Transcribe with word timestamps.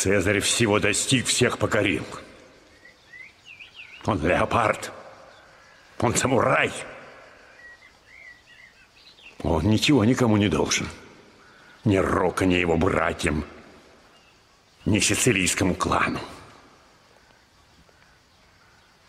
Цезарь 0.00 0.40
всего 0.40 0.80
достиг, 0.80 1.26
всех 1.26 1.58
покорил. 1.58 2.06
Он 4.06 4.26
леопард. 4.26 4.92
Он 5.98 6.14
самурай. 6.14 6.72
Он 9.42 9.62
ничего 9.64 10.02
никому 10.06 10.38
не 10.38 10.48
должен. 10.48 10.88
Ни 11.84 11.98
Рока, 11.98 12.46
ни 12.46 12.54
его 12.54 12.78
братьям, 12.78 13.44
ни 14.86 15.00
сицилийскому 15.00 15.74
клану. 15.74 16.20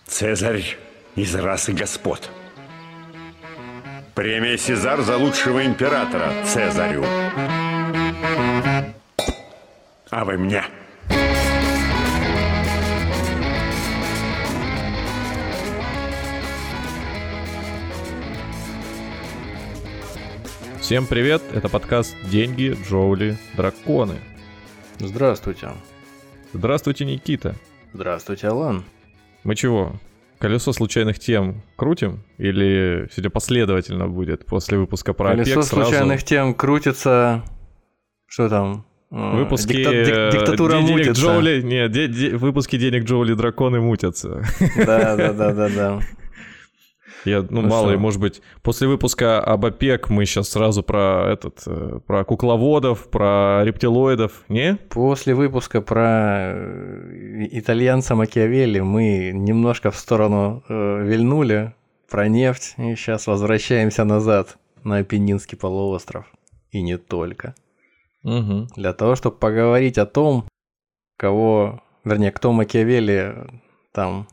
Цезарь 0.08 0.78
из 1.16 1.34
расы 1.34 1.72
господ. 1.72 2.30
Премия 4.14 4.58
Сезар 4.58 5.00
за 5.04 5.16
лучшего 5.16 5.66
императора 5.66 6.34
Цезарю. 6.46 7.06
А 10.10 10.26
вы 10.26 10.38
мне. 10.38 10.66
Всем 20.92 21.08
привет, 21.08 21.42
это 21.54 21.70
подкаст 21.70 22.18
«Деньги, 22.30 22.76
Джоули, 22.86 23.38
Драконы». 23.56 24.16
Здравствуйте. 25.00 25.70
Здравствуйте, 26.52 27.06
Никита. 27.06 27.56
Здравствуйте, 27.94 28.50
Алан. 28.50 28.84
Мы 29.46 29.56
чего, 29.56 29.94
колесо 30.38 30.74
случайных 30.74 31.18
тем 31.18 31.62
крутим? 31.78 32.26
Или 32.38 33.08
все 33.10 33.30
последовательно 33.30 34.10
будет 34.10 34.46
после 34.46 34.80
выпуска 34.80 35.14
про 35.14 35.30
Колесо 35.30 35.62
ОПЕК 35.62 35.64
сразу? 35.64 35.86
случайных 35.92 36.24
тем 36.26 36.54
крутится... 36.54 37.42
Что 38.28 38.50
там? 38.50 38.86
Э, 39.12 39.38
Выпуски 39.38 39.72
дикта- 39.72 40.04
дик- 40.04 40.32
диктатура 40.34 40.74
денег 40.74 40.90
мутится. 40.90 41.22
Джоули, 41.22 41.62
нет, 41.62 41.92
де- 41.94 42.10
де- 42.10 42.36
выпуски 42.36 42.78
денег 42.78 43.06
Джоули 43.06 43.34
драконы 43.34 43.80
мутятся. 43.80 44.44
Да, 44.76 45.16
да, 45.16 45.32
да, 45.32 45.54
да, 45.54 45.70
да. 45.70 46.00
Я, 47.26 47.42
ну, 47.42 47.62
Ну 47.62 47.68
мало 47.68 47.88
что? 47.88 47.92
ли, 47.92 47.98
может 47.98 48.20
быть, 48.20 48.42
после 48.62 48.88
выпуска 48.88 49.40
об 49.42 49.66
ОПЕК 49.66 50.10
мы 50.10 50.26
сейчас 50.26 50.50
сразу 50.50 50.84
про 50.84 51.32
этот, 51.32 51.62
э, 51.66 52.00
про 52.06 52.24
кукловодов, 52.24 53.10
про 53.10 53.62
рептилоидов, 53.64 54.44
не? 54.50 54.76
После 54.90 55.36
выпуска 55.36 55.82
про 55.82 56.54
э, 56.56 57.48
итальянца 57.52 58.16
Макиавелли 58.16 58.80
мы 58.80 59.32
немножко 59.34 59.92
в 59.92 59.98
сторону 59.98 60.64
э, 60.68 61.04
вильнули 61.04 61.74
про 62.10 62.28
нефть, 62.28 62.74
и 62.78 62.96
сейчас 62.96 63.28
возвращаемся 63.28 64.04
назад 64.04 64.58
на 64.84 64.98
Апеннинский 64.98 65.58
полуостров. 65.58 66.26
И 66.72 66.82
не 66.82 66.98
только. 66.98 67.54
Угу. 68.24 68.68
Для 68.76 68.94
того, 68.94 69.16
чтобы 69.16 69.38
поговорить 69.38 69.98
о 69.98 70.06
том, 70.06 70.46
кого, 71.18 71.82
вернее, 72.04 72.32
кто 72.32 72.52
Макиавелли 72.52 73.36
там 73.94 74.28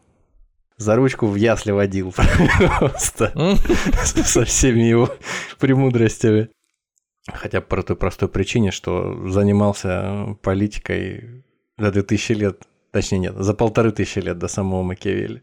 за 0.78 0.96
ручку 0.96 1.26
в 1.26 1.34
ясли 1.34 1.72
водил 1.72 2.12
просто 2.78 3.32
со 4.04 4.44
всеми 4.44 4.80
его 4.82 5.10
премудростями. 5.58 6.48
Хотя 7.30 7.60
по 7.60 7.82
той 7.82 7.96
простой 7.96 8.28
причине, 8.28 8.70
что 8.70 9.28
занимался 9.28 10.34
политикой 10.42 11.44
за 11.76 11.90
2000 11.90 12.32
лет, 12.32 12.62
точнее 12.90 13.18
нет, 13.18 13.34
за 13.36 13.52
полторы 13.52 13.92
тысячи 13.92 14.20
лет 14.20 14.38
до 14.38 14.48
самого 14.48 14.82
Макиавелли. 14.82 15.42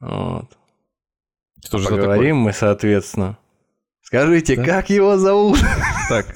Вот. 0.00 0.48
Что 1.64 1.78
же? 1.78 1.88
Поговорим 1.88 2.36
мы, 2.36 2.52
соответственно. 2.52 3.36
Скажите, 4.02 4.56
Да. 4.56 4.64
как 4.64 4.88
его 4.88 5.16
зовут? 5.18 5.58
Так. 6.08 6.32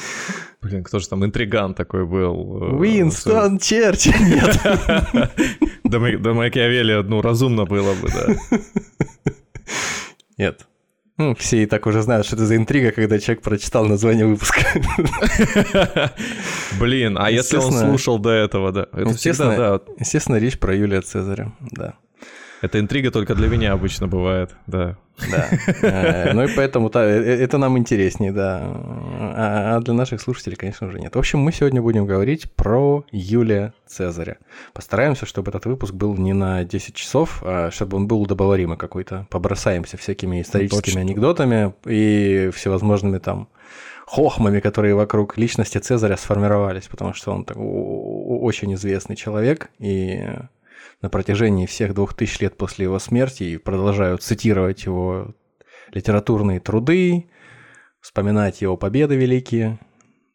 Блин, 0.62 0.82
кто 0.82 0.98
же 0.98 1.08
там 1.08 1.24
интриган 1.24 1.74
такой 1.74 2.06
был? 2.06 2.62
э, 2.62 2.74
Уинстон 2.76 3.58
Черчилль. 3.58 4.40
До 5.92 6.18
до 6.18 6.34
Макиавелли, 6.34 7.02
ну, 7.02 7.20
разумно 7.20 7.66
было 7.66 7.94
бы, 7.94 8.08
да. 8.08 8.34
Нет. 10.38 10.66
Ну, 11.18 11.34
все 11.34 11.62
и 11.62 11.66
так 11.66 11.86
уже 11.86 12.00
знают, 12.00 12.26
что 12.26 12.36
это 12.36 12.46
за 12.46 12.56
интрига, 12.56 12.90
когда 12.90 13.18
человек 13.18 13.44
прочитал 13.44 13.84
название 13.84 14.26
выпуска. 14.26 14.60
Блин, 16.80 17.16
а 17.18 17.30
если 17.30 17.58
он 17.58 17.72
слушал 17.72 18.18
до 18.18 18.30
этого, 18.30 18.72
да? 18.72 18.86
Это 18.92 19.10
всегда, 19.10 19.10
Естественно. 19.10 19.56
да. 19.56 19.80
Естественно, 19.98 20.36
речь 20.36 20.58
про 20.58 20.74
Юлия 20.74 21.02
Цезаря. 21.02 21.52
Да. 21.60 21.94
Это 22.62 22.80
интрига 22.80 23.10
только 23.10 23.34
для 23.34 23.48
меня 23.48 23.72
обычно 23.72 24.08
бывает, 24.08 24.50
да. 24.66 24.96
Да. 25.30 25.48
Э, 25.82 26.32
Ну 26.32 26.42
и 26.44 26.48
поэтому 26.56 26.88
та- 26.90 27.04
э, 27.04 27.44
это 27.44 27.58
нам 27.58 27.76
интереснее, 27.78 28.32
да. 28.32 28.60
А 28.64 29.76
а 29.76 29.80
для 29.80 29.94
наших 29.94 30.20
слушателей, 30.20 30.56
конечно 30.56 30.90
же, 30.90 30.98
нет. 30.98 31.14
В 31.14 31.18
общем, 31.18 31.38
мы 31.40 31.52
сегодня 31.52 31.80
будем 31.82 32.06
говорить 32.06 32.50
про 32.52 33.04
Юлия 33.12 33.72
Цезаря. 33.86 34.36
Постараемся, 34.72 35.26
чтобы 35.26 35.50
этот 35.50 35.66
выпуск 35.66 35.94
был 35.94 36.16
не 36.16 36.32
на 36.32 36.64
10 36.64 36.94
часов, 36.94 37.42
а 37.44 37.70
чтобы 37.70 37.96
он 37.96 38.06
был 38.08 38.22
удобоваримый 38.22 38.76
какой-то. 38.76 39.26
Побросаемся 39.30 39.96
всякими 39.96 40.40
историческими 40.42 40.82
Точно. 40.82 41.00
анекдотами 41.00 41.72
и 41.86 42.50
всевозможными 42.54 43.18
там 43.18 43.48
хохмами, 44.06 44.60
которые 44.60 44.94
вокруг 44.94 45.38
личности 45.38 45.78
Цезаря 45.78 46.16
сформировались, 46.16 46.88
потому 46.88 47.14
что 47.14 47.32
он 47.32 47.46
очень 47.56 48.74
известный 48.74 49.16
человек, 49.16 49.70
и 49.78 50.24
на 51.02 51.10
протяжении 51.10 51.66
всех 51.66 51.94
двух 51.94 52.14
тысяч 52.14 52.40
лет 52.40 52.56
после 52.56 52.84
его 52.84 52.98
смерти 52.98 53.42
и 53.42 53.58
продолжают 53.58 54.22
цитировать 54.22 54.84
его 54.84 55.34
литературные 55.90 56.60
труды, 56.60 57.28
вспоминать 58.00 58.62
его 58.62 58.76
победы 58.76 59.16
великие, 59.16 59.78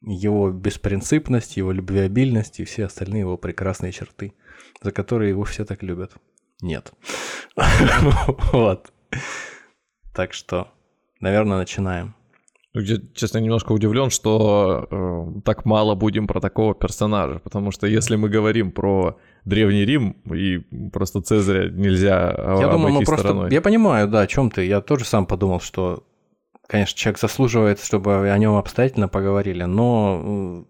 его 0.02 0.52
беспринципность, 0.52 1.58
его 1.58 1.72
любвеобильность 1.72 2.60
и 2.60 2.66
все 2.66 2.86
остальные 2.86 3.22
его 3.22 3.38
прекрасные 3.38 3.92
черты, 3.92 4.34
за 4.82 4.92
которые 4.92 5.30
его 5.30 5.44
все 5.46 5.66
так 5.66 5.82
любят. 5.82 6.14
Нет. 6.62 6.92
Вот. 8.52 8.92
Так 10.14 10.34
что, 10.34 10.72
наверное, 11.20 11.58
начинаем. 11.58 12.17
Ну, 12.78 12.84
Я, 12.84 12.98
честно, 13.16 13.40
немножко 13.40 13.72
удивлен, 13.72 14.12
что 14.12 14.88
э, 14.92 15.42
так 15.44 15.66
мало 15.66 15.96
будем 15.96 16.28
про 16.28 16.40
такого 16.40 16.76
персонажа, 16.76 17.40
потому 17.40 17.72
что 17.72 17.88
если 17.88 18.16
мы 18.18 18.30
говорим 18.30 18.72
про 18.72 19.18
Древний 19.46 19.84
Рим, 19.84 20.16
и 20.32 20.60
просто 20.94 21.22
Цезаря 21.22 21.72
нельзя 21.72 22.30
а, 22.38 22.60
Я 22.60 22.68
думаю, 22.68 22.94
мы 22.94 23.04
просто... 23.04 23.30
стороной. 23.30 23.52
Я 23.52 23.62
понимаю, 23.62 24.08
да, 24.08 24.22
о 24.22 24.28
чем 24.28 24.52
ты. 24.52 24.66
Я 24.66 24.82
тоже 24.82 25.06
сам 25.06 25.26
подумал, 25.26 25.60
что, 25.60 26.04
конечно, 26.68 26.96
человек 26.96 27.20
заслуживает, 27.20 27.82
чтобы 27.84 28.30
о 28.30 28.38
нем 28.38 28.56
обстоятельно 28.56 29.08
поговорили, 29.08 29.64
но 29.64 30.66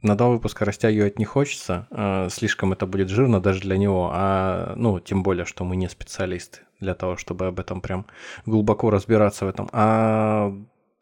на 0.00 0.16
два 0.16 0.28
выпуска 0.28 0.64
растягивать 0.64 1.18
не 1.18 1.26
хочется. 1.26 1.86
э, 1.90 2.28
Слишком 2.30 2.72
это 2.72 2.86
будет 2.86 3.10
жирно 3.10 3.40
даже 3.40 3.60
для 3.60 3.76
него. 3.76 4.10
А, 4.14 4.72
ну, 4.76 5.00
тем 5.00 5.22
более, 5.22 5.44
что 5.44 5.64
мы 5.64 5.76
не 5.76 5.90
специалисты 5.90 6.60
для 6.80 6.94
того, 6.94 7.18
чтобы 7.18 7.48
об 7.48 7.60
этом 7.60 7.82
прям 7.82 8.06
глубоко 8.46 8.88
разбираться 8.88 9.44
в 9.44 9.48
этом. 9.48 9.68
А 9.72 10.52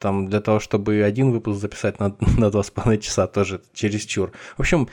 там 0.01 0.27
для 0.27 0.41
того, 0.41 0.59
чтобы 0.59 1.03
один 1.03 1.31
выпуск 1.31 1.61
записать 1.61 2.01
на, 2.01 2.17
на 2.39 2.51
два 2.51 2.63
с 2.63 2.71
половиной 2.71 3.01
часа, 3.03 3.27
тоже 3.27 3.61
чересчур. 3.73 4.33
В 4.57 4.61
общем, 4.61 4.89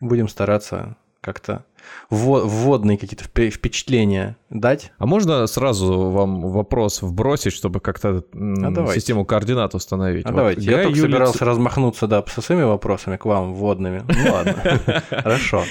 будем 0.00 0.28
стараться 0.28 0.96
как-то 1.20 1.64
вво- 2.08 2.44
вводные 2.46 2.96
какие-то 2.98 3.24
впе- 3.24 3.50
впечатления 3.50 4.36
дать. 4.48 4.92
А 4.98 5.06
можно 5.06 5.44
сразу 5.48 6.10
вам 6.10 6.40
вопрос 6.52 7.02
вбросить, 7.02 7.52
чтобы 7.52 7.80
как-то 7.80 8.24
А 8.32 8.94
систему 8.94 9.24
координат 9.24 9.74
установить? 9.74 10.24
А 10.24 10.28
Вот 10.30 10.36
давайте, 10.36 10.60
я 10.62 10.72
Гай 10.76 10.84
только 10.84 10.98
Юлий 10.98 11.10
собирался 11.12 11.44
размахнуться, 11.44 12.06
да, 12.06 12.24
со 12.28 12.40
своими 12.40 12.62
вопросами 12.62 13.16
к 13.16 13.24
вам, 13.24 13.54
вводными. 13.54 14.04
Ну 14.08 14.32
ладно, 14.32 14.54
хорошо. 15.10 15.64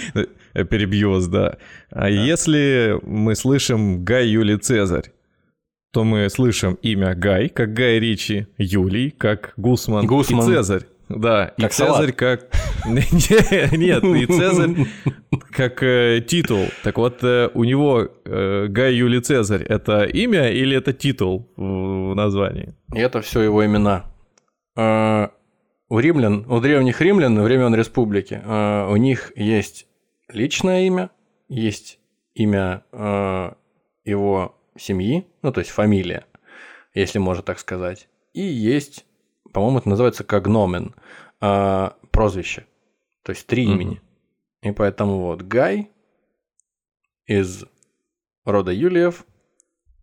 Э, 0.53 0.65
Перебью 0.65 1.11
вас, 1.11 1.27
да. 1.27 1.57
А 1.91 2.09
если 2.09 2.99
мы 3.03 3.35
слышим 3.35 4.03
Гай 4.03 4.27
Юлий 4.27 4.57
Цезарь, 4.57 5.11
то 5.95 6.03
мы 6.03 6.29
слышим 6.29 6.77
имя 6.81 7.15
Гай, 7.15 7.47
как 7.47 7.71
Гай 7.71 7.99
Ричи, 7.99 8.47
Юлий, 8.57 9.11
как 9.11 9.53
Гусман, 9.55 10.05
Гусман. 10.05 10.41
и 10.51 10.55
Цезарь. 10.55 10.81
Да, 11.07 11.53
и 11.57 11.61
Как 11.61 11.71
Цезарь 11.71 12.13
салат. 12.13 12.15
как... 12.15 12.49
Не- 12.85 13.77
Нет, 13.77 14.03
и 14.03 14.25
Цезарь 14.37 14.71
как 15.51 15.81
э, 15.83 16.19
титул. 16.27 16.65
Так 16.83 16.97
вот, 16.97 17.23
э, 17.23 17.49
у 17.53 17.63
него 17.63 18.09
э, 18.25 18.65
Гай 18.67 18.93
Юлий 18.93 19.21
Цезарь— 19.21 19.63
это 19.69 20.03
имя 20.03 20.49
или 20.51 20.75
это 20.75 20.91
титул 20.91 21.49
в 21.55 22.11
в 22.11 22.15
названии? 22.15 22.73
И 22.93 22.99
это 22.99 23.21
все 23.21 23.39
его 23.43 23.65
имена. 23.65 24.03
У 24.75 25.99
римлян, 25.99 26.45
у 26.49 26.59
древних 26.59 26.99
римлян 26.99 27.41
времен 27.41 27.73
республики, 27.73 28.41
у 28.91 28.97
них 28.97 29.31
есть 29.37 29.87
личное 30.27 30.87
имя, 30.87 31.09
есть 31.47 31.99
имя 32.33 32.83
его 34.03 34.55
семьи, 34.77 35.27
ну 35.41 35.51
то 35.51 35.59
есть 35.59 35.71
фамилия, 35.71 36.25
если 36.93 37.19
можно 37.19 37.43
так 37.43 37.59
сказать, 37.59 38.07
и 38.33 38.41
есть, 38.41 39.05
по-моему, 39.53 39.79
это 39.79 39.89
называется 39.89 40.23
когномен, 40.23 40.95
а, 41.41 41.97
прозвище, 42.11 42.65
то 43.23 43.31
есть 43.31 43.47
три 43.47 43.65
Мгм. 43.67 43.73
имени. 43.75 44.01
И 44.61 44.71
поэтому 44.71 45.19
вот 45.19 45.41
Гай 45.41 45.89
из 47.25 47.65
рода 48.45 48.71
Юлиев 48.71 49.25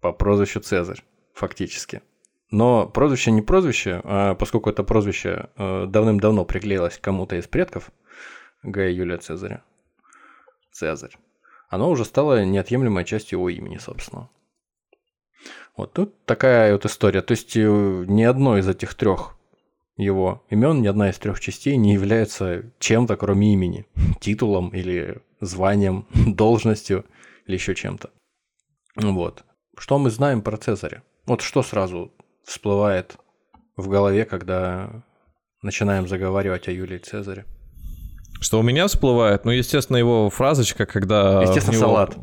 по 0.01 0.13
прозвищу 0.13 0.61
Цезарь, 0.61 1.03
фактически. 1.35 2.03
Но 2.51 2.87
прозвище 2.87 3.31
не 3.31 3.41
прозвище, 3.41 4.01
а 4.05 4.35
поскольку 4.35 4.69
это 4.69 4.85
прозвище 4.85 5.49
э, 5.57 5.87
давным-давно 5.87 6.45
приклеилось 6.45 6.99
к 6.99 7.01
кому-то 7.01 7.37
из 7.37 7.47
предков, 7.47 7.91
Гая 8.63 8.91
Юлия 8.91 9.17
Цезаря. 9.17 9.65
Цезарь. 10.71 11.17
Оно 11.69 11.91
уже 11.91 12.05
стало 12.05 12.45
неотъемлемой 12.45 13.05
частью 13.05 13.39
его 13.39 13.49
имени, 13.49 13.79
собственно. 13.79 14.29
Вот 15.77 15.93
тут 15.93 16.25
такая 16.25 16.73
вот 16.73 16.85
история. 16.85 17.23
То 17.23 17.33
есть 17.33 17.57
э, 17.57 17.61
ни 18.07 18.23
одно 18.23 18.59
из 18.59 18.69
этих 18.69 18.95
трех 18.95 19.37
его 19.97 20.43
имен, 20.49 20.83
ни 20.83 20.87
одна 20.87 21.11
из 21.11 21.19
трех 21.19 21.41
частей 21.41 21.77
не 21.77 21.95
является 21.95 22.71
чем-то, 22.79 23.17
кроме 23.17 23.53
имени, 23.53 23.87
титулом 24.21 24.69
или 24.71 25.23
званием, 25.41 26.07
должностью 26.15 27.05
или 27.47 27.55
еще 27.55 27.75
чем-то. 27.75 28.11
Вот. 28.97 29.45
Что 29.79 29.99
мы 29.99 30.11
знаем 30.11 30.43
про 30.43 30.57
Цезаря? 30.57 31.03
Вот 31.27 31.41
что 31.41 31.63
сразу 31.63 32.13
всплывает 32.45 33.17
в 33.77 33.89
голове, 33.89 34.25
когда 34.25 35.05
начинаем 35.63 36.07
заговаривать 36.09 36.69
о 36.69 36.73
Юлии 36.73 36.99
Цезаре? 36.99 37.47
Что 38.41 38.59
у 38.59 38.63
меня 38.63 38.89
всплывает? 38.89 39.45
Ну, 39.45 39.53
естественно, 39.53 39.97
его 39.97 40.29
фразочка, 40.29 40.85
когда... 40.85 41.43
Естественно, 41.43 41.77
него... 41.77 41.87
салат. 41.87 42.19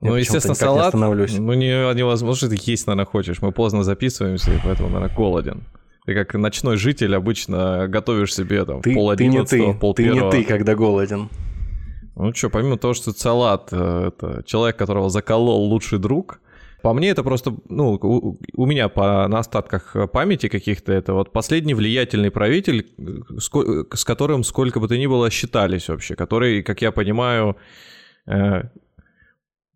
Ну, 0.00 0.12
Я 0.14 0.20
естественно, 0.20 0.52
никак 0.52 0.62
не 0.62 0.66
салат. 0.68 0.86
остановлюсь. 0.86 1.38
Ну, 1.38 1.52
не, 1.54 1.94
невозможно, 1.94 2.48
ты 2.48 2.56
есть, 2.60 2.86
наверное, 2.86 3.04
хочешь. 3.06 3.42
Мы 3.42 3.50
поздно 3.52 3.82
записываемся, 3.82 4.52
и 4.52 4.58
поэтому, 4.62 4.88
наверное, 4.90 5.14
голоден. 5.14 5.64
Ты 6.06 6.14
как 6.14 6.34
ночной 6.34 6.76
житель 6.76 7.14
обычно 7.16 7.86
готовишь 7.88 8.34
себе 8.34 8.64
там 8.64 8.80
Ты, 8.80 8.94
пол 8.94 9.14
ты 9.14 9.24
не 9.24 9.30
одиннадцатого, 9.30 9.72
ты, 9.74 9.78
пол 9.78 9.94
ты 9.94 10.08
не 10.08 10.30
ты, 10.30 10.44
когда 10.44 10.74
голоден. 10.74 11.28
Ну 12.14 12.32
что, 12.34 12.48
помимо 12.48 12.78
того, 12.78 12.94
что 12.94 13.12
салат 13.12 13.68
э, 13.72 14.08
это 14.08 14.42
человек, 14.44 14.76
которого 14.76 15.10
заколол 15.10 15.64
лучший 15.64 15.98
друг, 15.98 16.40
по 16.82 16.92
мне 16.94 17.10
это 17.10 17.22
просто, 17.22 17.54
ну, 17.68 17.94
у, 18.00 18.38
у 18.56 18.66
меня 18.66 18.88
по, 18.88 19.26
на 19.28 19.40
остатках 19.40 19.94
памяти 20.12 20.48
каких-то, 20.48 20.92
это 20.92 21.12
вот 21.12 21.32
последний 21.32 21.74
влиятельный 21.74 22.30
правитель, 22.30 22.86
э, 22.98 23.02
ско- 23.40 23.84
с 23.94 24.04
которым 24.04 24.44
сколько 24.44 24.80
бы 24.80 24.88
то 24.88 24.96
ни 24.96 25.06
было 25.06 25.28
считались 25.30 25.88
вообще, 25.88 26.14
который, 26.16 26.62
как 26.62 26.82
я 26.82 26.90
понимаю, 26.90 27.56
э, 28.26 28.62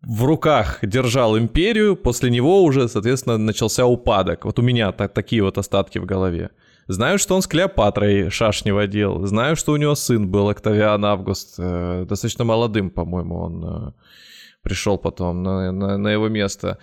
в 0.05 0.23
руках 0.25 0.79
держал 0.81 1.37
империю, 1.37 1.95
после 1.95 2.29
него 2.29 2.63
уже, 2.63 2.87
соответственно, 2.89 3.37
начался 3.37 3.85
упадок. 3.85 4.45
Вот 4.45 4.59
у 4.59 4.61
меня 4.61 4.91
та- 4.91 5.07
такие 5.07 5.41
вот 5.43 5.57
остатки 5.57 5.99
в 5.99 6.05
голове. 6.05 6.49
Знаю, 6.87 7.17
что 7.17 7.35
он 7.35 7.41
с 7.41 7.47
Клеопатрой 7.47 8.29
шашни 8.29 8.71
водил. 8.71 9.25
Знаю, 9.25 9.55
что 9.55 9.71
у 9.71 9.77
него 9.77 9.95
сын 9.95 10.27
был, 10.27 10.49
Октавиан 10.49 11.05
Август. 11.05 11.55
э, 11.57 12.05
достаточно 12.09 12.43
молодым, 12.43 12.89
по-моему, 12.89 13.37
он 13.39 13.63
э, 13.65 13.91
пришел 14.63 14.97
потом 14.97 15.41
на, 15.43 15.71
на- 15.71 15.97
на 15.97 16.07
его 16.09 16.27
место. 16.27 16.77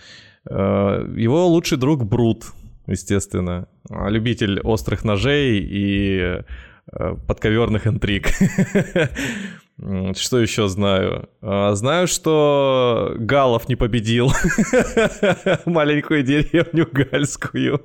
Э, 0.49 1.05
его 1.17 1.47
лучший 1.49 1.77
друг 1.77 2.05
Брут, 2.05 2.45
естественно. 2.87 3.67
А, 3.91 4.09
Любитель 4.09 4.61
острых 4.61 5.05
ножей 5.05 5.59
и 5.61 6.19
э, 6.93 7.17
подковерных 7.29 7.87
интриг. 7.87 8.29
Что 10.17 10.39
еще 10.39 10.69
знаю? 10.69 11.29
А, 11.41 11.75
Знаю, 11.75 12.07
что 12.07 13.15
Галов 13.17 13.69
не 13.69 13.77
победил 13.77 14.31
маленькую 15.65 16.23
деревню 16.23 16.87
Гальскую. 16.93 17.83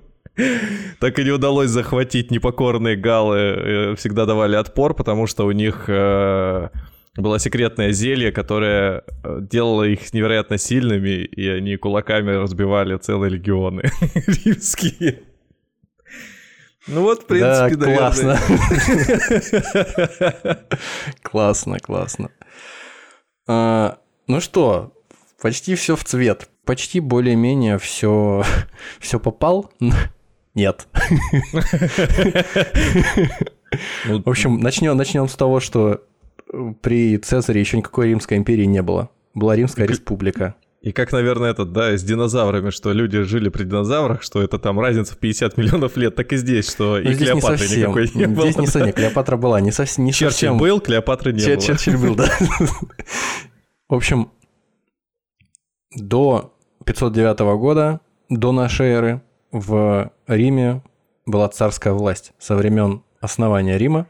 Так 1.00 1.18
и 1.20 1.24
не 1.24 1.32
удалось 1.32 1.70
захватить 1.70 2.32
непокорные 2.32 2.98
галы. 2.98 3.38
э, 3.38 3.96
Всегда 3.96 4.26
давали 4.26 4.56
отпор, 4.58 4.94
потому 4.94 5.28
что 5.28 5.46
у 5.46 5.52
них 5.54 5.86
э, 5.88 6.68
было 7.16 7.40
секретное 7.40 7.92
зелье, 7.94 8.34
которое 8.34 9.04
э, 9.24 9.38
делало 9.42 9.84
их 9.84 10.14
невероятно 10.14 10.58
сильными, 10.58 11.24
и 11.24 11.48
они 11.48 11.78
кулаками 11.78 12.32
разбивали 12.32 12.98
целые 12.98 13.30
легионы 13.32 13.84
римские. 14.28 15.22
Ну 16.88 17.02
вот, 17.02 17.24
в 17.24 17.26
принципе, 17.26 17.76
да, 17.76 17.96
классно. 17.96 18.40
классно, 21.24 21.80
классно. 21.80 22.30
А, 23.48 23.98
ну 24.28 24.40
что, 24.40 24.94
почти 25.42 25.76
все 25.76 25.96
в 25.96 26.04
цвет. 26.04 26.50
Почти 26.64 27.00
более-менее 27.00 27.80
все, 27.80 28.44
все 29.00 29.20
попал. 29.20 29.72
Нет. 30.54 30.88
Ну, 34.06 34.22
В 34.24 34.30
общем, 34.30 34.60
начнем, 34.60 34.96
начнем 34.96 35.28
с 35.28 35.36
того, 35.36 35.60
что 35.60 36.04
при 36.82 37.18
Цезаре 37.18 37.60
еще 37.60 37.78
никакой 37.78 38.10
Римской 38.10 38.38
империи 38.38 38.66
не 38.66 38.82
было. 38.82 39.10
Была 39.34 39.56
Римская 39.56 39.88
республика. 39.88 40.56
И 40.86 40.92
как, 40.92 41.12
наверное, 41.12 41.50
этот, 41.50 41.72
да, 41.72 41.98
с 41.98 42.04
динозаврами, 42.04 42.70
что 42.70 42.94
люди 42.94 43.24
жили 43.24 43.50
при 43.50 43.64
динозаврах, 43.64 44.22
что 44.22 44.40
это 44.44 44.60
там 44.60 44.80
разница 44.80 45.16
в 45.16 45.18
50 45.18 45.58
миллионов 45.58 45.98
лет, 45.98 46.14
так 46.14 46.32
и 46.32 46.38
здесь, 46.38 46.70
что 46.70 46.92
Но 46.94 47.00
и 47.00 47.14
здесь 47.16 47.20
не 47.22 47.26
Клеопатры 47.40 47.58
совсем. 47.58 47.80
никакой 47.82 48.12
не 48.14 48.28
было. 48.28 48.44
Здесь 48.44 48.58
не 48.60 48.68
совсем. 48.68 48.94
Клеопатра 48.94 49.36
была. 49.38 49.60
Не, 49.62 49.72
совсем, 49.72 50.06
не 50.06 50.12
Черчилль 50.14 50.30
совсем. 50.32 50.58
был, 50.60 50.80
Клеопатры 50.80 51.34
не 51.34 51.40
Чер- 51.40 51.56
было. 51.56 51.62
Черчилль 51.66 51.98
был, 51.98 52.14
да. 52.16 52.30
В 53.90 53.96
общем, 53.96 54.30
до 55.96 56.54
509 56.86 57.40
года, 57.58 58.02
до 58.30 58.52
нашей 58.52 58.88
эры, 58.90 59.22
в 59.52 60.12
Риме 60.28 60.84
была 61.26 61.48
царская 61.50 61.94
власть 61.94 62.34
со 62.38 62.56
времен 62.56 63.02
основания 63.22 63.80
Рима 63.80 64.06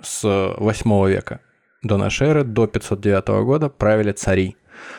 с 0.00 0.22
8 0.56 1.06
века 1.08 1.40
до 1.82 1.98
нашей 1.98 2.28
эры, 2.28 2.44
до 2.44 2.66
509 2.66 3.44
года 3.44 3.68
правили 3.68 4.12
цари. 4.12 4.56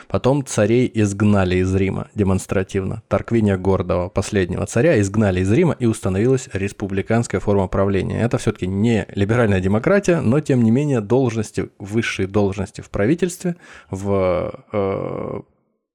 Потом 0.08 0.44
царей 0.44 0.90
изгнали 0.94 1.56
из 1.56 1.74
Рима 1.74 2.08
демонстративно. 2.14 3.02
Тарквиния 3.08 3.56
Гордого, 3.56 4.08
последнего 4.08 4.66
царя, 4.66 5.00
изгнали 5.00 5.40
из 5.40 5.52
Рима 5.52 5.76
и 5.78 5.86
установилась 5.86 6.48
республиканская 6.52 7.40
форма 7.40 7.68
правления. 7.68 8.20
Это 8.20 8.38
все-таки 8.38 8.66
не 8.66 9.06
либеральная 9.14 9.60
демократия, 9.60 10.20
но 10.20 10.40
тем 10.40 10.62
не 10.62 10.70
менее 10.70 11.00
должности, 11.00 11.70
высшие 11.78 12.28
должности 12.28 12.80
в 12.80 12.90
правительстве, 12.90 13.56
в 13.90 14.64
э, 14.72 15.40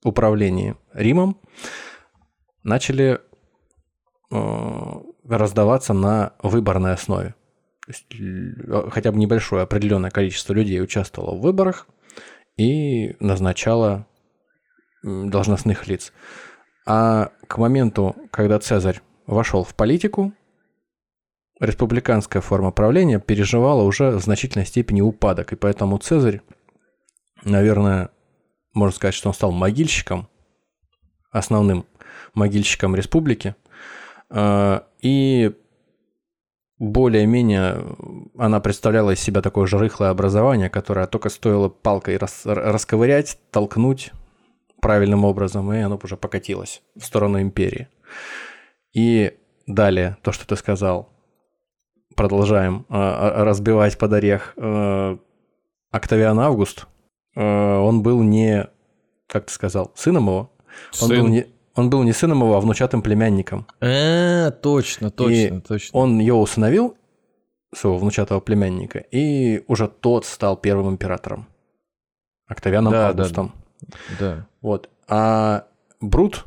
управлении 0.04 0.76
Римом 0.94 1.38
начали 2.64 3.20
э, 4.32 4.36
раздаваться 5.28 5.94
на 5.94 6.34
выборной 6.42 6.94
основе. 6.94 7.36
Есть 7.88 8.06
л- 8.20 8.90
хотя 8.90 9.12
бы 9.12 9.18
небольшое 9.18 9.64
определенное 9.64 10.12
количество 10.12 10.54
людей 10.54 10.82
участвовало 10.82 11.36
в 11.36 11.42
выборах 11.42 11.88
и 12.58 13.16
назначало 13.20 14.08
м, 15.04 15.30
должностных 15.30 15.88
лиц. 15.88 16.14
А 16.86 17.32
к 17.48 17.58
моменту, 17.58 18.16
когда 18.32 18.60
Цезарь 18.60 19.02
вошел 19.28 19.64
в 19.64 19.76
политику, 19.76 20.34
республиканская 21.60 22.42
форма 22.42 22.72
правления 22.72 23.20
переживала 23.20 23.84
уже 23.84 24.12
в 24.12 24.22
значительной 24.22 24.66
степени 24.66 25.02
упадок, 25.02 25.54
и 25.54 25.56
поэтому 25.56 25.98
Цезарь, 26.00 26.42
наверное, 27.44 28.10
можно 28.74 28.96
сказать, 28.96 29.14
что 29.14 29.30
он 29.30 29.36
стал 29.36 29.52
могильщиком, 29.52 30.28
основным 31.30 31.86
могильщиком 32.34 32.96
республики, 32.96 33.56
э, 34.30 34.82
и 35.02 35.54
более-менее 36.82 37.96
она 38.40 38.60
представляла 38.60 39.12
из 39.12 39.20
себя 39.20 39.44
такое 39.44 39.68
же 39.68 39.78
рыхлое 39.78 40.10
образование, 40.10 40.68
которое 40.68 41.06
только 41.06 41.30
стоило 41.30 41.70
палкой 41.70 42.18
рас- 42.18 42.42
расковырять, 42.44 43.38
толкнуть 43.52 44.12
правильным 44.82 45.24
образом, 45.24 45.72
и 45.72 45.80
оно 45.80 46.00
уже 46.02 46.18
покатилось 46.18 46.82
в 46.96 47.06
сторону 47.06 47.40
империи. 47.40 47.88
И 48.94 49.38
далее, 49.68 50.18
то, 50.24 50.32
что 50.32 50.48
ты 50.48 50.56
сказал, 50.56 51.10
продолжаем 52.16 52.88
э, 52.90 52.96
э, 52.96 53.44
разбивать 53.44 54.00
под 54.00 54.14
орех. 54.14 54.54
Э, 54.58 55.18
Октавиан 55.92 56.40
Август, 56.40 56.88
э, 57.36 57.42
он 57.44 58.02
был 58.02 58.24
не, 58.24 58.68
как 59.28 59.46
ты 59.46 59.54
сказал, 59.54 59.92
сыном 59.94 60.26
его, 60.26 60.52
он 61.00 61.10
Сын. 61.10 61.20
был, 61.22 61.28
не, 61.28 61.46
он 61.76 61.90
был 61.90 62.04
не 62.04 62.12
сыном 62.14 62.40
его, 62.42 62.56
а 62.56 62.62
внучатым 62.62 63.02
племянником. 63.02 63.68
А, 63.80 64.52
точно, 64.52 65.10
точно, 65.12 65.58
И 65.58 65.60
точно. 65.62 66.00
Он 66.00 66.20
ее 66.20 66.34
усыновил, 66.34 66.96
своего 67.74 67.98
внучатого 67.98 68.40
племянника, 68.42 69.00
и 69.00 69.64
уже 69.68 69.88
тот 69.88 70.26
стал 70.26 70.58
первым 70.58 70.90
императором. 70.90 71.48
Октавианом 72.48 72.92
Да, 72.92 73.00
да, 73.02 73.10
Августом. 73.10 73.52
Да. 74.20 74.48
Вот. 74.62 74.90
А 75.08 75.66
Брут 76.02 76.46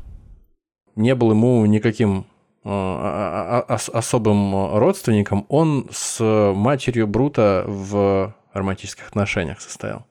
не 0.95 1.15
был 1.15 1.31
ему 1.31 1.65
никаким 1.65 2.27
э, 2.63 2.69
а- 2.69 3.65
а- 3.67 3.73
ос- 3.73 3.89
особым 3.89 4.77
родственником. 4.77 5.45
Он 5.49 5.87
с 5.91 6.19
матерью 6.55 7.07
Брута 7.07 7.63
в 7.67 8.35
романтических 8.53 9.07
отношениях 9.07 9.61
состоял. 9.61 10.05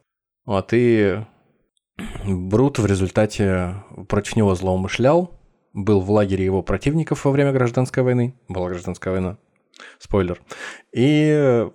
Вот, 0.45 0.71
и 0.73 1.25
Брут 2.27 2.79
в 2.79 2.87
результате 2.87 3.77
против 4.09 4.37
него 4.37 4.55
злоумышлял, 4.55 5.31
был 5.73 6.01
в 6.01 6.11
лагере 6.11 6.45
его 6.45 6.63
противников 6.63 7.25
во 7.25 7.31
время 7.31 7.53
гражданской 7.53 8.03
войны. 8.03 8.35
Была 8.49 8.69
гражданская 8.69 9.13
война. 9.13 9.39
Спойлер. 9.99 10.41
И 10.93 11.69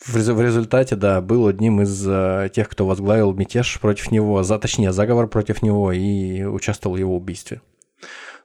в, 0.00 0.16
резу- 0.16 0.34
в 0.34 0.40
результате, 0.40 0.96
да, 0.96 1.20
был 1.20 1.46
одним 1.46 1.80
из 1.82 2.06
э, 2.06 2.50
тех, 2.54 2.68
кто 2.68 2.86
возглавил 2.86 3.32
мятеж 3.32 3.80
против 3.80 4.10
него, 4.10 4.42
за, 4.42 4.58
точнее, 4.58 4.92
заговор 4.92 5.28
против 5.28 5.62
него 5.62 5.92
и 5.92 6.42
участвовал 6.42 6.96
в 6.96 6.98
его 6.98 7.16
убийстве. 7.16 7.62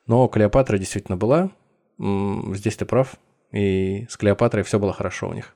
Но 0.07 0.27
Клеопатра 0.27 0.77
действительно 0.77 1.17
была. 1.17 1.51
Здесь 1.97 2.75
ты 2.75 2.85
прав. 2.85 3.15
И 3.51 4.05
с 4.09 4.17
Клеопатрой 4.17 4.63
все 4.63 4.79
было 4.79 4.93
хорошо 4.93 5.29
у 5.29 5.33
них. 5.33 5.55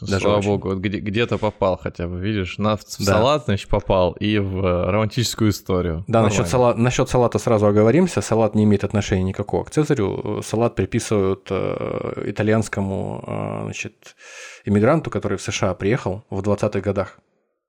Даже 0.00 0.22
Слава 0.22 0.38
очень. 0.38 0.48
богу, 0.48 0.68
вот 0.70 0.78
где- 0.78 0.98
где-то 0.98 1.38
попал 1.38 1.76
хотя 1.76 2.08
бы, 2.08 2.18
видишь, 2.18 2.58
на, 2.58 2.76
в 2.76 2.80
да. 2.98 3.04
салат, 3.04 3.44
значит, 3.44 3.68
попал 3.68 4.12
и 4.12 4.38
в 4.38 4.64
э, 4.64 4.90
романтическую 4.90 5.50
историю. 5.50 6.04
Да, 6.08 6.22
насчет, 6.22 6.48
сала... 6.48 6.74
насчет 6.74 7.08
салата 7.08 7.38
сразу 7.38 7.66
оговоримся. 7.66 8.20
Салат 8.20 8.56
не 8.56 8.64
имеет 8.64 8.82
отношения 8.82 9.22
никакого 9.22 9.62
к 9.62 9.70
Цезарю. 9.70 10.42
Салат 10.42 10.74
приписывают 10.74 11.46
э, 11.48 12.24
итальянскому 12.26 13.22
э, 13.24 13.64
значит, 13.66 14.16
иммигранту, 14.64 15.10
который 15.10 15.38
в 15.38 15.42
США 15.42 15.74
приехал 15.74 16.24
в 16.28 16.40
20-х 16.40 16.80
годах 16.80 17.20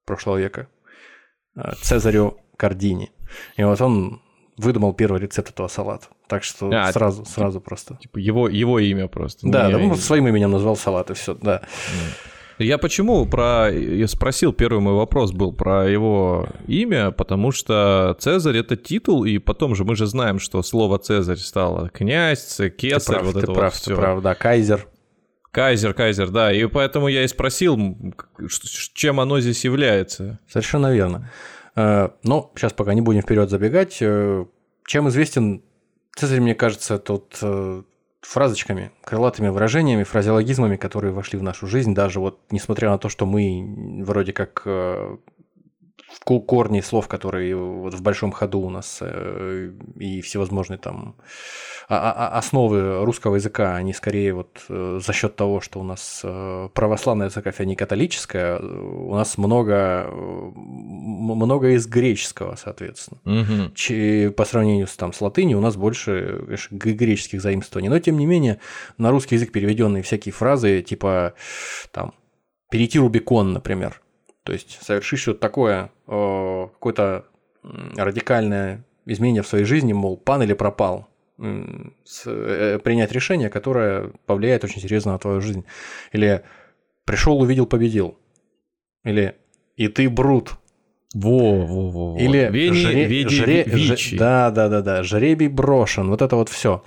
прошлого 0.08 0.38
века, 0.38 0.68
э, 1.56 1.74
Цезарю 1.84 2.40
Кардини. 2.58 3.12
И 3.56 3.64
вот 3.64 3.80
он 3.82 4.22
выдумал 4.58 4.94
первый 4.94 5.22
рецепт 5.22 5.52
этого 5.52 5.68
салата. 5.68 6.08
Так 6.28 6.44
что 6.44 6.70
а, 6.74 6.92
сразу, 6.92 7.24
типа, 7.24 7.30
сразу 7.30 7.62
просто. 7.62 7.96
Типа 7.96 8.18
его, 8.18 8.50
его 8.50 8.80
имя 8.80 9.08
просто. 9.08 9.48
Да, 9.48 9.70
да, 9.70 9.78
ну, 9.78 9.96
своим 9.96 10.28
именем 10.28 10.52
назвал 10.52 10.76
салат 10.76 11.12
и 11.12 11.14
все, 11.14 11.36
да. 11.36 11.62
Я 12.58 12.78
почему 12.78 13.26
про... 13.26 13.70
Я 13.70 14.08
спросил, 14.08 14.54
первый 14.54 14.80
мой 14.80 14.94
вопрос 14.94 15.34
был 15.34 15.52
про 15.52 15.90
его 15.90 16.48
имя, 16.68 17.12
потому 17.12 17.52
что 17.52 18.16
Цезарь— 18.20 18.58
это 18.60 18.78
титул, 18.78 19.26
и 19.26 19.40
потом 19.40 19.76
же 19.76 19.84
мы 19.84 19.96
же 19.98 20.06
знаем, 20.06 20.40
что 20.40 20.64
слово 20.64 20.98
Цезарь 20.98 21.38
стало 21.38 21.90
князь, 21.90 22.62
кесарь, 22.78 23.18
прав, 23.18 23.26
вот 23.26 23.44
это 23.44 23.52
прав, 23.52 23.74
вот 23.74 23.82
все. 23.82 23.96
Прав, 23.96 24.22
да, 24.22 24.36
кайзер. 24.36 24.88
Кайзер, 25.52 25.94
кайзер, 25.94 26.30
да, 26.30 26.54
и 26.54 26.66
поэтому 26.66 27.10
я 27.10 27.24
и 27.24 27.28
спросил, 27.28 27.78
чем 28.94 29.20
оно 29.20 29.42
здесь 29.42 29.66
является. 29.66 30.40
Совершенно 30.48 30.94
верно. 30.94 31.30
Э, 31.76 32.10
но 32.24 32.52
сейчас 32.56 32.74
пока 32.74 32.94
не 32.94 33.02
будем 33.02 33.22
вперед 33.22 33.50
забегать. 33.50 33.98
Э, 34.02 34.46
чем 34.86 35.10
известен 35.10 35.64
Цезарь, 36.16 36.40
мне 36.40 36.56
кажется, 36.56 36.98
тут 36.98 37.38
э, 37.42 37.84
фразочками, 38.22 38.92
крылатыми 39.04 39.50
выражениями, 39.50 40.04
фразеологизмами, 40.04 40.78
которые 40.78 41.14
вошли 41.14 41.38
в 41.38 41.44
нашу 41.44 41.68
жизнь, 41.68 41.94
даже 41.94 42.20
вот 42.20 42.40
несмотря 42.52 42.90
на 42.90 42.98
то, 42.98 43.10
что 43.10 43.26
мы 43.26 44.04
вроде 44.04 44.34
как 44.34 44.64
корни 46.24 46.82
слов, 46.82 47.08
которые 47.08 47.56
вот 47.56 47.94
в 47.94 48.02
большом 48.02 48.32
ходу 48.32 48.60
у 48.60 48.70
нас 48.70 49.00
э, 49.02 49.72
и 50.00 50.22
всевозможные 50.22 50.78
там 50.78 51.16
а, 51.88 51.98
а, 51.98 52.12
а, 52.12 52.38
основы 52.40 53.06
русского 53.06 53.36
языка, 53.36 53.76
они 53.76 53.94
скорее 53.94 54.34
вот 54.34 54.66
э, 54.70 55.00
за 55.06 55.14
счет 55.14 55.36
того, 55.36 55.62
что 55.62 55.80
у 55.80 55.84
нас 55.84 56.22
э, 56.24 56.70
православная 56.74 57.30
церковь, 57.30 57.60
а 57.60 57.66
не 57.66 57.76
католическая, 57.76 58.60
у 58.60 59.14
нас 59.14 59.38
много, 59.38 60.10
много 60.12 61.76
из 61.76 61.86
греческого, 61.86 62.56
соответственно. 62.56 63.20
Угу. 63.26 64.34
По 64.34 64.46
сравнению 64.46 64.88
с, 64.88 64.96
там, 64.96 65.14
с 65.14 65.22
латынью 65.22 65.60
у 65.60 65.62
нас 65.62 65.76
больше 65.76 66.44
конечно, 66.46 66.76
греческих 66.76 67.42
заимствований. 67.42 67.90
Но, 67.90 68.00
тем 68.00 68.18
не 68.18 68.26
менее, 68.26 68.60
на 68.98 69.12
русский 69.12 69.36
язык 69.36 69.52
переведенные 69.52 70.02
всякие 70.02 70.34
фразы, 70.34 70.82
типа 70.82 71.36
там 71.92 72.14
«перейти 72.72 72.98
Рубикон», 72.98 73.54
например, 73.54 74.02
то 74.46 74.54
есть 74.54 74.80
совершить 74.82 75.20
что-то 75.20 75.40
такое, 75.40 75.92
какое-то 76.06 77.26
радикальное 77.64 78.86
изменение 79.08 79.42
в 79.42 79.48
своей 79.48 79.66
жизни, 79.66 79.92
мол, 79.92 80.18
пан 80.18 80.44
или 80.44 80.54
пропал, 80.54 81.08
э, 81.40 82.80
принять 82.84 83.12
решение, 83.12 83.50
которое 83.50 84.12
повлияет 84.28 84.64
очень 84.64 84.82
серьезно 84.82 85.14
на 85.14 85.20
твою 85.20 85.42
жизнь. 85.42 85.66
Или 86.12 86.44
пришел, 87.06 87.42
увидел, 87.42 87.66
победил. 87.66 88.20
Или 89.04 89.36
и 89.76 89.88
ты 89.88 90.10
брут. 90.10 90.52
Во, 91.16 91.66
во, 91.66 91.90
во. 91.90 92.20
Или 92.20 92.48
Вени, 92.52 92.76
жре, 92.76 93.06
Веди, 93.06 93.36
жре, 93.36 93.64
Вичи. 93.64 94.16
да, 94.16 94.52
да, 94.52 94.70
да, 94.70 94.82
да, 94.82 95.02
жребий 95.02 95.48
брошен. 95.48 96.10
Вот 96.10 96.22
это 96.22 96.36
вот 96.36 96.50
все. 96.50 96.84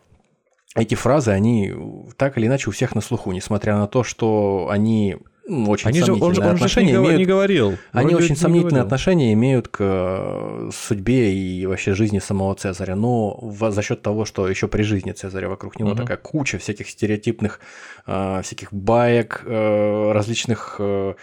Эти 0.77 0.95
фразы, 0.95 1.33
они 1.33 1.75
так 2.17 2.39
или 2.39 2.47
иначе 2.47 2.69
у 2.69 2.73
всех 2.73 2.95
на 2.95 3.01
слуху, 3.01 3.33
несмотря 3.33 3.77
на 3.77 3.89
то, 3.89 4.05
что 4.05 4.69
они 4.71 5.17
очень 5.49 5.89
они 5.89 6.01
сомнительные 6.01 6.35
же, 6.35 6.41
он, 6.43 6.55
отношения 6.55 6.89
он 6.89 6.95
же 6.95 7.01
не, 7.01 7.07
имеют. 7.07 7.19
Не 7.21 7.25
говорил. 7.25 7.79
Они 7.93 8.15
очень 8.15 8.37
сомнительные 8.37 8.83
отношения 8.83 9.33
имеют 9.33 9.69
к 9.69 9.79
э, 9.81 10.71
судьбе 10.73 11.33
и 11.33 11.67
вообще 11.67 11.95
жизни 11.95 12.19
самого 12.19 12.55
Цезаря. 12.55 12.97
Но 12.97 13.39
в, 13.41 13.71
за 13.71 13.83
счет 13.83 14.03
того, 14.03 14.25
что 14.25 14.49
еще 14.49 14.69
при 14.69 14.83
жизни 14.83 15.13
Цезаря 15.13 15.49
вокруг 15.49 15.79
него 15.79 15.91
угу. 15.91 15.99
такая 15.99 16.19
куча 16.19 16.59
всяких 16.59 16.89
стереотипных, 16.89 17.61
э, 18.07 18.43
всяких 18.43 18.73
баек, 18.73 19.43
э, 19.47 20.13
различных 20.13 20.77
э, 20.79 21.15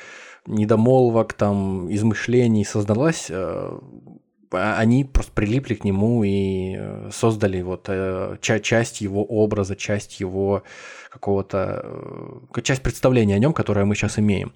недомолвок, 0.48 1.34
там, 1.34 1.94
измышлений 1.94 2.66
создалась, 2.66 3.28
э, 3.30 3.80
они 4.56 5.04
просто 5.06 5.32
прилипли 5.32 5.76
к 5.76 5.84
нему 5.84 6.24
и 6.24 6.76
э, 6.78 7.10
создали 7.12 7.62
вот 7.62 7.86
э, 7.88 8.38
часть 8.42 9.02
его 9.02 9.24
образа, 9.24 9.76
часть 9.76 10.20
его 10.20 10.64
какого-то, 11.10 11.82
э, 12.56 12.62
часть 12.62 12.82
представления 12.82 13.36
о 13.36 13.40
нем, 13.40 13.54
которое 13.54 13.86
мы 13.86 13.96
сейчас 13.96 14.20
имеем. 14.20 14.54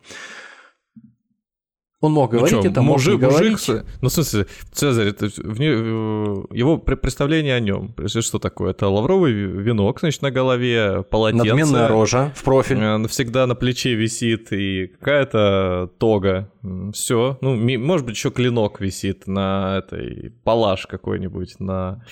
Он 2.01 2.13
мог 2.13 2.31
ну 2.31 2.37
говорить 2.39 2.63
ну 2.63 2.69
это, 2.69 2.81
мог 2.81 2.95
мужик, 2.95 3.19
говорить. 3.19 3.51
Мужик, 3.51 3.85
ну, 4.01 4.07
в 4.07 4.11
смысле, 4.13 4.47
Цезарь, 4.71 5.07
это 5.07 5.27
в, 5.27 5.59
его 5.59 6.77
представление 6.77 7.55
о 7.55 7.59
нем, 7.59 7.93
что 8.07 8.39
такое? 8.39 8.71
Это 8.71 8.87
лавровый 8.87 9.33
венок, 9.33 9.99
значит, 9.99 10.21
на 10.21 10.31
голове, 10.31 11.03
полотенце. 11.03 11.45
Надменная 11.45 11.89
рожа 11.89 12.31
в 12.35 12.43
профиль. 12.43 12.77
Э, 12.79 13.07
всегда 13.09 13.47
на 13.47 13.55
плече 13.55 13.95
висит 13.95 14.53
и 14.53 14.87
какая-то 14.87 15.91
тога. 15.97 16.49
Все. 16.93 17.37
Ну, 17.41 17.55
может 17.55 18.05
быть, 18.05 18.15
еще 18.15 18.31
клинок 18.31 18.79
висит 18.79 19.27
на 19.27 19.79
этой, 19.79 20.31
палаш 20.45 20.87
какой-нибудь, 20.87 21.59
на 21.59 22.05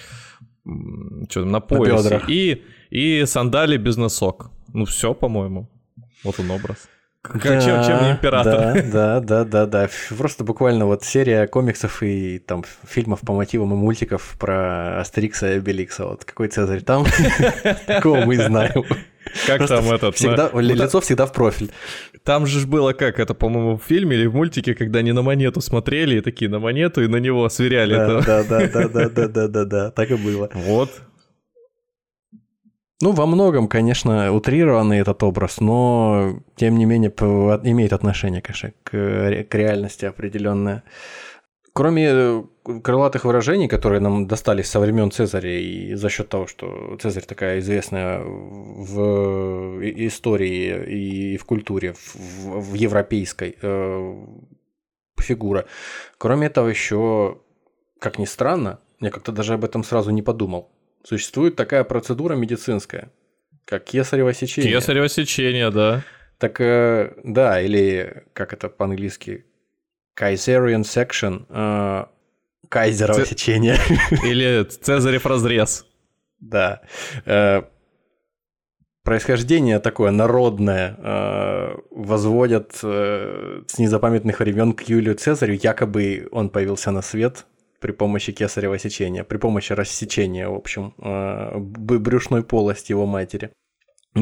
что 0.65 1.41
там, 1.41 1.51
на 1.51 1.61
поясе. 1.61 2.09
На 2.09 2.23
и, 2.27 2.61
и 2.89 3.25
сандали 3.25 3.77
без 3.77 3.95
носок. 3.95 4.51
Ну, 4.73 4.83
все, 4.83 5.13
по-моему. 5.13 5.69
Вот 6.25 6.37
он 6.41 6.51
образ. 6.51 6.89
Да, 7.33 7.61
чем, 7.61 7.83
чем 7.83 8.03
не 8.03 8.11
император. 8.11 8.53
Да, 8.53 8.81
да, 8.91 9.19
да, 9.19 9.43
да, 9.43 9.65
да. 9.65 9.89
Просто 10.17 10.43
буквально 10.43 10.85
вот 10.85 11.03
серия 11.03 11.47
комиксов 11.47 12.03
и 12.03 12.39
там 12.39 12.63
фильмов 12.87 13.21
по 13.21 13.33
мотивам 13.33 13.73
и 13.73 13.75
мультиков 13.75 14.35
про 14.39 14.99
Астерикса 14.99 15.53
и 15.53 15.57
Обеликса. 15.57 16.05
Вот 16.05 16.25
какой 16.25 16.47
Цезарь 16.47 16.81
там, 16.81 17.05
такого 17.87 18.25
мы 18.25 18.35
знаем. 18.35 18.83
Как 19.45 19.67
там 19.67 19.91
этот? 19.91 20.15
Всегда, 20.15 20.49
лицо 20.53 21.01
всегда 21.01 21.25
в 21.25 21.33
профиль. 21.33 21.71
Там 22.23 22.45
же 22.45 22.65
было 22.67 22.93
как, 22.93 23.19
это, 23.19 23.33
по-моему, 23.33 23.77
в 23.77 23.83
фильме 23.83 24.17
или 24.17 24.25
в 24.25 24.35
мультике, 24.35 24.75
когда 24.75 24.99
они 24.99 25.11
на 25.11 25.21
монету 25.21 25.61
смотрели, 25.61 26.17
и 26.17 26.21
такие 26.21 26.49
на 26.49 26.59
монету, 26.59 27.01
и 27.03 27.07
на 27.07 27.17
него 27.17 27.47
сверяли. 27.49 27.95
Да, 27.95 28.21
да, 28.21 28.43
да, 28.43 28.67
да, 28.67 28.87
да, 28.87 29.09
да, 29.09 29.27
да, 29.27 29.47
да, 29.47 29.65
да, 29.65 29.91
так 29.91 30.11
и 30.11 30.15
было. 30.15 30.49
Вот, 30.53 30.89
ну, 33.01 33.11
во 33.11 33.25
многом, 33.27 33.67
конечно, 33.67 34.33
утрированный 34.33 34.99
этот 34.99 35.21
образ, 35.21 35.59
но, 35.59 36.39
тем 36.55 36.77
не 36.77 36.85
менее, 36.85 37.11
имеет 37.11 37.93
отношение, 37.93 38.41
конечно, 38.41 38.71
к, 38.83 38.89
к 38.89 39.55
реальности 39.55 40.05
определенное. 40.05 40.83
Кроме 41.73 42.07
э, 42.09 42.43
крылатых 42.83 43.25
выражений, 43.25 43.67
которые 43.67 43.99
нам 43.99 44.25
достались 44.25 44.67
со 44.67 44.79
времен 44.79 45.11
Цезаря, 45.11 45.59
и 45.59 45.93
за 45.93 46.09
счет 46.09 46.27
того, 46.29 46.47
что 46.47 46.97
Цезарь 46.99 47.25
такая 47.25 47.59
известная 47.59 48.19
в 48.23 49.79
истории 50.07 51.33
и 51.33 51.37
в 51.37 51.45
культуре, 51.45 51.93
в, 51.93 52.15
в 52.15 52.73
европейской 52.73 53.57
э, 53.61 54.25
фигура. 55.19 55.67
Кроме 56.17 56.47
этого, 56.47 56.67
еще, 56.67 57.37
как 57.99 58.17
ни 58.17 58.25
странно, 58.25 58.79
я 58.99 59.11
как-то 59.11 59.31
даже 59.31 59.53
об 59.53 59.63
этом 59.63 59.83
сразу 59.83 60.09
не 60.09 60.23
подумал 60.23 60.71
существует 61.07 61.55
такая 61.55 61.85
процедура 61.85 62.35
медицинская, 62.35 63.11
как 63.63 63.85
кесарево 63.85 64.33
сечение. 64.33 64.73
Кесарево 64.73 65.07
сечение, 65.07 65.71
да. 65.71 66.03
Так, 66.37 66.59
э, 66.59 67.13
да, 67.23 67.61
или 67.61 68.25
как 68.33 68.51
это 68.51 68.67
по-английски, 68.67 69.45
Caesarean 70.19 70.81
section, 70.81 71.45
э, 71.49 72.05
кайзерово 72.67 73.21
Ц... 73.21 73.25
сечение. 73.25 73.77
Или 74.23 74.63
Цезарев 74.65 75.25
разрез. 75.25 75.85
Да. 76.41 76.81
Э, 77.25 77.61
происхождение 79.03 79.79
такое 79.79 80.11
народное 80.11 80.97
возводят 81.91 82.73
с 82.75 83.77
незапамятных 83.77 84.41
времен 84.41 84.73
к 84.73 84.81
Юлию 84.81 85.15
Цезарю. 85.15 85.53
Якобы 85.53 86.27
он 86.31 86.49
появился 86.49 86.91
на 86.91 87.01
свет 87.01 87.45
при 87.87 87.93
помощи 87.93 88.33
кесарево 88.33 88.77
сечения, 88.77 89.23
при 89.23 89.37
помощи 89.37 89.71
рассечения, 89.71 90.49
в 90.49 90.55
общем, 90.55 90.93
э, 90.97 91.57
брюшной 91.57 92.43
полости 92.43 92.91
его 92.91 93.05
матери. 93.05 93.51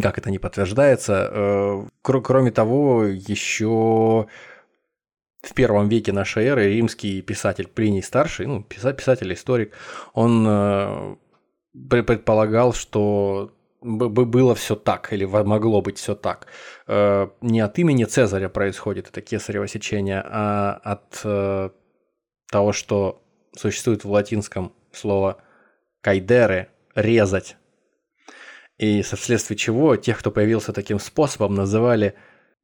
Как 0.04 0.20
это 0.20 0.30
не 0.30 0.38
подтверждается. 0.38 1.32
Э, 1.32 1.84
кроме 2.04 2.52
того, 2.52 3.06
еще 3.06 4.28
в 5.42 5.54
первом 5.56 5.90
веке 5.90 6.12
нашей 6.12 6.46
эры 6.46 6.76
римский 6.76 7.24
писатель 7.24 7.68
Плиний 7.68 8.04
Старший, 8.04 8.46
ну, 8.46 8.62
писатель, 8.64 9.34
историк, 9.34 9.74
он 10.14 10.46
э, 10.48 11.16
предполагал, 11.90 12.72
что 12.74 13.52
было 13.82 14.54
все 14.54 14.76
так, 14.76 15.12
или 15.12 15.26
могло 15.26 15.82
быть 15.82 15.98
все 15.98 16.14
так. 16.16 16.48
Не 16.88 17.60
от 17.60 17.80
имени 17.80 18.04
Цезаря 18.06 18.50
происходит 18.50 19.10
это 19.10 19.22
кесарево 19.22 19.68
сечение, 19.68 20.24
а 20.26 20.80
от 20.84 21.72
того, 22.52 22.72
что 22.72 23.25
существует 23.60 24.04
в 24.04 24.12
латинском 24.12 24.74
слово 24.92 25.38
«кайдеры»– 26.02 26.70
«резать». 26.96 27.58
И 28.78 29.02
вследствие 29.02 29.58
чего 29.58 29.96
тех, 29.96 30.20
кто 30.20 30.32
появился 30.32 30.74
таким 30.74 31.00
способом, 31.00 31.56
называли 31.56 32.16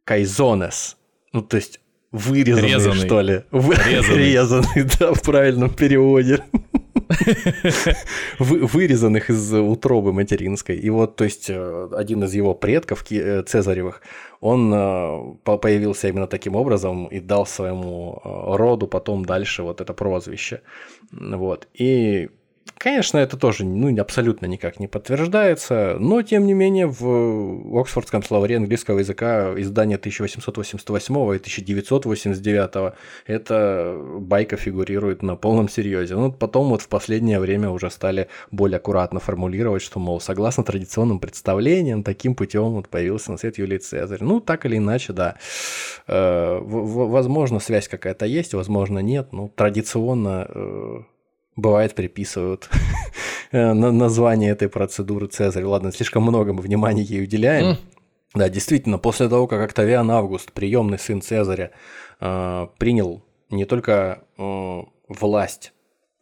кайзонес. 0.03 0.97
Ну, 1.31 1.41
то 1.41 1.55
есть 1.57 1.79
вырезанный, 2.11 2.73
Резанный. 2.73 3.05
что 3.05 3.21
ли. 3.21 3.43
Резанный. 3.51 4.17
Резанный, 4.31 4.89
да, 4.99 5.13
в 5.13 5.21
правильном 5.21 5.73
переводе. 5.73 6.43
Вы- 8.39 8.65
Вырезанных 8.65 9.29
из 9.29 9.53
утробы 9.53 10.13
материнской. 10.13 10.75
И 10.77 10.89
вот, 10.89 11.15
то 11.15 11.23
есть, 11.23 11.49
э, 11.49 11.89
один 11.95 12.23
из 12.23 12.33
его 12.33 12.53
предков, 12.53 13.03
э, 13.11 13.43
Цезаревых, 13.43 14.01
он 14.39 14.73
э, 14.73 15.35
по- 15.43 15.57
появился 15.57 16.07
именно 16.07 16.27
таким 16.27 16.55
образом 16.55 17.05
и 17.07 17.19
дал 17.19 17.45
своему 17.45 18.21
роду 18.23 18.87
потом 18.87 19.25
дальше 19.25 19.63
вот 19.63 19.81
это 19.81 19.93
прозвище. 19.93 20.61
Вот. 21.11 21.67
И 21.73 22.29
Конечно, 22.83 23.19
это 23.19 23.37
тоже 23.37 23.63
ну, 23.63 23.95
абсолютно 24.01 24.47
никак 24.47 24.79
не 24.79 24.87
подтверждается, 24.87 25.97
но 25.99 26.23
тем 26.23 26.47
не 26.47 26.55
менее 26.55 26.87
в 26.87 27.77
Оксфордском 27.79 28.23
словаре 28.23 28.57
английского 28.57 28.97
языка 28.97 29.53
издания 29.55 29.97
1888 29.97 31.15
и 31.15 31.35
1989 31.35 32.93
эта 33.27 34.01
байка 34.17 34.57
фигурирует 34.57 35.21
на 35.21 35.35
полном 35.35 35.69
серьезе. 35.69 36.15
Ну, 36.15 36.31
потом 36.31 36.69
вот 36.69 36.81
в 36.81 36.87
последнее 36.87 37.39
время 37.39 37.69
уже 37.69 37.91
стали 37.91 38.29
более 38.49 38.77
аккуратно 38.77 39.19
формулировать, 39.19 39.83
что, 39.83 39.99
мол, 39.99 40.19
согласно 40.19 40.63
традиционным 40.63 41.19
представлениям, 41.19 42.01
таким 42.01 42.33
путем 42.33 42.71
вот 42.71 42.89
появился 42.89 43.31
на 43.31 43.37
свет 43.37 43.59
Юлий 43.59 43.77
Цезарь. 43.77 44.23
Ну, 44.23 44.39
так 44.39 44.65
или 44.65 44.77
иначе, 44.77 45.13
да. 45.13 45.35
Э, 46.07 46.59
Возможно, 46.63 47.59
связь 47.59 47.87
какая-то 47.87 48.25
есть, 48.25 48.55
возможно, 48.55 48.97
нет. 48.97 49.33
Ну, 49.33 49.53
традиционно 49.55 50.47
э, 50.49 51.01
бывает 51.55 51.95
приписывают 51.95 52.69
э, 53.51 53.73
на- 53.73 53.91
название 53.91 54.51
этой 54.51 54.69
процедуры 54.69 55.27
Цезарь. 55.27 55.63
Ладно, 55.65 55.91
слишком 55.91 56.23
много 56.23 56.53
мы 56.53 56.61
внимания 56.61 57.03
ей 57.03 57.23
уделяем. 57.23 57.77
Да, 58.33 58.47
действительно, 58.47 58.97
после 58.97 59.27
того, 59.27 59.45
как 59.47 59.61
Октавиан 59.61 60.09
Август, 60.09 60.53
приемный 60.53 60.97
сын 60.99 61.21
Цезаря, 61.21 61.71
э, 62.21 62.67
принял 62.77 63.23
не 63.49 63.65
только 63.65 64.23
э, 64.37 64.81
власть 65.09 65.73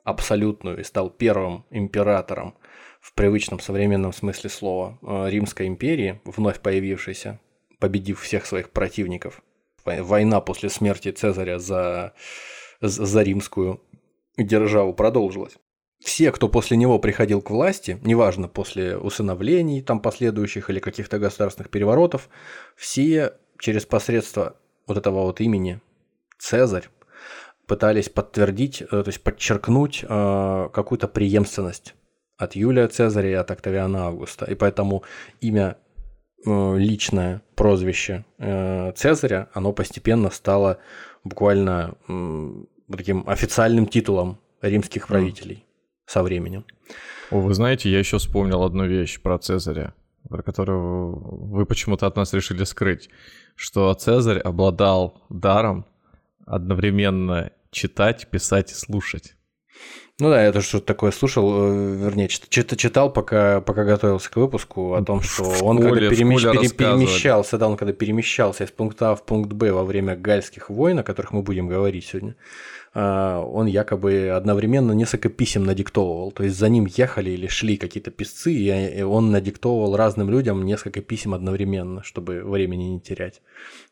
абсолютную 0.03 0.79
и 0.79 0.83
стал 0.83 1.11
первым 1.11 1.65
императором 1.69 2.55
в 2.99 3.13
привычном 3.13 3.59
современном 3.59 4.11
смысле 4.11 4.49
слова 4.49 4.97
Римской 5.29 5.67
империи, 5.67 6.19
вновь 6.25 6.59
появившейся, 6.61 7.39
победив 7.79 8.19
всех 8.21 8.45
своих 8.47 8.71
противников. 8.71 9.41
Вой- 9.85 10.01
Война 10.01 10.41
после 10.41 10.69
смерти 10.69 11.11
Цезаря 11.11 11.59
за, 11.59 12.13
за 12.81 13.05
за 13.05 13.23
державу 14.43 14.93
продолжилась. 14.93 15.57
Все, 15.99 16.31
кто 16.31 16.47
после 16.47 16.77
него 16.77 16.97
приходил 16.97 17.41
к 17.41 17.49
власти, 17.49 17.99
неважно 18.03 18.47
после 18.47 18.97
усыновлений 18.97 19.81
там 19.81 20.01
последующих 20.01 20.69
или 20.69 20.79
каких-то 20.79 21.19
государственных 21.19 21.69
переворотов, 21.69 22.29
все 22.77 23.33
через 23.59 23.85
посредство 23.85 24.55
вот 24.87 24.97
этого 24.97 25.23
вот 25.23 25.41
имени 25.41 25.81
Цезарь 26.37 26.87
пытались 27.67 28.09
подтвердить, 28.09 28.81
э, 28.81 28.85
то 28.87 29.03
есть 29.05 29.21
подчеркнуть 29.21 30.03
э, 30.07 30.69
какую-то 30.73 31.07
преемственность 31.07 31.95
от 32.37 32.55
Юлия 32.55 32.87
Цезаря 32.87 33.29
и 33.29 33.33
от 33.33 33.51
Октавиана 33.51 34.07
Августа. 34.07 34.45
И 34.45 34.55
поэтому 34.55 35.03
имя 35.41 35.77
э, 36.45 36.77
личное 36.77 37.41
прозвище 37.55 38.23
Цезаря, 38.95 39.49
оно 39.53 39.73
постепенно 39.73 40.29
стало 40.29 40.79
буквально 41.25 41.95
таким 42.97 43.23
официальным 43.27 43.85
титулом 43.85 44.39
римских 44.61 45.07
правителей 45.07 45.65
со 46.05 46.23
временем. 46.23 46.65
О, 47.31 47.39
вы 47.39 47.53
знаете, 47.53 47.89
я 47.89 47.99
еще 47.99 48.17
вспомнил 48.17 48.63
одну 48.63 48.85
вещь 48.85 49.21
про 49.21 49.37
Цезаря, 49.37 49.93
про 50.27 50.41
которую 50.41 51.11
вы 51.51 51.65
почему-то 51.65 52.07
от 52.07 52.15
нас 52.15 52.33
решили 52.33 52.63
скрыть, 52.63 53.09
что 53.55 53.93
Цезарь 53.93 54.39
обладал 54.39 55.21
даром 55.29 55.85
одновременно 56.45 57.51
читать, 57.71 58.27
писать 58.29 58.71
и 58.71 58.75
слушать. 58.75 59.35
Ну 60.19 60.29
да, 60.29 60.43
я 60.43 60.51
тоже 60.51 60.67
что-то 60.67 60.87
такое 60.87 61.11
слушал, 61.11 61.49
э, 61.55 61.95
вернее, 61.95 62.27
чит- 62.27 62.49
чит- 62.49 62.75
читал, 62.77 63.13
пока, 63.13 63.61
пока 63.61 63.85
готовился 63.85 64.29
к 64.29 64.35
выпуску, 64.35 64.95
о 64.95 65.01
том, 65.05 65.21
что 65.21 65.43
он 65.61 65.77
школе- 65.77 65.89
когда 65.91 66.07
перемещ- 66.09 66.51
пере- 66.51 66.69
перемещался, 66.69 67.57
да, 67.57 67.69
он 67.69 67.77
когда 67.77 67.93
перемещался 67.93 68.65
из 68.65 68.71
пункта 68.71 69.11
А 69.11 69.15
в 69.15 69.23
пункт 69.25 69.53
Б 69.53 69.71
во 69.71 69.85
время 69.85 70.17
гальских 70.17 70.69
войн, 70.69 70.99
о 70.99 71.03
которых 71.03 71.31
мы 71.31 71.41
будем 71.41 71.69
говорить 71.69 72.05
сегодня, 72.05 72.35
он 72.93 73.67
якобы 73.67 74.29
одновременно 74.29 74.93
несколько 74.93 75.29
писем 75.29 75.63
надиктовывал. 75.63 76.31
То 76.31 76.43
есть 76.43 76.57
за 76.57 76.69
ним 76.69 76.85
ехали 76.85 77.31
или 77.31 77.47
шли 77.47 77.77
какие-то 77.77 78.11
писцы, 78.11 78.51
и 78.51 79.01
он 79.01 79.31
надиктовывал 79.31 79.95
разным 79.95 80.29
людям 80.29 80.65
несколько 80.65 81.01
писем 81.01 81.33
одновременно, 81.33 82.01
чтобы 82.03 82.43
времени 82.43 82.85
не 82.85 82.99
терять. 82.99 83.41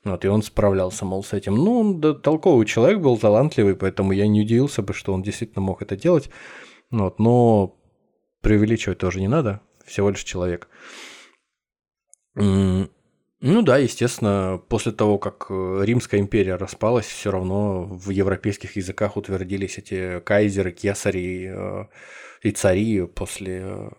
Вот, 0.04 0.26
и 0.26 0.28
он 0.28 0.42
справлялся, 0.42 1.06
мол, 1.06 1.24
с 1.24 1.34
этим. 1.34 1.56
Ну, 1.56 1.80
он 1.80 2.02
да, 2.02 2.14
толковый 2.14 2.66
человек 2.66 3.00
был, 3.00 3.18
талантливый, 3.18 3.76
поэтому 3.76 4.14
я 4.14 4.28
не 4.28 4.42
удивился 4.42 4.82
бы, 4.82 4.94
что 4.94 5.14
он 5.14 5.22
действительно 5.22 5.62
мог 5.62 5.82
это 5.82 5.96
делать. 5.96 6.30
Вот, 6.90 7.20
но 7.20 7.78
преувеличивать 8.42 8.98
тоже 8.98 9.20
не 9.20 9.28
надо, 9.28 9.62
всего 9.86 10.10
лишь 10.10 10.24
человек. 10.24 10.70
Ну 13.40 13.62
да, 13.62 13.78
естественно, 13.78 14.60
после 14.68 14.92
того, 14.92 15.20
как 15.20 15.46
э, 15.50 15.82
Римская 15.84 16.20
империя 16.20 16.56
распалась, 16.56 17.06
все 17.06 17.30
равно 17.30 17.84
в 17.84 18.10
европейских 18.10 18.76
языках 18.78 19.16
утвердились 19.16 19.78
эти 19.78 20.20
кайзеры, 20.22 20.72
кесари 20.72 21.52
э, 21.54 21.86
и 22.42 22.50
цари 22.52 23.06
после, 23.06 23.62
э, 23.64 23.90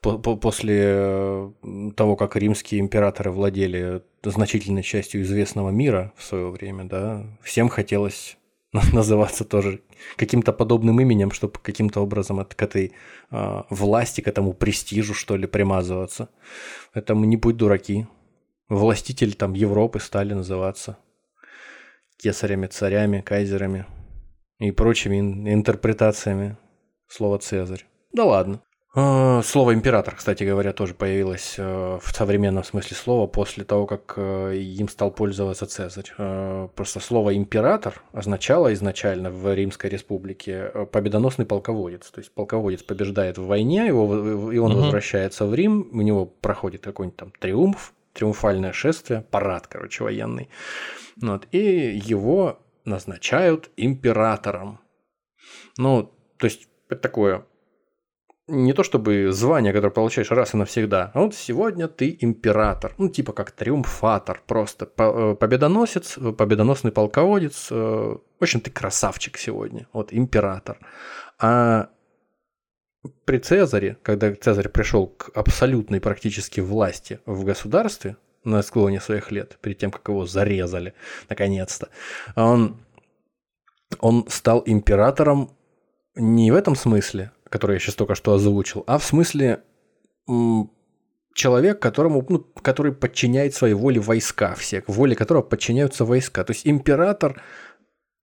по- 0.00 0.18
по- 0.18 0.36
после 0.36 0.80
э, 0.84 1.50
того, 1.96 2.16
как 2.16 2.34
римские 2.36 2.80
императоры 2.80 3.30
владели 3.30 4.02
значительной 4.22 4.82
частью 4.82 5.20
известного 5.22 5.68
мира 5.68 6.14
в 6.16 6.24
свое 6.24 6.48
время, 6.50 6.84
да, 6.84 7.26
всем 7.42 7.68
хотелось 7.68 8.38
называться 8.94 9.44
тоже 9.44 9.82
каким-то 10.16 10.54
подобным 10.54 10.98
именем, 10.98 11.30
чтобы 11.30 11.58
каким-то 11.60 12.00
образом 12.00 12.40
от, 12.40 12.54
к 12.54 12.62
этой 12.62 12.92
а, 13.30 13.66
власти, 13.68 14.22
к 14.22 14.28
этому 14.28 14.54
престижу, 14.54 15.12
что 15.12 15.36
ли, 15.36 15.46
примазываться. 15.46 16.30
Поэтому 16.94 17.26
не 17.26 17.36
будь 17.36 17.56
дураки. 17.58 18.06
Властители 18.72 19.32
там 19.32 19.52
Европы 19.52 20.00
стали 20.00 20.32
называться 20.32 20.96
кесарями, 22.16 22.66
царями, 22.68 23.20
кайзерами 23.20 23.84
и 24.58 24.70
прочими 24.70 25.18
ин- 25.20 25.46
интерпретациями 25.52 26.56
слова 27.06 27.38
«цезарь». 27.38 27.84
Да 28.14 28.24
ладно. 28.24 28.62
А, 28.94 29.42
Слово 29.42 29.74
«император», 29.74 30.16
кстати 30.16 30.44
говоря, 30.44 30.72
тоже 30.72 30.94
появилось 30.94 31.56
э, 31.58 31.98
в 32.02 32.14
современном 32.16 32.64
смысле 32.64 32.96
слова 32.96 33.26
после 33.26 33.64
того, 33.64 33.86
как 33.86 34.14
э, 34.16 34.56
им 34.56 34.88
стал 34.88 35.10
пользоваться 35.10 35.66
Цезарь. 35.66 36.10
Э, 36.16 36.68
Просто 36.74 37.00
слово 37.00 37.36
«император» 37.36 38.02
означало 38.12 38.72
изначально 38.72 39.30
в 39.30 39.54
Римской 39.54 39.90
республике 39.90 40.70
победоносный 40.92 41.44
полководец. 41.44 42.10
То 42.10 42.20
есть 42.20 42.32
полководец 42.34 42.82
побеждает 42.82 43.36
в 43.36 43.46
войне, 43.46 43.86
его, 43.86 44.50
и 44.50 44.56
он 44.58 44.72
Мгм. 44.72 44.80
возвращается 44.82 45.44
в 45.46 45.54
Рим, 45.54 45.90
у 45.92 46.00
него 46.00 46.24
проходит 46.24 46.82
какой-нибудь 46.84 47.16
там 47.18 47.32
триумф, 47.38 47.92
триумфальное 48.12 48.72
шествие, 48.72 49.22
парад, 49.30 49.66
короче, 49.66 50.04
военный. 50.04 50.48
Вот, 51.20 51.46
и 51.52 51.58
его 51.58 52.60
назначают 52.84 53.70
императором. 53.76 54.80
Ну, 55.78 56.12
то 56.38 56.46
есть 56.46 56.68
это 56.88 57.00
такое 57.00 57.46
не 58.48 58.72
то 58.72 58.82
чтобы 58.82 59.32
звание, 59.32 59.72
которое 59.72 59.92
получаешь 59.92 60.30
раз 60.30 60.54
и 60.54 60.56
навсегда, 60.56 61.10
а 61.14 61.20
вот 61.20 61.34
сегодня 61.34 61.88
ты 61.88 62.16
император, 62.20 62.94
ну 62.98 63.08
типа 63.08 63.32
как 63.32 63.52
триумфатор 63.52 64.42
просто, 64.46 64.88
э, 64.98 65.36
победоносец, 65.38 66.18
э, 66.18 66.32
победоносный 66.32 66.92
полководец, 66.92 67.68
э, 67.70 67.74
в 67.74 68.42
общем, 68.42 68.60
ты 68.60 68.70
красавчик 68.70 69.38
сегодня, 69.38 69.86
вот 69.92 70.12
император. 70.12 70.78
А 71.38 71.88
при 73.24 73.38
Цезаре, 73.38 73.96
когда 74.02 74.34
Цезарь 74.34 74.68
пришел 74.68 75.08
к 75.08 75.30
абсолютной 75.34 76.00
практически 76.00 76.60
власти 76.60 77.20
в 77.26 77.44
государстве 77.44 78.16
на 78.44 78.62
склоне 78.62 79.00
своих 79.00 79.30
лет, 79.30 79.58
перед 79.60 79.78
тем, 79.78 79.90
как 79.90 80.08
его 80.08 80.26
зарезали, 80.26 80.94
наконец-то, 81.28 81.88
он, 82.36 82.80
он 84.00 84.26
стал 84.28 84.62
императором 84.66 85.50
не 86.14 86.50
в 86.50 86.54
этом 86.54 86.76
смысле, 86.76 87.32
который 87.48 87.74
я 87.74 87.80
сейчас 87.80 87.94
только 87.94 88.14
что 88.14 88.34
озвучил, 88.34 88.84
а 88.86 88.98
в 88.98 89.04
смысле 89.04 89.62
человек, 91.34 91.80
которому, 91.80 92.24
ну, 92.28 92.38
который 92.62 92.92
подчиняет 92.92 93.54
своей 93.54 93.74
воле 93.74 94.00
войска 94.00 94.54
все, 94.54 94.84
воле 94.86 95.16
которого 95.16 95.42
подчиняются 95.42 96.04
войска. 96.04 96.44
То 96.44 96.52
есть 96.52 96.66
император, 96.66 97.42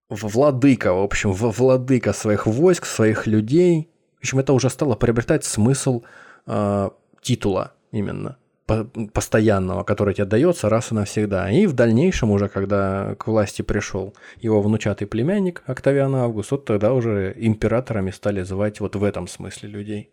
владыка, 0.09 0.93
в 0.93 1.03
общем, 1.03 1.31
владыка 1.33 2.13
своих 2.13 2.47
войск, 2.47 2.85
своих 2.85 3.27
людей. 3.27 3.89
В 4.19 4.23
общем, 4.23 4.39
это 4.39 4.53
уже 4.53 4.69
стало 4.69 4.95
приобретать 4.95 5.45
смысл 5.45 6.03
э, 6.45 6.89
титула 7.21 7.73
именно 7.91 8.37
по- 8.69 8.85
постоянного, 9.13 9.83
который 9.83 10.13
тебе 10.13 10.25
дается 10.25 10.69
раз 10.69 10.91
и 10.91 10.95
навсегда. 10.95 11.49
И 11.49 11.65
в 11.65 11.73
дальнейшем 11.73 12.31
уже, 12.31 12.49
когда 12.49 13.15
к 13.15 13.27
власти 13.27 13.61
пришел 13.61 14.13
его 14.37 14.61
внучатый 14.61 15.07
племянник 15.07 15.63
Октавиан 15.65 16.13
Август, 16.15 16.51
вот 16.51 16.65
тогда 16.65 16.93
уже 16.93 17.33
императорами 17.35 18.11
стали 18.11 18.43
звать 18.43 18.79
вот 18.79 18.95
в 18.95 19.03
этом 19.03 19.27
смысле 19.27 19.69
людей. 19.69 20.11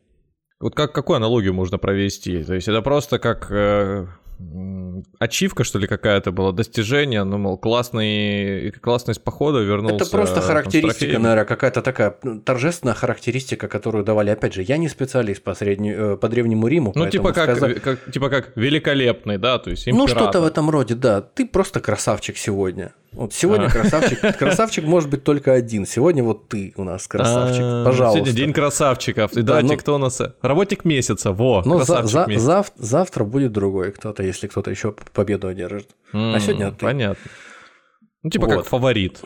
Вот 0.59 0.75
как, 0.75 0.93
какую 0.93 1.17
аналогию 1.17 1.53
можно 1.53 1.77
провести? 1.77 2.43
То 2.43 2.55
есть 2.55 2.69
это 2.69 2.81
просто 2.81 3.19
как, 3.19 3.51
э, 3.51 4.07
ачивка, 5.19 5.65
что 5.65 5.79
ли, 5.79 5.87
какая-то 5.87 6.31
была, 6.31 6.53
достижение, 6.53 7.25
ну, 7.25 7.39
мол, 7.39 7.59
классный, 7.59 8.73
с 8.73 9.19
похода 9.19 9.61
вернулся. 9.61 9.97
Это 10.05 10.11
просто 10.11 10.41
характеристика, 10.41 11.13
там, 11.15 11.23
наверное, 11.23 11.45
какая-то 11.45 11.83
такая 11.83 12.17
торжественная 12.45 12.95
характеристика, 12.95 13.69
которую 13.69 14.05
давали. 14.05 14.31
Опять 14.31 14.55
же, 14.55 14.63
я 14.63 14.77
не 14.77 14.89
специалист 14.89 15.43
по, 15.43 15.55
средню, 15.55 16.13
э, 16.13 16.17
по 16.17 16.29
Древнему 16.29 16.69
Риму, 16.69 16.93
Ну, 16.95 17.09
типа 17.09 17.33
как, 17.33 17.57
сказать... 17.57 17.81
как, 17.81 18.11
типа 18.11 18.29
как 18.29 18.53
великолепный, 18.57 19.39
да, 19.39 19.59
то 19.59 19.71
есть 19.71 19.89
император. 19.89 20.17
Ну, 20.17 20.23
что-то 20.23 20.41
в 20.41 20.45
этом 20.47 20.71
роде, 20.71 20.95
да. 20.95 21.21
Ты 21.23 21.47
просто 21.47 21.81
красавчик 21.81 22.37
сегодня. 22.37 22.93
Вот 23.13 23.33
сегодня 23.33 23.67
а. 23.67 23.71
красавчик, 23.71 24.37
красавчик 24.39 24.85
может 24.85 25.09
быть 25.09 25.25
только 25.25 25.53
один. 25.53 25.87
Сегодня 25.87 26.23
вот 26.23 26.49
ты 26.49 26.75
у 26.77 26.85
нас 26.85 27.07
красавчик. 27.09 27.63
А, 27.63 27.85
Пожалуйста. 27.85 28.19
Сегодня 28.19 28.37
день 28.37 28.53
красавчиков. 28.53 29.33
И 29.33 29.43
да, 29.43 29.61
давайте, 29.61 29.77
кто 29.77 29.95
у 29.95 29.99
нас? 29.99 30.21
Работник 30.43 30.85
месяца. 30.85 31.33
Во, 31.33 31.63
но 31.65 31.77
красавчик 31.77 32.11
за, 32.11 32.27
месяца. 32.27 32.47
Зав, 32.47 32.73
завтра 32.77 33.25
будет 33.25 33.53
другой 33.53 33.93
кто-то, 33.93 34.23
если 34.23 34.47
кто-то 34.47 34.71
еще 34.71 34.93
победу 35.13 35.49
одержит. 35.49 35.89
а 36.13 36.39
сегодня 36.41 36.73
ты. 36.73 36.85
Понятно. 36.85 37.31
Ну, 38.23 38.31
типа 38.31 38.49
как 38.49 38.65
фаворит. 38.67 39.23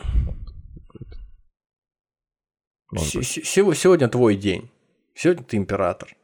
Сегодня 2.95 4.07
твой 4.07 4.35
день. 4.35 4.69
Сегодня 5.15 5.43
ты 5.43 5.57
император. 5.57 6.15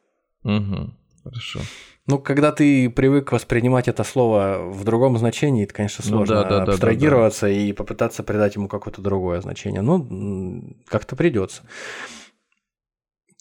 Угу. 0.44 0.94
Хорошо. 1.24 1.60
Ну, 2.08 2.20
когда 2.20 2.54
ты 2.54 2.90
привык 2.90 3.34
воспринимать 3.34 3.90
это 3.90 4.06
слово 4.06 4.60
в 4.64 4.86
другом 4.86 5.18
значении, 5.18 5.66
это, 5.66 5.74
конечно, 5.74 6.04
ну 6.08 6.18
сложно 6.18 6.36
ну, 6.36 6.44
да, 6.44 6.66
да, 6.66 6.72
абстрагироваться 6.72 7.48
да, 7.48 7.52
да, 7.52 7.54
да. 7.54 7.62
и 7.62 7.74
попытаться 7.74 8.24
придать 8.24 8.56
ему 8.56 8.70
какое-то 8.70 9.02
другое 9.02 9.42
значение. 9.42 9.82
Ну, 9.82 10.78
как-то 10.88 11.18
придется. 11.18 11.64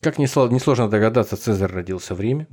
Как 0.01 0.19
несложно 0.19 0.89
догадаться, 0.89 1.37
Цезарь 1.37 1.73
родился 1.73 2.15
в 2.17 2.21
Риме. 2.21 2.49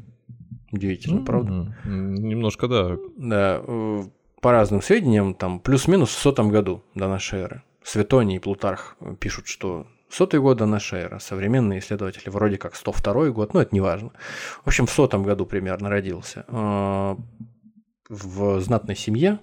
Удивительно, 0.72 1.20
mm-hmm. 1.20 1.26
правда? 1.26 1.76
Немножко, 1.86 2.68
да. 2.68 2.98
Да, 3.18 3.62
э, 3.66 4.04
по 4.40 4.52
разным 4.52 4.82
сведениям, 4.82 5.34
там 5.34 5.60
плюс-минус 5.60 6.10
в 6.10 6.20
сотом 6.20 6.50
году 6.50 6.84
до 6.94 7.08
нашей 7.08 7.40
эры. 7.40 7.64
Светоний 7.84 8.38
и 8.38 8.40
Плутарх 8.40 8.98
пишут, 9.20 9.48
что 9.48 9.88
Сотый 10.14 10.40
год 10.40 10.58
до 10.58 10.68
нашей 10.68 11.00
эры. 11.00 11.20
Современные 11.20 11.80
исследователи 11.80 12.30
вроде 12.30 12.60
как 12.60 12.76
102 12.76 13.32
год, 13.32 13.56
но 13.56 13.64
это 13.64 13.74
не 13.74 13.82
важно. 13.82 14.12
В 14.64 14.68
общем, 14.68 14.86
в 14.86 14.92
сотом 14.92 15.24
году 15.24 15.48
примерно 15.48 15.90
родился. 15.90 16.46
А, 16.50 17.18
в 18.10 18.60
знатной 18.60 18.96
семье, 18.96 19.40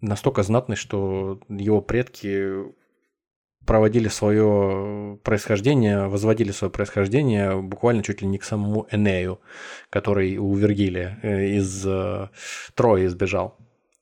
настолько 0.00 0.42
знатной, 0.42 0.74
что 0.74 1.38
его 1.48 1.80
предки 1.80 2.64
проводили 3.64 4.08
свое 4.08 5.20
происхождение, 5.22 6.08
возводили 6.08 6.50
свое 6.50 6.72
происхождение 6.72 7.62
буквально 7.62 8.02
чуть 8.02 8.20
ли 8.20 8.26
не 8.26 8.38
к 8.38 8.44
самому 8.44 8.88
Энею, 8.90 9.40
который 9.90 10.38
у 10.38 10.52
Вергилия 10.56 11.20
э, 11.22 11.50
из 11.50 11.86
э, 11.86 12.30
Трои 12.74 13.06
сбежал 13.06 13.56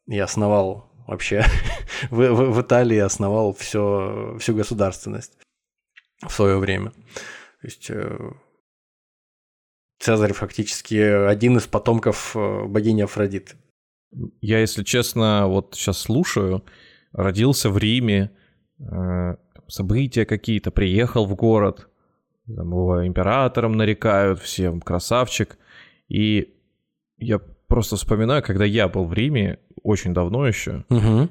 и 0.07 0.19
основал 0.19 0.91
вообще 1.07 1.45
в, 2.11 2.17
в, 2.17 2.51
в 2.53 2.63
Италии 2.63 2.97
основал 2.97 3.53
все, 3.53 4.39
всю 4.41 4.55
государственность 4.55 5.42
в 6.23 6.33
свое 6.33 6.59
время. 6.59 6.91
То 6.91 7.67
есть 7.67 7.91
э, 7.91 8.33
Цезарь 9.99 10.33
фактически 10.33 10.95
один 10.95 11.59
из 11.59 11.67
потомков 11.67 12.35
э, 12.35 12.65
богини 12.67 13.03
Афродиты. 13.03 13.55
Я, 14.41 14.59
если 14.59 14.83
честно, 14.83 15.47
вот 15.47 15.75
сейчас 15.75 15.99
слушаю, 15.99 16.65
родился 17.13 17.71
в 17.71 17.79
Риме, 17.79 18.31
э, 18.81 19.37
события 19.69 20.27
какие-то, 20.27 20.71
приехал 20.71 21.25
в 21.25 21.35
город, 21.35 21.89
там 22.47 22.69
его 22.71 23.07
императором 23.07 23.77
нарекают, 23.77 24.41
всем 24.41 24.81
красавчик. 24.81 25.57
И 26.09 26.53
я 27.19 27.39
просто 27.69 27.97
вспоминаю, 27.97 28.43
когда 28.43 28.65
я 28.65 28.89
был 28.89 29.05
в 29.05 29.13
Риме, 29.13 29.61
очень 29.83 30.13
давно 30.13 30.47
еще, 30.47 30.85
угу. 30.89 31.29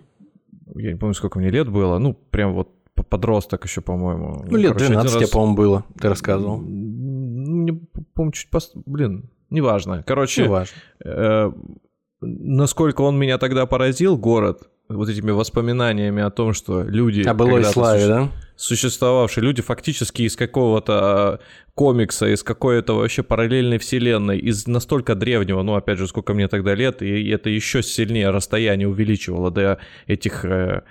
я 0.76 0.94
не 0.94 0.98
помню, 0.98 1.14
сколько 1.14 1.40
мне 1.40 1.50
лет 1.50 1.70
было, 1.70 1.98
ну, 1.98 2.14
прям 2.14 2.54
вот 2.54 2.70
подросток 3.04 3.66
еще, 3.66 3.82
по-моему. 3.82 4.46
Ну, 4.50 4.58
лет 4.58 4.74
Короче, 4.74 4.88
12 4.94 5.22
раз... 5.22 5.30
по-моему, 5.30 5.56
было, 5.56 5.86
ты 6.00 6.10
рассказывал. 6.10 6.58
Ну, 6.60 7.64
не 7.64 7.72
помню, 8.14 8.32
чуть 8.32 8.50
пост... 8.50 8.72
Блин, 8.86 9.30
неважно. 9.50 10.04
Короче, 10.06 10.44
неважно. 10.44 10.76
Э, 11.04 11.52
насколько 12.22 13.02
он 13.02 13.18
меня 13.18 13.38
тогда 13.38 13.66
поразил, 13.66 14.18
город, 14.18 14.70
вот 14.96 15.10
этими 15.10 15.32
воспоминаниями 15.32 16.22
о 16.22 16.30
том, 16.30 16.54
что 16.54 16.84
люди... 16.84 17.22
О 17.22 17.34
былой 17.34 17.64
славе, 17.64 18.02
суще... 18.02 18.08
да? 18.08 18.30
Существовавшие 18.56 19.44
люди 19.44 19.62
фактически 19.62 20.24
из 20.24 20.36
какого-то 20.36 20.94
а, 20.94 21.40
комикса, 21.74 22.28
из 22.28 22.44
какой-то 22.44 22.94
вообще 22.94 23.24
параллельной 23.24 23.80
вселенной, 23.80 24.38
из 24.38 24.68
настолько 24.68 25.16
древнего, 25.16 25.64
ну, 25.64 25.76
опять 25.76 25.98
же, 25.98 26.08
сколько 26.08 26.34
мне 26.34 26.48
тогда 26.48 26.76
лет, 26.76 27.02
и 27.02 27.30
это 27.30 27.50
еще 27.50 27.82
сильнее 27.82 28.30
расстояние 28.30 28.88
увеличивало 28.88 29.50
до 29.50 29.80
этих 30.06 30.46
э, 30.46 30.84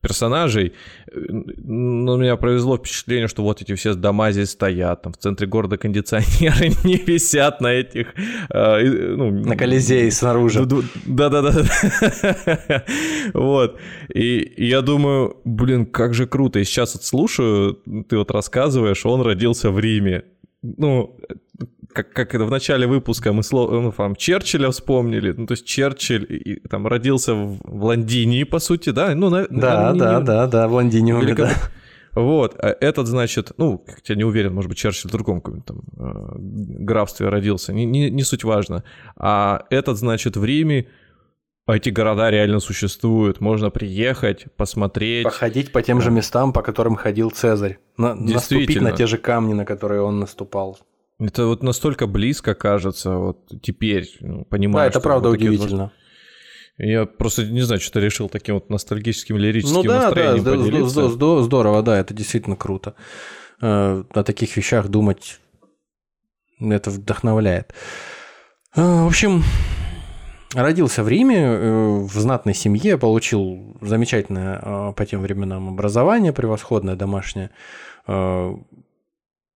персонажей. 0.00 0.72
Но 1.12 2.14
у 2.14 2.16
меня 2.16 2.36
провезло 2.36 2.76
впечатление, 2.76 3.28
что 3.28 3.42
вот 3.42 3.62
эти 3.62 3.74
все 3.74 3.94
дома 3.94 4.32
здесь 4.32 4.50
стоят, 4.50 5.02
там 5.02 5.12
в 5.12 5.16
центре 5.16 5.46
города 5.46 5.76
кондиционеры 5.76 6.70
не 6.84 6.96
висят 6.96 7.60
на 7.60 7.72
этих... 7.72 8.14
Э, 8.50 8.82
ну, 8.82 9.30
на 9.30 9.56
Колизее 9.56 10.10
снаружи. 10.10 10.66
Да-да-да. 11.06 12.84
Вот. 13.32 13.78
И 14.14 14.54
я 14.56 14.82
думаю, 14.82 15.36
блин, 15.44 15.86
как 15.86 16.14
же 16.14 16.26
круто. 16.26 16.58
И 16.58 16.64
сейчас 16.64 16.94
вот 16.94 17.04
слушаю, 17.04 17.74
ты 18.08 18.16
вот 18.16 18.30
рассказываешь, 18.30 19.04
он 19.04 19.20
родился 19.22 19.70
в 19.70 19.78
Риме. 19.78 20.24
Ну, 20.62 21.16
как, 21.96 22.12
как 22.12 22.34
это 22.34 22.44
в 22.44 22.50
начале 22.50 22.86
выпуска 22.86 23.32
мы 23.32 23.42
слово, 23.42 23.80
ну, 23.80 23.90
там, 23.90 24.14
Черчилля 24.16 24.70
вспомнили, 24.70 25.32
ну, 25.32 25.46
то 25.46 25.52
есть 25.52 25.64
Черчилль 25.64 26.26
и, 26.28 26.60
там 26.68 26.86
родился 26.86 27.34
в, 27.34 27.58
в 27.64 27.84
Лондинии, 27.84 28.44
по 28.44 28.58
сути, 28.58 28.90
да? 28.90 29.14
Ну, 29.14 29.30
на, 29.30 29.46
да, 29.48 29.92
на, 29.92 29.98
да, 29.98 30.18
не, 30.18 30.24
да, 30.24 30.46
да, 30.46 30.68
в 30.68 30.74
Лондине 30.74 31.12
Велико... 31.12 31.44
да. 31.44 31.54
Вот, 32.12 32.54
а 32.58 32.76
этот, 32.80 33.06
значит, 33.06 33.52
ну, 33.56 33.82
хотя 33.86 34.14
не 34.14 34.24
уверен, 34.24 34.54
может 34.54 34.68
быть, 34.68 34.78
Черчилль 34.78 35.08
в 35.08 35.12
другом 35.12 35.40
там 35.40 35.80
э, 35.98 36.34
графстве 36.38 37.28
родился, 37.28 37.72
не, 37.72 37.86
не, 37.86 38.10
не 38.10 38.22
суть 38.24 38.44
важно. 38.44 38.84
А 39.16 39.64
этот, 39.70 39.96
значит, 39.96 40.36
в 40.36 40.44
Риме, 40.44 40.88
а 41.66 41.76
эти 41.76 41.88
города 41.88 42.30
реально 42.30 42.60
существуют, 42.60 43.40
можно 43.40 43.70
приехать, 43.70 44.46
посмотреть. 44.56 45.24
Походить 45.24 45.72
по 45.72 45.82
тем 45.82 46.02
же 46.02 46.10
местам, 46.10 46.52
по 46.52 46.62
которым 46.62 46.94
ходил 46.94 47.30
Цезарь. 47.30 47.78
На, 47.96 48.14
наступить 48.14 48.80
на 48.80 48.92
те 48.92 49.06
же 49.06 49.16
камни, 49.16 49.54
на 49.54 49.64
которые 49.64 50.02
он 50.02 50.20
наступал. 50.20 50.78
Это 51.18 51.46
вот 51.46 51.62
настолько 51.62 52.06
близко 52.06 52.54
кажется, 52.54 53.16
вот 53.16 53.48
теперь, 53.62 54.08
ну, 54.20 54.44
понимаю. 54.44 54.90
Да, 54.90 54.98
это 54.98 55.00
правда 55.00 55.28
вот 55.28 55.36
удивительно. 55.36 55.92
Я 56.78 57.06
просто 57.06 57.46
не 57.46 57.62
знаю, 57.62 57.80
что 57.80 58.00
решил 58.00 58.28
таким 58.28 58.56
вот 58.56 58.68
ностальгическим 58.68 59.38
лирическим 59.38 59.76
ну, 59.76 59.82
да, 59.82 60.02
настроением 60.02 60.44
да, 60.44 60.50
поделиться. 60.52 61.08
Здорово, 61.08 61.82
да, 61.82 61.98
это 61.98 62.12
действительно 62.12 62.56
круто. 62.56 62.94
Э, 63.62 64.04
о 64.10 64.22
таких 64.22 64.54
вещах 64.56 64.88
думать, 64.88 65.40
это 66.60 66.90
вдохновляет. 66.90 67.72
Э, 68.74 68.82
в 68.82 69.06
общем, 69.06 69.42
родился 70.54 71.02
в 71.02 71.08
Риме, 71.08 71.38
э, 71.38 71.98
в 72.00 72.12
знатной 72.12 72.54
семье, 72.54 72.98
получил 72.98 73.78
замечательное 73.80 74.92
по 74.92 75.06
тем 75.06 75.22
временам 75.22 75.70
образование, 75.70 76.34
превосходное 76.34 76.94
домашнее 76.94 77.50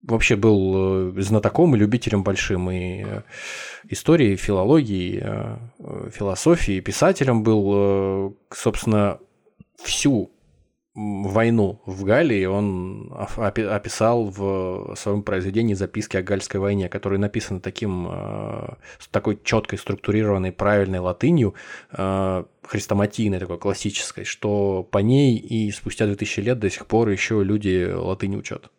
вообще 0.03 0.37
был 0.37 1.13
э, 1.17 1.21
знатоком 1.21 1.75
и 1.75 1.79
любителем 1.79 2.23
большим 2.23 2.71
и 2.71 3.05
э, 3.05 3.23
истории, 3.89 4.37
филологии, 4.37 5.21
э, 5.23 6.11
философии, 6.11 6.81
писателем 6.81 7.43
был, 7.43 8.37
собственно, 8.51 9.19
всю 9.77 10.31
войну 10.95 11.81
в 11.87 12.05
Галлии 12.05 12.45
он 12.47 13.13
описал 13.37 14.25
в 14.25 14.95
своем 14.97 15.23
произведении 15.23 15.75
«Записки 15.75 16.17
о 16.17 16.23
Гальской 16.23 16.59
войне», 16.59 16.89
которые 16.89 17.21
написаны 17.21 17.61
таким, 17.61 18.11
такой 19.13 19.39
четкой, 19.43 19.79
структурированной, 19.79 20.51
правильной 20.51 20.99
латынью, 20.99 21.55
хрестоматийной, 21.91 23.39
такой 23.39 23.59
классической, 23.59 24.25
что 24.25 24.83
по 24.83 24.99
ней 24.99 25.37
и 25.37 25.71
спустя 25.71 26.07
2000 26.07 26.41
лет 26.41 26.59
до 26.59 26.69
сих 26.69 26.87
пор 26.87 27.09
еще 27.09 27.45
люди 27.45 27.91
латынь 27.91 28.35
учат 28.35 28.71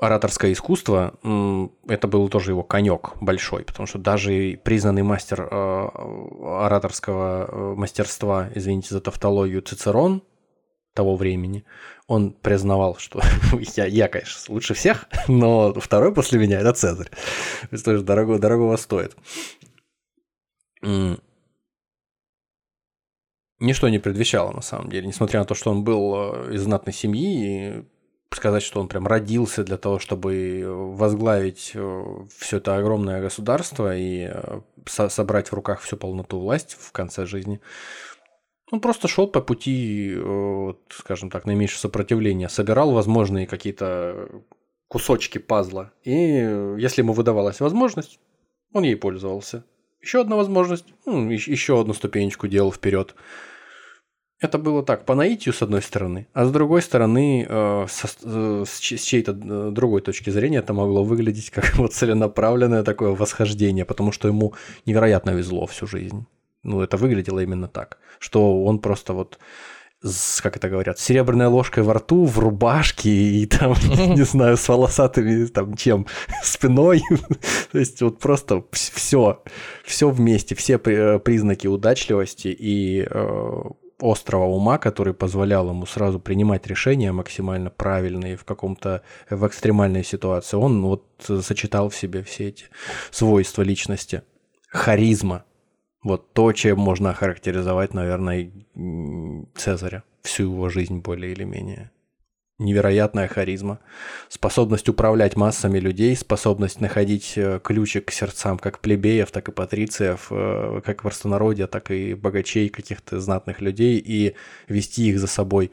ораторское 0.00 0.52
искусство, 0.52 1.18
это 1.86 2.08
был 2.08 2.28
тоже 2.28 2.52
его 2.52 2.62
конек 2.62 3.12
большой, 3.20 3.64
потому 3.64 3.86
что 3.86 3.98
даже 3.98 4.58
признанный 4.64 5.02
мастер 5.02 5.42
э, 5.42 5.88
ораторского 6.42 7.46
э, 7.46 7.74
мастерства, 7.76 8.48
извините 8.54 8.88
за 8.94 9.00
тавтологию, 9.00 9.60
Цицерон 9.60 10.22
того 10.94 11.16
времени, 11.16 11.64
он 12.06 12.32
признавал, 12.32 12.96
что 12.96 13.20
я, 13.76 13.84
я, 13.84 14.08
конечно, 14.08 14.52
лучше 14.52 14.74
всех, 14.74 15.06
но 15.28 15.74
второй 15.74 16.14
после 16.14 16.38
меня– 16.38 16.60
это 16.60 16.72
Цезарь. 16.72 17.10
Это 17.70 17.84
тоже 17.84 18.02
дорого, 18.02 18.38
дорогого 18.38 18.76
стоит. 18.76 19.14
Ничто 23.60 23.90
не 23.90 23.98
предвещало, 23.98 24.52
на 24.52 24.62
самом 24.62 24.88
деле, 24.88 25.06
несмотря 25.06 25.40
на 25.40 25.46
то, 25.46 25.54
что 25.54 25.70
он 25.70 25.84
был 25.84 26.14
э, 26.14 26.54
из 26.54 26.62
знатной 26.62 26.94
семьи, 26.94 27.84
сказать, 28.32 28.62
что 28.62 28.80
он 28.80 28.88
прям 28.88 29.06
родился 29.06 29.64
для 29.64 29.76
того, 29.76 29.98
чтобы 29.98 30.64
возглавить 30.66 31.72
э, 31.74 32.04
все 32.38 32.58
это 32.58 32.76
огромное 32.76 33.20
государство 33.20 33.96
и 33.96 34.28
э, 34.30 34.60
со- 34.86 35.08
собрать 35.08 35.48
в 35.48 35.54
руках 35.54 35.80
всю 35.80 35.96
полноту 35.96 36.38
власти 36.38 36.76
в 36.78 36.92
конце 36.92 37.26
жизни. 37.26 37.60
Он 38.70 38.80
просто 38.80 39.08
шел 39.08 39.26
по 39.26 39.40
пути, 39.40 40.14
э, 40.16 40.74
скажем 40.90 41.30
так, 41.30 41.44
наименьшего 41.44 41.80
сопротивления, 41.80 42.48
собирал 42.48 42.92
возможные 42.92 43.46
какие-то 43.46 44.28
кусочки 44.86 45.38
пазла. 45.38 45.92
И 46.04 46.12
если 46.12 47.02
ему 47.02 47.12
выдавалась 47.12 47.60
возможность, 47.60 48.20
он 48.72 48.84
ей 48.84 48.96
пользовался. 48.96 49.64
Еще 50.00 50.20
одна 50.20 50.36
возможность, 50.36 50.86
ну, 51.04 51.28
еще 51.30 51.80
одну 51.80 51.94
ступенечку 51.94 52.48
делал 52.48 52.72
вперед. 52.72 53.14
Это 54.40 54.56
было 54.56 54.82
так, 54.82 55.04
по 55.04 55.14
наитию, 55.14 55.52
с 55.52 55.62
одной 55.62 55.82
стороны, 55.82 56.26
а 56.32 56.46
с 56.46 56.50
другой 56.50 56.80
стороны, 56.80 57.46
э, 57.46 57.86
со, 57.88 58.08
э, 58.22 58.64
с 58.66 58.80
чьей-то 58.80 59.32
э, 59.32 59.70
другой 59.70 60.00
точки 60.00 60.30
зрения, 60.30 60.58
это 60.58 60.72
могло 60.72 61.04
выглядеть 61.04 61.50
как 61.50 61.74
вот 61.78 61.92
целенаправленное 61.92 62.82
такое 62.82 63.10
восхождение, 63.10 63.84
потому 63.84 64.12
что 64.12 64.28
ему 64.28 64.54
невероятно 64.86 65.30
везло 65.30 65.66
всю 65.66 65.86
жизнь. 65.86 66.26
Ну, 66.62 66.80
это 66.80 66.96
выглядело 66.96 67.40
именно 67.40 67.68
так, 67.68 67.98
что 68.18 68.64
он 68.64 68.78
просто 68.78 69.12
вот 69.12 69.38
с, 70.02 70.40
как 70.40 70.56
это 70.56 70.70
говорят, 70.70 70.98
серебряной 70.98 71.48
ложкой 71.48 71.82
во 71.82 71.94
рту, 71.94 72.24
в 72.24 72.38
рубашке 72.38 73.10
и 73.10 73.46
там, 73.46 73.74
не 73.90 74.24
знаю, 74.24 74.56
с 74.56 74.66
волосатыми 74.68 75.44
там 75.46 75.76
чем, 75.76 76.06
спиной. 76.42 77.02
То 77.72 77.78
есть 77.78 78.00
вот 78.00 78.18
просто 78.18 78.64
все, 78.72 79.42
все 79.84 80.08
вместе, 80.08 80.54
все 80.54 80.78
признаки 80.78 81.66
удачливости 81.66 82.48
и 82.58 83.06
острого 84.00 84.44
ума, 84.44 84.78
который 84.78 85.14
позволял 85.14 85.68
ему 85.68 85.86
сразу 85.86 86.20
принимать 86.20 86.66
решения 86.66 87.12
максимально 87.12 87.70
правильные 87.70 88.36
в 88.36 88.44
каком-то 88.44 89.02
в 89.28 89.46
экстремальной 89.46 90.04
ситуации. 90.04 90.56
Он 90.56 90.82
вот 90.82 91.04
сочетал 91.42 91.88
в 91.88 91.96
себе 91.96 92.22
все 92.22 92.48
эти 92.48 92.64
свойства 93.10 93.62
личности. 93.62 94.22
Харизма. 94.68 95.44
Вот 96.02 96.32
то, 96.32 96.52
чем 96.52 96.78
можно 96.78 97.10
охарактеризовать, 97.10 97.92
наверное, 97.92 98.50
Цезаря 99.54 100.02
всю 100.22 100.44
его 100.44 100.68
жизнь 100.68 100.98
более 101.00 101.32
или 101.32 101.44
менее 101.44 101.90
невероятная 102.60 103.26
харизма, 103.26 103.80
способность 104.28 104.88
управлять 104.88 105.34
массами 105.34 105.78
людей, 105.78 106.14
способность 106.14 106.80
находить 106.80 107.32
э, 107.36 107.58
ключик 107.64 108.06
к 108.06 108.10
сердцам 108.12 108.58
как 108.58 108.80
плебеев, 108.80 109.30
так 109.30 109.48
и 109.48 109.52
патрициев, 109.52 110.28
э, 110.30 110.82
как 110.84 111.02
простонародья, 111.02 111.66
так 111.66 111.90
и 111.90 112.14
богачей, 112.14 112.68
каких-то 112.68 113.18
знатных 113.18 113.60
людей, 113.60 113.98
и 113.98 114.36
вести 114.68 115.08
их 115.08 115.18
за 115.18 115.26
собой, 115.26 115.70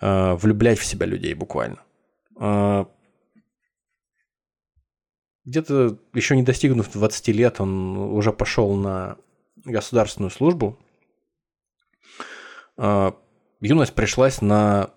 э, 0.00 0.34
влюблять 0.34 0.78
в 0.78 0.84
себя 0.84 1.06
людей 1.06 1.34
буквально. 1.34 1.78
Где-то 5.44 5.98
еще 6.12 6.36
не 6.36 6.42
достигнув 6.42 6.92
20 6.92 7.28
лет, 7.28 7.60
он 7.60 7.96
уже 7.96 8.32
пошел 8.32 8.76
на 8.76 9.16
государственную 9.64 10.30
службу. 10.30 10.78
Юность 12.76 13.94
пришлась 13.94 14.40
на 14.40 14.90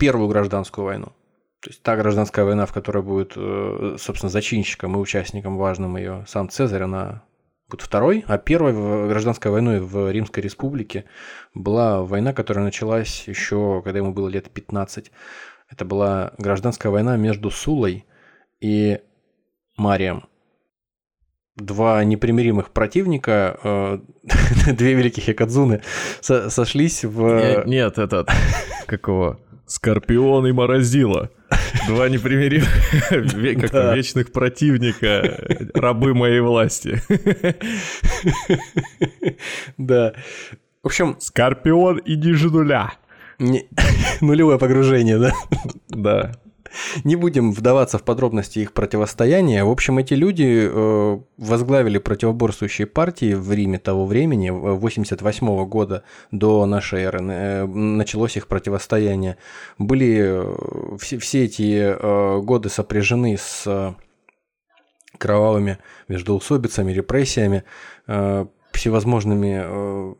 Первую 0.00 0.28
гражданскую 0.28 0.86
войну. 0.86 1.12
То 1.60 1.68
есть 1.68 1.82
та 1.82 1.94
гражданская 1.94 2.46
война, 2.46 2.64
в 2.64 2.72
которой 2.72 3.02
будет, 3.02 3.34
э, 3.36 3.96
собственно, 3.98 4.30
зачинщиком 4.30 4.96
и 4.96 4.98
участником 4.98 5.58
важным 5.58 5.98
ее 5.98 6.24
сам 6.26 6.48
Цезарь, 6.48 6.82
она 6.84 7.22
будет 7.68 7.82
второй, 7.82 8.24
а 8.26 8.38
первой 8.38 8.72
гражданской 9.08 9.50
войной 9.50 9.80
в 9.80 10.10
Римской 10.10 10.42
Республике 10.42 11.04
была 11.54 12.02
война, 12.02 12.32
которая 12.32 12.64
началась 12.64 13.28
еще, 13.28 13.82
когда 13.84 13.98
ему 13.98 14.14
было 14.14 14.28
лет 14.28 14.50
15. 14.50 15.12
Это 15.68 15.84
была 15.84 16.32
гражданская 16.38 16.90
война 16.90 17.16
между 17.16 17.50
Сулой 17.50 18.06
и 18.58 19.00
Марием. 19.76 20.24
Два 21.56 22.02
непримиримых 22.04 22.70
противника, 22.70 23.58
э, 23.62 23.98
две 24.72 24.94
великих 24.94 25.28
якадзуны 25.28 25.82
сошлись 26.22 27.04
в... 27.04 27.64
Нет, 27.66 27.98
этот, 27.98 28.30
какого? 28.86 29.38
Скорпион 29.70 30.48
и 30.48 30.52
Морозила. 30.52 31.30
Два 31.86 32.08
непримиримых, 32.08 32.68
как 33.60 33.70
да. 33.70 33.94
вечных 33.94 34.32
противника, 34.32 35.38
рабы 35.74 36.12
моей 36.12 36.40
власти. 36.40 37.00
Да. 39.78 40.14
В 40.82 40.86
общем... 40.86 41.16
Скорпион 41.20 41.98
и 41.98 42.16
Нижинуля. 42.16 42.94
Не... 43.38 43.68
Нулевое 44.20 44.58
погружение, 44.58 45.18
да? 45.18 45.32
Да. 45.88 46.32
Не 47.04 47.16
будем 47.16 47.52
вдаваться 47.52 47.98
в 47.98 48.02
подробности 48.02 48.60
их 48.60 48.72
противостояния. 48.72 49.64
В 49.64 49.70
общем, 49.70 49.98
эти 49.98 50.14
люди 50.14 50.68
э, 50.70 51.18
возглавили 51.36 51.98
противоборствующие 51.98 52.86
партии 52.86 53.34
в 53.34 53.52
Риме 53.52 53.78
того 53.78 54.06
времени, 54.06 54.50
88 54.50 55.64
года 55.66 56.04
до 56.30 56.66
нашей 56.66 57.02
эры 57.02 57.20
э, 57.22 57.66
началось 57.66 58.36
их 58.36 58.46
противостояние. 58.46 59.36
Были 59.78 60.18
э, 60.20 60.96
все, 60.98 61.18
все 61.18 61.44
эти 61.44 62.40
годы 62.40 62.68
сопряжены 62.68 63.36
с 63.36 63.94
кровавыми 65.18 65.78
междоусобицами, 66.08 66.92
репрессиями 66.92 67.64
всевозможными 68.72 69.62
э, 69.62 70.14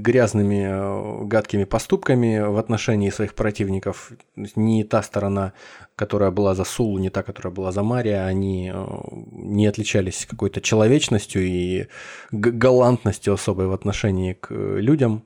грязными, 0.00 0.62
э, 0.68 1.24
гадкими 1.26 1.64
поступками 1.64 2.40
в 2.40 2.56
отношении 2.58 3.10
своих 3.10 3.34
противников. 3.34 4.12
Не 4.36 4.84
та 4.84 5.02
сторона, 5.02 5.52
которая 5.96 6.30
была 6.30 6.54
за 6.54 6.64
Сулу, 6.64 6.98
не 6.98 7.10
та, 7.10 7.22
которая 7.22 7.52
была 7.52 7.72
за 7.72 7.82
Мария, 7.82 8.24
они 8.26 8.72
э, 8.72 8.86
не 9.32 9.66
отличались 9.66 10.26
какой-то 10.26 10.60
человечностью 10.60 11.42
и 11.42 11.86
галантностью 12.30 13.34
особой 13.34 13.66
в 13.66 13.72
отношении 13.72 14.34
к 14.34 14.52
людям, 14.52 15.24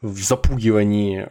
в 0.00 0.18
запугивании 0.22 1.28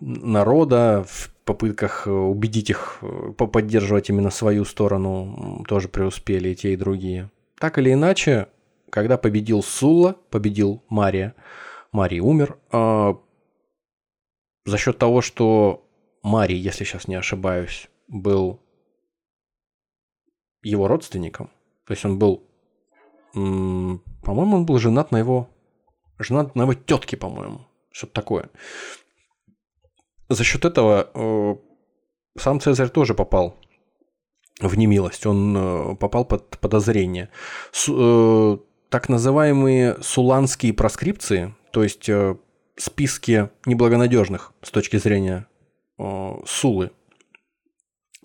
народа, 0.00 1.04
в 1.08 1.30
попытках 1.44 2.06
убедить 2.06 2.70
их 2.70 3.02
поддерживать 3.36 4.08
именно 4.10 4.30
свою 4.30 4.64
сторону 4.64 5.64
тоже 5.68 5.88
преуспели 5.88 6.50
и 6.50 6.54
те, 6.54 6.72
и 6.72 6.76
другие. 6.76 7.30
Так 7.58 7.78
или 7.78 7.92
иначе, 7.92 8.48
когда 8.92 9.16
победил 9.16 9.62
Сула, 9.62 10.18
победил 10.28 10.84
Мария, 10.90 11.34
Марий 11.92 12.20
умер, 12.20 12.58
э, 12.72 13.14
за 14.66 14.78
счет 14.78 14.98
того, 14.98 15.22
что 15.22 15.88
Марий, 16.22 16.58
если 16.58 16.84
сейчас 16.84 17.08
не 17.08 17.14
ошибаюсь, 17.14 17.88
был 18.06 18.60
его 20.62 20.88
родственником, 20.88 21.50
то 21.86 21.94
есть 21.94 22.04
он 22.04 22.18
был, 22.18 22.46
по-моему, 23.32 24.56
он 24.56 24.66
был 24.66 24.78
женат 24.78 25.10
на 25.10 25.16
его, 25.16 25.48
женат 26.18 26.54
на 26.54 26.62
его 26.62 26.74
тетке, 26.74 27.16
по-моему, 27.16 27.66
что-то 27.92 28.12
такое. 28.12 28.50
За 30.28 30.44
счет 30.44 30.66
этого 30.66 31.10
э, 31.14 31.56
сам 32.38 32.60
Цезарь 32.60 32.90
тоже 32.90 33.14
попал 33.14 33.58
в 34.60 34.76
немилость, 34.76 35.24
он 35.24 35.56
э, 35.56 35.96
попал 35.96 36.26
под 36.26 36.58
подозрение. 36.58 37.30
С, 37.72 37.88
э, 37.88 38.58
так 38.92 39.08
называемые 39.08 39.96
суланские 40.02 40.74
проскрипции, 40.74 41.54
то 41.72 41.82
есть 41.82 42.10
э, 42.10 42.36
списки 42.76 43.48
неблагонадежных 43.64 44.52
с 44.60 44.70
точки 44.70 44.98
зрения 44.98 45.46
э, 45.98 46.34
Сулы, 46.44 46.90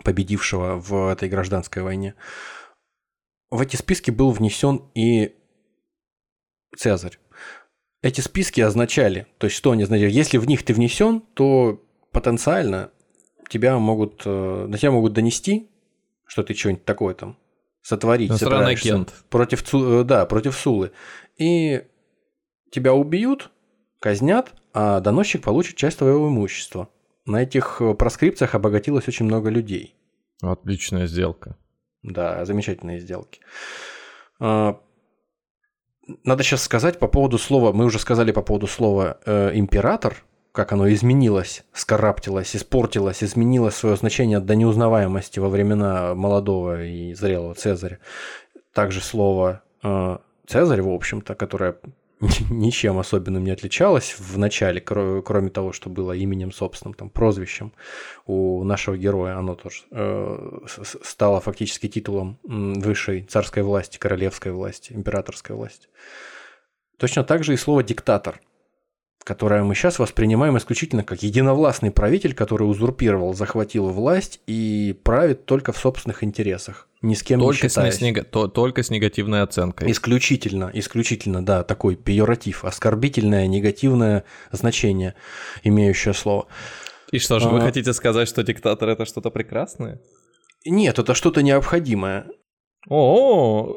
победившего 0.04 0.74
в 0.78 1.10
этой 1.10 1.30
гражданской 1.30 1.82
войне, 1.82 2.14
в 3.48 3.62
эти 3.62 3.76
списки 3.76 4.10
был 4.10 4.30
внесен 4.30 4.82
и 4.94 5.34
Цезарь. 6.76 7.18
Эти 8.02 8.20
списки 8.20 8.60
означали, 8.60 9.26
то 9.38 9.46
есть 9.46 9.56
что 9.56 9.70
они 9.70 9.84
означали, 9.84 10.10
если 10.10 10.36
в 10.36 10.46
них 10.46 10.66
ты 10.66 10.74
внесен, 10.74 11.22
то 11.32 11.82
потенциально 12.12 12.90
тебя 13.48 13.78
могут, 13.78 14.20
э, 14.26 14.66
на 14.68 14.76
тебя 14.76 14.90
могут 14.90 15.14
донести, 15.14 15.70
что 16.26 16.42
ты 16.42 16.52
что-нибудь 16.52 16.84
такое 16.84 17.14
там 17.14 17.38
сотворить 17.88 18.28
Иностранный 18.28 18.72
агент. 18.72 19.14
Против, 19.30 19.64
э, 19.72 20.04
да, 20.04 20.26
против 20.26 20.54
Сулы. 20.54 20.92
И 21.38 21.84
тебя 22.70 22.92
убьют, 22.92 23.50
казнят, 23.98 24.52
а 24.74 25.00
доносчик 25.00 25.42
получит 25.42 25.76
часть 25.76 25.98
твоего 25.98 26.28
имущества. 26.28 26.90
На 27.24 27.42
этих 27.42 27.80
э, 27.80 27.94
проскрипциях 27.94 28.54
обогатилось 28.54 29.08
очень 29.08 29.24
много 29.24 29.48
людей. 29.48 29.96
Отличная 30.42 31.06
сделка. 31.06 31.56
Да, 32.02 32.44
замечательные 32.44 33.00
сделки. 33.00 33.40
А, 34.38 34.78
надо 36.24 36.42
сейчас 36.42 36.62
сказать 36.62 36.98
по 36.98 37.08
поводу 37.08 37.38
слова, 37.38 37.72
мы 37.72 37.86
уже 37.86 37.98
сказали 37.98 38.32
по 38.32 38.42
поводу 38.42 38.66
слова 38.66 39.18
э, 39.24 39.52
император, 39.54 40.24
как 40.52 40.72
оно 40.72 40.90
изменилось, 40.90 41.64
скараптилось, 41.72 42.56
испортилось, 42.56 43.22
изменило 43.22 43.70
свое 43.70 43.96
значение 43.96 44.40
до 44.40 44.54
неузнаваемости 44.56 45.38
во 45.38 45.48
времена 45.48 46.14
молодого 46.14 46.84
и 46.84 47.14
зрелого 47.14 47.54
Цезаря. 47.54 47.98
Также 48.72 49.00
слово 49.00 49.62
э, 49.82 50.18
Цезарь, 50.46 50.82
в 50.82 50.90
общем-то, 50.90 51.34
которое 51.34 51.76
ничем 52.50 52.98
особенным 52.98 53.44
не 53.44 53.50
отличалось 53.50 54.16
в 54.18 54.38
начале, 54.38 54.80
кроме 54.80 55.50
того, 55.50 55.72
что 55.72 55.88
было 55.90 56.12
именем 56.12 56.52
собственным, 56.52 56.94
там, 56.94 57.10
прозвищем 57.10 57.72
у 58.26 58.64
нашего 58.64 58.96
героя, 58.96 59.36
оно 59.36 59.54
тоже 59.54 59.82
э, 59.90 60.58
стало 61.02 61.40
фактически 61.40 61.88
титулом 61.88 62.38
высшей 62.42 63.22
царской 63.22 63.62
власти, 63.62 63.98
королевской 63.98 64.52
власти, 64.52 64.92
императорской 64.92 65.54
власти. 65.54 65.88
Точно 66.96 67.22
так 67.22 67.44
же 67.44 67.54
и 67.54 67.56
слово 67.56 67.84
«диктатор», 67.84 68.40
которое 69.24 69.62
мы 69.62 69.74
сейчас 69.74 69.98
воспринимаем 69.98 70.56
исключительно 70.56 71.04
как 71.04 71.22
единовластный 71.22 71.90
правитель, 71.90 72.34
который 72.34 72.64
узурпировал, 72.64 73.34
захватил 73.34 73.88
власть 73.88 74.40
и 74.46 74.98
правит 75.02 75.44
только 75.44 75.72
в 75.72 75.78
собственных 75.78 76.24
интересах, 76.24 76.88
ни 77.02 77.14
с 77.14 77.22
кем 77.22 77.40
только 77.40 77.64
не 77.64 77.68
считаясь. 77.68 77.96
С 77.96 78.00
нег... 78.00 78.24
то, 78.30 78.48
только 78.48 78.82
с 78.82 78.90
негативной 78.90 79.42
оценкой. 79.42 79.90
Исключительно, 79.90 80.70
исключительно, 80.72 81.44
да, 81.44 81.62
такой 81.62 81.96
пиоратив, 81.96 82.64
оскорбительное, 82.64 83.46
негативное 83.46 84.24
значение, 84.50 85.14
имеющее 85.62 86.14
слово. 86.14 86.46
И 87.12 87.18
что 87.18 87.38
же, 87.38 87.48
а... 87.48 87.50
вы 87.50 87.60
хотите 87.60 87.92
сказать, 87.92 88.28
что 88.28 88.42
диктатор 88.42 88.88
это 88.88 89.04
что-то 89.04 89.30
прекрасное? 89.30 90.00
Нет, 90.64 90.98
это 90.98 91.14
что-то 91.14 91.42
необходимое. 91.42 92.26
О, 92.88 93.76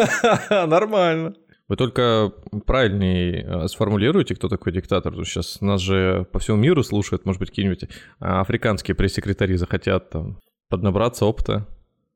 нормально. 0.50 1.34
Вы 1.68 1.76
только 1.76 2.32
правильнее 2.64 3.44
э, 3.44 3.68
сформулируйте, 3.68 4.36
кто 4.36 4.48
такой 4.48 4.72
диктатор. 4.72 5.12
Сейчас 5.24 5.60
нас 5.60 5.80
же 5.80 6.26
по 6.30 6.38
всему 6.38 6.56
миру 6.56 6.84
слушают, 6.84 7.24
может 7.24 7.40
быть, 7.40 7.50
какие-нибудь 7.50 7.88
а, 8.20 8.40
африканские 8.40 8.94
пресс-секретари 8.94 9.56
захотят 9.56 10.10
там 10.10 10.38
поднабраться 10.68 11.24
опыта, 11.24 11.66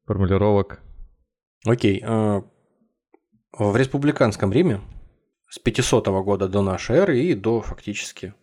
формулировок. 0.06 0.80
Окей. 1.66 2.00
А, 2.06 2.42
в 3.52 3.76
республиканском 3.76 4.52
Риме 4.52 4.80
с 5.48 5.58
500 5.58 6.06
года 6.06 6.48
до 6.48 6.62
нашей 6.62 6.96
эры 6.96 7.20
и 7.20 7.34
до 7.34 7.60
фактически 7.60 8.34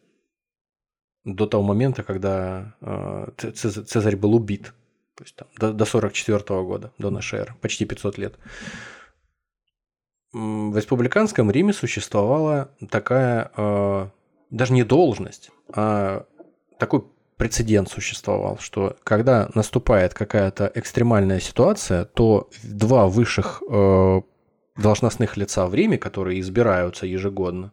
до 1.23 1.45
того 1.45 1.63
момента, 1.63 2.03
когда 2.03 2.75
а, 2.81 3.31
Цезарь 3.37 4.17
был 4.17 4.35
убит, 4.35 4.73
то 5.15 5.23
есть 5.23 5.37
там, 5.37 5.47
до, 5.57 5.71
до 5.71 5.85
44 5.85 6.39
года, 6.63 6.91
до 6.97 7.11
нашей 7.11 7.39
эры, 7.39 7.55
почти 7.61 7.85
500 7.85 8.17
лет 8.17 8.35
в 10.33 10.75
республиканском 10.75 11.49
Риме 11.51 11.73
существовала 11.73 12.69
такая 12.89 13.51
э, 13.55 14.07
даже 14.49 14.73
не 14.73 14.83
должность, 14.83 15.51
а 15.73 16.25
такой 16.77 17.05
прецедент 17.37 17.89
существовал, 17.89 18.57
что 18.59 18.97
когда 19.03 19.49
наступает 19.53 20.13
какая-то 20.13 20.71
экстремальная 20.75 21.39
ситуация, 21.39 22.05
то 22.05 22.49
два 22.63 23.07
высших 23.07 23.63
э, 23.69 24.21
должностных 24.75 25.37
лица 25.37 25.67
в 25.67 25.75
Риме, 25.75 25.97
которые 25.97 26.39
избираются 26.41 27.05
ежегодно, 27.05 27.71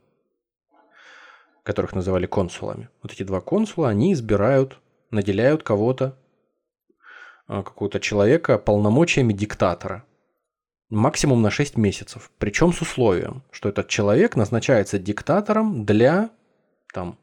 которых 1.64 1.94
называли 1.94 2.26
консулами, 2.26 2.88
вот 3.02 3.12
эти 3.12 3.22
два 3.22 3.40
консула, 3.40 3.88
они 3.88 4.12
избирают, 4.12 4.78
наделяют 5.10 5.62
кого-то, 5.62 6.16
э, 7.48 7.62
какого-то 7.62 7.98
человека 7.98 8.58
полномочиями 8.58 9.32
диктатора– 9.32 10.04
максимум 10.90 11.42
на 11.42 11.50
6 11.50 11.76
месяцев. 11.76 12.30
Причем 12.38 12.72
с 12.72 12.80
условием, 12.80 13.42
что 13.50 13.68
этот 13.68 13.88
человек 13.88 14.36
назначается 14.36 14.98
диктатором 14.98 15.84
для 15.84 16.30
там, 16.92 17.18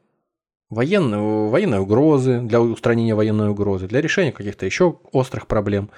военной, 0.70 1.48
военной 1.50 1.78
угрозы, 1.78 2.40
для 2.40 2.60
устранения 2.60 3.14
военной 3.14 3.50
угрозы, 3.50 3.88
для 3.88 4.00
решения 4.00 4.32
каких-то 4.32 4.66
еще 4.66 4.98
острых 5.12 5.46
проблем. 5.46 5.90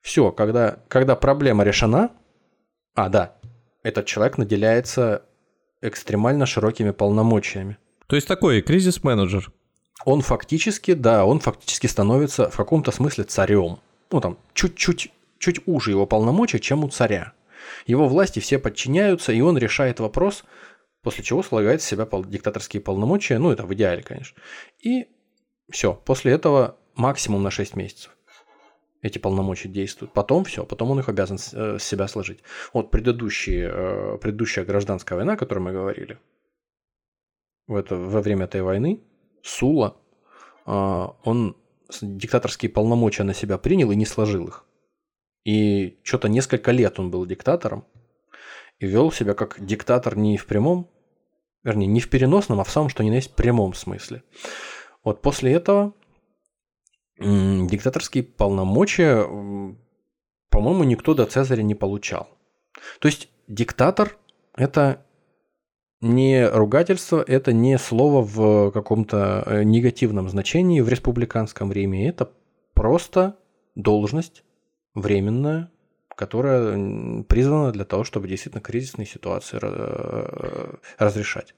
Все, 0.00 0.32
когда, 0.32 0.78
когда 0.88 1.16
проблема 1.16 1.64
решена, 1.64 2.10
а, 2.94 3.08
да, 3.08 3.36
этот 3.82 4.06
человек 4.06 4.38
наделяется 4.38 5.22
экстремально 5.80 6.46
широкими 6.46 6.90
полномочиями. 6.90 7.78
То 8.06 8.16
есть 8.16 8.28
такой 8.28 8.62
кризис-менеджер. 8.62 9.50
Он 10.04 10.20
фактически, 10.20 10.92
да, 10.94 11.24
он 11.24 11.40
фактически 11.40 11.86
становится 11.86 12.50
в 12.50 12.56
каком-то 12.56 12.90
смысле 12.92 13.24
царем. 13.24 13.78
Ну, 14.10 14.20
там, 14.20 14.38
чуть-чуть 14.52 15.10
чуть 15.38 15.60
уже 15.66 15.90
его 15.90 16.06
полномочия, 16.06 16.58
чем 16.58 16.84
у 16.84 16.88
царя. 16.88 17.32
Его 17.86 18.08
власти 18.08 18.40
все 18.40 18.58
подчиняются, 18.58 19.32
и 19.32 19.40
он 19.40 19.58
решает 19.58 20.00
вопрос, 20.00 20.44
после 21.02 21.24
чего 21.24 21.42
слагает 21.42 21.82
с 21.82 21.86
себя 21.86 22.08
диктаторские 22.26 22.82
полномочия, 22.82 23.38
ну 23.38 23.50
это 23.50 23.64
в 23.64 23.74
идеале, 23.74 24.02
конечно. 24.02 24.40
И 24.80 25.08
все, 25.70 25.94
после 25.94 26.32
этого 26.32 26.76
максимум 26.94 27.42
на 27.42 27.50
6 27.50 27.76
месяцев 27.76 28.14
эти 29.04 29.18
полномочия 29.18 29.68
действуют. 29.68 30.14
Потом 30.14 30.44
все, 30.44 30.64
потом 30.64 30.90
он 30.90 31.00
их 31.00 31.10
обязан 31.10 31.36
с 31.36 31.52
э, 31.52 31.78
себя 31.78 32.08
сложить. 32.08 32.40
Вот 32.72 32.90
предыдущие, 32.90 33.70
э, 33.70 34.18
предыдущая 34.18 34.64
гражданская 34.64 35.16
война, 35.16 35.34
о 35.34 35.36
которой 35.36 35.58
мы 35.58 35.72
говорили, 35.72 36.18
в 37.66 37.76
это, 37.76 37.96
во 37.96 38.22
время 38.22 38.46
этой 38.46 38.62
войны 38.62 39.02
Сула, 39.42 39.98
э, 40.64 40.70
он 40.70 41.56
диктаторские 42.00 42.70
полномочия 42.70 43.24
на 43.24 43.34
себя 43.34 43.58
принял 43.58 43.90
и 43.90 43.96
не 43.96 44.06
сложил 44.06 44.48
их. 44.48 44.64
И 45.44 45.98
что-то 46.02 46.28
несколько 46.28 46.70
лет 46.70 46.98
он 46.98 47.10
был 47.10 47.26
диктатором 47.26 47.84
и 48.78 48.86
вел 48.86 49.12
себя 49.12 49.34
как 49.34 49.64
диктатор 49.64 50.16
не 50.16 50.36
в 50.36 50.46
прямом, 50.46 50.90
вернее, 51.62 51.86
не 51.86 52.00
в 52.00 52.08
переносном, 52.08 52.60
а 52.60 52.64
в 52.64 52.70
самом, 52.70 52.88
что 52.88 53.04
ни 53.04 53.10
на 53.10 53.14
есть, 53.14 53.34
прямом 53.34 53.74
смысле. 53.74 54.22
Вот 55.04 55.20
после 55.22 55.52
этого 55.52 55.92
диктаторские 57.18 58.24
полномочия, 58.24 59.22
по-моему, 60.50 60.84
никто 60.84 61.14
до 61.14 61.26
Цезаря 61.26 61.62
не 61.62 61.74
получал. 61.74 62.28
То 62.98 63.06
есть 63.06 63.28
диктатор– 63.46 64.16
это 64.56 65.04
не 66.00 66.46
ругательство, 66.46 67.24
это 67.26 67.52
не 67.52 67.78
слово 67.78 68.22
в 68.22 68.70
каком-то 68.72 69.42
э, 69.46 69.62
негативном 69.62 70.28
значении 70.28 70.80
в 70.80 70.88
республиканском 70.88 71.72
Риме, 71.72 72.08
это 72.08 72.30
просто 72.74 73.38
должность 73.74 74.44
временная, 74.94 75.70
которая 76.16 77.22
призвана 77.24 77.72
для 77.72 77.84
того, 77.84 78.04
чтобы 78.04 78.28
действительно 78.28 78.62
кризисные 78.62 79.06
ситуации 79.06 79.58
э, 79.60 80.74
разрешать. 80.98 81.54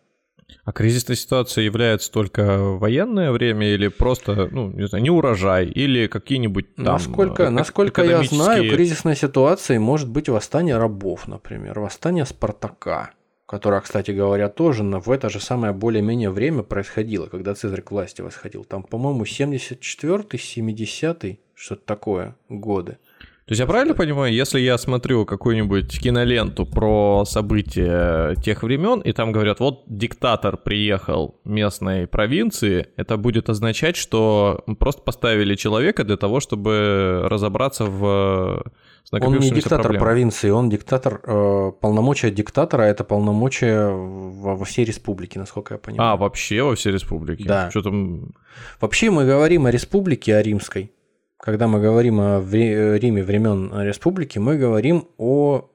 А 0.65 0.73
кризисной 0.73 1.17
ситуацией 1.17 1.67
является 1.67 2.11
только 2.11 2.59
военное 2.59 3.33
время 3.33 3.69
или 3.69 3.89
просто, 3.89 4.49
ну, 4.51 4.71
не 4.71 4.87
знаю, 4.87 5.03
не 5.03 5.11
урожай 5.11 5.67
или 5.67 6.07
какие-нибудь 6.07 6.75
там 6.77 6.85
Насколько, 6.85 7.45
э- 7.45 7.51
насколько 7.51 8.05
я 8.05 8.23
знаю, 8.23 8.71
кризисной 8.71 9.17
ситуацией 9.17 9.79
может 9.79 10.09
быть 10.09 10.29
восстание 10.29 10.77
рабов, 10.77 11.27
например, 11.27 11.81
восстание 11.81 12.27
Спартака, 12.27 13.11
которое, 13.47 13.81
кстати 13.81 14.13
говоря, 14.13 14.49
тоже 14.49 14.83
в 14.85 15.11
это 15.11 15.31
же 15.31 15.41
самое 15.41 15.73
более-менее 15.73 16.31
время 16.31 16.63
происходило, 16.63 17.27
когда 17.27 17.55
Цезарь 17.55 17.83
к 17.83 17.91
власти 17.91 18.23
восходил. 18.23 18.65
Там, 18.65 18.83
по-моему, 18.83 19.25
74-й, 19.25 20.37
70-й, 20.37 21.41
что-то 21.55 21.83
такое, 21.85 22.37
годы. 22.49 22.99
То 23.47 23.53
есть 23.53 23.61
я 23.61 23.67
правильно 23.67 23.95
понимаю, 23.95 24.35
если 24.35 24.59
я 24.59 24.77
смотрю 24.77 25.25
какую-нибудь 25.25 26.01
киноленту 26.01 26.67
про 26.67 27.25
события 27.25 28.35
тех 28.43 28.65
времен, 28.65 28.99
и 28.99 29.13
там 29.13 29.31
говорят, 29.31 29.61
вот 29.61 29.85
диктатор 29.87 30.57
приехал 30.57 31.39
местной 31.45 32.09
провинции, 32.09 32.89
это 32.97 33.17
будет 33.17 33.49
означать, 33.49 33.95
что 33.95 34.65
просто 34.81 35.03
поставили 35.03 35.55
человека 35.55 36.03
для 36.03 36.17
того, 36.17 36.41
чтобы 36.41 37.23
разобраться 37.27 37.85
в 37.85 38.65
он 39.13 39.39
не 39.39 39.51
диктатор 39.51 39.83
проблемах. 39.83 40.09
провинции, 40.09 40.51
он 40.51 40.69
диктатор, 40.69 41.21
э, 41.23 41.73
полномочия 41.81 42.33
диктатора 42.33 42.83
это 42.83 43.05
полномочия 43.05 43.87
во, 43.87 44.57
во 44.57 44.65
всей 44.65 44.85
республике, 44.85 45.39
насколько 45.39 45.75
я 45.75 45.79
понимаю. 45.79 46.15
А, 46.15 46.17
вообще 46.17 46.65
во 46.65 46.75
всей 46.75 46.93
республике? 46.93 47.45
Да. 47.45 47.71
Что 47.71 47.83
там... 47.83 48.33
Вообще 48.81 49.13
мы 49.13 49.25
говорим 49.25 49.67
о 49.67 49.71
республике, 49.71 50.35
о 50.35 50.43
римской 50.43 50.91
когда 51.39 51.69
мы 51.69 51.81
говорим 51.81 52.21
о 52.21 52.41
Риме 52.41 53.23
времен 53.23 53.73
республики, 53.83 54.39
мы 54.39 54.57
говорим 54.57 55.09
о 55.19 55.71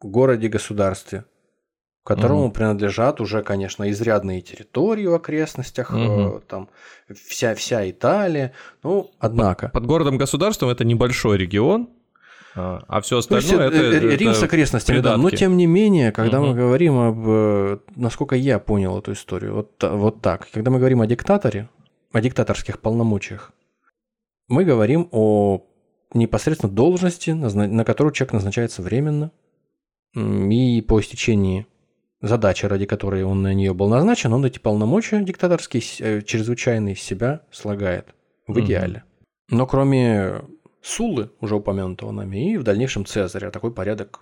городе-государстве, 0.00 1.24
которому 2.04 2.46
угу. 2.46 2.52
принадлежат 2.52 3.20
уже, 3.20 3.42
конечно, 3.42 3.90
изрядные 3.90 4.40
территории 4.40 5.06
в 5.06 5.14
окрестностях, 5.14 5.92
угу. 5.92 6.42
там 6.46 6.68
вся, 7.14 7.54
вся 7.54 7.88
Италия. 7.90 8.52
Ну, 8.82 9.10
однако. 9.18 9.66
Под, 9.66 9.72
под 9.74 9.86
городом-государством 9.86 10.70
это 10.70 10.84
небольшой 10.84 11.38
регион, 11.38 11.90
а, 12.56 12.82
а 12.88 13.00
все 13.00 13.18
остальное 13.18 13.70
ну, 13.70 13.76
это, 13.76 13.76
это 13.76 14.16
Рим 14.16 14.34
с 14.34 14.42
окрестностями, 14.42 15.00
да. 15.00 15.16
Но 15.16 15.30
тем 15.30 15.56
не 15.56 15.66
менее, 15.66 16.10
когда 16.12 16.40
угу. 16.40 16.48
мы 16.48 16.54
говорим 16.54 16.98
об, 16.98 17.24
э, 17.26 17.78
насколько 17.94 18.34
я 18.34 18.58
понял 18.58 18.98
эту 18.98 19.12
историю, 19.12 19.54
вот, 19.54 19.70
вот 19.80 20.20
так. 20.20 20.48
Когда 20.52 20.70
мы 20.70 20.78
говорим 20.78 21.00
о 21.00 21.06
диктаторе, 21.06 21.68
о 22.12 22.20
диктаторских 22.20 22.80
полномочиях, 22.80 23.52
мы 24.50 24.64
говорим 24.64 25.08
о 25.12 25.66
непосредственно 26.12 26.72
должности, 26.72 27.30
на 27.30 27.84
которую 27.84 28.12
человек 28.12 28.34
назначается 28.34 28.82
временно, 28.82 29.30
и 30.14 30.82
по 30.82 31.00
истечении 31.00 31.66
задачи, 32.20 32.66
ради 32.66 32.84
которой 32.84 33.22
он 33.22 33.42
на 33.42 33.54
нее 33.54 33.72
был 33.72 33.88
назначен, 33.88 34.32
он 34.32 34.44
эти 34.44 34.58
полномочия 34.58 35.22
диктаторские, 35.22 35.82
э, 36.00 36.22
чрезвычайные, 36.22 36.94
из 36.94 37.00
себя 37.00 37.42
слагает 37.50 38.14
в 38.46 38.58
идеале. 38.60 39.04
Но 39.48 39.66
кроме 39.66 40.42
Сулы, 40.82 41.30
уже 41.40 41.54
упомянутого 41.56 42.10
нами, 42.10 42.52
и 42.52 42.56
в 42.56 42.62
дальнейшем 42.62 43.06
Цезаря, 43.06 43.50
такой 43.50 43.72
порядок 43.72 44.20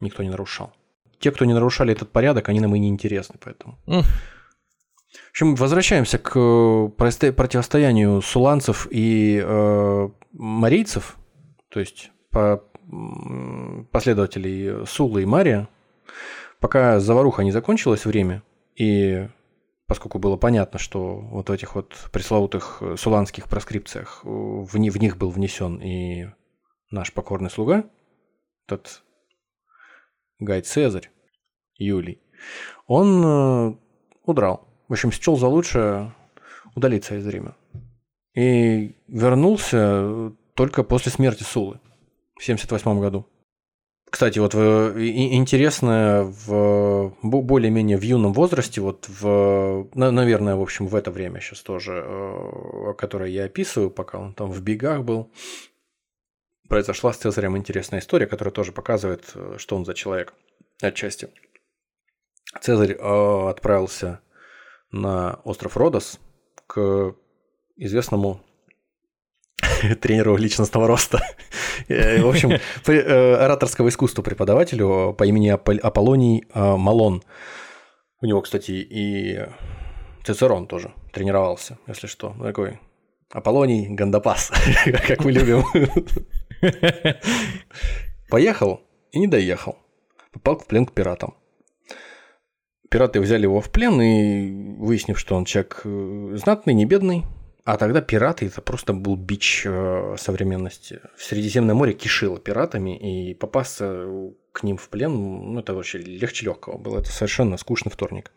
никто 0.00 0.22
не 0.22 0.30
нарушал. 0.30 0.72
те, 1.18 1.30
кто 1.32 1.46
не 1.46 1.54
нарушали 1.54 1.92
этот 1.92 2.12
порядок, 2.12 2.50
они 2.50 2.60
нам 2.60 2.74
и 2.74 2.78
не 2.78 2.88
интересны, 2.88 3.36
поэтому. 3.42 3.78
М. 3.86 4.02
В 5.36 5.38
общем, 5.38 5.54
возвращаемся 5.56 6.16
к 6.16 6.32
э, 6.34 6.88
противостоянию 6.96 8.22
суланцев 8.22 8.88
и 8.90 9.38
э, 9.44 10.08
марийцев, 10.32 11.18
то 11.68 11.78
есть 11.78 12.10
по, 12.30 12.64
последователей 13.92 14.86
Сулы 14.86 15.24
и 15.24 15.26
Мария. 15.26 15.68
Пока 16.58 17.00
заваруха 17.00 17.44
не 17.44 17.52
закончилась 17.52 18.06
время, 18.06 18.44
и 18.76 19.28
поскольку 19.86 20.18
было 20.18 20.38
понятно, 20.38 20.78
что 20.78 21.18
вот 21.18 21.50
в 21.50 21.52
этих 21.52 21.74
вот 21.74 22.08
пресловутых 22.12 22.82
суланских 22.96 23.46
проскрипциях 23.46 24.22
э, 24.24 24.28
в, 24.30 24.74
ни- 24.78 24.88
в 24.88 24.96
них 24.96 25.18
был 25.18 25.28
внесен 25.28 25.76
и 25.82 26.30
наш 26.90 27.12
покорный 27.12 27.50
слуга, 27.50 27.84
тот 28.64 29.02
Гай 30.38 30.62
Цезарь, 30.62 31.10
Юлий, 31.74 32.22
он 32.86 33.22
э, 33.22 33.74
удрал. 34.22 34.65
В 34.88 34.92
общем, 34.92 35.10
счел 35.12 35.36
за 35.36 35.48
лучшее 35.48 36.12
удалиться 36.74 37.16
из 37.16 37.26
Рима. 37.26 37.56
И 38.34 38.94
вернулся 39.08 40.32
только 40.54 40.84
после 40.84 41.10
смерти 41.10 41.42
Сулы 41.42 41.80
в 42.38 42.44
78 42.44 43.00
году. 43.00 43.26
Кстати, 44.08 44.38
вот 44.38 44.54
интересно, 44.54 46.22
в 46.24 47.12
бо- 47.22 47.42
более-менее 47.42 47.96
в 47.98 48.02
юном 48.02 48.32
возрасте, 48.32 48.80
вот 48.80 49.06
в, 49.08 49.88
на- 49.94 50.12
наверное, 50.12 50.54
в 50.54 50.62
общем, 50.62 50.86
в 50.86 50.94
это 50.94 51.10
время 51.10 51.40
сейчас 51.40 51.60
тоже, 51.62 52.04
э, 52.06 52.94
которое 52.96 53.30
я 53.30 53.44
описываю, 53.44 53.90
пока 53.90 54.18
он 54.18 54.32
там 54.32 54.50
в 54.52 54.62
бегах 54.62 55.02
был, 55.02 55.32
произошла 56.68 57.12
с 57.12 57.16
Цезарем 57.18 57.56
интересная 57.56 57.98
история, 58.00 58.26
которая 58.26 58.52
тоже 58.52 58.70
показывает, 58.72 59.24
э, 59.34 59.56
что 59.58 59.76
он 59.76 59.84
за 59.84 59.92
человек 59.94 60.34
отчасти. 60.80 61.28
Цезарь 62.60 62.92
э, 62.92 63.48
отправился 63.48 64.20
на 64.90 65.40
остров 65.44 65.76
Родос 65.76 66.18
к 66.66 67.14
известному 67.76 68.40
тренеру 70.00 70.36
личностного 70.36 70.86
роста. 70.86 71.20
Э, 71.88 72.22
В 72.22 72.28
общем, 72.28 72.52
э, 72.52 73.34
ораторского 73.34 73.88
искусства 73.90 74.22
преподавателю 74.22 75.12
по 75.12 75.24
имени 75.24 75.50
Апол- 75.50 75.78
Аполлоний 75.82 76.44
э, 76.52 76.76
Малон. 76.76 77.22
У 78.22 78.26
него, 78.26 78.40
кстати, 78.40 78.70
и 78.72 79.46
Цицерон 80.24 80.66
тоже 80.66 80.92
тренировался, 81.12 81.78
если 81.86 82.06
что. 82.06 82.34
Такой 82.42 82.80
Аполлоний 83.30 83.88
Гандапас, 83.88 84.50
как 85.06 85.22
мы 85.24 85.32
любим. 85.32 85.64
Поехал 88.30 88.80
и 89.12 89.18
не 89.20 89.26
доехал. 89.26 89.76
Попал 90.32 90.58
в 90.58 90.66
плен 90.66 90.86
к 90.86 90.92
пиратам. 90.92 91.34
Пираты 92.88 93.20
взяли 93.20 93.42
его 93.42 93.60
в 93.60 93.70
плен 93.70 94.00
и, 94.00 94.76
выяснив, 94.78 95.18
что 95.18 95.34
он 95.36 95.44
человек 95.44 95.80
э, 95.84 96.36
знатный, 96.36 96.74
не 96.74 96.84
бедный, 96.84 97.24
а 97.66 97.78
тогда 97.78 98.00
пираты 98.00 98.46
это 98.46 98.62
просто 98.62 98.92
был 98.92 99.16
бич 99.16 99.64
э, 99.66 100.14
современности. 100.18 101.00
В 101.16 101.24
Средиземное 101.24 101.74
море 101.74 101.94
кишило 101.94 102.38
пиратами, 102.38 102.96
и 102.96 103.34
попасться 103.34 104.06
к 104.52 104.62
ним 104.62 104.76
в 104.76 104.88
плен, 104.88 105.12
ну, 105.12 105.58
это 105.58 105.74
вообще 105.74 105.98
легче 105.98 106.46
легкого 106.46 106.78
было. 106.78 107.00
Это 107.00 107.10
совершенно 107.10 107.56
скучный 107.56 107.90
вторник. 107.90 108.30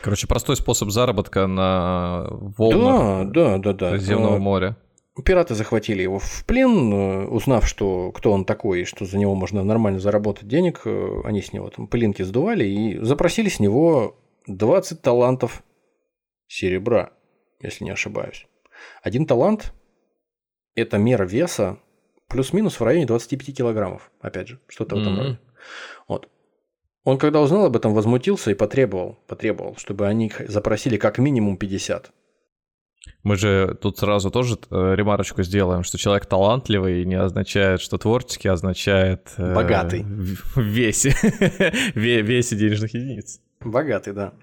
Короче, 0.00 0.28
простой 0.28 0.54
способ 0.56 0.90
заработка 0.90 1.48
на 1.48 2.28
волнах 2.30 3.32
Да, 3.32 3.58
да, 3.58 3.58
да, 3.58 3.72
да. 3.72 3.90
Средиземного 3.90 4.38
моря. 4.38 4.76
Пираты 5.24 5.54
захватили 5.54 6.02
его 6.02 6.18
в 6.18 6.44
плен, 6.46 6.92
э, 6.92 7.26
узнав, 7.26 7.68
что 7.68 8.12
кто 8.12 8.32
он 8.32 8.46
такой 8.46 8.80
и 8.80 8.84
что 8.84 9.04
за 9.04 9.18
него 9.18 9.34
можно 9.34 9.62
нормально 9.62 10.00
заработать 10.00 10.48
денег, 10.48 10.82
э, 10.86 11.20
они 11.24 11.42
с 11.42 11.52
него 11.52 11.68
там 11.68 11.86
пылинки 11.86 12.22
сдували 12.22 12.64
и 12.64 12.98
запросили 12.98 13.50
с 13.50 13.60
него 13.60 14.16
20 14.46 15.02
талантов 15.02 15.62
серебра, 16.46 17.12
если 17.60 17.84
не 17.84 17.90
ошибаюсь. 17.90 18.46
Один 19.02 19.26
талант– 19.26 19.74
это 20.74 20.96
мера 20.96 21.24
веса 21.26 21.78
плюс-минус 22.28 22.80
в 22.80 22.82
районе 22.82 23.04
25 23.04 23.54
килограммов, 23.54 24.10
опять 24.20 24.48
же, 24.48 24.60
что-то 24.66 24.96
в 24.96 25.00
этом 25.00 25.18
роде. 25.18 25.38
Вот. 26.08 26.30
Он, 27.04 27.18
когда 27.18 27.42
узнал 27.42 27.66
об 27.66 27.76
этом, 27.76 27.92
возмутился 27.92 28.50
и 28.50 28.54
потребовал, 28.54 29.18
потребовал, 29.26 29.76
чтобы 29.76 30.06
они 30.06 30.32
запросили 30.48 30.96
как 30.96 31.18
минимум 31.18 31.58
50. 31.58 32.12
Мы 33.24 33.36
же 33.36 33.76
тут 33.80 33.98
сразу 33.98 34.30
тоже 34.30 34.56
э, 34.70 34.94
ремарочку 34.94 35.42
сделаем, 35.42 35.82
что 35.82 35.98
человек 35.98 36.26
талантливый 36.26 37.04
не 37.04 37.14
означает, 37.16 37.80
что 37.80 37.98
творческий 37.98 38.48
означает... 38.48 39.32
э, 39.36 39.54
Богатый. 39.54 40.04
В 40.04 40.58
весе. 40.58 41.10
Ве- 41.94 42.22
весе 42.22 42.56
денежных 42.56 42.94
единиц. 42.94 43.40
Богатый, 43.60 44.12
да. 44.12 44.34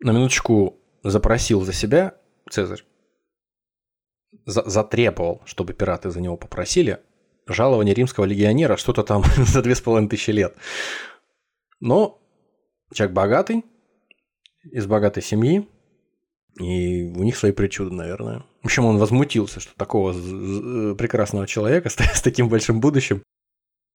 На 0.00 0.10
минуточку 0.12 0.78
запросил 1.02 1.62
за 1.62 1.72
себя 1.72 2.14
Цезарь. 2.50 2.84
За- 4.44 4.68
затребовал, 4.68 5.42
чтобы 5.44 5.72
пираты 5.74 6.10
за 6.10 6.20
него 6.20 6.36
попросили 6.36 7.00
жалование 7.48 7.94
римского 7.94 8.24
легионера, 8.24 8.76
что-то 8.76 9.02
там 9.02 9.22
за 9.36 9.62
две 9.62 9.74
с 9.74 9.80
половиной 9.80 10.08
тысячи 10.08 10.30
лет. 10.30 10.56
Но 11.80 12.20
человек 12.92 13.14
богатый, 13.14 13.64
из 14.70 14.86
богатой 14.86 15.22
семьи, 15.22 15.68
и 16.58 17.04
у 17.04 17.22
них 17.22 17.36
свои 17.36 17.52
причуды, 17.52 17.94
наверное. 17.94 18.44
В 18.62 18.66
общем, 18.66 18.84
он 18.84 18.98
возмутился, 18.98 19.60
что 19.60 19.74
такого 19.76 20.12
прекрасного 20.94 21.46
человека 21.46 21.88
с, 21.90 21.94
с 21.94 22.22
таким 22.22 22.48
большим 22.48 22.80
будущим 22.80 23.22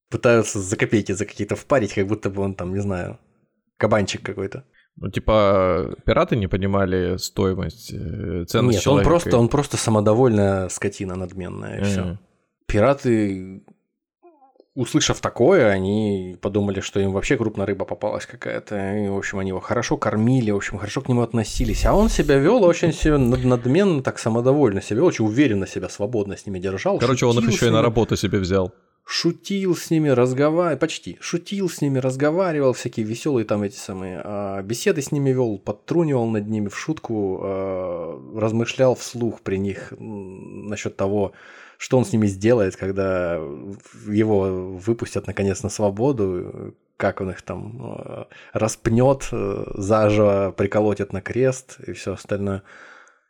пытаются 0.10 0.60
за 0.60 0.76
копейки, 0.76 1.14
за 1.14 1.26
какие-то 1.26 1.56
впарить, 1.56 1.94
как 1.94 2.08
будто 2.08 2.30
бы 2.30 2.42
он 2.42 2.54
там, 2.54 2.74
не 2.74 2.82
знаю, 2.82 3.20
кабанчик 3.78 4.22
какой-то. 4.22 4.66
Ну, 4.98 5.10
типа, 5.10 5.96
пираты 6.06 6.36
не 6.36 6.48
понимали 6.48 7.18
стоимость, 7.18 7.94
э, 7.94 8.46
ценность 8.46 8.80
Нет, 8.80 8.88
он 8.88 8.94
человека. 8.94 9.10
просто, 9.10 9.38
он 9.38 9.48
просто 9.48 9.78
самодовольная 9.78 10.68
скотина 10.70 11.16
надменная, 11.16 11.80
и 11.80 11.84
все. 11.84 12.02
Мгм. 12.02 12.20
Пираты, 12.68 13.64
услышав 14.76 15.20
такое, 15.20 15.70
они 15.70 16.38
подумали, 16.42 16.80
что 16.80 17.00
им 17.00 17.12
вообще 17.12 17.38
крупная 17.38 17.66
рыба 17.66 17.86
попалась 17.86 18.26
какая-то. 18.26 18.98
И, 18.98 19.08
в 19.10 19.18
общем, 19.18 19.40
они 19.40 19.50
его 19.50 19.60
хорошо 19.60 19.98
кормили, 19.98 20.52
в 20.52 20.56
общем, 20.56 20.78
хорошо 20.78 21.02
к 21.02 21.10
нему 21.10 21.22
относились. 21.22 21.86
А 21.86 21.94
он 21.94 22.10
себя 22.10 22.38
вел 22.38 22.64
очень 22.64 22.94
себе 22.94 23.18
над- 23.18 23.44
надменно, 23.44 24.02
так 24.02 24.20
самодовольно 24.20 24.82
себя 24.82 24.98
вел, 24.98 25.08
очень 25.08 25.26
уверенно 25.26 25.68
себя, 25.68 25.90
свободно 25.90 26.38
с 26.38 26.46
ними 26.46 26.60
держал. 26.60 27.00
Короче, 27.00 27.26
он 27.26 27.38
их 27.40 27.50
еще 27.52 27.68
и 27.68 27.72
на 27.72 27.82
работу 27.82 28.16
себе 28.16 28.40
взял. 28.40 28.72
шутил 29.04 29.76
с 29.76 29.90
ними, 29.90 30.08
разговаривал, 30.10 30.80
почти, 30.80 31.18
шутил 31.20 31.70
с 31.70 31.82
ними, 31.82 31.98
разговаривал, 32.00 32.72
всякие 32.72 33.06
веселые 33.06 33.46
там 33.46 33.64
эти 33.64 33.76
самые 33.76 34.22
а, 34.24 34.62
беседы 34.62 35.02
с 35.02 35.12
ними 35.12 35.32
вел, 35.32 35.58
подтрунивал 35.58 36.28
над 36.28 36.48
ними 36.48 36.70
в 36.70 36.78
шутку, 36.78 37.40
а, 37.42 38.22
размышлял 38.40 38.96
вслух 38.96 39.42
при 39.42 39.58
них 39.58 39.92
насчет 40.00 40.96
того, 40.96 41.34
что 41.82 41.98
он 41.98 42.06
с 42.06 42.14
ними 42.14 42.28
сделает, 42.28 42.76
когда 42.76 43.38
его 44.08 44.78
выпустят 44.78 45.26
наконец 45.26 45.64
на 45.64 45.70
свободу, 45.70 46.76
как 46.96 47.22
он 47.22 47.32
их 47.32 47.42
там 47.42 47.82
а, 47.82 48.28
распнет, 48.54 49.28
а, 49.32 49.66
заживо 49.74 50.54
приколотит 50.56 51.12
на 51.12 51.22
крест 51.22 51.80
и 51.88 51.94
все 51.94 52.14
остальное. 52.14 52.62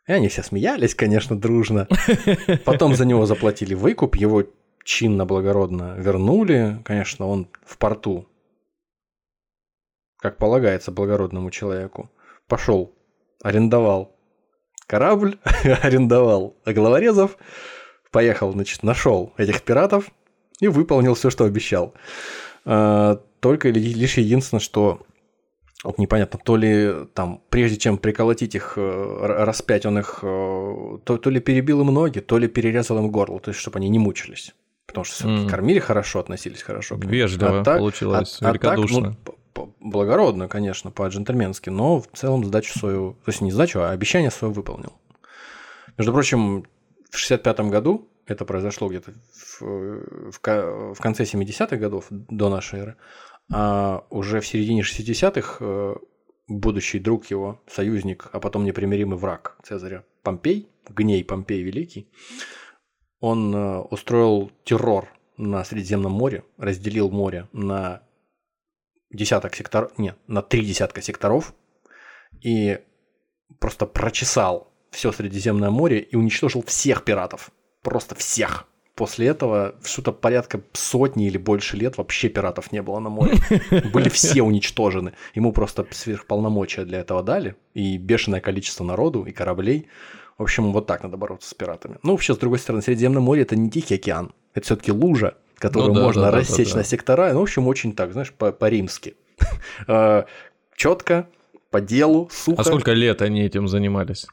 И 0.06 0.12
они 0.12 0.28
все 0.28 0.42
смеялись, 0.42 0.94
конечно, 0.94 1.34
дружно. 1.34 1.88
Потом 2.66 2.94
за 2.94 3.06
него 3.06 3.24
заплатили 3.24 3.72
выкуп, 3.72 4.16
его 4.16 4.44
чинно, 4.84 5.24
благородно 5.24 5.94
вернули. 5.96 6.82
Конечно, 6.84 7.28
он 7.28 7.48
в 7.64 7.78
порту, 7.78 8.28
как 10.18 10.36
полагается 10.36 10.92
благородному 10.92 11.50
человеку, 11.50 12.10
пошел, 12.48 12.94
арендовал 13.42 14.14
корабль, 14.86 15.38
арендовал 15.82 16.58
головорезов, 16.66 17.38
поехал, 18.12 18.52
значит, 18.52 18.82
нашел 18.84 19.32
этих 19.36 19.62
пиратов 19.62 20.10
и 20.60 20.68
выполнил 20.68 21.14
все, 21.14 21.30
что 21.30 21.44
обещал. 21.44 21.94
А, 22.64 23.20
Только 23.40 23.70
ли- 23.70 23.94
лишь 23.94 24.18
единственное, 24.18 24.60
что 24.60 25.00
вот 25.82 25.98
непонятно, 25.98 26.38
то 26.44 26.54
ли 26.56 26.92
там, 27.12 27.42
прежде 27.50 27.76
чем 27.76 27.98
приколотить 27.98 28.54
их, 28.54 28.74
э, 28.76 29.16
распять, 29.44 29.84
он 29.84 29.98
их 29.98 30.20
э, 30.22 30.98
то, 31.02 31.16
то 31.18 31.28
ли 31.28 31.40
перебил 31.40 31.80
им 31.80 31.88
ноги, 31.88 32.20
то 32.20 32.38
ли 32.38 32.46
перерезал 32.46 32.98
им 32.98 33.10
горло, 33.10 33.40
то 33.40 33.48
есть, 33.50 33.58
чтобы 33.58 33.78
они 33.78 33.88
не 33.88 33.98
мучились. 33.98 34.54
Потому 34.86 35.02
что 35.04 35.14
все-таки 35.16 35.40
Мгм. 35.40 35.48
кормили 35.48 35.80
хорошо, 35.80 36.20
относились 36.20 36.62
хорошо. 36.62 36.94
Вежливо 36.94 37.60
А 37.60 37.64
так- 37.64 37.78
получилось, 37.78 38.38
а- 38.40 38.50
а 38.50 38.52
так, 38.52 38.62
ну, 38.62 38.82
великодушно. 38.84 39.16
благородно, 39.80 40.46
конечно, 40.46 40.92
по-джентльменски, 40.92 41.70
но 41.70 42.00
в 42.00 42.06
целом 42.14 42.44
сдачу 42.44 42.78
свою, 42.78 43.14
то 43.24 43.30
есть 43.32 43.40
не 43.40 43.50
сдачу, 43.50 43.80
а 43.80 43.90
обещание 43.90 44.30
свое 44.30 44.54
выполнил. 44.54 44.92
Между 45.98 46.12
прочим, 46.12 46.64
в 47.12 47.18
65 47.18 47.60
году, 47.70 48.08
это 48.26 48.44
произошло 48.44 48.88
где-то 48.88 49.12
в, 49.60 49.62
в 50.32 50.40
в 50.94 51.00
конце 51.00 51.24
70-х 51.24 51.76
годов 51.76 52.06
до 52.10 52.48
нашей 52.48 52.80
эры, 52.80 52.96
а 53.52 54.06
уже 54.08 54.40
в 54.40 54.46
середине 54.46 54.80
60-х 54.80 55.58
э, 55.60 55.94
будущий 56.48 56.98
друг 56.98 57.26
его, 57.26 57.62
союзник, 57.68 58.28
а 58.32 58.40
потом 58.40 58.64
непримиримый 58.64 59.18
враг 59.18 59.58
Цезаря 59.62 60.04
Помпей, 60.22 60.68
гней 60.88 61.22
Помпей 61.22 61.62
Великий, 61.62 62.10
он 63.20 63.54
э, 63.54 63.80
устроил 63.80 64.50
террор 64.64 65.08
на 65.36 65.62
Средиземном 65.64 66.12
море, 66.12 66.44
разделил 66.56 67.10
море 67.10 67.46
на 67.52 68.02
десяток 69.10 69.54
секторов, 69.54 69.98
нет, 69.98 70.16
на 70.26 70.40
три 70.40 70.64
десятка 70.64 71.02
секторов 71.02 71.54
и 72.40 72.80
просто 73.60 73.84
прочесал 73.84 74.71
все 74.92 75.10
Средиземное 75.10 75.70
море 75.70 75.98
и 75.98 76.14
уничтожил 76.14 76.62
всех 76.62 77.02
пиратов. 77.02 77.50
Просто 77.82 78.14
всех. 78.14 78.66
После 78.94 79.26
этого 79.26 79.74
что-то 79.82 80.12
порядка 80.12 80.60
сотни 80.74 81.26
или 81.26 81.38
больше 81.38 81.78
лет 81.78 81.96
вообще 81.96 82.28
пиратов 82.28 82.70
не 82.72 82.82
было 82.82 82.98
на 83.00 83.08
море. 83.08 83.38
Были 83.92 84.10
все 84.10 84.42
уничтожены. 84.42 85.14
Ему 85.34 85.52
просто 85.52 85.86
сверхполномочия 85.90 86.84
для 86.84 87.00
этого 87.00 87.22
дали. 87.22 87.56
И 87.72 87.96
бешеное 87.96 88.40
количество 88.40 88.84
народу 88.84 89.24
и 89.24 89.32
кораблей. 89.32 89.88
В 90.36 90.42
общем, 90.42 90.72
вот 90.72 90.86
так 90.86 91.02
надо 91.02 91.16
бороться 91.16 91.48
с 91.48 91.54
пиратами. 91.54 91.96
Ну, 92.02 92.12
вообще, 92.12 92.34
с 92.34 92.38
другой 92.38 92.58
стороны, 92.58 92.82
Средиземное 92.82 93.22
море– 93.22 93.42
это 93.42 93.56
не 93.56 93.70
Тихий 93.70 93.94
океан. 93.94 94.32
Это 94.54 94.66
все-таки 94.66 94.92
лужа, 94.92 95.38
которую 95.56 95.94
Ну 95.94 96.00
да, 96.00 96.04
можно 96.04 96.22
да, 96.22 96.30
рассечь 96.30 96.68
да, 96.68 96.74
да. 96.74 96.78
на 96.80 96.84
сектора. 96.84 97.32
Ну, 97.32 97.40
в 97.40 97.42
общем, 97.42 97.66
очень 97.68 97.94
так, 97.94 98.12
знаешь, 98.12 98.32
по- 98.32 98.52
по-римски. 98.52 99.14
Четко, 100.76 101.28
по 101.70 101.80
делу, 101.80 102.28
сухо. 102.30 102.60
А 102.60 102.64
сколько 102.64 102.92
лет 102.92 103.22
они 103.22 103.42
этим 103.42 103.68
занимались? 103.68 104.26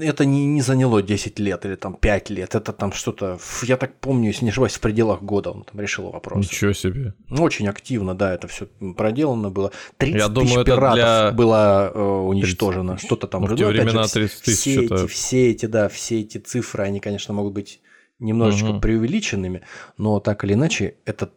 Это 0.00 0.24
не, 0.24 0.46
не 0.46 0.60
заняло 0.62 1.02
10 1.02 1.38
лет 1.40 1.64
или 1.66 1.74
там 1.74 1.94
5 1.94 2.30
лет. 2.30 2.54
Это 2.54 2.72
там 2.72 2.92
что-то, 2.92 3.38
я 3.62 3.76
так 3.76 3.98
помню, 4.00 4.28
если 4.28 4.44
не 4.44 4.50
ошибаюсь, 4.50 4.74
в 4.74 4.80
пределах 4.80 5.22
года 5.22 5.50
он 5.50 5.64
там 5.64 5.80
решил 5.80 6.10
вопрос. 6.10 6.46
Ничего 6.46 6.72
себе. 6.72 7.14
Ну, 7.28 7.42
Очень 7.42 7.66
активно, 7.68 8.14
да, 8.14 8.32
это 8.34 8.46
все 8.46 8.66
проделано 8.96 9.50
было. 9.50 9.72
30 9.96 10.20
Я 10.20 10.28
тысяч 10.28 10.34
думаю, 10.50 10.64
пиратов 10.64 10.94
для- 10.94 11.30
было 11.32 11.90
э, 11.92 12.00
уничтожено. 12.00 12.92
30 12.92 12.96
тысяч. 13.00 13.06
Что-то 13.08 13.26
там. 13.26 13.40
Ну, 13.42 13.46
в 13.48 13.56
те 13.56 13.64
Ну, 13.66 13.72
же, 13.72 13.80
времена 13.82 14.02
вс- 14.02 14.12
30 14.12 14.42
тысяч 14.44 14.58
все 14.60 14.84
это- 14.84 14.94
эти, 14.94 15.06
все 15.08 15.50
эти, 15.50 15.66
да, 15.66 15.88
все 15.88 16.20
эти 16.20 16.38
цифры, 16.38 16.84
они, 16.84 17.00
конечно, 17.00 17.34
могут 17.34 17.52
быть 17.54 17.80
немножечко 18.20 18.68
Мгм. 18.68 18.80
преувеличенными, 18.80 19.62
но 19.96 20.20
так 20.20 20.44
или 20.44 20.54
иначе, 20.54 20.94
это 21.04 21.30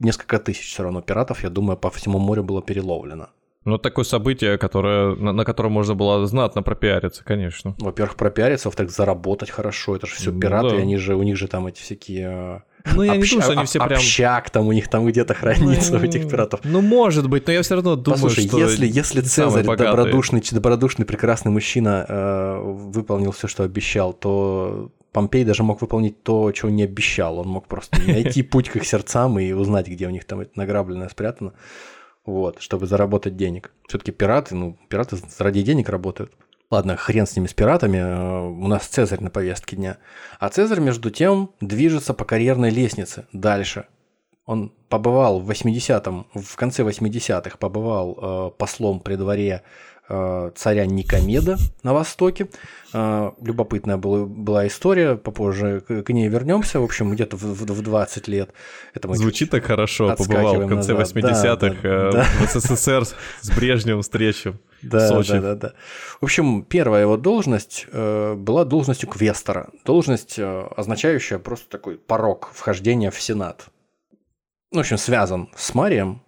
несколько 0.00 0.38
тысяч 0.38 0.68
все 0.72 0.82
равно 0.82 1.00
пиратов, 1.02 1.42
я 1.44 1.50
думаю, 1.50 1.76
по 1.76 1.90
всему 1.90 2.18
морю 2.18 2.42
было 2.44 2.60
переловлено. 2.62 3.28
Ну, 3.68 3.78
такое 3.78 4.04
событие, 4.04 4.56
которое, 4.56 5.14
на, 5.16 5.32
на 5.32 5.44
котором 5.44 5.72
можно 5.72 5.94
было 5.94 6.26
знатно 6.26 6.62
пропиариться, 6.62 7.22
конечно. 7.22 7.74
Во-первых, 7.78 8.16
пропиариться, 8.16 8.68
во-вторых, 8.68 8.90
заработать 8.92 9.50
хорошо. 9.50 9.96
Это 9.96 10.06
же 10.06 10.14
все 10.14 10.32
Ну 10.32 10.40
пираты, 10.40 10.70
да. 10.70 10.76
они 10.76 10.96
же, 10.96 11.14
у 11.16 11.22
них 11.22 11.36
же 11.36 11.48
там 11.48 11.66
эти 11.66 11.80
всякие... 11.82 12.62
э, 12.84 12.90
Ну, 12.94 13.02
я 13.02 13.12
не 13.16 13.22
общ- 13.22 13.30
думаю, 13.30 13.42
что 13.42 13.52
они 13.52 13.64
все 13.66 13.78
прям... 13.78 13.98
Общак 13.98 14.48
там 14.50 14.66
у 14.68 14.72
них 14.72 14.88
там 14.88 15.04
где-то 15.06 15.34
хранится 15.34 15.96
у 15.96 16.00
этих 16.00 16.28
пиратов. 16.30 16.60
Ну, 16.64 16.80
может 16.80 17.28
быть, 17.28 17.46
но 17.46 17.52
я 17.52 17.60
все 17.62 17.74
равно 17.74 17.96
думаю, 17.96 18.22
Послушай, 18.22 18.48
что... 18.48 18.58
если, 18.58 18.86
если 18.86 19.20
не 19.20 19.26
Цезарь, 19.28 19.64
добродушный, 19.64 20.42
добродушный, 20.50 21.04
прекрасный 21.04 21.52
мужчина, 21.52 22.06
э, 22.08 22.60
выполнил 22.62 23.32
все, 23.32 23.48
что 23.48 23.64
обещал, 23.64 24.14
то 24.14 24.90
Помпей 25.12 25.44
даже 25.44 25.62
мог 25.62 25.80
выполнить 25.80 26.22
то, 26.22 26.52
чего 26.52 26.70
не 26.70 26.84
обещал. 26.84 27.38
Он 27.38 27.48
мог 27.48 27.66
просто 27.66 27.98
найти 28.06 28.42
путь 28.42 28.68
к 28.70 28.76
их 28.76 28.86
сердцам 28.86 29.38
и 29.38 29.52
узнать, 29.52 29.88
где 29.88 30.06
у 30.06 30.10
них 30.10 30.24
там 30.24 30.40
это 30.40 30.52
награбленное 30.54 31.08
спрятано, 31.08 31.52
вот, 32.28 32.60
чтобы 32.60 32.86
заработать 32.86 33.36
денег. 33.36 33.72
Все-таки 33.88 34.12
пираты, 34.12 34.54
ну, 34.54 34.78
пираты 34.88 35.16
ради 35.38 35.62
денег 35.62 35.88
работают. 35.88 36.32
Ладно, 36.70 36.96
хрен 36.96 37.26
с 37.26 37.34
ними, 37.34 37.46
с 37.46 37.54
пиратами. 37.54 37.96
э, 37.96 38.40
У 38.48 38.68
нас 38.68 38.86
Цезарь 38.86 39.20
на 39.22 39.30
повестке 39.30 39.76
дня. 39.76 39.96
А 40.38 40.50
Цезарь, 40.50 40.80
между 40.80 41.10
тем, 41.10 41.50
движется 41.60 42.12
по 42.12 42.24
карьерной 42.26 42.70
лестнице 42.70 43.26
дальше. 43.32 43.86
Он 44.44 44.72
побывал 44.88 45.40
в 45.40 45.50
80-м, 45.50 46.26
в 46.34 46.56
конце 46.56 46.82
80-х 46.82 47.56
побывал 47.56 48.18
э, 48.20 48.50
послом 48.58 49.00
при 49.00 49.14
дворе 49.16 49.62
царя 50.54 50.86
Никомеда 50.86 51.56
на 51.82 51.92
Востоке. 51.92 52.48
Э, 52.94 53.30
любопытная 53.42 53.96
была, 53.98 54.24
была 54.24 54.66
история, 54.66 55.16
попозже 55.16 55.80
к, 55.86 56.08
ней 56.10 56.28
вернемся. 56.28 56.80
В 56.80 56.84
общем, 56.84 57.10
где-то 57.10 57.36
в, 57.36 57.42
в- 57.42 57.64
в 57.72 57.82
20 57.82 58.28
лет. 58.28 58.50
Это 58.94 59.12
Звучит 59.14 59.50
так 59.50 59.64
хорошо, 59.64 60.14
побывал 60.16 60.60
в 60.62 60.68
конце 60.68 60.94
назад. 60.94 61.16
80-х 61.16 61.58
Да, 61.82 61.88
э, 61.88 62.12
да, 62.12 62.24
в 62.24 62.48
СССР 62.50 63.04
с 63.42 63.50
Брежневым 63.54 64.02
встречу 64.02 64.54
в 64.82 64.88
Да, 64.88 65.08
Сочи. 65.08 65.32
да, 65.32 65.40
да, 65.40 65.54
да. 65.54 65.72
В 66.20 66.24
общем, 66.24 66.62
первая 66.62 67.02
его 67.02 67.16
должность 67.16 67.86
э, 67.92 68.34
была 68.34 68.64
должностью 68.64 69.08
квестора. 69.08 69.70
Должность, 69.84 70.38
э, 70.38 70.66
означающая 70.76 71.38
просто 71.38 71.68
такой 71.68 71.98
порог 71.98 72.50
вхождения 72.54 73.10
в 73.10 73.20
Сенат. 73.20 73.66
Ну, 74.70 74.78
в 74.78 74.80
общем, 74.80 74.96
связан 74.98 75.48
с 75.56 75.74
Марием, 75.74 76.22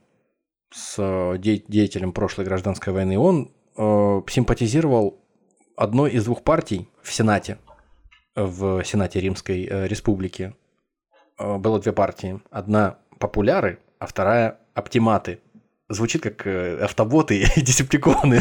с 0.73 0.97
э, 0.99 1.39
де- 1.39 1.65
деятелем 1.67 2.13
прошлой 2.13 2.45
гражданской 2.45 2.93
войны. 2.93 3.19
Он 3.19 3.51
э, 3.81 4.23
симпатизировал 4.29 5.19
одной 5.77 6.11
из 6.11 6.25
двух 6.25 6.45
партий 6.45 6.89
в 7.03 7.13
Сенате, 7.13 7.59
в 8.37 8.85
Сенате 8.85 9.21
Римской 9.21 9.65
э, 9.65 9.89
Республики. 9.89 10.55
Э, 11.39 11.57
было 11.57 11.81
две 11.81 11.93
партии. 11.93 12.41
Одна 12.51 12.99
популяры, 13.19 13.79
а 13.99 14.07
вторая 14.07 14.59
оптиматы. 14.75 15.41
Звучит 15.89 16.23
как 16.23 16.47
э, 16.47 16.85
автоботы 16.85 17.47
и 17.57 17.61
десептиконы. 17.63 18.41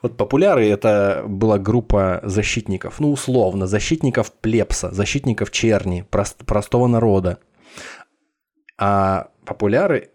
Вот 0.00 0.16
популяры 0.16 0.66
это 0.66 1.22
была 1.26 1.58
группа 1.58 2.20
защитников, 2.24 2.98
ну 2.98 3.12
условно, 3.12 3.66
защитников 3.66 4.32
плебса, 4.32 4.90
защитников 4.90 5.50
черни, 5.50 6.06
прост- 6.10 6.44
простого 6.46 6.86
народа. 6.86 7.38
А 8.78 9.28
популяры, 9.44 10.13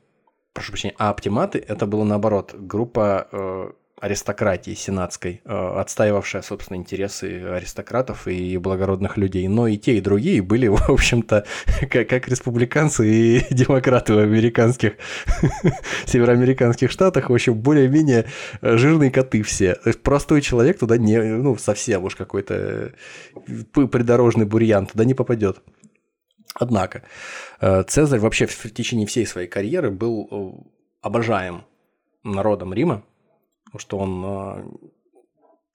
прошу 0.54 0.72
прощения, 0.72 0.95
а 0.97 1.10
оптиматы 1.10 1.64
это 1.66 1.86
было 1.86 2.04
наоборот, 2.04 2.54
группа 2.58 3.28
э, 3.32 3.72
аристократии 4.00 4.74
сенатской, 4.74 5.41
э, 5.43 5.80
отстаивавшая, 5.80 6.41
собственно, 6.41 6.78
интересы 6.78 7.43
аристократов 7.43 8.28
и 8.28 8.58
благородных 8.58 9.18
людей. 9.18 9.47
Но 9.47 9.68
и 9.68 9.78
те, 9.78 9.97
и 9.97 10.02
другие 10.02 10.41
были, 10.41 10.68
в 10.68 10.89
общем-то, 10.89 11.45
как, 11.89 12.08
как 12.08 12.28
республиканцы 12.28 13.08
и 13.10 13.45
демократы 13.54 14.14
в 14.14 14.20
американских, 14.20 14.93
североамериканских 16.06 16.91
штатах, 16.91 17.30
в 17.30 17.34
общем, 17.34 17.56
более-менее 17.56 18.26
э, 18.62 18.78
жирные 18.78 19.12
коты 19.12 19.43
все. 19.43 19.78
Простой 20.04 20.41
человек 20.41 20.80
туда 20.80 20.97
не, 20.97 21.20
ну, 21.20 21.58
совсем 21.58 22.04
уж 22.06 22.16
какой-то 22.16 22.93
э, 23.47 23.88
придорожный 23.88 24.45
бурьян 24.45 24.86
туда 24.86 25.04
не 25.04 25.14
попадет. 25.14 25.62
Однако, 26.60 27.03
э, 27.62 27.84
Цезарь 27.84 28.20
вообще 28.20 28.45
в 28.45 28.72
течение 28.72 29.07
всей 29.07 29.26
своей 29.26 29.47
карьеры 29.47 29.91
был 29.91 30.28
э, 30.30 30.72
обожаем 31.01 31.64
народом 32.24 32.74
Рима, 32.74 33.03
что 33.78 33.97
он 33.97 34.24
э, 34.26 34.64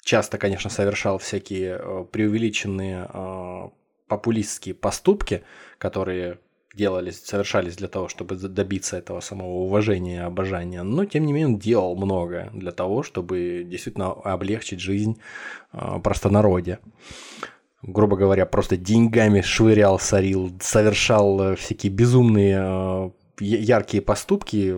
часто, 0.04 0.36
конечно, 0.36 0.68
совершал 0.68 1.16
всякие 1.18 2.06
преувеличенные 2.12 3.72
популистские 4.06 4.74
поступки, 4.74 5.42
которые 5.78 6.38
делались, 6.74 7.24
совершались 7.24 7.76
для 7.76 7.88
того, 7.88 8.08
чтобы 8.08 8.36
добиться 8.36 8.98
этого 8.98 9.20
самого 9.20 9.64
уважения 9.64 10.16
и 10.16 10.26
обожания, 10.26 10.82
но 10.82 11.06
тем 11.06 11.24
не 11.24 11.32
менее 11.32 11.54
он 11.54 11.58
делал 11.58 11.96
многое 11.96 12.50
для 12.52 12.72
того, 12.72 13.02
чтобы 13.02 13.64
действительно 13.64 14.12
облегчить 14.12 14.80
жизнь 14.80 15.18
простонародья 15.72 16.80
грубо 17.86 18.16
говоря, 18.16 18.46
просто 18.46 18.76
деньгами 18.76 19.40
швырял, 19.40 19.98
сорил, 19.98 20.52
совершал 20.60 21.40
э, 21.40 21.56
всякие 21.56 21.92
безумные 21.92 22.58
э, 22.60 23.10
яркие 23.40 24.02
поступки 24.02 24.76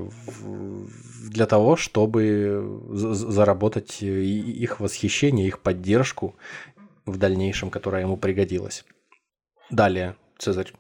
для 1.31 1.47
того, 1.47 1.77
чтобы 1.77 2.81
заработать 2.91 4.03
э, 4.03 4.07
и- 4.07 4.53
их 4.53 4.81
восхищение, 4.81 5.47
их 5.47 5.61
поддержку 5.61 6.35
в 7.05 7.19
дальнейшем, 7.19 7.71
которая 7.71 8.03
ему 8.03 8.17
пригодилась. 8.17 8.85
Далее 9.71 10.17
Цезарь 10.39 10.73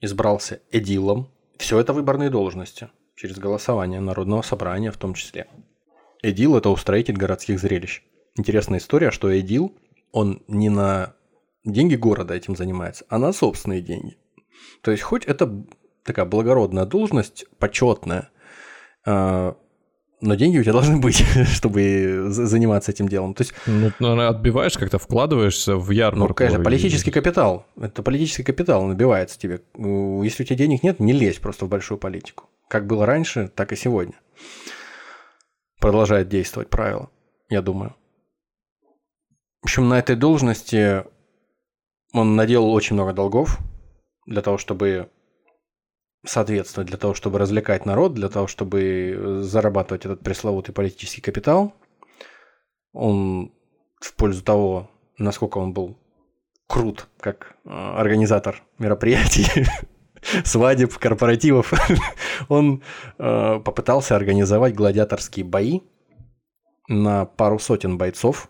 избрался 0.00 0.60
эдилом. 0.70 1.28
Все 1.58 1.78
это 1.78 1.92
выборные 1.92 2.30
должности 2.30 2.88
через 3.16 3.38
голосование 3.38 4.00
Народного 4.00 4.42
собрания 4.42 4.90
в 4.90 4.96
том 4.96 5.14
числе. 5.14 5.46
Эдил– 6.22 6.56
это 6.58 6.70
устроитель 6.70 7.16
городских 7.16 7.58
зрелищ. 7.60 8.02
Интересная 8.36 8.78
история, 8.78 9.10
что 9.10 9.38
Эдил, 9.38 9.72
он 10.10 10.42
не 10.48 10.68
на 10.68 11.14
деньги 11.64 11.94
города 11.96 12.34
этим 12.34 12.56
занимается, 12.56 13.04
а 13.08 13.18
на 13.18 13.32
собственные 13.32 13.80
деньги. 13.82 14.16
То 14.82 14.90
есть, 14.90 15.02
хоть 15.02 15.24
это 15.24 15.64
такая 16.04 16.26
благородная 16.26 16.84
должность, 16.84 17.46
почетная, 17.58 18.30
а, 19.06 19.56
но 20.20 20.34
деньги 20.36 20.58
у 20.58 20.62
тебя 20.62 20.72
должны 20.80 20.98
быть, 20.98 21.16
чтобы 21.52 22.26
за- 22.28 22.46
заниматься 22.46 22.90
этим 22.92 23.08
делом. 23.08 23.34
То 23.34 23.42
есть, 23.42 23.54
Ну, 23.66 23.90
наверное, 23.98 24.28
отбиваешь 24.28 24.76
как-то, 24.78 24.98
вкладываешься 24.98 25.76
в 25.76 25.90
ярмарку. 25.90 26.28
ну, 26.28 26.34
конечно, 26.34 26.60
и- 26.60 26.64
политический 26.64 27.10
капитал. 27.10 27.66
Это 27.80 28.02
политический 28.02 28.42
капитал 28.42 28.84
набивается 28.84 29.38
тебе. 29.38 29.60
Ну, 29.76 30.22
Если 30.22 30.42
у 30.42 30.46
тебя 30.46 30.56
денег 30.56 30.82
нет, 30.82 31.00
не 31.00 31.12
лезь 31.12 31.38
просто 31.38 31.64
в 31.66 31.68
большую 31.68 31.98
политику. 31.98 32.48
Как 32.68 32.86
было 32.86 33.04
раньше, 33.06 33.48
так 33.54 33.72
и 33.72 33.76
сегодня. 33.76 34.14
Продолжает 35.80 36.28
действовать 36.28 36.70
правило, 36.70 37.10
я 37.50 37.60
думаю. 37.60 37.94
В 39.60 39.64
общем, 39.66 39.88
на 39.88 39.98
этой 39.98 40.16
должности 40.16 41.04
он 42.14 42.36
наделал 42.36 42.72
очень 42.72 42.94
много 42.94 43.12
долгов 43.12 43.58
для 44.24 44.40
того, 44.40 44.56
чтобы 44.56 45.10
соответствовать, 46.24 46.88
для 46.88 46.96
того, 46.96 47.12
чтобы 47.12 47.38
развлекать 47.38 47.84
народ, 47.84 48.14
для 48.14 48.28
того, 48.28 48.46
чтобы 48.46 49.40
зарабатывать 49.42 50.06
этот 50.06 50.20
пресловутый 50.20 50.72
политический 50.72 51.20
капитал. 51.20 51.74
Он 52.92 53.52
в 54.00 54.14
пользу 54.14 54.42
того, 54.42 54.90
насколько 55.18 55.58
он 55.58 55.72
был 55.72 55.98
крут 56.68 57.08
как 57.18 57.56
э, 57.64 57.68
организатор 57.70 58.62
мероприятий, 58.78 59.66
свадеб, 60.44 60.96
корпоративов. 60.96 61.72
Он 62.48 62.82
э, 63.18 63.60
попытался 63.60 64.16
организовать 64.16 64.74
гладиаторские 64.74 65.44
бои 65.44 65.80
на 66.88 67.26
пару 67.26 67.58
сотен 67.58 67.98
бойцов. 67.98 68.48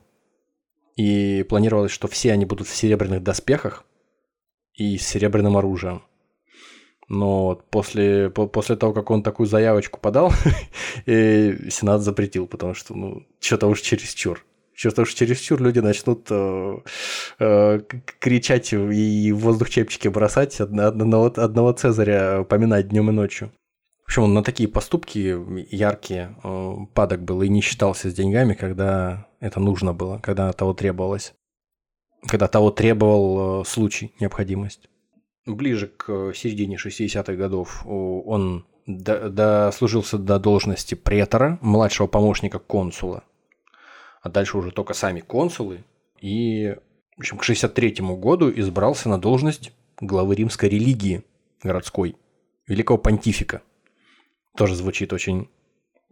И 0.97 1.45
планировалось, 1.49 1.91
что 1.91 2.09
все 2.09 2.33
они 2.33 2.45
будут 2.45 2.69
в 2.69 2.75
серебряных 2.75 3.23
доспехах 3.23 3.85
и 4.75 4.97
с 4.99 5.07
серебряным 5.07 5.57
оружием. 5.57 6.03
Но 7.09 7.61
после, 7.71 8.31
после 8.31 8.77
того, 8.77 8.93
как 8.93 9.11
он 9.11 9.23
такую 9.23 9.47
заявочку 9.47 10.01
подал, 10.01 10.33
Сенат 11.07 12.01
запретил, 12.01 12.47
потому 12.47 12.75
что, 12.75 12.95
ну, 12.95 13.27
что-то 13.41 13.67
уж 13.67 13.81
чересчур. 13.81 14.45
Что-то 14.73 15.03
уж 15.03 15.15
чересчур 15.15 15.61
люди 15.61 15.79
начнут 15.79 16.27
э, 16.31 16.79
э, 17.39 17.81
кричать 18.19 18.73
и 18.73 19.33
в 19.33 19.39
воздух 19.39 19.71
чепчики 19.71 20.09
бросать, 20.09 20.61
одного, 20.61 21.27
одного 21.27 21.73
Цезаря 21.73 22.43
поминать 22.45 22.89
днем 22.89 23.11
и 23.11 23.13
ночью. 23.13 23.53
В 24.05 24.09
общем, 24.09 24.25
он 24.25 24.35
на 24.35 24.43
такие 24.43 24.69
поступки 24.69 25.37
яркие 25.75 26.37
э, 26.45 26.75
падок 26.93 27.23
был 27.23 27.43
и 27.43 27.49
не 27.49 27.61
считался 27.61 28.11
с 28.11 28.15
деньгами, 28.15 28.55
когда 28.55 29.27
это 29.41 29.61
нужно 29.61 29.93
было, 29.93 30.19
когда 30.19 30.53
того 30.53 30.75
требовалось. 30.75 31.35
Когда 32.27 32.49
того 32.49 32.71
требовал 32.71 33.63
э, 33.63 33.65
случай, 33.65 34.15
необходимость. 34.21 34.89
Ближе 35.47 35.89
к 35.89 36.33
середине 36.35 36.77
60-х 36.77 37.35
годов 37.35 37.85
он 37.87 38.67
дослужился 38.87 40.19
до 40.19 40.39
должности 40.39 40.95
претора, 40.95 41.59
младшего 41.63 42.07
помощника 42.07 42.59
консула 42.59 43.25
а 44.25 44.31
дальше 44.31 44.57
уже 44.57 44.73
только 44.73 44.95
сами 44.95 45.21
консулы. 45.21 45.85
И, 46.19 46.75
в 47.17 47.21
общем, 47.21 47.37
к 47.37 47.45
63 47.45 47.97
году 48.17 48.51
избрался 48.51 49.11
на 49.11 49.21
должность 49.21 49.73
главы 50.01 50.35
римской 50.35 50.71
религии 50.71 51.23
городской, 51.63 52.17
великого 52.67 52.97
понтифика. 52.97 53.61
Тоже 54.57 54.77
звучит 54.77 55.13
очень 55.13 55.49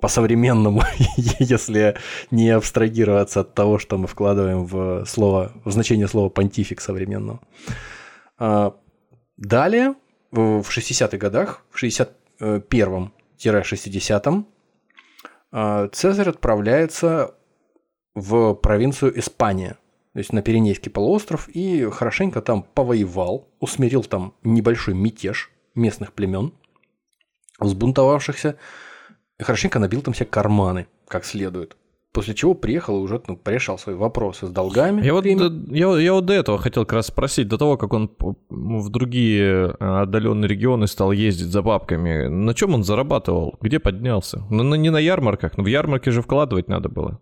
по-современному, 0.02 0.82
если 1.38 1.96
не 2.30 2.50
абстрагироваться 2.50 3.40
от 3.40 3.54
того, 3.54 3.78
что 3.78 3.96
мы 3.98 4.06
вкладываем 4.08 4.66
в 4.66 5.06
слово, 5.06 5.52
в 5.64 5.70
значение 5.70 6.08
слова 6.08 6.28
понтифик 6.28 6.80
современного. 6.80 7.38
А, 8.36 8.74
далее, 9.36 9.94
в 10.32 10.62
60-х 10.62 11.16
годах, 11.18 11.64
в 11.70 11.80
61-60-м, 11.80 14.46
а, 15.52 15.88
Цезарь 15.88 16.30
отправляется 16.30 17.36
в 18.14 18.54
провинцию 18.54 19.16
Испания, 19.18 19.76
то 20.14 20.18
есть 20.18 20.32
на 20.32 20.42
Пиренейский 20.42 20.90
полуостров, 20.90 21.48
и 21.48 21.88
хорошенько 21.90 22.42
там 22.42 22.64
повоевал, 22.64 23.48
усмирил 23.60 24.02
там 24.02 24.34
небольшой 24.42 24.94
мятеж 24.94 25.52
местных 25.76 26.12
племен, 26.12 26.52
взбунтовавшихся, 27.66 28.56
хорошенько 29.40 29.78
набил 29.78 30.02
там 30.02 30.14
все 30.14 30.24
карманы, 30.24 30.86
как 31.08 31.24
следует. 31.24 31.76
После 32.12 32.34
чего 32.34 32.52
приехал 32.52 32.98
и 32.98 33.00
уже 33.00 33.22
ну, 33.26 33.38
порешал 33.38 33.78
свои 33.78 33.94
вопросы 33.94 34.46
с 34.46 34.50
долгами. 34.50 35.02
Я 35.02 35.14
вот, 35.14 35.24
я, 35.24 35.98
я 35.98 36.12
вот 36.12 36.26
до 36.26 36.34
этого 36.34 36.58
хотел 36.58 36.84
как 36.84 36.92
раз 36.92 37.06
спросить, 37.06 37.48
до 37.48 37.56
того, 37.56 37.78
как 37.78 37.94
он 37.94 38.10
в 38.50 38.90
другие 38.90 39.74
а, 39.80 40.02
отдаленные 40.02 40.46
регионы 40.46 40.86
стал 40.88 41.12
ездить 41.12 41.46
за 41.46 41.62
бабками, 41.62 42.26
на 42.26 42.52
чем 42.52 42.74
он 42.74 42.84
зарабатывал? 42.84 43.56
Где 43.62 43.78
поднялся? 43.78 44.42
Ну, 44.50 44.74
не 44.74 44.90
на 44.90 44.98
ярмарках, 44.98 45.56
но 45.56 45.64
в 45.64 45.68
ярмарке 45.68 46.10
же 46.10 46.20
вкладывать 46.20 46.68
надо 46.68 46.90
было. 46.90 47.18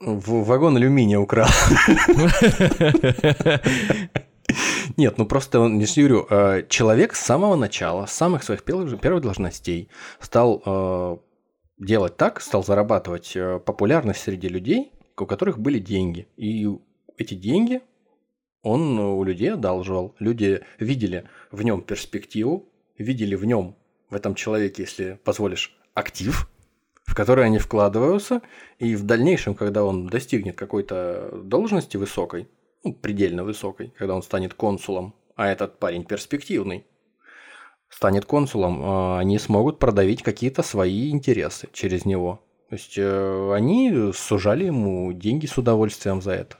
В 0.00 0.44
вагон 0.44 0.78
алюминия 0.78 1.18
украл. 1.18 1.48
Нет, 4.96 5.18
ну 5.18 5.26
просто, 5.26 5.66
не 5.66 5.84
говорю, 5.84 6.26
э, 6.28 6.66
человек 6.68 7.14
с 7.14 7.20
самого 7.20 7.56
начала, 7.56 8.06
с 8.06 8.12
самых 8.12 8.42
своих 8.42 8.62
первых, 8.62 9.00
первых 9.00 9.22
должностей 9.22 9.88
стал 10.20 10.62
э, 10.64 11.16
делать 11.78 12.16
так, 12.16 12.40
стал 12.40 12.64
зарабатывать 12.64 13.32
э, 13.34 13.58
популярность 13.58 14.22
среди 14.22 14.48
людей, 14.48 14.92
у 15.16 15.26
которых 15.26 15.58
были 15.58 15.78
деньги. 15.78 16.28
И 16.36 16.68
эти 17.16 17.34
деньги 17.34 17.80
он 18.62 18.98
у 18.98 19.22
людей 19.24 19.52
одалживал. 19.52 20.14
Люди 20.18 20.62
видели 20.78 21.28
в 21.50 21.62
нем 21.62 21.82
перспективу, 21.82 22.68
видели 22.96 23.34
в 23.34 23.44
нем, 23.44 23.76
в 24.08 24.14
этом 24.14 24.34
человеке, 24.34 24.82
если 24.82 25.18
позволишь, 25.24 25.76
актив, 25.94 26.48
в 27.04 27.14
который 27.14 27.44
они 27.44 27.58
вкладываются, 27.58 28.42
и 28.78 28.94
в 28.94 29.04
дальнейшем, 29.04 29.54
когда 29.54 29.84
он 29.84 30.06
достигнет 30.06 30.56
какой-то 30.56 31.30
должности 31.42 31.96
высокой, 31.96 32.48
ну, 32.84 32.92
предельно 32.92 33.44
высокой, 33.44 33.92
когда 33.96 34.14
он 34.14 34.22
станет 34.22 34.54
консулом, 34.54 35.14
а 35.36 35.48
этот 35.48 35.78
парень 35.78 36.04
перспективный, 36.04 36.84
станет 37.88 38.24
консулом, 38.24 38.80
а, 38.82 39.18
они 39.18 39.38
смогут 39.38 39.78
продавить 39.78 40.22
какие-то 40.22 40.62
свои 40.62 41.10
интересы 41.10 41.68
через 41.72 42.04
него. 42.04 42.42
То 42.68 42.76
есть 42.76 42.94
э, 42.96 43.52
они 43.54 44.12
сужали 44.14 44.64
ему 44.64 45.12
деньги 45.12 45.44
с 45.44 45.58
удовольствием 45.58 46.22
за 46.22 46.32
это. 46.32 46.56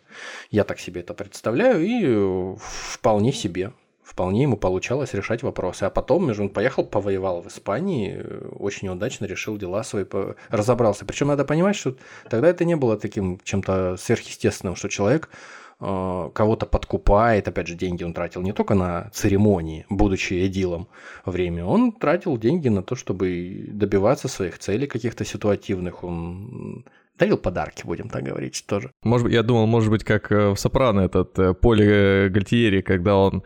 Я 0.51 0.65
так 0.65 0.79
себе 0.79 1.01
это 1.01 1.15
представляю 1.15 1.83
и 1.83 2.03
э, 2.05 2.57
вполне 2.59 3.33
себе 3.33 3.73
вполне 4.13 4.43
ему 4.43 4.59
получалось 4.59 5.15
решать 5.15 5.43
вопросы. 5.43 5.85
А 5.85 5.91
потом 5.91 6.29
он 6.29 6.51
поехал, 6.51 6.85
повоевал 6.85 7.41
в 7.41 7.49
Испании, 7.49 8.21
э, 8.23 8.49
очень 8.59 8.89
удачно 8.89 9.25
решил 9.25 9.57
дела 9.57 9.83
свои, 9.85 10.05
разобрался. 10.51 11.07
Причем 11.07 11.29
надо 11.29 11.47
понимать, 11.47 11.77
что 11.77 11.97
тогда 12.29 12.49
это 12.49 12.67
не 12.67 12.77
было 12.77 12.99
таким 12.99 13.41
чем-то 13.43 13.97
сверхъестественным, 13.99 14.77
что 14.77 14.89
человек 14.89 15.31
кого-то 15.83 16.67
подкупает, 16.67 17.49
опять 17.49 17.67
же, 17.67 17.75
деньги 17.75 18.05
он 18.05 18.15
тратил 18.15 18.43
не 18.43 18.53
только 18.53 18.75
на 18.75 19.11
церемонии, 19.13 19.85
будучи 19.91 20.47
эдилом 20.47 20.87
время, 21.27 21.65
он 21.65 21.93
тратил 21.93 22.39
деньги 22.39 22.69
на 22.69 22.83
то, 22.83 22.95
чтобы 22.95 23.67
добиваться 23.69 24.29
своих 24.29 24.59
целей 24.59 24.87
каких-то 24.87 25.25
ситуативных, 25.25 26.05
он 26.05 26.85
дарил 27.19 27.37
подарки, 27.37 27.85
будем 27.85 28.09
так 28.09 28.23
говорить, 28.23 28.65
тоже. 28.67 28.93
Может, 29.03 29.31
я 29.31 29.43
думал, 29.43 29.67
может 29.67 29.91
быть, 29.91 30.05
как 30.05 30.31
э, 30.33 30.51
в 30.51 30.57
«Сопрано» 30.57 31.01
этот 31.01 31.61
Поле 31.61 32.29
Гальтиери, 32.29 32.81
когда 32.81 33.17
он 33.17 33.43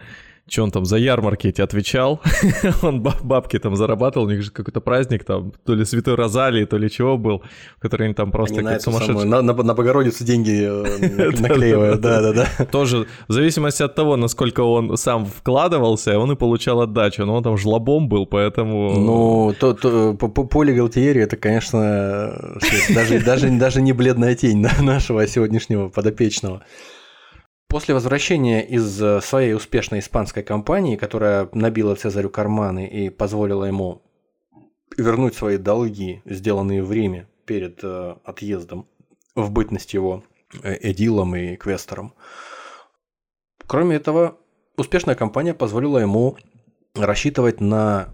что 0.48 0.62
он 0.62 0.70
там 0.70 0.84
за 0.84 0.96
ярмарки 0.96 1.48
эти 1.48 1.60
отвечал, 1.60 2.20
он 2.82 3.02
бабки 3.02 3.58
там 3.58 3.74
зарабатывал, 3.74 4.26
у 4.26 4.30
них 4.30 4.42
же 4.42 4.50
какой-то 4.50 4.80
праздник 4.80 5.24
там, 5.24 5.52
то 5.64 5.74
ли 5.74 5.84
Святой 5.84 6.14
Розалии, 6.14 6.64
то 6.64 6.78
ли 6.78 6.88
чего 6.88 7.18
был, 7.18 7.42
который 7.80 8.06
они 8.06 8.14
там 8.14 8.30
просто 8.30 8.62
как 8.62 8.80
сумасшедшие. 8.80 9.24
На, 9.24 9.42
на, 9.42 9.54
на 9.54 9.74
Богородицу 9.74 10.24
деньги 10.24 10.62
э, 10.62 11.30
наклеивают, 11.40 12.00
да-да-да. 12.00 12.64
Тоже 12.66 13.06
в 13.28 13.32
зависимости 13.32 13.82
от 13.82 13.94
того, 13.94 14.16
насколько 14.16 14.60
он 14.60 14.96
сам 14.96 15.26
вкладывался, 15.26 16.18
он 16.18 16.30
и 16.32 16.36
получал 16.36 16.80
отдачу, 16.80 17.24
но 17.24 17.34
он 17.34 17.42
там 17.42 17.58
жлобом 17.58 18.08
был, 18.08 18.26
поэтому... 18.26 18.92
Ну, 18.92 19.54
то, 19.58 19.74
то, 19.74 20.14
поле 20.14 20.74
Галтиери 20.74 21.22
это, 21.22 21.36
конечно, 21.36 22.56
даже, 22.94 23.20
даже, 23.20 23.50
даже 23.50 23.82
не 23.82 23.92
бледная 23.92 24.36
тень 24.36 24.64
нашего 24.80 25.26
сегодняшнего 25.26 25.88
подопечного. 25.88 26.62
После 27.76 27.92
возвращения 27.92 28.66
из 28.66 29.02
э, 29.02 29.20
своей 29.20 29.52
успешной 29.52 29.98
испанской 29.98 30.42
кампании, 30.42 30.96
которая 30.96 31.46
набила 31.52 31.94
Цезарю 31.94 32.30
карманы 32.30 32.88
и 32.88 33.10
позволила 33.10 33.64
ему 33.64 34.00
вернуть 34.96 35.34
свои 35.34 35.58
долги, 35.58 36.22
сделанные 36.24 36.82
в 36.82 36.90
Риме 36.90 37.28
перед 37.44 37.80
э, 37.84 38.16
отъездом, 38.24 38.88
в 39.34 39.50
бытность 39.50 39.92
его 39.92 40.24
э, 40.62 40.90
эдилом 40.90 41.36
и 41.36 41.56
квестором. 41.56 42.14
Кроме 43.66 43.96
этого, 43.96 44.38
успешная 44.78 45.14
кампания 45.14 45.52
позволила 45.52 45.98
ему 45.98 46.38
рассчитывать 46.94 47.60
на 47.60 48.08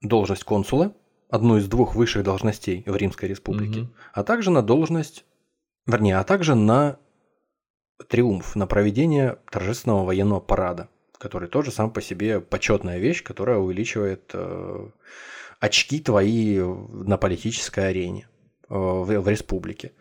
должность 0.00 0.44
консула, 0.44 0.94
одну 1.28 1.58
из 1.58 1.68
двух 1.68 1.94
высших 1.94 2.24
должностей 2.24 2.82
в 2.86 2.96
Римской 2.96 3.28
Республике, 3.28 3.80
угу. 3.80 3.90
а 4.14 4.24
также 4.24 4.50
на 4.50 4.62
должность, 4.62 5.26
вернее, 5.86 6.16
а 6.16 6.24
также 6.24 6.54
на 6.54 6.96
триумф 8.08 8.56
на 8.56 8.66
проведение 8.66 9.38
торжественного 9.50 10.04
военного 10.04 10.40
парада, 10.40 10.88
который 11.18 11.48
тоже 11.48 11.70
сам 11.70 11.90
по 11.90 12.00
себе 12.02 12.40
почетная 12.40 12.98
вещь, 12.98 13.22
которая 13.22 13.58
увеличивает 13.58 14.30
э, 14.34 14.88
очки 15.60 16.00
твои 16.00 16.58
на 16.58 17.16
политической 17.16 17.88
арене 17.88 18.28
э, 18.68 18.74
в, 18.74 19.06
в 19.06 19.28
республике. 19.28 19.92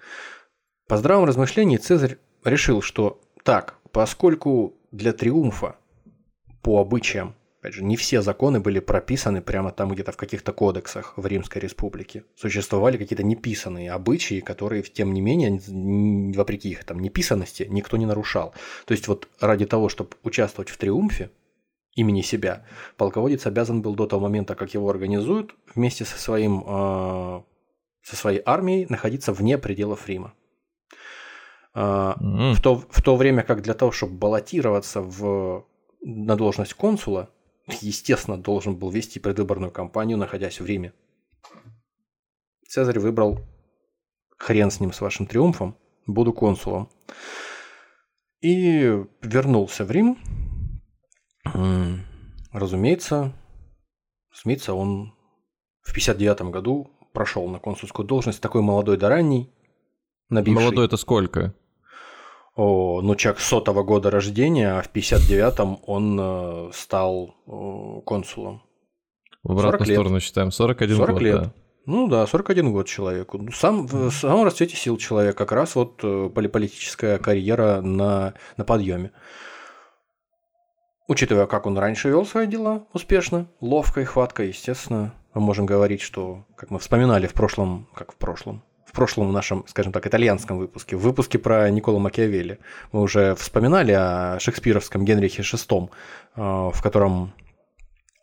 По 0.88 0.98
здравому 0.98 1.28
размышлению 1.28 1.80
Цезарь 1.80 2.18
решил, 2.44 2.82
что 2.82 3.22
так, 3.44 3.78
поскольку 3.92 4.76
для 4.92 5.14
триумфа 5.14 5.76
по 6.62 6.82
обычаям 6.82 7.36
Опять 7.62 7.76
же, 7.76 7.84
не 7.84 7.96
все 7.96 8.24
законы 8.24 8.60
были 8.60 8.80
прописаны 8.80 9.40
прямо 9.44 9.72
там 9.72 9.90
где-то 9.90 10.12
в 10.12 10.18
каких-то 10.18 10.52
кодексах 10.52 11.14
в 11.16 11.28
Римской 11.28 11.62
Республике. 11.62 12.24
Существовали 12.36 12.98
какие-то 12.98 13.22
неписанные 13.22 13.92
обычаи, 13.92 14.40
которые, 14.40 14.82
тем 14.82 15.14
не 15.14 15.22
менее, 15.22 15.62
вопреки 16.36 16.72
их 16.72 16.84
там 16.86 17.00
неписанности, 17.00 17.68
никто 17.70 17.98
не 17.98 18.08
нарушал. 18.08 18.56
То 18.86 18.94
есть 18.94 19.08
вот 19.08 19.28
ради 19.40 19.68
того, 19.68 19.90
чтобы 19.90 20.10
участвовать 20.24 20.72
в 20.72 20.78
триумфе 20.78 21.30
имени 21.94 22.22
себя, 22.22 22.66
полководец 22.98 23.46
обязан 23.46 23.84
был 23.84 23.94
до 23.94 24.08
того 24.08 24.24
момента, 24.24 24.56
как 24.56 24.74
его 24.74 24.90
организуют, 24.90 25.54
вместе 25.76 26.04
со, 26.04 26.18
своим, 26.18 26.64
э, 26.66 27.42
со 28.02 28.16
своей 28.16 28.42
армией 28.44 28.88
находиться 28.90 29.34
вне 29.34 29.60
пределов 29.60 30.08
Рима. 30.08 30.34
mm-hmm. 31.76 32.54
в, 32.54 32.62
то, 32.62 32.84
в 32.90 33.02
то 33.04 33.16
время 33.16 33.44
как 33.44 33.62
для 33.62 33.76
того, 33.76 33.92
чтобы 33.92 34.18
баллотироваться 34.18 35.02
в, 35.02 35.68
на 36.02 36.36
должность 36.36 36.74
консула, 36.74 37.30
естественно, 37.68 38.38
должен 38.38 38.76
был 38.76 38.90
вести 38.90 39.20
предвыборную 39.20 39.72
кампанию, 39.72 40.18
находясь 40.18 40.60
в 40.60 40.66
Риме. 40.66 40.94
Цезарь 42.68 43.00
выбрал 43.00 43.40
хрен 44.38 44.72
с 44.72 44.80
ним, 44.80 44.94
с 44.94 45.02
вашим 45.02 45.28
триумфом, 45.28 45.78
буду 46.08 46.34
консулом. 46.34 46.90
И 48.42 49.06
вернулся 49.22 49.86
в 49.86 49.92
Рим. 49.92 50.18
Разумеется, 52.52 53.34
Смитса 54.34 54.74
он 54.74 55.14
в 55.82 55.94
59 55.94 56.42
году 56.52 56.90
прошел 57.14 57.48
на 57.48 57.60
консульскую 57.60 58.08
должность, 58.08 58.42
такой 58.42 58.62
молодой 58.62 58.98
да 58.98 59.10
ранний, 59.10 59.54
набивший. 60.30 60.64
Молодой 60.64 60.86
это 60.86 60.98
сколько? 60.98 61.54
О, 62.56 63.02
ну, 63.02 63.16
человек 63.16 63.40
сотого 63.40 63.84
года 63.84 64.12
рождения, 64.12 64.78
а 64.78 64.82
в 64.82 64.92
59-м 64.92 65.80
он 65.86 66.20
э, 66.20 66.72
стал 66.74 67.36
э, 67.48 68.02
консулом. 68.06 68.62
В 69.44 69.54
обратную 69.54 69.94
сторону 69.94 70.20
считаем, 70.20 70.52
41 70.52 70.98
40 70.98 71.10
год, 71.12 71.22
лет. 71.22 71.42
Да. 71.42 71.54
Ну 71.86 72.08
да, 72.08 72.28
41 72.28 72.74
год 72.74 72.88
человеку. 72.88 73.38
Ну, 73.38 73.52
сам, 73.52 73.88
в 73.88 74.12
самом 74.12 74.44
расцвете 74.44 74.76
сил 74.76 74.98
человек, 74.98 75.38
как 75.38 75.52
раз 75.54 75.76
вот 75.76 76.02
э, 76.04 76.30
политическая 76.30 77.18
карьера 77.18 77.82
на, 77.82 78.34
на 78.58 78.66
подъеме. 78.66 79.12
Учитывая, 81.08 81.48
как 81.48 81.66
он 81.66 81.78
раньше 81.78 82.10
вел 82.10 82.26
свои 82.26 82.48
дела 82.48 82.86
успешно, 82.94 83.48
ловко 83.62 84.02
и 84.02 84.06
хватко, 84.06 84.44
естественно, 84.44 85.14
мы 85.34 85.42
можем 85.42 85.66
говорить, 85.66 86.02
что, 86.02 86.46
как 86.56 86.70
мы 86.70 86.80
вспоминали 86.80 87.28
в 87.28 87.34
прошлом, 87.34 87.88
как 87.96 88.12
в 88.12 88.16
прошлом, 88.16 88.64
в 88.92 88.96
прошлом 88.96 89.32
нашем, 89.32 89.64
скажем 89.68 89.94
так, 89.94 90.06
итальянском 90.06 90.58
выпуске, 90.58 90.98
в 90.98 91.00
выпуске 91.00 91.40
про 91.40 91.70
Никола 91.70 92.00
Макиавелли, 92.00 92.60
мы 92.92 93.02
уже 93.02 93.36
вспоминали 93.36 93.94
о 93.94 94.38
шекспировском 94.40 95.06
Генрихе 95.06 95.44
VI, 95.44 95.90
э, 96.36 96.42
в 96.42 96.82
котором 96.84 97.34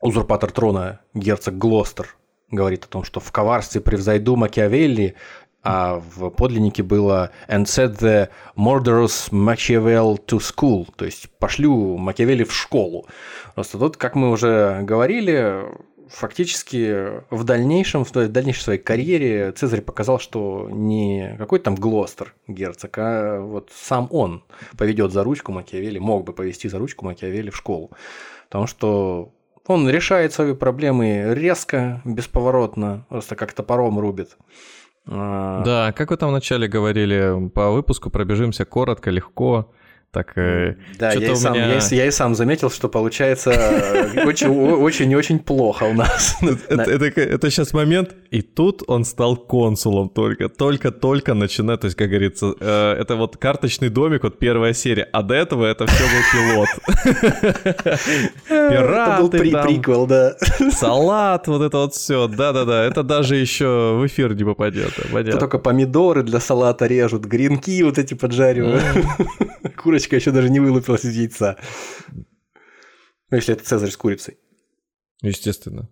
узурпатор 0.02 0.50
трона 0.50 1.00
герцог 1.14 1.56
Глостер 1.56 2.16
говорит 2.50 2.84
о 2.84 2.88
том, 2.88 3.04
что 3.04 3.18
в 3.20 3.32
коварстве 3.32 3.80
превзойду 3.80 4.36
Макиавелли, 4.36 5.14
а 5.62 6.00
в 6.14 6.30
подлиннике 6.30 6.82
было 6.82 7.30
«and 7.48 7.64
set 7.64 7.98
the 7.98 8.28
murderous 8.56 9.30
Machiavelli 9.32 10.18
to 10.26 10.38
school», 10.38 10.86
то 10.96 11.06
есть 11.06 11.30
«пошлю 11.38 11.96
Макиавелли 11.96 12.44
в 12.44 12.54
школу». 12.54 13.06
Просто 13.54 13.78
тут, 13.78 13.96
как 13.96 14.14
мы 14.14 14.30
уже 14.30 14.80
говорили, 14.82 15.64
фактически 16.10 17.22
в 17.30 17.44
дальнейшем, 17.44 18.04
в 18.04 18.12
дальнейшей 18.12 18.62
своей 18.62 18.78
карьере 18.78 19.52
Цезарь 19.52 19.82
показал, 19.82 20.18
что 20.18 20.68
не 20.70 21.34
какой-то 21.38 21.66
там 21.66 21.74
Глостер 21.74 22.34
герцог, 22.46 22.96
а 22.98 23.40
вот 23.40 23.70
сам 23.74 24.08
он 24.10 24.44
поведет 24.76 25.12
за 25.12 25.24
ручку 25.24 25.52
Макиавелли, 25.52 25.98
мог 25.98 26.24
бы 26.24 26.32
повести 26.32 26.68
за 26.68 26.78
ручку 26.78 27.04
Макиавелли 27.04 27.50
в 27.50 27.56
школу. 27.56 27.90
Потому 28.48 28.66
что 28.66 29.32
он 29.66 29.88
решает 29.88 30.32
свои 30.32 30.54
проблемы 30.54 31.34
резко, 31.34 32.00
бесповоротно, 32.04 33.04
просто 33.08 33.36
как 33.36 33.52
топором 33.52 33.98
рубит. 33.98 34.36
А, 35.06 35.62
да, 35.64 35.92
как 35.92 36.10
вы 36.10 36.16
там 36.16 36.30
вначале 36.30 36.68
говорили, 36.68 37.48
по 37.54 37.70
выпуску 37.70 38.10
пробежимся 38.10 38.64
коротко, 38.64 39.10
легко. 39.10 39.70
Так, 40.10 40.32
э, 40.38 40.76
да, 40.98 41.12
я 41.12 41.32
и, 41.32 41.34
сам, 41.34 41.52
меня... 41.52 41.74
я, 41.74 41.80
я 41.90 42.06
и 42.06 42.10
сам 42.10 42.34
заметил, 42.34 42.70
что 42.70 42.88
получается 42.88 43.50
очень-очень 44.24 45.38
плохо 45.38 45.84
у 45.84 45.92
нас. 45.92 46.34
Это, 46.70 47.50
сейчас 47.50 47.74
момент, 47.74 48.14
и 48.30 48.40
тут 48.40 48.82
он 48.86 49.04
стал 49.04 49.36
консулом 49.36 50.08
только, 50.08 50.48
только-только 50.48 51.34
начинает, 51.34 51.82
то 51.82 51.88
есть, 51.88 51.96
как 51.96 52.08
говорится, 52.08 52.54
э, 52.58 52.94
это 52.98 53.16
вот 53.16 53.36
карточный 53.36 53.90
домик, 53.90 54.22
вот 54.22 54.38
первая 54.38 54.72
серия, 54.72 55.06
а 55.12 55.22
до 55.22 55.34
этого 55.34 55.66
это 55.66 55.86
все 55.86 56.04
был 56.04 56.22
пилот. 56.32 56.68
Пираты, 58.48 59.36
это 59.36 59.44
был 59.44 59.62
приквел, 59.62 60.06
да. 60.06 60.36
Салат, 60.70 61.48
вот 61.48 61.60
это 61.60 61.76
вот 61.76 61.94
все, 61.94 62.28
да-да-да, 62.28 62.82
это 62.82 63.02
даже 63.02 63.36
еще 63.36 63.98
в 64.00 64.06
эфир 64.06 64.34
не 64.34 64.44
попадет. 64.44 64.92
Это 65.12 65.36
только 65.36 65.58
помидоры 65.58 66.22
для 66.22 66.40
салата 66.40 66.86
режут, 66.86 67.26
гренки 67.26 67.82
вот 67.82 67.98
эти 67.98 68.14
поджаривают 68.14 68.82
курочка 69.98 70.16
еще 70.16 70.30
даже 70.30 70.50
не 70.50 70.60
вылупилась 70.60 71.04
из 71.04 71.16
яйца. 71.16 71.56
Ну, 73.30 73.36
если 73.36 73.54
это 73.54 73.64
Цезарь 73.64 73.90
с 73.90 73.96
курицей. 73.96 74.38
Естественно. 75.22 75.88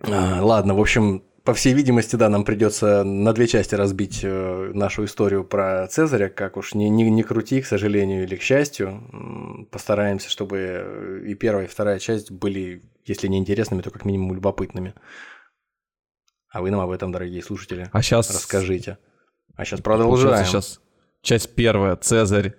А, 0.00 0.42
ладно, 0.42 0.74
в 0.74 0.80
общем, 0.80 1.24
по 1.44 1.54
всей 1.54 1.74
видимости, 1.74 2.16
да, 2.16 2.28
нам 2.28 2.44
придется 2.44 3.04
на 3.04 3.32
две 3.32 3.46
части 3.46 3.74
разбить 3.74 4.20
э, 4.22 4.70
нашу 4.74 5.04
историю 5.04 5.44
про 5.44 5.86
Цезаря, 5.88 6.28
как 6.28 6.56
уж 6.56 6.74
не, 6.74 6.88
не, 6.90 7.10
не 7.10 7.22
крути, 7.22 7.60
к 7.62 7.66
сожалению 7.66 8.24
или 8.24 8.36
к 8.36 8.42
счастью. 8.42 9.68
Постараемся, 9.70 10.28
чтобы 10.30 11.24
и 11.26 11.34
первая, 11.34 11.64
и 11.64 11.68
вторая 11.68 11.98
часть 11.98 12.30
были, 12.30 12.82
если 13.06 13.28
не 13.28 13.38
интересными, 13.38 13.82
то 13.82 13.90
как 13.90 14.04
минимум 14.04 14.34
любопытными. 14.34 14.94
А 16.50 16.60
вы 16.60 16.70
нам 16.70 16.80
об 16.80 16.90
этом, 16.90 17.10
дорогие 17.10 17.42
слушатели, 17.42 17.88
а 17.92 18.02
сейчас... 18.02 18.30
расскажите. 18.30 18.98
А 19.56 19.64
сейчас 19.64 19.80
продолжаем. 19.80 20.44
Сейчас 20.44 20.80
Часть 21.24 21.54
первая, 21.54 21.96
Цезарь. 21.96 22.54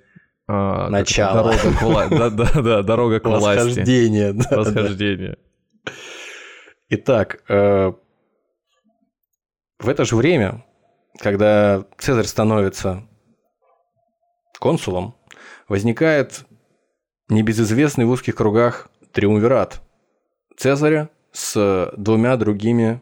А, 0.47 0.89
Начало. 0.89 1.53
Дорога 1.53 1.77
к, 1.77 1.81
вла... 1.83 2.07
да, 2.07 2.29
да, 2.31 2.61
да, 2.61 2.81
дорога 2.81 3.19
к 3.19 3.25
власти. 3.25 3.67
Восхождение. 3.67 4.33
Да, 4.33 4.57
Восхождение. 4.57 5.37
Да. 5.85 5.91
Итак, 6.89 7.43
э, 7.47 7.93
в 9.79 9.89
это 9.89 10.03
же 10.03 10.15
время, 10.15 10.65
когда 11.19 11.85
Цезарь 11.99 12.25
становится 12.25 13.07
консулом, 14.59 15.15
возникает 15.67 16.45
небезызвестный 17.29 18.05
в 18.05 18.09
узких 18.09 18.35
кругах 18.35 18.89
триумвират 19.13 19.83
Цезаря 20.57 21.09
с 21.31 21.91
двумя 21.97 22.35
другими 22.35 22.99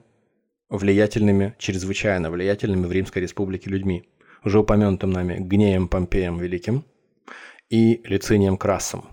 влиятельными, 0.69 1.55
чрезвычайно 1.57 2.31
влиятельными 2.31 2.85
в 2.85 2.91
Римской 2.91 3.21
Республике 3.21 3.69
людьми 3.69 4.09
уже 4.43 4.59
упомянутым 4.59 5.11
нами 5.11 5.37
Гнеем 5.39 5.87
Помпеем 5.87 6.37
Великим 6.37 6.83
и 7.69 8.01
Лицинием 8.05 8.57
Красом. 8.57 9.05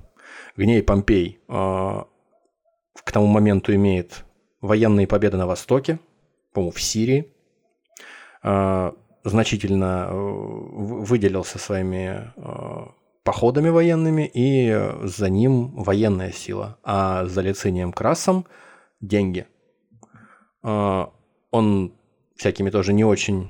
Гней 0.57 0.83
Помпей 0.83 1.41
э, 1.49 1.53
к 1.53 3.13
тому 3.13 3.27
моменту 3.27 3.75
имеет 3.75 4.25
военные 4.61 5.07
победы 5.07 5.37
на 5.37 5.47
Востоке, 5.47 5.99
по-моему, 6.53 6.73
в 6.73 6.81
Сирии, 6.81 7.33
э, 8.43 8.93
значительно 9.25 10.09
э, 10.11 10.15
выделился 10.15 11.59
своими 11.59 12.33
э, 12.37 12.87
походами 13.23 13.69
военными, 13.69 14.31
и 14.33 14.93
за 15.03 15.31
ним 15.31 15.75
военная 15.75 16.33
сила, 16.33 16.79
а 16.83 17.27
за 17.27 17.43
Лицинием 17.43 17.93
Красом 17.93 18.47
деньги. 19.01 19.47
Э, 20.63 21.07
он 21.51 21.95
всякими 22.37 22.71
тоже 22.71 22.93
не 22.93 23.05
очень 23.05 23.49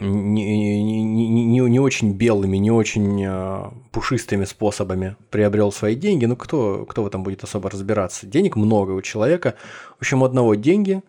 не, 0.00 0.82
не, 0.82 1.28
не, 1.28 1.60
не 1.60 1.78
очень 1.78 2.12
белыми, 2.12 2.56
не 2.56 2.70
очень 2.70 3.24
э, 3.24 3.70
пушистыми 3.92 4.44
способами 4.44 5.16
приобрел 5.30 5.72
свои 5.72 5.94
деньги. 5.94 6.24
Ну, 6.24 6.36
кто, 6.36 6.86
кто 6.86 7.02
в 7.02 7.06
этом 7.06 7.22
будет 7.22 7.44
особо 7.44 7.70
разбираться? 7.70 8.26
Денег 8.26 8.56
много 8.56 8.92
у 8.92 9.02
человека. 9.02 9.54
В 9.98 10.02
общем, 10.02 10.22
у 10.22 10.24
одного 10.24 10.54
деньги, 10.54 11.02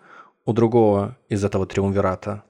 у 0.45 0.53
другого 0.53 1.17
из 1.29 1.43
этого 1.43 1.65
триумвирата 1.65 2.43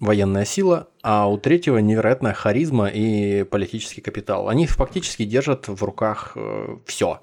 военная 0.00 0.44
сила, 0.44 0.88
а 1.02 1.28
у 1.28 1.38
третьего 1.38 1.78
невероятная 1.78 2.32
харизма 2.32 2.88
и 2.88 3.42
политический 3.44 4.00
капитал. 4.00 4.48
Они 4.48 4.66
фактически 4.66 5.24
держат 5.24 5.68
в 5.68 5.82
руках 5.82 6.32
э, 6.36 6.76
все. 6.86 7.18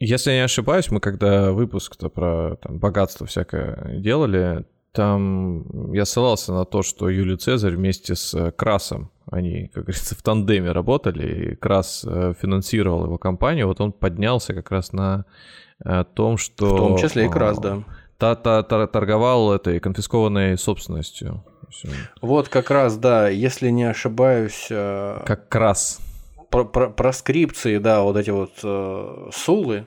Если 0.00 0.30
я 0.30 0.36
не 0.36 0.44
ошибаюсь, 0.44 0.90
мы 0.90 1.00
когда 1.00 1.52
выпуск-то 1.52 2.08
про 2.08 2.56
там, 2.62 2.78
богатство 2.78 3.26
всякое 3.26 3.98
делали, 3.98 4.64
там 4.98 5.92
я 5.92 6.04
ссылался 6.04 6.52
на 6.52 6.64
то, 6.64 6.82
что 6.82 7.08
Юлий 7.08 7.36
Цезарь 7.36 7.76
вместе 7.76 8.16
с 8.16 8.34
э, 8.34 8.50
Красом, 8.50 9.12
они, 9.30 9.68
как 9.72 9.84
говорится, 9.84 10.16
в 10.16 10.22
тандеме 10.22 10.72
работали, 10.72 11.52
и 11.52 11.54
Крас 11.54 12.04
э, 12.04 12.34
финансировал 12.42 13.04
его 13.04 13.16
компанию, 13.16 13.68
вот 13.68 13.80
он 13.80 13.92
поднялся 13.92 14.54
как 14.54 14.72
раз 14.72 14.92
на 14.92 15.24
э, 15.84 16.04
том, 16.14 16.36
что... 16.36 16.66
В 16.66 16.76
том 16.76 16.96
числе 16.96 17.26
и 17.26 17.28
Крас, 17.28 17.58
да. 17.60 17.84
Та 18.16 18.32
-та 18.32 18.68
-та 18.68 18.88
торговал 18.88 19.52
этой 19.52 19.78
конфискованной 19.78 20.58
собственностью. 20.58 21.44
Вот 22.20 22.48
как 22.48 22.70
раз, 22.70 22.96
да, 22.96 23.28
если 23.28 23.70
не 23.70 23.84
ошибаюсь... 23.90 24.66
Как 24.68 25.48
Крас. 25.48 26.00
Про 26.50 26.64
про 26.64 26.90
проскрипции, 26.90 27.78
да, 27.78 28.00
вот 28.00 28.16
эти 28.16 28.30
вот 28.30 28.64
э, 28.64 29.30
сулы, 29.32 29.84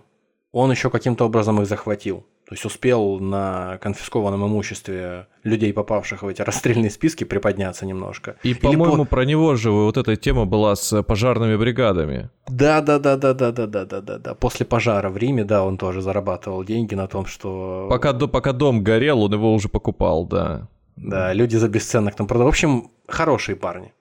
он 0.54 0.72
еще 0.72 0.90
каким-то 0.90 1.26
образом 1.26 1.60
их 1.62 1.68
захватил. 1.68 2.24
То 2.52 2.56
есть 2.56 2.66
успел 2.66 3.22
на 3.22 3.78
конфискованном 3.78 4.46
имуществе 4.46 5.28
людей, 5.46 5.72
попавших 5.72 6.22
в 6.22 6.28
эти 6.28 6.42
расстрельные 6.42 6.90
списки, 6.92 7.24
приподняться 7.24 7.86
немножко. 7.86 8.36
И, 8.44 8.54
по-моему, 8.54 9.06
по... 9.06 9.12
про 9.12 9.24
него 9.24 9.56
же 9.56 9.72
вот 9.72 9.96
эта 9.96 10.18
тема 10.18 10.46
была 10.46 10.76
с 10.76 11.02
пожарными 11.02 11.56
бригадами. 11.56 12.30
Да, 12.50 12.82
да, 12.82 13.00
да, 13.00 13.16
да, 13.16 13.34
да, 13.34 13.52
да, 13.54 13.68
да, 13.68 13.86
да, 13.86 14.02
да, 14.02 14.18
да. 14.18 14.36
После 14.36 14.66
пожара 14.66 15.10
в 15.10 15.16
Риме, 15.16 15.46
да, 15.46 15.64
он 15.64 15.78
тоже 15.78 16.02
зарабатывал 16.02 16.66
деньги 16.66 16.94
на 16.94 17.08
том, 17.08 17.26
что. 17.26 17.88
Пока, 17.90 18.12
пока 18.12 18.52
дом 18.52 18.84
горел, 18.84 19.24
он 19.24 19.32
его 19.32 19.54
уже 19.54 19.70
покупал, 19.70 20.26
да. 20.26 20.68
Да, 20.98 21.32
люди 21.32 21.56
за 21.56 21.70
бесценок 21.70 22.16
там 22.16 22.28
продавали. 22.28 22.48
В 22.48 22.50
общем, 22.50 22.92
хорошие 23.08 23.56
парни. 23.56 23.94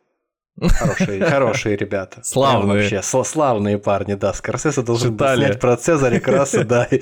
Хорошие, 0.60 1.24
хорошие 1.24 1.76
ребята. 1.76 2.20
Славные. 2.24 2.62
Прям 2.62 2.78
Вообще, 2.78 2.96
сл- 2.96 3.24
славные 3.24 3.78
парни, 3.78 4.14
да. 4.14 4.32
Скорсезе 4.32 4.82
должен 4.82 5.14
был 5.14 5.36
снять 5.36 5.60
про 5.60 5.76
Цезаря 5.76 6.18
Краса, 6.18 6.64
да. 6.64 6.88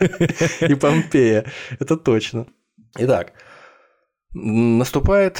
И 0.60 0.74
Помпея. 0.74 1.46
Это 1.78 1.96
точно. 1.96 2.46
Итак, 2.98 3.32
наступает, 4.32 5.36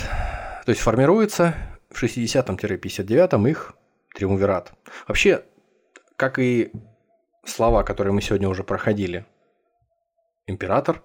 то 0.65 0.71
есть 0.71 0.81
формируется 0.81 1.55
в 1.91 2.03
60-59 2.03 3.51
их 3.51 3.75
триумвират. 4.15 4.73
Вообще, 5.07 5.45
как 6.17 6.39
и 6.39 6.73
слова, 7.45 7.83
которые 7.83 8.13
мы 8.13 8.23
сегодня 8.23 8.49
уже 8.49 8.65
проходили. 8.65 9.27
Император, 10.47 11.03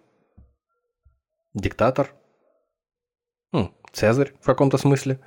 диктатор, 1.54 2.14
ну, 3.52 3.74
Цезарь 3.92 4.34
в 4.42 4.46
каком-то 4.46 4.78
смысле. 4.78 5.20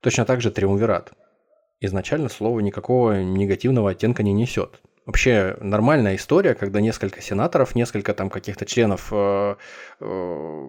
Точно 0.00 0.24
так 0.24 0.40
же 0.40 0.50
триумвират. 0.50 1.12
Изначально 1.80 2.28
слово 2.28 2.60
никакого 2.60 3.22
негативного 3.22 3.90
оттенка 3.90 4.22
не 4.22 4.32
несет. 4.32 4.80
Вообще 5.06 5.56
нормальная 5.60 6.16
история, 6.16 6.54
когда 6.54 6.80
несколько 6.80 7.22
сенаторов, 7.22 7.76
несколько 7.76 8.12
там 8.12 8.28
каких-то 8.28 8.66
членов 8.66 9.08
э, 9.12 9.54
э, 10.00 10.68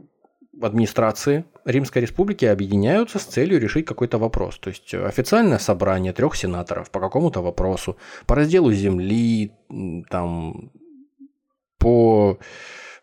администрации 0.62 1.46
Римской 1.66 2.04
Республики 2.04 2.46
объединяются 2.46 3.18
с 3.18 3.24
целью 3.24 3.60
решить 3.60 3.88
какой-то 3.88 4.20
вопрос. 4.20 4.60
То 4.60 4.70
есть 4.70 4.94
официальное 4.94 5.58
собрание 5.58 6.14
трех 6.14 6.36
сенаторов 6.36 6.92
по 6.92 7.00
какому-то 7.00 7.42
вопросу, 7.42 7.98
по 8.28 8.36
разделу 8.36 8.72
земли, 8.72 9.54
там, 10.12 10.72
по 11.80 12.38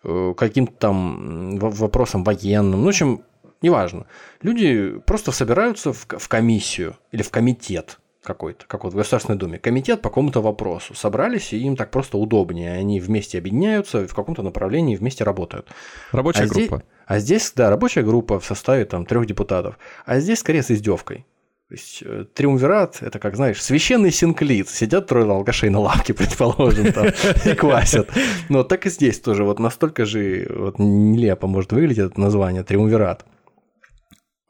э, 0.05 0.35
каким-то 0.37 0.72
там 0.74 1.59
вопросам 1.59 2.22
военным. 2.22 2.80
Ну, 2.80 2.87
в 2.87 2.89
общем, 2.91 3.24
неважно. 3.61 4.07
Люди 4.41 5.01
просто 5.05 5.32
собираются 5.32 5.93
в, 5.93 6.07
в 6.07 6.28
комиссию 6.28 6.97
или 7.11 7.22
в 7.22 7.30
комитет 7.30 7.99
какой-то, 8.25 8.66
как 8.66 8.85
вот 8.85 8.93
в 8.93 8.97
Государственной 8.97 9.39
Думе. 9.39 9.59
Комитет 9.59 10.03
по 10.03 10.09
какому-то 10.09 10.41
вопросу. 10.41 10.95
Собрались, 10.95 11.53
и 11.53 11.59
им 11.59 11.77
так 11.77 11.91
просто 11.91 12.18
удобнее. 12.18 12.72
Они 12.72 12.99
вместе 13.01 13.39
объединяются, 13.39 14.09
в 14.09 14.14
каком-то 14.14 14.43
направлении 14.43 14.97
вместе 14.97 15.22
работают. 15.25 15.68
Рабочая 16.12 16.45
А 16.45 16.47
здесь- 16.47 16.68
группа. 16.68 16.85
А 17.07 17.18
здесь, 17.18 17.53
да, 17.55 17.70
рабочая 17.70 18.03
группа 18.03 18.41
в 18.41 18.45
составе 18.45 18.85
там 18.87 19.07
трех 19.07 19.27
депутатов. 19.27 19.79
А 20.07 20.18
здесь 20.20 20.41
скорее 20.41 20.62
с 20.62 20.70
издевкой. 20.70 21.27
То 21.68 21.75
есть 21.75 22.03
э, 22.05 22.27
триумвират 22.35 22.99
это 23.01 23.18
как, 23.18 23.37
знаешь, 23.37 23.62
священный 23.62 24.11
синклит. 24.11 24.68
Сидят 24.68 25.07
трое 25.07 25.31
алкашей 25.31 25.70
на 25.70 25.81
лавке, 25.81 26.12
предположим, 26.14 26.93
там, 26.93 27.07
и 27.45 27.55
квасят. 27.55 28.11
Но 28.49 28.64
так 28.64 28.87
и 28.87 28.91
здесь 28.91 29.18
тоже. 29.20 29.45
Вот 29.45 29.59
настолько 29.59 30.05
же 30.05 30.47
вот, 30.55 30.79
нелепо 30.79 31.47
может 31.47 31.72
выглядеть 31.72 31.99
это 32.12 32.20
название 32.20 32.64
триумвират. 32.64 33.25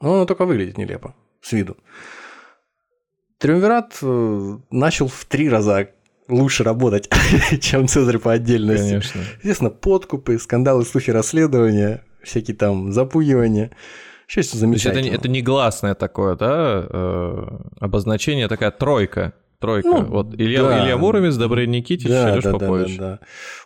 Но 0.01 0.15
оно 0.15 0.25
только 0.25 0.45
выглядит 0.45 0.77
нелепо 0.77 1.15
с 1.41 1.51
виду. 1.53 1.77
Триумвират 3.37 3.97
э, 4.01 4.57
начал 4.71 5.07
в 5.07 5.25
три 5.25 5.49
раза 5.49 5.89
лучше 6.27 6.63
работать, 6.63 7.09
чем 7.61 7.87
Цезарь 7.87 8.17
по 8.17 8.31
отдельности. 8.31 8.89
Конечно. 8.89 9.21
Естественно, 9.39 9.69
подкупы, 9.69 10.39
скандалы, 10.39 10.85
слухи, 10.85 11.11
расследования, 11.11 12.03
всякие 12.23 12.55
там 12.55 12.91
запугивания. 12.91 13.71
Все 14.27 14.41
это 14.41 14.51
То 14.51 14.57
есть 14.65 14.85
это, 14.85 14.91
замечательно. 14.93 15.15
это 15.15 15.27
негласное 15.27 15.93
такое, 15.93 16.35
да, 16.35 16.87
э, 16.89 17.47
обозначение, 17.79 18.47
такая 18.47 18.71
тройка. 18.71 19.33
Тройка. 19.59 19.87
Ну, 19.87 20.05
вот 20.05 20.33
Илья, 20.33 20.63
да. 20.63 20.83
Илья 20.83 20.97
Муромец, 20.97 21.35
Добрый 21.35 21.65
Никитич, 21.65 22.07
да, 22.07 22.33
Алёш 22.33 22.43
да, 22.43 22.51
да, 22.51 22.59
Попович. 22.59 22.97
да, 22.97 23.03
да. 23.03 23.19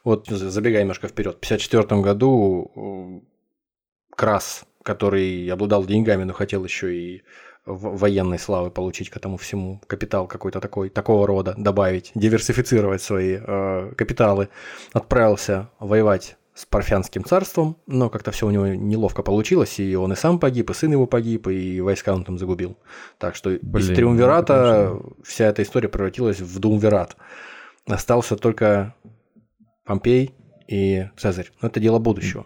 Вот 0.04 0.28
забегая 0.28 0.82
немножко 0.82 1.08
вперед. 1.08 1.36
В 1.42 1.46
1954 1.46 2.02
году 2.02 2.72
э, 2.76 4.16
Крас, 4.16 4.66
который 4.84 5.48
обладал 5.50 5.86
деньгами, 5.86 6.26
но 6.26 6.34
хотел 6.34 6.64
еще 6.64 6.96
и 6.96 7.24
военной 7.70 8.40
славы 8.40 8.72
получить 8.72 9.10
к 9.10 9.18
этому 9.18 9.38
всему, 9.38 9.82
капитал 9.88 10.28
какой-то 10.28 10.60
такой, 10.60 10.90
такого 10.90 11.28
рода 11.28 11.54
добавить, 11.58 12.12
диверсифицировать 12.16 13.02
свои 13.02 13.38
э, 13.40 13.94
капиталы, 13.96 14.50
отправился 14.94 15.70
воевать 15.80 16.38
с 16.60 16.66
Парфянским 16.66 17.24
царством, 17.24 17.78
но 17.88 18.10
как-то 18.10 18.32
все 18.32 18.46
у 18.46 18.52
него 18.52 18.68
неловко 18.68 19.24
получилось, 19.24 19.80
и 19.80 19.96
он 19.96 20.12
и 20.12 20.16
сам 20.18 20.40
погиб, 20.40 20.70
и 20.70 20.74
сын 20.74 20.92
его 20.92 21.06
погиб, 21.06 21.48
и 21.48 21.80
войска 21.80 22.14
он 22.14 22.26
там 22.26 22.38
загубил. 22.38 22.78
Так 23.18 23.36
что 23.36 23.52
из 23.52 23.60
Блин, 23.62 23.96
Триумвирата 23.96 24.90
ну, 24.92 25.14
вся 25.24 25.46
эта 25.46 25.64
история 25.64 25.88
превратилась 25.88 26.42
в 26.42 26.60
Думвират. 26.60 27.16
Остался 27.86 28.36
только 28.36 28.94
Помпей 29.86 30.36
и 30.68 31.08
Цезарь. 31.16 31.50
Но 31.62 31.70
это 31.70 31.80
дело 31.80 31.98
будущего. 31.98 32.46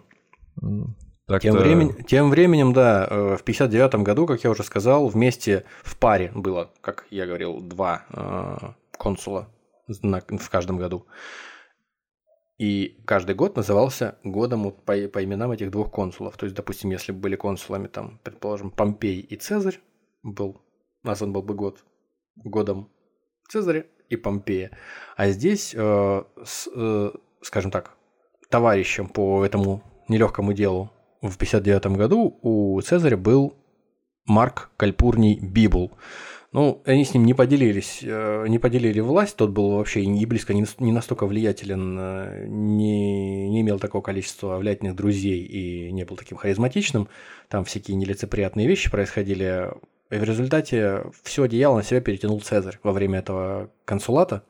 М, 1.26 1.32
Так-то- 1.34 1.48
Тем, 1.48 1.56
времен- 1.56 2.02
тем 2.04 2.30
временем, 2.30 2.72
да, 2.72 3.06
э, 3.10 3.36
в 3.36 3.42
59 3.44 4.02
году, 4.04 4.26
как 4.26 4.44
я 4.44 4.50
уже 4.50 4.62
сказал, 4.62 5.08
вместе 5.08 5.64
в 5.82 5.96
паре 5.98 6.30
было, 6.34 6.70
как 6.82 7.06
я 7.10 7.26
говорил, 7.26 7.60
два 7.60 8.04
э, 8.10 8.72
консула 8.98 9.48
в 9.88 10.50
каждом 10.50 10.76
году. 10.78 11.06
И 12.58 13.00
каждый 13.06 13.34
год 13.34 13.56
назывался 13.56 14.16
годом 14.22 14.70
по, 14.70 14.94
по 15.08 15.24
именам 15.24 15.50
этих 15.50 15.70
двух 15.70 15.90
консулов. 15.90 16.36
То 16.36 16.46
есть, 16.46 16.54
допустим, 16.54 16.90
если 16.90 17.10
бы 17.12 17.18
были 17.18 17.36
консулами, 17.36 17.88
там, 17.88 18.20
предположим, 18.22 18.70
Помпей 18.70 19.20
и 19.20 19.36
Цезарь, 19.36 19.80
был, 20.22 20.60
назван 21.02 21.32
был 21.32 21.42
бы 21.42 21.54
год 21.54 21.84
годом 22.36 22.90
Цезаря 23.48 23.86
и 24.08 24.16
Помпея. 24.16 24.70
А 25.16 25.28
здесь, 25.30 25.74
э, 25.76 26.22
с, 26.44 26.68
э, 26.74 27.10
скажем 27.42 27.70
так, 27.70 27.96
товарищем 28.50 29.08
по 29.08 29.44
этому 29.44 29.82
нелегкому 30.08 30.52
делу 30.52 30.90
в 31.30 31.38
59 31.38 31.86
году 31.96 32.38
у 32.42 32.80
Цезаря 32.80 33.16
был 33.16 33.54
Марк 34.26 34.70
Кальпурний 34.76 35.38
Бибул. 35.38 35.92
Ну, 36.52 36.82
они 36.84 37.04
с 37.04 37.12
ним 37.12 37.24
не 37.24 37.34
поделились, 37.34 37.98
э, 38.02 38.46
не 38.46 38.60
поделили 38.60 39.00
власть, 39.00 39.36
тот 39.36 39.50
был 39.50 39.72
вообще 39.72 40.06
не 40.06 40.24
близко, 40.24 40.54
не 40.54 40.92
настолько 40.92 41.26
влиятелен, 41.26 41.98
э, 41.98 42.46
не, 42.46 43.48
не 43.48 43.62
имел 43.62 43.80
такого 43.80 44.02
количества 44.02 44.58
влиятельных 44.58 44.94
друзей 44.94 45.42
и 45.42 45.90
не 45.90 46.04
был 46.04 46.16
таким 46.16 46.38
харизматичным. 46.38 47.08
Там 47.48 47.64
всякие 47.64 47.96
нелицеприятные 47.96 48.68
вещи 48.68 48.88
происходили. 48.88 49.72
И 50.10 50.16
в 50.16 50.22
результате 50.22 51.06
все 51.24 51.42
одеяло 51.42 51.78
на 51.78 51.82
себя 51.82 52.00
перетянул 52.00 52.40
Цезарь 52.40 52.78
во 52.84 52.92
время 52.92 53.18
этого 53.18 53.72
консулата, 53.84 54.44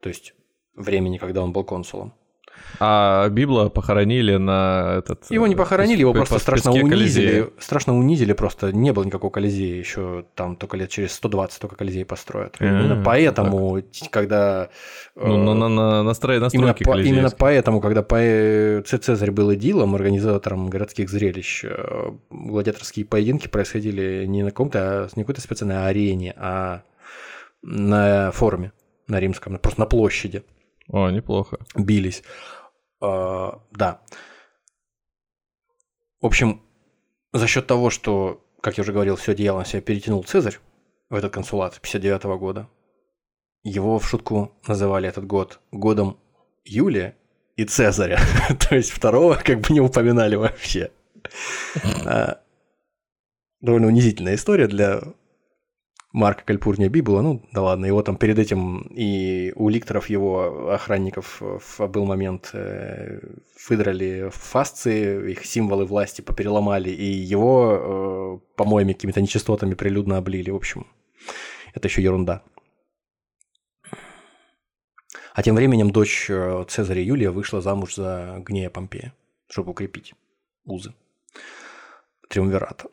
то 0.00 0.08
есть 0.08 0.34
времени, 0.76 1.18
когда 1.18 1.42
он 1.42 1.52
был 1.52 1.64
консулом. 1.64 2.14
А 2.82 3.28
Библа 3.28 3.68
похоронили 3.68 4.36
на 4.36 4.96
этот... 4.98 5.30
Его 5.30 5.46
не 5.46 5.54
э, 5.54 5.56
похоронили, 5.56 6.00
его 6.00 6.14
просто 6.14 6.38
страшно 6.38 6.70
унизили. 6.72 6.90
Колизея. 6.90 7.46
Страшно 7.58 7.96
унизили, 7.96 8.32
просто 8.32 8.72
не 8.72 8.92
было 8.92 9.04
никакого 9.04 9.30
Колизея 9.30 9.76
еще 9.78 10.24
там 10.34 10.56
только 10.56 10.78
лет 10.78 10.88
через 10.88 11.12
120 11.12 11.60
только 11.60 11.76
Колизей 11.76 12.04
построят. 12.06 12.56
А, 12.58 12.64
именно 12.64 13.02
поэтому, 13.04 13.82
т- 13.82 14.08
когда... 14.10 14.70
Ну, 15.14 15.34
э, 15.34 15.44
на, 15.44 15.54
на, 15.54 15.68
на, 15.68 16.10
настро- 16.10 16.48
Именно, 16.52 16.74
по- 16.74 16.98
именно 17.00 17.30
поэтому, 17.36 17.80
когда 17.82 18.02
по- 18.02 18.82
Цезарь 18.86 19.30
был 19.30 19.52
идилом, 19.54 19.94
организатором 19.94 20.70
городских 20.70 21.10
зрелищ, 21.10 21.64
э, 21.64 22.12
гладиаторские 22.30 23.04
поединки 23.04 23.48
происходили 23.48 24.24
не 24.26 24.42
на 24.42 24.50
каком-то, 24.50 24.78
а 25.04 25.08
не 25.16 25.22
какой-то 25.24 25.42
специальной 25.42 25.86
арене, 25.86 26.34
а 26.38 26.80
на 27.62 28.30
форуме, 28.32 28.72
на 29.06 29.20
римском, 29.20 29.58
просто 29.58 29.80
на 29.80 29.86
площади 29.86 30.42
О, 30.92 31.10
неплохо. 31.10 31.58
бились. 31.76 32.22
А, 33.00 33.60
да. 33.70 34.00
В 36.20 36.26
общем, 36.26 36.62
за 37.32 37.46
счет 37.46 37.66
того, 37.66 37.90
что, 37.90 38.44
как 38.60 38.76
я 38.76 38.82
уже 38.82 38.92
говорил, 38.92 39.16
все 39.16 39.32
одеяло 39.32 39.60
на 39.60 39.64
себя 39.64 39.80
перетянул 39.80 40.22
Цезарь 40.24 40.58
в 41.08 41.14
этот 41.14 41.32
консулат 41.32 41.80
59 41.80 42.24
года, 42.38 42.68
его 43.62 43.98
в 43.98 44.08
шутку 44.08 44.52
называли 44.66 45.08
этот 45.08 45.26
год 45.26 45.60
годом 45.70 46.18
Юлия 46.64 47.16
и 47.56 47.64
Цезаря. 47.64 48.18
То 48.68 48.76
есть 48.76 48.90
второго 48.90 49.34
как 49.34 49.60
бы 49.60 49.74
не 49.74 49.80
упоминали 49.80 50.36
вообще. 50.36 50.90
А, 52.06 52.40
Довольно 53.60 53.88
унизительная 53.88 54.36
история 54.36 54.66
для 54.66 55.02
Марка 56.12 56.42
Кальпурния 56.44 56.88
Бибула, 56.88 57.22
ну 57.22 57.48
да 57.52 57.62
ладно, 57.62 57.86
его 57.86 58.02
там 58.02 58.16
перед 58.16 58.38
этим 58.38 58.80
и 58.90 59.52
у 59.54 59.68
ликторов 59.68 60.10
его 60.10 60.70
охранников 60.72 61.40
в- 61.40 61.86
был 61.86 62.04
момент, 62.04 62.50
э, 62.52 63.20
выдрали 63.68 64.28
фасции, 64.32 65.30
их 65.30 65.44
символы 65.44 65.84
власти 65.84 66.20
попереломали, 66.20 66.90
и 66.90 67.04
его, 67.04 68.40
э, 68.42 68.56
по-моему, 68.56 68.92
какими-то 68.92 69.20
нечистотами 69.20 69.74
прилюдно 69.74 70.16
облили, 70.16 70.50
в 70.50 70.56
общем, 70.56 70.88
это 71.74 71.86
еще 71.86 72.02
ерунда. 72.02 72.42
А 75.32 75.42
тем 75.44 75.54
временем 75.54 75.92
дочь 75.92 76.26
э, 76.28 76.64
Цезаря 76.68 77.02
Юлия 77.02 77.30
вышла 77.30 77.60
замуж 77.60 77.94
за 77.94 78.42
Гнея 78.44 78.68
Помпея, 78.68 79.14
чтобы 79.48 79.70
укрепить 79.70 80.14
узы 80.64 80.92
Триумвирата. 82.28 82.88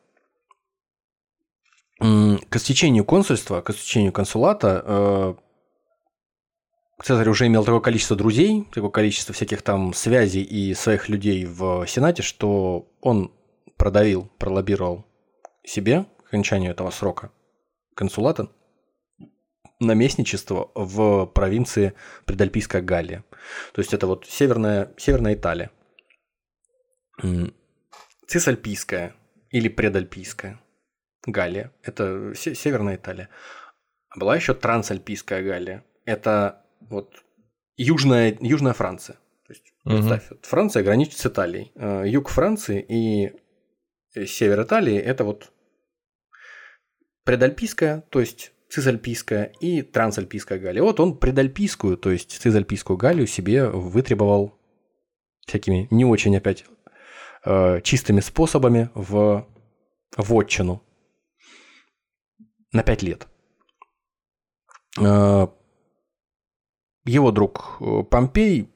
К 2.00 2.56
истечению 2.56 3.06
консульства, 3.06 3.62
к 3.62 3.72
истечению 3.72 4.12
консулата 4.12 4.84
э, 4.86 5.36
Цезарь 7.04 7.30
уже 7.30 7.46
имел 7.46 7.64
такое 7.64 7.80
количество 7.80 8.16
друзей, 8.16 8.68
такое 8.74 8.90
количество 8.90 9.34
всяких 9.34 9.62
там 9.62 9.94
связей 9.94 10.42
и 10.42 10.74
своих 10.74 11.10
людей 11.10 11.46
в 11.46 11.86
Сенате, 11.86 12.24
что 12.24 12.92
он 13.02 13.32
продавил, 13.78 14.32
пролоббировал 14.40 15.06
себе 15.64 16.06
окончанию 16.26 16.72
этого 16.72 16.90
срока 16.90 17.32
консулата 17.96 18.50
наместничество 19.80 20.72
в 20.74 21.28
провинции 21.28 21.94
Предальпийская 22.26 22.82
Галлия. 22.82 23.24
То 23.74 23.82
есть 23.82 23.94
это 23.94 24.08
вот 24.08 24.26
северная, 24.26 24.92
северная 24.98 25.36
Италия. 25.36 25.72
Цисальпийская 28.28 29.16
или 29.52 29.68
Предальпийская 29.68 30.60
Галлия. 31.28 31.72
Это 31.84 32.34
северная 32.36 32.96
Италия. 32.96 33.30
А 34.10 34.20
была 34.20 34.36
еще 34.36 34.54
Трансальпийская 34.54 35.44
Галлия. 35.44 35.84
Это 36.06 36.66
вот 36.80 37.24
южная, 37.76 38.36
южная 38.40 38.74
Франция. 38.74 39.18
То 39.46 39.54
есть, 39.54 39.74
представь, 39.84 40.30
вот 40.30 40.46
Франция 40.46 40.84
граничит 40.84 41.18
с 41.18 41.26
Италией. 41.26 41.72
Э, 41.76 42.04
юг 42.08 42.30
Франции 42.30 42.84
и 42.88 44.26
север 44.26 44.64
Италии– 44.64 44.96
это 44.96 45.24
вот 45.24 45.52
предальпийская, 47.24 48.02
то 48.10 48.20
есть 48.22 48.54
цизальпийская 48.70 49.52
и 49.60 49.82
трансальпийская 49.82 50.60
Галлия. 50.60 50.82
Вот 50.82 51.00
он 51.00 51.18
предальпийскую, 51.18 51.98
то 51.98 52.10
есть 52.10 52.32
цизальпийскую 52.42 52.98
Галлию 52.98 53.28
себе 53.28 53.68
вытребовал 53.68 54.58
всякими 55.46 55.88
не 55.92 56.06
очень 56.06 56.36
опять 56.36 56.66
э, 57.46 57.82
чистыми 57.82 58.22
способами 58.22 58.90
в 58.94 59.46
вотчину 60.16 60.84
на 62.72 62.84
пять 62.84 63.02
лет. 63.02 63.28
Э, 65.00 65.48
его 67.06 67.32
друг 67.32 67.78
э, 67.80 68.04
Помпей 68.04 68.70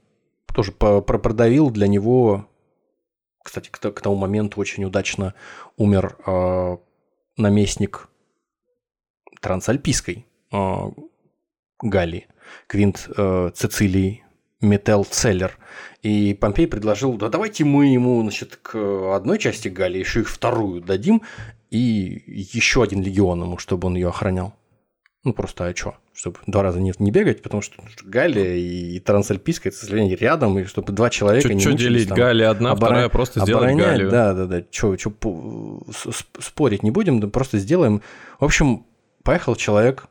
тоже 0.53 0.71
продавил 0.71 1.69
для 1.71 1.87
него, 1.87 2.47
кстати, 3.43 3.69
к, 3.69 4.01
тому 4.01 4.15
моменту 4.15 4.59
очень 4.59 4.83
удачно 4.85 5.33
умер 5.77 6.17
э, 6.25 6.77
наместник 7.37 8.09
трансальпийской 9.41 10.27
Галлии, 11.81 12.27
Квинт 12.67 13.09
э, 13.17 13.51
Метел 14.61 15.03
Целлер. 15.03 15.57
И 16.01 16.33
Помпей 16.33 16.67
предложил, 16.67 17.13
да 17.13 17.29
давайте 17.29 17.63
мы 17.63 17.87
ему, 17.87 18.21
значит, 18.21 18.57
к 18.61 18.75
одной 19.15 19.37
части 19.37 19.67
Галлии 19.67 19.99
еще 19.99 20.21
их 20.21 20.29
вторую 20.29 20.81
дадим, 20.81 21.21
и 21.69 22.23
еще 22.27 22.83
один 22.83 23.01
легион 23.01 23.41
ему, 23.43 23.57
чтобы 23.57 23.87
он 23.87 23.95
ее 23.95 24.09
охранял. 24.09 24.53
Ну, 25.23 25.33
просто 25.33 25.65
а 25.65 25.75
что? 25.75 25.95
Чтобы 26.13 26.39
два 26.47 26.63
раза 26.63 26.79
не, 26.79 26.91
не 26.97 27.11
бегать, 27.11 27.43
потому 27.43 27.61
что 27.61 27.81
Галлия 28.03 28.55
и 28.55 28.99
Трансальпийская, 28.99 29.71
это 29.71 29.79
сожалению, 29.79 30.17
рядом, 30.17 30.57
и 30.57 30.63
чтобы 30.65 30.91
два 30.93 31.11
человека 31.11 31.47
чё, 31.47 31.53
не 31.53 31.59
Что 31.59 31.73
делить? 31.73 32.07
Там, 32.09 32.17
Галлия 32.17 32.49
одна, 32.49 32.71
оборон... 32.71 32.95
вторая 32.95 33.09
просто 33.09 33.39
сделать 33.41 33.75
Галлию. 33.75 34.09
Да, 34.09 34.33
да, 34.33 34.45
да. 34.47 34.63
Что, 34.71 34.97
спорить 36.39 36.83
не 36.83 36.89
будем, 36.89 37.19
да 37.19 37.27
просто 37.27 37.59
сделаем. 37.59 38.01
В 38.39 38.45
общем, 38.45 38.85
поехал 39.23 39.55
человек 39.55 40.07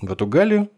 в 0.00 0.10
эту 0.10 0.26
Галлию, 0.26 0.70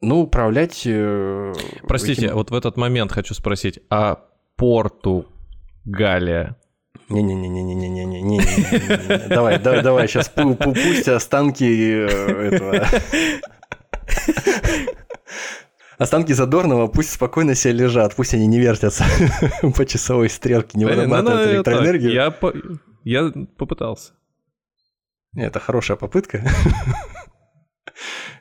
ну, 0.00 0.20
управлять... 0.20 0.82
Э, 0.86 1.52
Простите, 1.86 2.26
этим... 2.26 2.34
вот 2.34 2.50
в 2.50 2.54
этот 2.54 2.76
момент 2.76 3.12
хочу 3.12 3.34
спросить, 3.34 3.80
а 3.90 4.24
порту 4.56 5.26
Галия 5.84 6.56
не-не-не-не-не-не-не-не. 7.10 9.28
Давай, 9.28 9.58
давай, 9.58 9.82
давай, 9.82 10.08
сейчас 10.08 10.28
пусть 10.28 11.08
останки 11.08 11.64
этого... 11.64 12.86
Останки 15.98 16.32
Задорнова 16.32 16.86
пусть 16.86 17.10
спокойно 17.10 17.54
себе 17.54 17.74
лежат, 17.74 18.16
пусть 18.16 18.32
они 18.32 18.46
не 18.46 18.58
вертятся 18.58 19.04
по 19.76 19.84
часовой 19.84 20.30
стрелке, 20.30 20.78
не 20.78 20.86
вырабатывают 20.86 21.50
электроэнергию. 21.50 22.32
Я 23.04 23.32
попытался. 23.58 24.12
Это 25.36 25.60
хорошая 25.60 25.96
попытка. 25.96 26.42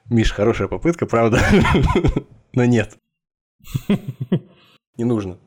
Миш, 0.09 0.31
хорошая 0.31 0.67
попытка, 0.67 1.05
правда. 1.05 1.39
Но 2.53 2.65
нет. 2.65 2.97
Не 4.97 5.03
нужно. 5.03 5.37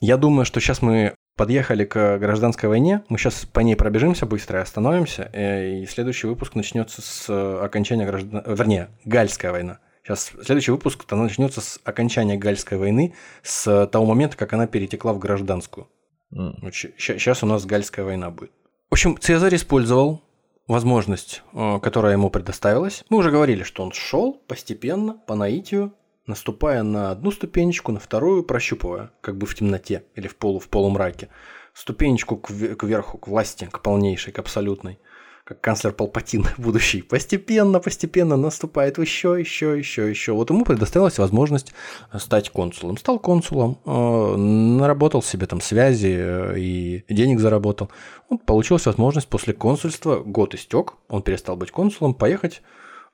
Я 0.00 0.16
думаю, 0.16 0.44
что 0.44 0.60
сейчас 0.60 0.82
мы 0.82 1.14
подъехали 1.36 1.84
к 1.84 2.18
гражданской 2.18 2.68
войне. 2.68 3.04
Мы 3.08 3.18
сейчас 3.18 3.46
по 3.46 3.60
ней 3.60 3.76
пробежимся 3.76 4.26
быстро 4.26 4.58
и 4.58 4.62
остановимся. 4.62 5.30
Э, 5.32 5.80
и 5.80 5.86
следующий 5.86 6.26
выпуск 6.26 6.54
начнется 6.54 7.00
с 7.00 7.62
окончания 7.62 8.04
граждан... 8.04 8.42
Вернее, 8.46 8.90
Гальская 9.04 9.52
война. 9.52 9.78
Сейчас 10.02 10.32
следующий 10.42 10.72
выпуск 10.72 11.04
она 11.10 11.22
начнется 11.22 11.60
с 11.60 11.80
окончания 11.84 12.36
Гальской 12.36 12.76
войны, 12.76 13.14
с 13.42 13.86
того 13.86 14.04
момента, 14.04 14.36
как 14.36 14.52
она 14.52 14.66
перетекла 14.66 15.12
в 15.12 15.20
гражданскую. 15.20 15.88
Mm. 16.34 16.72
Сейчас 16.98 17.42
у 17.44 17.46
нас 17.46 17.64
Гальская 17.64 18.04
война 18.04 18.30
будет. 18.30 18.50
В 18.90 18.94
общем, 18.94 19.16
Цезарь 19.18 19.54
использовал 19.54 20.20
возможность, 20.66 21.42
э, 21.52 21.80
которая 21.80 22.12
ему 22.12 22.30
предоставилась. 22.30 23.04
Мы 23.08 23.18
уже 23.18 23.30
говорили, 23.30 23.62
что 23.62 23.82
он 23.82 23.92
шел 23.92 24.34
постепенно, 24.46 25.14
по 25.26 25.34
наитию, 25.34 25.94
наступая 26.26 26.82
на 26.82 27.10
одну 27.10 27.30
ступенечку, 27.30 27.92
на 27.92 28.00
вторую, 28.00 28.44
прощупывая, 28.44 29.10
как 29.20 29.36
бы 29.36 29.46
в 29.46 29.54
темноте 29.54 30.04
или 30.14 30.28
в, 30.28 30.36
полу, 30.36 30.58
в 30.58 30.68
полумраке. 30.68 31.28
Ступенечку 31.74 32.36
к, 32.36 32.48
кверху, 32.76 33.18
к 33.18 33.28
власти, 33.28 33.68
к 33.70 33.80
полнейшей, 33.80 34.32
к 34.32 34.38
абсолютной. 34.38 34.98
Как 35.44 35.60
канцлер 35.60 35.92
Палпатин 35.92 36.46
будущий. 36.58 37.02
Постепенно, 37.02 37.80
постепенно 37.80 38.36
наступает 38.36 38.98
еще, 38.98 39.36
еще, 39.38 39.76
еще, 39.76 40.08
еще. 40.08 40.32
Вот 40.32 40.50
ему 40.50 40.64
предоставилась 40.64 41.18
возможность 41.18 41.72
стать 42.18 42.50
консулом. 42.50 42.96
Стал 42.96 43.18
консулом, 43.18 43.78
э, 43.84 44.36
наработал 44.36 45.22
себе 45.22 45.46
там 45.46 45.60
связи 45.60 46.14
э, 46.16 46.58
и 46.58 47.04
денег 47.08 47.40
заработал. 47.40 47.90
Вот 48.30 48.44
получилась 48.46 48.86
возможность 48.86 49.28
после 49.28 49.52
консульства, 49.52 50.20
год 50.20 50.54
истек, 50.54 50.94
он 51.08 51.22
перестал 51.22 51.56
быть 51.56 51.72
консулом, 51.72 52.14
поехать 52.14 52.62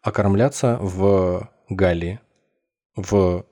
окормляться 0.02 0.78
в 0.80 1.50
Галлии 1.68 2.20
в 2.94 3.46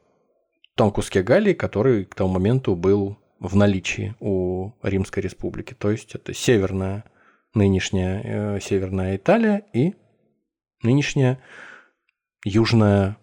том 0.74 0.90
куске 0.90 1.22
Галлии, 1.22 1.54
который 1.54 2.04
к 2.04 2.14
тому 2.14 2.34
моменту 2.34 2.76
был 2.76 3.16
в 3.40 3.56
наличии 3.56 4.14
у 4.20 4.72
Римской 4.82 5.22
Республики. 5.22 5.74
То 5.74 5.90
есть 5.90 6.14
это 6.14 6.34
северная, 6.34 7.04
нынешняя 7.56 8.22
э, 8.56 8.60
северная 8.60 9.16
Италия 9.16 9.64
и 9.72 9.94
нынешняя 10.82 11.40
южная 12.44 13.16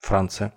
Франция. 0.00 0.52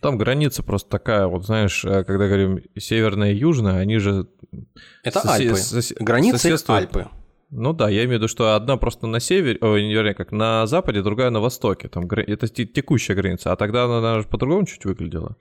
Там 0.00 0.18
граница 0.18 0.62
просто 0.62 0.90
такая, 0.90 1.26
вот 1.26 1.46
знаешь, 1.46 1.84
э, 1.84 2.04
когда 2.04 2.26
говорим 2.26 2.60
северная 2.76 3.32
и 3.32 3.36
южная, 3.36 3.78
они 3.78 3.98
же... 3.98 4.26
Это 5.04 5.20
Альпы. 5.20 5.54
Сос... 5.54 5.92
Граница 5.98 6.56
Альпы. 6.68 7.08
Ну 7.50 7.74
да, 7.74 7.90
я 7.90 8.04
имею 8.04 8.12
в 8.12 8.12
виду, 8.14 8.28
что 8.28 8.54
одна 8.54 8.78
просто 8.78 9.06
на 9.06 9.20
севере, 9.20 9.58
ой, 9.60 9.82
вернее, 9.82 10.14
как 10.14 10.32
на 10.32 10.66
западе, 10.66 11.02
другая 11.02 11.30
на 11.30 11.40
востоке. 11.40 11.88
Там 11.88 12.06
это 12.10 12.48
текущая 12.48 13.14
граница, 13.14 13.52
а 13.52 13.56
тогда 13.56 13.84
она, 13.84 14.00
наверное, 14.00 14.28
по-другому 14.28 14.64
чуть 14.66 14.86
выглядела. 14.86 15.36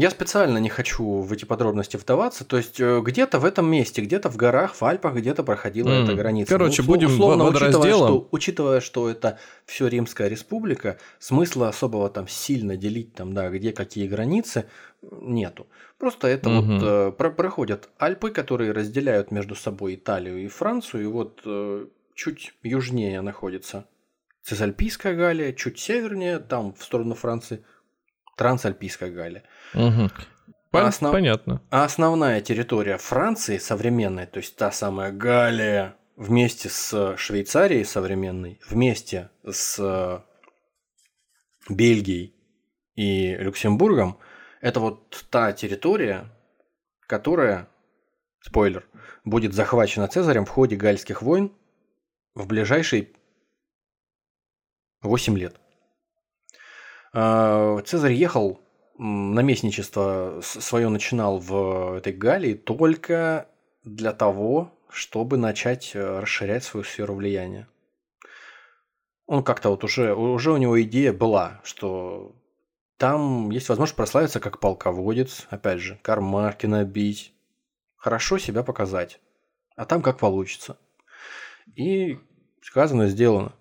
Я 0.00 0.10
специально 0.10 0.58
не 0.58 0.68
хочу 0.68 1.22
в 1.22 1.32
эти 1.32 1.44
подробности 1.44 1.96
вдаваться. 1.96 2.44
То 2.44 2.56
есть 2.56 2.78
э, 2.78 3.00
где-то 3.02 3.40
в 3.40 3.44
этом 3.44 3.68
месте, 3.68 4.00
где-то 4.00 4.30
в 4.30 4.36
горах, 4.36 4.76
в 4.76 4.84
Альпах 4.84 5.14
где-то 5.14 5.42
проходила 5.42 5.88
mm. 5.88 6.04
эта 6.04 6.14
граница. 6.14 6.52
Короче, 6.52 6.82
ну, 6.82 6.88
будем 6.88 7.08
условно, 7.08 7.44
учитывая 7.48 7.92
что, 7.92 8.28
учитывая, 8.30 8.80
что 8.80 9.10
это 9.10 9.38
все 9.66 9.88
Римская 9.88 10.28
республика, 10.28 10.98
смысла 11.18 11.68
особого 11.68 12.08
там 12.10 12.28
сильно 12.28 12.76
делить 12.76 13.14
там, 13.14 13.34
да, 13.34 13.48
где 13.50 13.72
какие 13.72 14.06
границы 14.06 14.66
нету. 15.02 15.66
Просто 15.98 16.28
это 16.28 16.48
угу. 16.48 16.62
вот 16.62 16.82
э, 16.84 17.12
про 17.12 17.30
проходят 17.30 17.88
Альпы, 17.98 18.30
которые 18.30 18.70
разделяют 18.70 19.32
между 19.32 19.56
собой 19.56 19.96
Италию 19.96 20.38
и 20.38 20.46
Францию, 20.46 21.02
и 21.02 21.06
вот 21.06 21.40
э, 21.44 21.86
чуть 22.14 22.52
южнее 22.62 23.20
находится 23.20 23.86
Цезальпийская 24.48 25.14
Галия, 25.14 25.52
чуть 25.52 25.78
севернее, 25.78 26.38
там 26.38 26.72
в 26.72 26.82
сторону 26.82 27.14
Франции, 27.14 27.64
Трансальпийская 28.38 29.10
Галия. 29.10 29.42
Угу. 29.74 30.10
Пон- 30.70 30.84
а 30.84 30.86
основ... 30.86 31.12
Понятно. 31.12 31.60
А 31.70 31.84
основная 31.84 32.40
территория 32.40 32.96
Франции 32.96 33.58
современная, 33.58 34.26
то 34.26 34.38
есть 34.38 34.56
та 34.56 34.70
самая 34.70 35.12
Галия, 35.12 35.96
вместе 36.16 36.68
с 36.68 37.16
Швейцарией 37.16 37.84
современной, 37.84 38.60
вместе 38.68 39.30
с 39.44 40.24
Бельгией 41.68 42.34
и 42.94 43.34
Люксембургом, 43.36 44.18
это 44.60 44.80
вот 44.80 45.26
та 45.30 45.52
территория, 45.52 46.30
которая, 47.06 47.68
спойлер, 48.40 48.86
будет 49.24 49.54
захвачена 49.54 50.06
Цезарем 50.08 50.44
в 50.44 50.50
ходе 50.50 50.76
Гальских 50.76 51.22
войн 51.22 51.52
в 52.34 52.46
ближайшие 52.46 53.08
8 55.02 55.38
лет. 55.38 55.60
А, 57.12 57.80
Цезарь 57.82 58.12
ехал 58.12 58.60
наместничество 58.98 60.40
свое 60.42 60.88
начинал 60.88 61.38
в 61.38 61.98
этой 61.98 62.12
Галлии 62.12 62.54
только 62.54 63.48
для 63.84 64.12
того, 64.12 64.72
чтобы 64.90 65.36
начать 65.36 65.92
э, 65.94 66.20
расширять 66.20 66.64
свою 66.64 66.84
сферу 66.84 67.14
влияния. 67.14 67.68
Он 69.26 69.44
как-то 69.44 69.70
вот 69.70 69.84
уже, 69.84 70.14
уже 70.14 70.50
у 70.50 70.56
него 70.56 70.80
идея 70.82 71.12
была, 71.12 71.60
что 71.62 72.34
там 72.96 73.50
есть 73.50 73.68
возможность 73.68 73.96
прославиться 73.96 74.40
как 74.40 74.58
полководец, 74.58 75.46
опять 75.50 75.78
же, 75.78 75.98
кармарки 76.02 76.66
набить, 76.66 77.32
хорошо 77.96 78.38
себя 78.38 78.62
показать. 78.62 79.20
а 79.76 79.84
там 79.84 80.02
как 80.02 80.18
получится. 80.18 80.76
И 81.76 82.18
сказано, 82.62 83.06
сделано. 83.06 83.52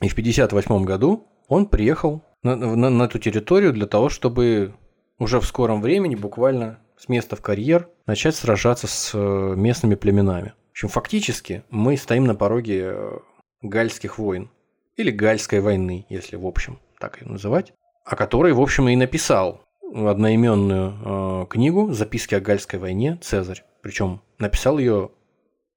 И 0.00 0.08
в 0.08 0.12
1958 0.12 0.84
году 0.84 1.26
он 1.48 1.66
приехал 1.66 2.22
на, 2.44 2.56
на, 2.56 2.90
на 2.90 3.02
эту 3.04 3.18
территорию 3.18 3.72
для 3.72 3.86
того, 3.86 4.08
чтобы 4.08 4.74
уже 5.18 5.40
в 5.40 5.46
скором 5.46 5.80
времени, 5.80 6.14
буквально 6.14 6.78
с 6.96 7.08
места 7.08 7.36
в 7.36 7.40
карьер, 7.40 7.88
начать 8.06 8.36
сражаться 8.36 8.86
с 8.86 9.12
э, 9.14 9.54
местными 9.56 9.94
племенами. 9.94 10.52
В 10.68 10.70
общем, 10.72 10.88
фактически 10.88 11.64
мы 11.70 11.96
стоим 11.96 12.24
на 12.24 12.34
пороге 12.34 12.92
э, 12.92 13.18
гальских 13.62 14.18
войн. 14.18 14.50
Или 14.96 15.10
гальской 15.10 15.60
войны, 15.60 16.06
если 16.08 16.36
в 16.36 16.46
общем 16.46 16.78
так 17.00 17.20
ее 17.20 17.28
называть. 17.28 17.72
О 18.04 18.14
которой, 18.14 18.52
в 18.52 18.60
общем, 18.60 18.88
и 18.88 18.96
написал 18.96 19.62
одноименную 19.82 21.44
э, 21.44 21.46
книгу 21.48 21.92
«Записки 21.92 22.34
о 22.34 22.40
гальской 22.40 22.78
войне» 22.78 23.18
Цезарь. 23.22 23.64
Причем 23.82 24.20
написал 24.38 24.78
ее 24.78 25.10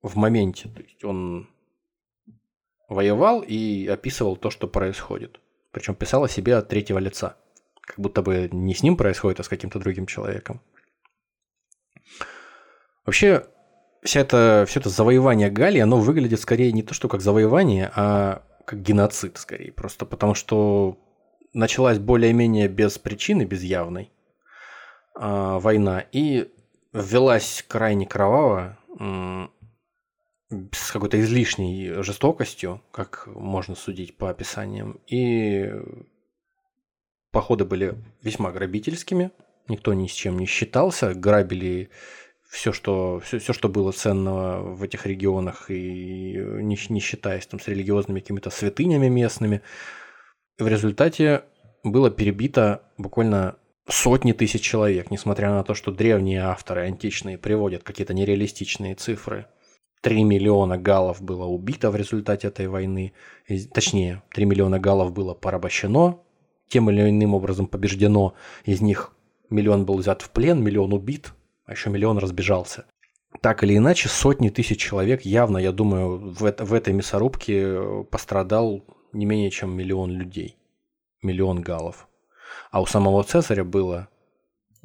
в 0.02 0.16
моменте. 0.18 0.70
То 0.70 0.82
есть 0.82 1.04
он 1.04 1.50
воевал 2.90 3.42
и 3.42 3.88
описывал 3.88 4.36
то, 4.36 4.50
что 4.50 4.68
происходит. 4.68 5.40
Причем 5.72 5.96
писал 5.96 6.24
о 6.24 6.30
себе 6.30 6.56
от 6.56 6.68
третьего 6.68 7.00
лица. 7.00 7.38
Как 7.82 8.00
будто 8.00 8.22
бы 8.22 8.50
не 8.52 8.74
с 8.74 8.84
ним 8.84 8.98
происходит, 8.98 9.40
а 9.40 9.44
с 9.44 9.50
каким-то 9.50 9.80
другим 9.80 10.06
человеком. 10.06 10.62
Вообще, 13.06 13.46
вся 14.04 14.22
это, 14.22 14.66
все 14.68 14.80
это 14.80 14.90
завоевание 14.90 15.50
Галлии, 15.50 15.80
оно 15.80 15.98
выглядит 15.98 16.42
скорее 16.42 16.72
не 16.72 16.84
то, 16.84 16.94
что 16.94 17.08
как 17.08 17.22
завоевание, 17.22 17.92
а 17.96 18.44
как 18.66 18.82
геноцид 18.82 19.38
скорее. 19.38 19.72
Просто 19.72 20.06
потому 20.06 20.34
что 20.34 20.98
началась 21.54 22.00
более-менее 22.00 22.68
без 22.68 22.98
причины, 22.98 23.44
без 23.44 23.64
явной 23.64 24.12
э, 25.16 25.58
война, 25.60 26.04
и 26.12 26.52
ввелась 26.92 27.64
крайне 27.68 28.06
кроваво, 28.06 28.78
с 30.50 30.92
какой-то 30.92 31.20
излишней 31.20 32.02
жестокостью, 32.04 32.82
как 32.92 33.28
можно 33.28 33.76
судить 33.76 34.16
по 34.16 34.30
описаниям. 34.30 35.00
И 35.08 35.72
походы 37.32 37.66
были 37.66 37.96
весьма 38.22 38.52
грабительскими, 38.52 39.32
никто 39.68 39.94
ни 39.94 40.08
с 40.08 40.12
чем 40.12 40.40
не 40.40 40.46
считался, 40.46 41.14
грабили 41.14 41.90
все, 42.50 42.72
что, 42.72 43.20
все, 43.20 43.40
все, 43.40 43.52
что 43.52 43.68
было 43.68 43.92
ценного 43.92 44.74
в 44.74 44.84
этих 44.84 45.06
регионах, 45.06 45.70
и 45.70 46.34
не, 46.38 46.78
не 46.90 47.00
считаясь 47.00 47.46
там 47.46 47.60
с 47.60 47.68
религиозными 47.68 48.22
какими-то 48.22 48.50
святынями 48.50 49.08
местными. 49.10 49.62
В 50.58 50.68
результате 50.68 51.44
было 51.84 52.10
перебито 52.10 52.84
буквально 52.98 53.58
сотни 53.90 54.32
тысяч 54.32 54.62
человек, 54.62 55.12
несмотря 55.12 55.50
на 55.52 55.64
то, 55.64 55.74
что 55.74 55.92
древние 55.92 56.42
авторы 56.42 56.86
античные 56.86 57.38
приводят 57.38 57.84
какие-то 57.84 58.14
нереалистичные 58.14 58.96
цифры. 58.96 59.48
Три 60.02 60.24
миллиона 60.24 60.78
галлов 60.78 61.22
было 61.22 61.46
убито 61.46 61.90
в 61.92 61.96
результате 61.96 62.48
этой 62.48 62.68
войны, 62.68 63.14
точнее, 63.74 64.22
три 64.34 64.46
миллиона 64.46 64.80
галлов 64.80 65.12
было 65.12 65.34
порабощено, 65.34 66.20
тем 66.68 66.90
или 66.90 67.10
иным 67.10 67.34
образом 67.34 67.68
побеждено, 67.68 68.36
из 68.64 68.82
них 68.82 69.14
миллион 69.50 69.86
был 69.86 69.98
взят 69.98 70.22
в 70.22 70.30
плен, 70.30 70.64
миллион 70.64 70.94
убит, 70.94 71.34
а 71.66 71.72
еще 71.72 71.90
миллион 71.90 72.18
разбежался. 72.20 72.86
Так 73.42 73.64
или 73.64 73.78
иначе, 73.78 74.10
сотни 74.10 74.50
тысяч 74.50 74.80
человек 74.80 75.22
явно, 75.22 75.58
я 75.58 75.72
думаю, 75.72 76.34
в, 76.34 76.46
это, 76.46 76.66
в 76.66 76.74
этой 76.74 76.94
мясорубке 76.94 78.04
пострадал 78.10 78.84
не 79.14 79.26
менее 79.26 79.52
чем 79.52 79.76
миллион 79.76 80.12
людей. 80.12 80.58
Миллион 81.22 81.62
галлов. 81.62 82.08
А 82.72 82.82
у 82.82 82.86
самого 82.86 83.24
Цезаря 83.24 83.64
было, 83.64 84.08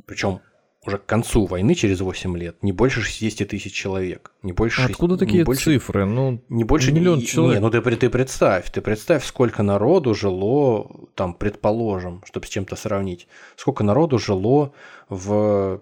причем 0.06 0.40
уже 0.84 0.98
к 0.98 1.06
концу 1.06 1.46
войны, 1.46 1.74
через 1.74 2.00
8 2.00 2.36
лет, 2.36 2.62
не 2.62 2.72
больше 2.72 3.02
60 3.02 3.48
тысяч 3.48 3.72
человек. 3.72 4.32
Не 4.42 4.52
больше 4.52 4.82
Откуда 4.82 5.14
6, 5.14 5.20
такие 5.20 5.38
не 5.38 5.44
больше, 5.44 5.64
цифры? 5.64 6.04
Ну, 6.04 6.42
не 6.48 6.64
больше 6.64 6.92
миллион 6.92 7.20
не, 7.20 7.26
человек. 7.26 7.60
Не, 7.60 7.60
ну 7.60 7.70
ты, 7.70 7.80
ты 7.96 8.10
представь, 8.10 8.70
ты 8.70 8.80
представь, 8.80 9.24
сколько 9.24 9.62
народу 9.62 10.14
жило, 10.14 10.90
там, 11.14 11.34
предположим, 11.34 12.22
чтобы 12.26 12.46
с 12.46 12.48
чем-то 12.48 12.74
сравнить, 12.74 13.28
сколько 13.56 13.84
народу 13.84 14.18
жило 14.18 14.72
в 15.08 15.80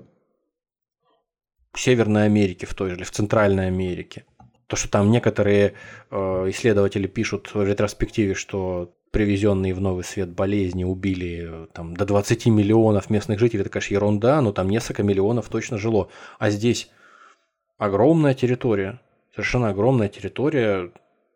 Северной 1.74 2.26
Америке 2.26 2.66
в 2.66 2.74
той 2.74 2.90
же, 2.90 2.96
или 2.96 3.05
в 3.05 3.11
Центральной 3.11 3.68
Америке. 3.68 4.24
То, 4.66 4.76
что 4.76 4.88
там 4.88 5.11
некоторые 5.11 5.74
э, 6.11 6.16
исследователи 6.51 7.07
пишут 7.07 7.51
в 7.55 7.62
ретроспективе, 7.64 8.34
что 8.34 8.92
привезенные 9.11 9.74
в 9.74 9.80
новый 9.80 10.04
свет 10.04 10.30
болезни 10.30 10.84
убили 10.84 11.48
э, 11.48 11.66
там, 11.72 11.96
до 11.96 12.04
20 12.04 12.46
миллионов 12.46 13.11
местных 13.11 13.38
жителей, 13.38 13.62
это, 13.62 13.70
конечно, 13.70 13.94
ерунда, 13.94 14.40
но 14.40 14.52
там 14.52 14.68
несколько 14.68 15.02
миллионов 15.02 15.48
точно 15.48 15.78
жило. 15.78 16.08
А 16.38 16.50
здесь 16.50 16.90
огромная 17.78 18.34
территория, 18.34 19.00
совершенно 19.32 19.70
огромная 19.70 20.08
территория, 20.08 20.92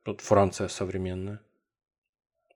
вот 0.07 0.21
Франция 0.21 0.69
современная, 0.69 1.41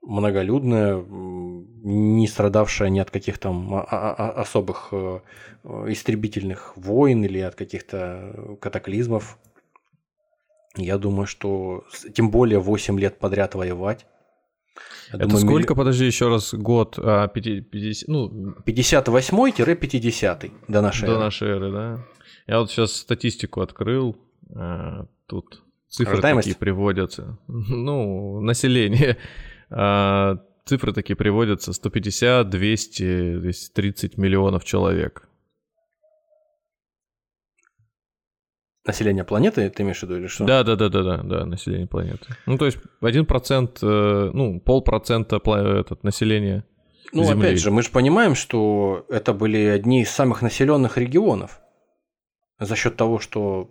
многолюдная, 0.03 1.05
не 1.09 2.27
страдавшая 2.29 2.89
ни 2.89 3.01
от 3.01 3.11
каких 3.11 3.39
там 3.39 3.75
а, 3.75 3.87
а, 3.91 4.15
а, 4.15 4.41
особых 4.43 4.89
э, 4.93 5.21
истребительных 5.89 6.77
войн 6.77 7.25
или 7.25 7.41
от 7.41 7.57
каких-то 7.57 8.57
катаклизмов. 8.61 9.39
Я 10.77 10.99
думаю, 10.99 11.27
что 11.27 11.85
тем 12.15 12.31
более 12.31 12.61
8 12.61 13.01
лет 13.01 13.19
подряд 13.19 13.55
воевать, 13.55 14.07
я 15.13 15.19
это 15.19 15.27
думаю, 15.29 15.41
сколько, 15.41 15.75
милли... 15.75 15.79
подожди, 15.79 16.07
еще 16.07 16.29
раз, 16.29 16.55
год? 16.55 16.99
А, 16.99 17.29
50, 17.29 18.09
ну... 18.09 18.55
58-50 18.67 20.53
до 20.69 20.81
нашей 20.81 21.01
до 21.03 21.07
эры. 21.07 21.15
До 21.15 21.21
нашей 21.21 21.49
эры, 21.49 21.73
да. 21.73 22.05
Я 22.47 22.61
вот 22.61 22.71
сейчас 22.71 22.93
статистику 22.95 23.61
открыл, 23.61 24.17
а, 24.55 25.07
тут 25.27 25.63
цифры 25.89 26.15
Рождаемость? 26.15 26.49
такие 26.49 26.59
приводятся. 26.59 27.39
Ну, 27.49 28.41
население. 28.41 29.19
А, 29.71 30.39
цифры 30.65 30.93
такие 30.93 31.17
приводятся 31.17 31.73
150, 31.73 32.49
200, 32.49 33.39
230 33.39 34.17
миллионов 34.19 34.65
человек. 34.65 35.28
Население 38.89 39.23
планеты, 39.23 39.69
ты 39.69 39.83
имеешь 39.83 39.99
в 39.99 40.03
виду, 40.05 40.17
или 40.17 40.29
что? 40.29 40.47
Да, 40.47 40.63
да, 40.65 40.75
да, 40.75 40.89
да, 40.89 41.03
да, 41.03 41.17
да, 41.23 41.45
население 41.45 41.87
планеты. 41.87 42.25
Ну, 42.47 42.57
то 42.57 42.65
есть 42.65 42.79
один 43.03 43.27
процент, 43.27 43.81
э, 43.83 44.31
ну, 44.33 44.61
полпроцента 44.61 45.37
этот, 45.37 46.03
населения. 46.05 46.65
Ну, 47.13 47.23
Земли. 47.25 47.49
опять 47.49 47.61
же, 47.61 47.71
мы 47.71 47.83
же 47.83 47.91
понимаем, 47.91 48.35
что 48.35 49.05
это 49.11 49.35
были 49.35 49.59
одни 49.59 50.01
из 50.01 50.11
самых 50.11 50.41
населенных 50.41 50.97
регионов. 50.97 51.61
За 52.59 52.77
счет 52.77 52.97
того, 52.97 53.19
что 53.19 53.71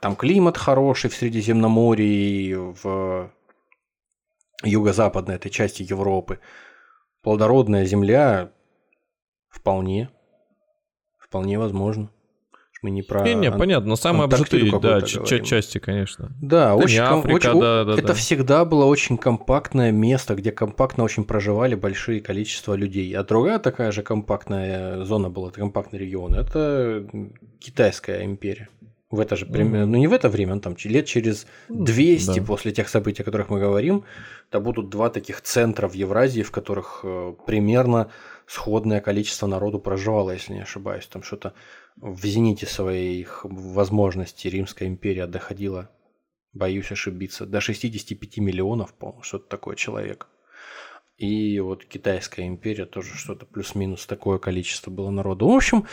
там 0.00 0.16
климат 0.16 0.56
хороший 0.56 1.10
в 1.10 1.14
Средиземноморье 1.14 2.08
и 2.08 2.54
в 2.54 3.30
юго-западной 4.64 5.34
этой 5.34 5.50
части 5.50 5.82
Европы. 5.82 6.40
Плодородная 7.20 7.84
земля 7.84 8.50
вполне, 9.50 10.08
вполне 11.18 11.58
возможно. 11.58 12.10
Мы 12.82 12.90
не 12.90 13.02
про... 13.02 13.22
Не, 13.22 13.34
не, 13.34 13.52
понятно, 13.52 13.90
но 13.90 13.96
самые 13.96 14.24
обжитые 14.24 14.68
да, 14.80 15.00
части, 15.00 15.78
конечно. 15.78 16.32
Да, 16.40 16.70
да 16.70 16.74
очень, 16.74 16.98
Африка, 16.98 17.34
очень 17.34 17.60
да, 17.60 17.84
да, 17.84 17.92
это 17.94 18.08
да. 18.08 18.14
всегда 18.14 18.64
было 18.64 18.84
очень 18.86 19.16
компактное 19.16 19.92
место, 19.92 20.34
где 20.34 20.50
компактно 20.50 21.04
очень 21.04 21.22
проживали 21.22 21.76
большие 21.76 22.20
количество 22.20 22.74
людей. 22.74 23.12
А 23.16 23.22
другая 23.22 23.60
такая 23.60 23.92
же 23.92 24.02
компактная 24.02 25.04
зона 25.04 25.30
была, 25.30 25.50
это 25.50 25.60
компактный 25.60 26.00
регион, 26.00 26.34
это 26.34 27.06
Китайская 27.60 28.24
империя. 28.24 28.68
В 29.12 29.20
это 29.20 29.36
же 29.36 29.46
время, 29.46 29.82
mm-hmm. 29.82 29.84
ну 29.84 29.98
не 29.98 30.08
в 30.08 30.12
это 30.12 30.28
время, 30.28 30.58
там 30.58 30.74
лет 30.84 31.06
через 31.06 31.46
200 31.68 32.40
да. 32.40 32.46
после 32.46 32.72
тех 32.72 32.88
событий, 32.88 33.22
о 33.22 33.24
которых 33.24 33.50
мы 33.50 33.60
говорим, 33.60 34.04
это 34.50 34.58
будут 34.58 34.88
два 34.88 35.08
таких 35.08 35.40
центра 35.42 35.86
в 35.86 35.92
Евразии, 35.92 36.42
в 36.42 36.50
которых 36.50 37.00
э, 37.04 37.34
примерно 37.46 38.10
сходное 38.46 39.00
количество 39.00 39.46
народу 39.46 39.78
проживало, 39.78 40.32
если 40.32 40.54
не 40.54 40.62
ошибаюсь. 40.62 41.06
Там 41.06 41.22
что-то 41.22 41.52
в 41.96 42.24
зените 42.24 42.66
своих 42.66 43.44
возможностей 43.44 44.50
Римская 44.50 44.88
империя 44.88 45.26
доходила, 45.26 45.90
боюсь 46.52 46.90
ошибиться, 46.92 47.46
до 47.46 47.60
65 47.60 48.38
миллионов, 48.38 48.94
по-моему, 48.94 49.22
что-то 49.22 49.48
такое 49.48 49.76
человек. 49.76 50.28
И 51.16 51.60
вот 51.60 51.84
Китайская 51.84 52.46
империя 52.46 52.86
тоже 52.86 53.14
что-то 53.14 53.46
плюс-минус 53.46 54.06
такое 54.06 54.38
количество 54.38 54.90
было 54.90 55.10
народу. 55.10 55.48
В 55.48 55.54
общем, 55.54 55.86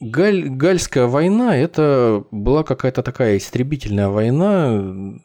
Галь, 0.00 0.48
Гальская 0.48 1.06
война 1.06 1.56
это 1.56 2.24
была 2.30 2.62
какая-то 2.62 3.02
такая 3.02 3.36
истребительная 3.36 4.08
война, 4.08 5.18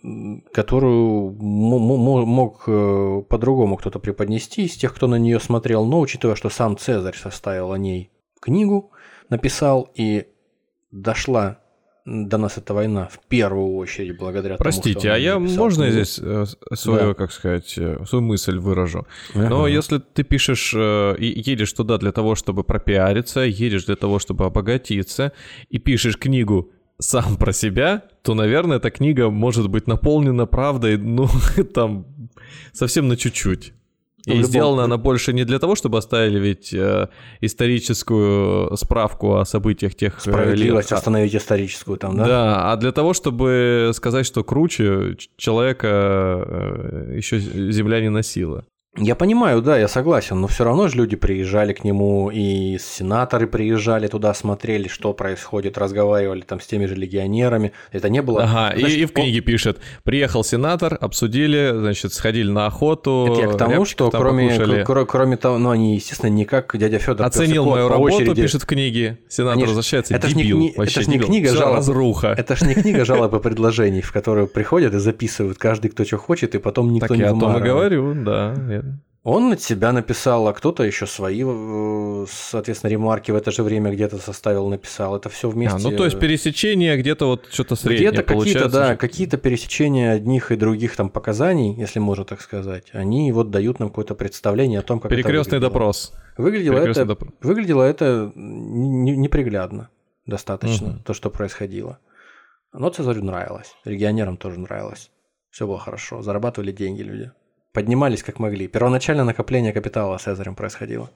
которую 0.51 1.31
мог 1.39 2.63
э, 2.65 3.21
по-другому 3.29 3.77
кто-то 3.77 3.99
преподнести 3.99 4.65
из 4.65 4.75
тех, 4.75 4.95
кто 4.95 5.07
на 5.07 5.19
нее 5.19 5.39
смотрел, 5.39 5.85
но 5.85 5.99
учитывая, 5.99 6.35
что 6.35 6.49
сам 6.49 6.75
Цезарь 6.75 7.15
составил 7.15 7.71
о 7.71 7.77
ней 7.77 8.09
книгу, 8.39 8.91
написал, 9.29 9.89
и 9.95 10.27
дошла 10.91 11.59
до 12.05 12.37
нас 12.37 12.57
эта 12.57 12.73
война 12.73 13.07
в 13.07 13.19
первую 13.27 13.75
очередь 13.75 14.17
благодаря 14.17 14.57
Простите, 14.57 14.93
тому, 14.93 15.01
что 15.01 15.13
а 15.13 15.17
я 15.17 15.39
можно 15.39 15.85
книгу. 15.85 16.03
здесь 16.03 16.19
э, 16.21 16.45
свою, 16.73 17.07
да. 17.09 17.13
как 17.13 17.31
сказать, 17.31 17.73
э, 17.77 18.03
свою 18.05 18.25
мысль 18.25 18.57
выражу? 18.57 19.07
Ага. 19.33 19.49
Но 19.49 19.67
если 19.67 19.99
ты 19.99 20.23
пишешь 20.23 20.73
э, 20.75 21.15
и 21.17 21.41
едешь 21.49 21.71
туда 21.71 21.97
для 21.97 22.11
того, 22.11 22.35
чтобы 22.35 22.63
пропиариться, 22.65 23.41
едешь 23.41 23.85
для 23.85 23.95
того, 23.95 24.19
чтобы 24.19 24.45
обогатиться, 24.45 25.31
и 25.69 25.79
пишешь 25.79 26.17
книгу 26.17 26.71
сам 26.99 27.37
про 27.37 27.53
себя, 27.53 28.03
то, 28.21 28.33
наверное, 28.33 28.77
эта 28.77 28.91
книга 28.91 29.29
может 29.29 29.69
быть 29.69 29.87
наполнена 29.87 30.45
правдой, 30.45 30.97
ну, 30.97 31.27
там, 31.73 32.05
совсем 32.73 33.07
на 33.07 33.15
чуть-чуть. 33.15 33.73
И 34.25 34.31
любом- 34.31 34.45
сделана 34.45 34.83
она 34.85 34.97
больше 34.97 35.33
не 35.33 35.43
для 35.43 35.59
того, 35.59 35.75
чтобы 35.75 35.97
оставили 35.97 36.39
ведь 36.39 36.73
э, 36.73 37.09
историческую 37.41 38.75
справку 38.77 39.35
о 39.35 39.45
событиях 39.45 39.95
тех 39.95 40.17
э, 40.17 40.31
Справедливость 40.31 40.91
лет, 40.91 40.97
остановить 40.97 41.35
историческую 41.35 41.97
там, 41.97 42.17
да? 42.17 42.25
Да? 42.25 42.71
а 42.71 42.77
для 42.77 42.91
того, 42.91 43.13
чтобы 43.13 43.91
сказать, 43.93 44.25
что 44.25 44.43
круче 44.43 45.17
человека 45.35 45.87
э, 46.45 47.13
еще 47.17 47.39
земля 47.39 47.99
не 47.99 48.09
носила. 48.09 48.65
Я 48.95 49.15
понимаю, 49.15 49.63
да, 49.63 49.75
я 49.79 49.87
согласен, 49.87 50.39
но 50.39 50.45
все 50.47 50.63
равно 50.65 50.87
же 50.87 50.97
люди 50.97 51.15
приезжали 51.15 51.73
к 51.73 51.83
нему, 51.83 52.29
и 52.31 52.77
сенаторы 52.79 53.47
приезжали 53.47 54.05
туда, 54.05 54.35
смотрели, 54.35 54.87
что 54.87 55.13
происходит, 55.13 55.79
разговаривали 55.79 56.41
там 56.41 56.59
с 56.59 56.67
теми 56.67 56.85
же 56.85 56.93
легионерами. 56.93 57.71
Это 57.91 58.09
не 58.09 58.21
было... 58.21 58.43
Ага, 58.43 58.75
и- 58.75 58.79
Знаешь, 58.81 58.95
и, 58.95 59.05
в 59.05 59.11
книге 59.13 59.39
пишет, 59.41 59.79
приехал 60.03 60.43
сенатор, 60.43 60.95
обсудили, 61.01 61.71
значит, 61.75 62.13
сходили 62.13 62.51
на 62.51 62.67
охоту. 62.67 63.29
Это 63.31 63.41
я 63.41 63.47
к 63.47 63.57
тому, 63.57 63.83
что 63.85 64.11
кроме, 64.11 64.49
покушали. 64.49 64.83
кро- 64.85 65.05
кроме 65.07 65.37
того, 65.37 65.57
ну 65.57 65.71
они, 65.71 65.95
естественно, 65.95 66.29
не 66.29 66.45
как 66.45 66.77
дядя 66.77 66.99
Федор 66.99 67.25
Оценил 67.25 67.65
мою 67.65 67.87
работу, 67.87 68.35
пишет 68.35 68.61
в 68.61 68.67
книге. 68.67 69.17
Сенатор 69.27 69.63
ж- 69.63 69.67
возвращается, 69.69 70.13
это 70.13 70.27
не 70.27 70.43
дебил. 70.43 70.71
вообще 70.77 70.99
это 70.99 71.01
ж 71.01 71.07
не 71.07 71.13
дебил. 71.15 71.27
книга 71.29 71.49
жалоб. 71.49 71.75
разруха. 71.77 72.35
Это 72.37 72.55
ж 72.55 72.61
не 72.61 72.75
книга 72.75 73.05
жалоб 73.05 73.33
и 73.33 73.39
предложений, 73.39 74.01
в 74.01 74.11
которую 74.11 74.45
приходят 74.45 74.93
и 74.93 74.99
записывают 74.99 75.57
каждый, 75.57 75.89
кто 75.89 76.05
что 76.05 76.17
хочет, 76.19 76.53
и 76.53 76.59
потом 76.59 76.93
никто 76.93 77.07
так 77.07 77.17
не 77.17 77.23
я 77.23 77.31
о 77.31 77.39
том 77.39 77.57
и 77.57 77.59
говорю, 77.59 78.13
да. 78.23 78.53
Он 79.23 79.53
от 79.53 79.61
себя 79.61 79.93
написал, 79.93 80.45
а 80.49 80.53
кто-то 80.53 80.83
еще 80.83 81.07
свои, 81.07 81.43
э, 81.45 82.25
соответственно, 82.29 82.91
ремарки 82.91 83.31
в 83.31 83.35
это 83.37 83.51
же 83.51 83.63
время 83.63 83.93
где-то 83.93 84.17
составил, 84.17 84.67
написал. 84.67 85.15
Это 85.15 85.29
все 85.29 85.49
вместе. 85.49 85.77
А, 85.77 85.79
ну, 85.91 85.95
то 85.95 86.03
есть 86.03 86.19
пересечение 86.19 86.97
где-то 86.97 87.27
вот 87.27 87.47
что-то 87.49 87.77
среднее 87.77 88.11
Где-то 88.11 88.23
какие-то, 88.35 88.69
да, 88.69 88.97
какие-то 88.97 89.37
пересечения 89.37 90.11
одних 90.11 90.51
и 90.51 90.57
других 90.57 90.97
там 90.97 91.09
показаний, 91.09 91.73
если 91.73 91.99
можно 91.99 92.25
так 92.25 92.41
сказать, 92.41 92.87
они 92.91 93.31
вот 93.31 93.49
дают 93.49 93.79
нам 93.79 93.89
какое-то 93.89 94.13
представление 94.13 94.79
о 94.79 94.83
том, 94.83 94.99
как 94.99 95.09
Перекрестный 95.09 95.57
это 95.57 95.67
выглядело. 95.67 95.69
допрос. 95.71 96.13
Выглядело 96.37 96.73
Перекрестный 96.75 97.03
это, 97.03 97.07
допрос. 97.07 97.31
выглядело 97.41 97.83
это 97.83 98.31
не- 98.35 99.15
неприглядно 99.15 99.89
достаточно, 100.25 100.87
Мгм. 100.89 101.03
то, 101.03 101.13
что 101.13 101.29
происходило. 101.29 101.97
Но 102.73 102.89
Цезарю 102.89 103.23
нравилось, 103.23 103.73
легионерам 103.85 104.35
тоже 104.35 104.59
нравилось. 104.59 105.11
Все 105.49 105.65
было 105.65 105.79
хорошо, 105.79 106.21
зарабатывали 106.21 106.73
деньги 106.73 107.03
люди. 107.03 107.31
Поднимались 107.73 108.21
как 108.21 108.39
могли. 108.39 108.67
Первоначально 108.67 109.23
накопление 109.23 109.73
капитала 109.73 110.17
с 110.17 110.23
Цезарем 110.23 110.55
происходило. 110.55 111.09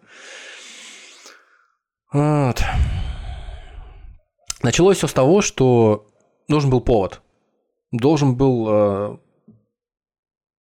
Вот. 2.12 2.64
Началось 4.64 4.98
все 4.98 5.08
с 5.08 5.14
того, 5.14 5.42
что 5.42 6.08
нужен 6.48 6.72
был 6.72 6.82
повод. 6.82 7.22
Должен 7.92 8.36
был, 8.36 8.68
э, 8.70 9.18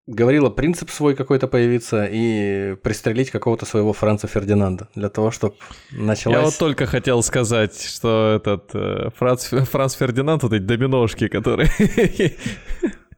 говорила, 0.06 0.52
принцип 0.52 0.92
свой 0.92 1.16
какой-то 1.16 1.48
появиться 1.48 2.08
и 2.10 2.76
пристрелить 2.84 3.32
какого-то 3.32 3.66
своего 3.66 3.92
Франца 3.94 4.28
Фердинанда 4.28 4.90
для 4.94 5.10
того, 5.10 5.32
чтобы 5.32 5.56
началась... 5.92 6.38
Я 6.38 6.46
вот 6.46 6.58
только 6.60 6.86
хотел 6.86 7.24
сказать, 7.24 7.82
что 7.82 8.36
этот 8.36 8.70
э, 8.76 9.10
Франц, 9.16 9.48
Франц 9.48 9.94
Фердинанд, 9.96 10.44
вот 10.44 10.54
эти 10.54 10.64
доминошки, 10.64 11.28
которые... 11.28 11.70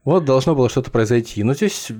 Вот 0.03 0.25
должно 0.25 0.55
было 0.55 0.69
что-то 0.69 0.91
произойти. 0.91 1.43
Но 1.43 1.53
здесь 1.53 1.91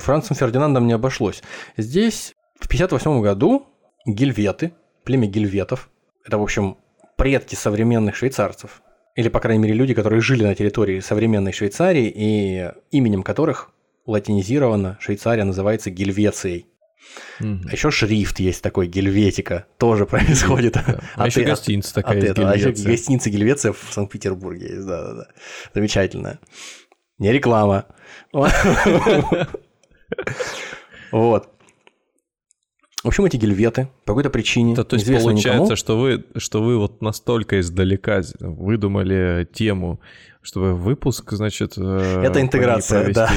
Францем 0.00 0.36
Фердинандом 0.36 0.86
не 0.86 0.92
обошлось. 0.92 1.42
Здесь 1.76 2.34
в 2.58 2.68
58 2.68 3.20
году 3.20 3.66
гильветы, 4.06 4.72
племя 5.04 5.26
гильветов, 5.28 5.90
это, 6.24 6.38
в 6.38 6.42
общем, 6.42 6.78
предки 7.16 7.54
современных 7.54 8.16
швейцарцев, 8.16 8.82
или, 9.14 9.28
по 9.28 9.40
крайней 9.40 9.62
мере, 9.62 9.74
люди, 9.74 9.94
которые 9.94 10.20
жили 10.20 10.44
на 10.44 10.54
территории 10.54 11.00
современной 11.00 11.52
Швейцарии 11.52 12.12
и 12.14 12.70
именем 12.90 13.22
которых 13.22 13.70
латинизировано 14.06 14.98
Швейцария 15.00 15.44
называется 15.44 15.90
Гельвецией. 15.90 16.66
Мгм. 17.38 17.66
А 17.68 17.72
еще 17.72 17.90
шрифт 17.90 18.40
есть 18.40 18.62
такой, 18.62 18.86
Гельветика, 18.86 19.66
тоже 19.78 20.06
происходит. 20.06 20.78
А 21.16 21.26
еще 21.26 21.44
гостиница 21.44 21.90
от 21.90 21.94
такая 21.94 22.18
из 22.18 22.24
этого. 22.24 22.50
А 22.50 22.56
еще 22.56 22.72
гостиница 22.72 23.30
Гельвеция 23.30 23.72
в 23.72 23.92
Санкт-Петербурге 23.92 24.74
есть, 24.74 24.86
да-да-да. 24.86 25.28
Замечательная. 25.74 26.40
Не 27.24 27.32
реклама. 27.32 27.86
Вот. 31.10 31.48
В 33.02 33.06
общем, 33.08 33.24
эти 33.24 33.36
гельветы 33.38 33.88
по 34.04 34.12
какой-то 34.12 34.28
причине, 34.28 34.74
Это, 34.74 34.84
то 34.84 34.96
есть 34.96 35.06
получается, 35.06 35.50
никому, 35.50 35.76
что 35.76 35.98
вы, 35.98 36.24
что 36.36 36.62
вы 36.62 36.78
вот 36.78 37.00
настолько 37.00 37.60
издалека 37.60 38.20
выдумали 38.40 39.48
тему, 39.52 40.00
чтобы 40.42 40.74
выпуск, 40.74 41.32
значит... 41.32 41.74
э, 41.78 42.22
Это 42.24 42.40
интеграция, 42.42 43.10
да. 43.12 43.30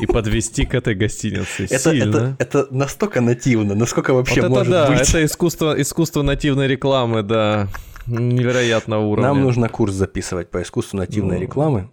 И 0.00 0.06
подвести 0.06 0.66
к 0.66 0.74
этой 0.74 0.94
гостинице. 0.94 1.64
это, 1.64 1.78
Сильно. 1.78 2.36
это, 2.38 2.58
это 2.60 2.68
настолько 2.74 3.20
нативно, 3.20 3.74
насколько 3.74 4.12
Вот 4.12 4.20
вообще 4.20 4.40
это 4.40 4.48
может 4.50 4.70
да, 4.72 4.88
быть. 4.88 5.00
это 5.00 5.24
искусство, 5.24 5.80
искусство 5.80 6.22
нативной 6.22 6.68
рекламы, 6.68 7.22
да. 7.24 7.66
Невероятного 8.06 9.04
уровня. 9.04 9.28
Нам 9.28 9.42
нужно 9.42 9.68
курс 9.68 9.94
записывать 9.94 10.48
по 10.50 10.62
искусству 10.62 10.96
нативной 10.96 11.36
Ну. 11.38 11.42
рекламы. 11.42 11.90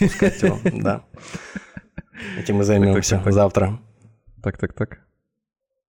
Выпускать 0.00 0.42
его, 0.42 0.58
да. 0.64 1.04
Этим 2.38 2.56
мы 2.56 2.64
займемся 2.64 3.22
завтра. 3.26 3.78
Так, 4.42 4.58
так, 4.58 4.72
так. 4.72 5.00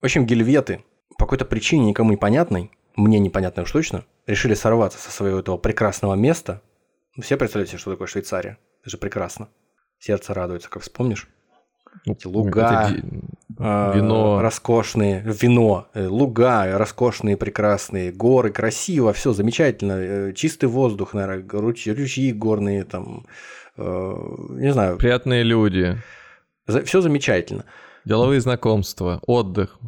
В 0.01 0.05
общем, 0.05 0.25
гельветы 0.25 0.83
по 1.17 1.25
какой-то 1.25 1.45
причине 1.45 1.85
никому 1.87 2.11
непонятной, 2.11 2.71
мне 2.95 3.19
непонятной 3.19 3.63
уж 3.63 3.71
точно, 3.71 4.05
решили 4.27 4.53
сорваться 4.53 4.97
со 4.99 5.11
своего 5.11 5.39
этого 5.39 5.57
прекрасного 5.57 6.15
места. 6.15 6.61
Ну, 7.15 7.23
Все 7.23 7.37
представляете, 7.37 7.71
себе, 7.71 7.79
что 7.79 7.91
такое 7.91 8.07
Швейцария? 8.07 8.57
Это 8.81 8.89
же 8.89 8.97
прекрасно. 8.97 9.49
Сердце 9.99 10.33
радуется, 10.33 10.69
как 10.69 10.83
вспомнишь. 10.83 11.27
Эти 12.05 12.25
луга, 12.25 12.89
А, 13.59 13.93
Вино. 13.95 14.41
роскошные, 14.41 15.21
вино, 15.23 15.87
э, 15.93 16.07
луга, 16.07 16.75
роскошные, 16.77 17.37
прекрасные, 17.37 18.11
горы, 18.11 18.51
красиво, 18.51 19.13
все 19.13 19.31
замечательно, 19.31 19.93
э, 19.93 20.33
чистый 20.33 20.65
воздух, 20.65 21.13
наверное, 21.13 21.47
ручьи, 21.51 22.31
горные, 22.33 22.83
там, 22.83 23.27
э, 23.27 23.29
не 23.77 24.71
знаю, 24.73 24.97
Приятные 24.97 25.43
люди, 25.43 25.97
все 26.85 27.01
замечательно. 27.01 27.65
деловые 28.05 28.39
знакомства, 28.41 29.19
отдых. 29.25 29.79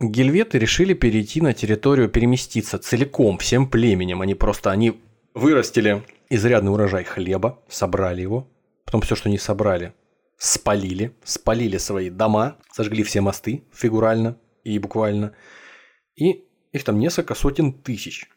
Гельветы 0.00 0.58
решили 0.58 0.92
перейти 0.92 1.40
на 1.40 1.52
территорию, 1.52 2.08
переместиться 2.08 2.78
целиком, 2.78 3.38
всем 3.38 3.68
племенем. 3.68 4.20
Они 4.20 4.34
просто, 4.34 4.70
они 4.70 5.00
вырастили 5.34 6.02
изрядный 6.28 6.72
урожай 6.72 7.04
хлеба, 7.04 7.60
собрали 7.68 8.22
его, 8.22 8.48
потом 8.84 9.00
все, 9.02 9.14
что 9.14 9.28
не 9.28 9.38
собрали, 9.38 9.94
спалили, 10.36 11.14
спалили 11.24 11.78
свои 11.78 12.10
дома, 12.10 12.56
сожгли 12.72 13.02
все 13.02 13.20
мосты 13.20 13.64
фигурально 13.72 14.36
и 14.64 14.78
буквально. 14.78 15.34
И 16.16 16.44
их 16.72 16.84
там 16.84 16.98
несколько 16.98 17.34
сотен 17.34 17.72
тысяч. 17.72 18.28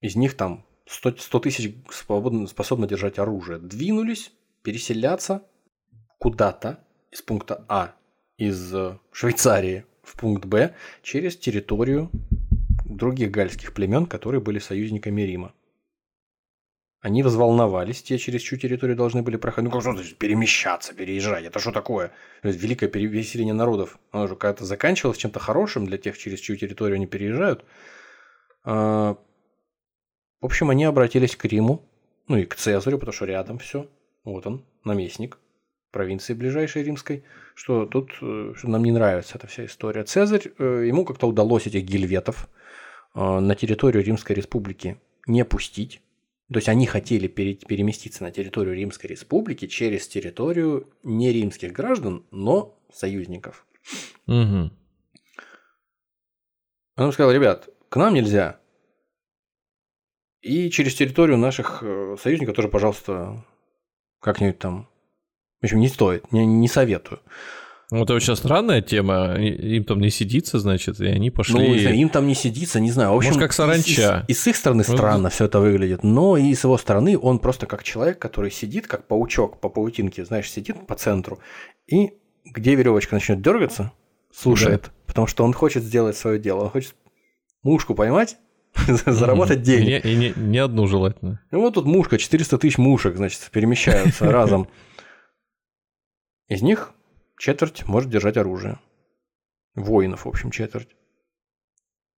Из 0.00 0.16
них 0.16 0.36
там 0.36 0.66
100, 0.90 1.16
100 1.18 1.38
тысяч 1.40 1.74
свободно, 1.90 2.46
способны 2.48 2.88
держать 2.88 3.18
оружие. 3.18 3.58
Двинулись 3.58 4.32
переселяться 4.62 5.42
куда-то 6.18 6.84
из 7.12 7.22
пункта 7.22 7.64
А 7.68 7.94
из 8.36 8.74
э, 8.74 8.98
Швейцарии 9.12 9.84
в 10.02 10.18
пункт 10.18 10.44
Б 10.46 10.74
через 11.02 11.36
территорию 11.36 12.10
других 12.84 13.30
гальских 13.30 13.72
племен, 13.72 14.06
которые 14.06 14.40
были 14.40 14.58
союзниками 14.58 15.22
Рима. 15.22 15.54
Они 17.00 17.22
взволновались, 17.22 18.02
те, 18.02 18.18
через 18.18 18.42
чью 18.42 18.58
территорию 18.58 18.96
должны 18.96 19.22
были 19.22 19.36
проходить. 19.36 19.70
Ну, 19.70 19.72
как 19.72 19.82
что 19.82 19.92
значит 19.92 20.18
перемещаться, 20.18 20.92
переезжать? 20.92 21.44
Это 21.44 21.58
что 21.60 21.72
такое? 21.72 22.12
Великое 22.42 22.88
переселение 22.88 23.54
народов. 23.54 23.98
Оно 24.10 24.26
же 24.26 24.36
когда-то 24.36 24.64
заканчивалось 24.66 25.16
чем-то 25.16 25.38
хорошим 25.38 25.86
для 25.86 25.96
тех, 25.96 26.18
через 26.18 26.40
чью 26.40 26.56
территорию 26.56 26.96
они 26.96 27.06
переезжают. 27.06 27.64
В 30.40 30.46
общем, 30.46 30.70
они 30.70 30.84
обратились 30.84 31.36
к 31.36 31.44
Риму, 31.44 31.82
ну 32.28 32.36
и 32.36 32.44
к 32.44 32.54
Цезарю, 32.54 32.98
потому 32.98 33.12
что 33.12 33.26
рядом 33.26 33.58
все. 33.58 33.88
Вот 34.24 34.46
он, 34.46 34.64
наместник 34.84 35.38
провинции 35.90 36.34
ближайшей 36.34 36.82
римской, 36.82 37.24
что 37.54 37.84
тут 37.86 38.12
э, 38.22 38.54
что 38.56 38.68
нам 38.68 38.84
не 38.84 38.92
нравится 38.92 39.36
эта 39.36 39.46
вся 39.46 39.66
история. 39.66 40.04
Цезарь, 40.04 40.52
э, 40.58 40.84
ему 40.86 41.04
как-то 41.04 41.26
удалось 41.26 41.66
этих 41.66 41.84
гильветов 41.84 42.48
э, 43.14 43.20
на 43.20 43.54
территорию 43.54 44.04
Римской 44.04 44.36
Республики 44.36 45.00
не 45.26 45.44
пустить. 45.44 46.00
То 46.52 46.58
есть 46.58 46.68
они 46.68 46.86
хотели 46.86 47.28
пере- 47.28 47.54
переместиться 47.54 48.22
на 48.22 48.30
территорию 48.30 48.74
Римской 48.74 49.10
Республики 49.10 49.66
через 49.66 50.08
территорию 50.08 50.88
не 51.02 51.32
римских 51.32 51.72
граждан, 51.72 52.24
но 52.30 52.78
союзников. 52.92 53.66
Мгм. 54.26 54.72
Он 56.96 57.12
сказал, 57.12 57.32
ребят, 57.32 57.68
к 57.88 57.96
нам 57.96 58.14
нельзя. 58.14 58.59
И 60.42 60.70
через 60.70 60.94
территорию 60.94 61.36
наших 61.36 61.82
э, 61.82 62.16
союзников 62.20 62.56
тоже, 62.56 62.68
пожалуйста, 62.68 63.44
как-нибудь 64.20 64.58
там. 64.58 64.88
В 65.60 65.64
общем, 65.64 65.80
не 65.80 65.88
стоит, 65.88 66.32
не, 66.32 66.46
не 66.46 66.68
советую. 66.68 67.20
Ну, 67.90 68.04
это 68.04 68.14
очень 68.14 68.36
странная 68.36 68.82
тема. 68.82 69.34
Им 69.36 69.84
там 69.84 70.00
не 70.00 70.10
сидится, 70.10 70.60
значит, 70.60 71.00
и 71.00 71.06
они 71.06 71.30
пошли... 71.30 71.54
Ну, 71.54 71.74
им 71.74 72.08
там 72.08 72.26
не 72.28 72.34
сидится, 72.34 72.78
не 72.78 72.92
знаю. 72.92 73.12
В 73.12 73.16
общем, 73.16 73.30
Может, 73.30 73.42
как 73.42 73.52
саранча. 73.52 74.24
И, 74.28 74.30
и, 74.30 74.32
и 74.32 74.38
с 74.38 74.46
их 74.46 74.56
стороны 74.56 74.84
странно 74.84 75.24
ну... 75.24 75.28
все 75.30 75.46
это 75.46 75.58
выглядит, 75.58 76.04
но 76.04 76.36
и 76.36 76.54
с 76.54 76.62
его 76.62 76.78
стороны 76.78 77.18
он 77.18 77.40
просто 77.40 77.66
как 77.66 77.82
человек, 77.82 78.18
который 78.20 78.52
сидит, 78.52 78.86
как 78.86 79.08
паучок 79.08 79.58
по 79.60 79.68
паутинке, 79.68 80.24
знаешь, 80.24 80.50
сидит 80.50 80.86
по 80.86 80.94
центру, 80.94 81.40
и 81.88 82.12
где 82.44 82.76
веревочка 82.76 83.16
начнет 83.16 83.42
дергаться, 83.42 83.92
слушает, 84.32 84.84
да. 84.84 84.90
потому 85.06 85.26
что 85.26 85.44
он 85.44 85.52
хочет 85.52 85.82
сделать 85.82 86.16
свое 86.16 86.38
дело, 86.38 86.62
он 86.62 86.70
хочет 86.70 86.94
мушку 87.64 87.96
поймать, 87.96 88.36
заработать 89.06 89.62
денег. 89.62 90.04
И, 90.04 90.14
не, 90.14 90.32
не 90.36 90.58
одну 90.58 90.86
желательно. 90.86 91.40
И 91.50 91.56
вот 91.56 91.74
тут 91.74 91.86
мушка, 91.86 92.18
400 92.18 92.58
тысяч 92.58 92.78
мушек, 92.78 93.16
значит, 93.16 93.50
перемещаются 93.52 94.24
разом. 94.32 94.68
Из 96.48 96.62
них 96.62 96.92
четверть 97.38 97.86
может 97.86 98.10
держать 98.10 98.36
оружие. 98.36 98.78
Воинов, 99.74 100.24
в 100.24 100.28
общем, 100.28 100.50
четверть. 100.50 100.88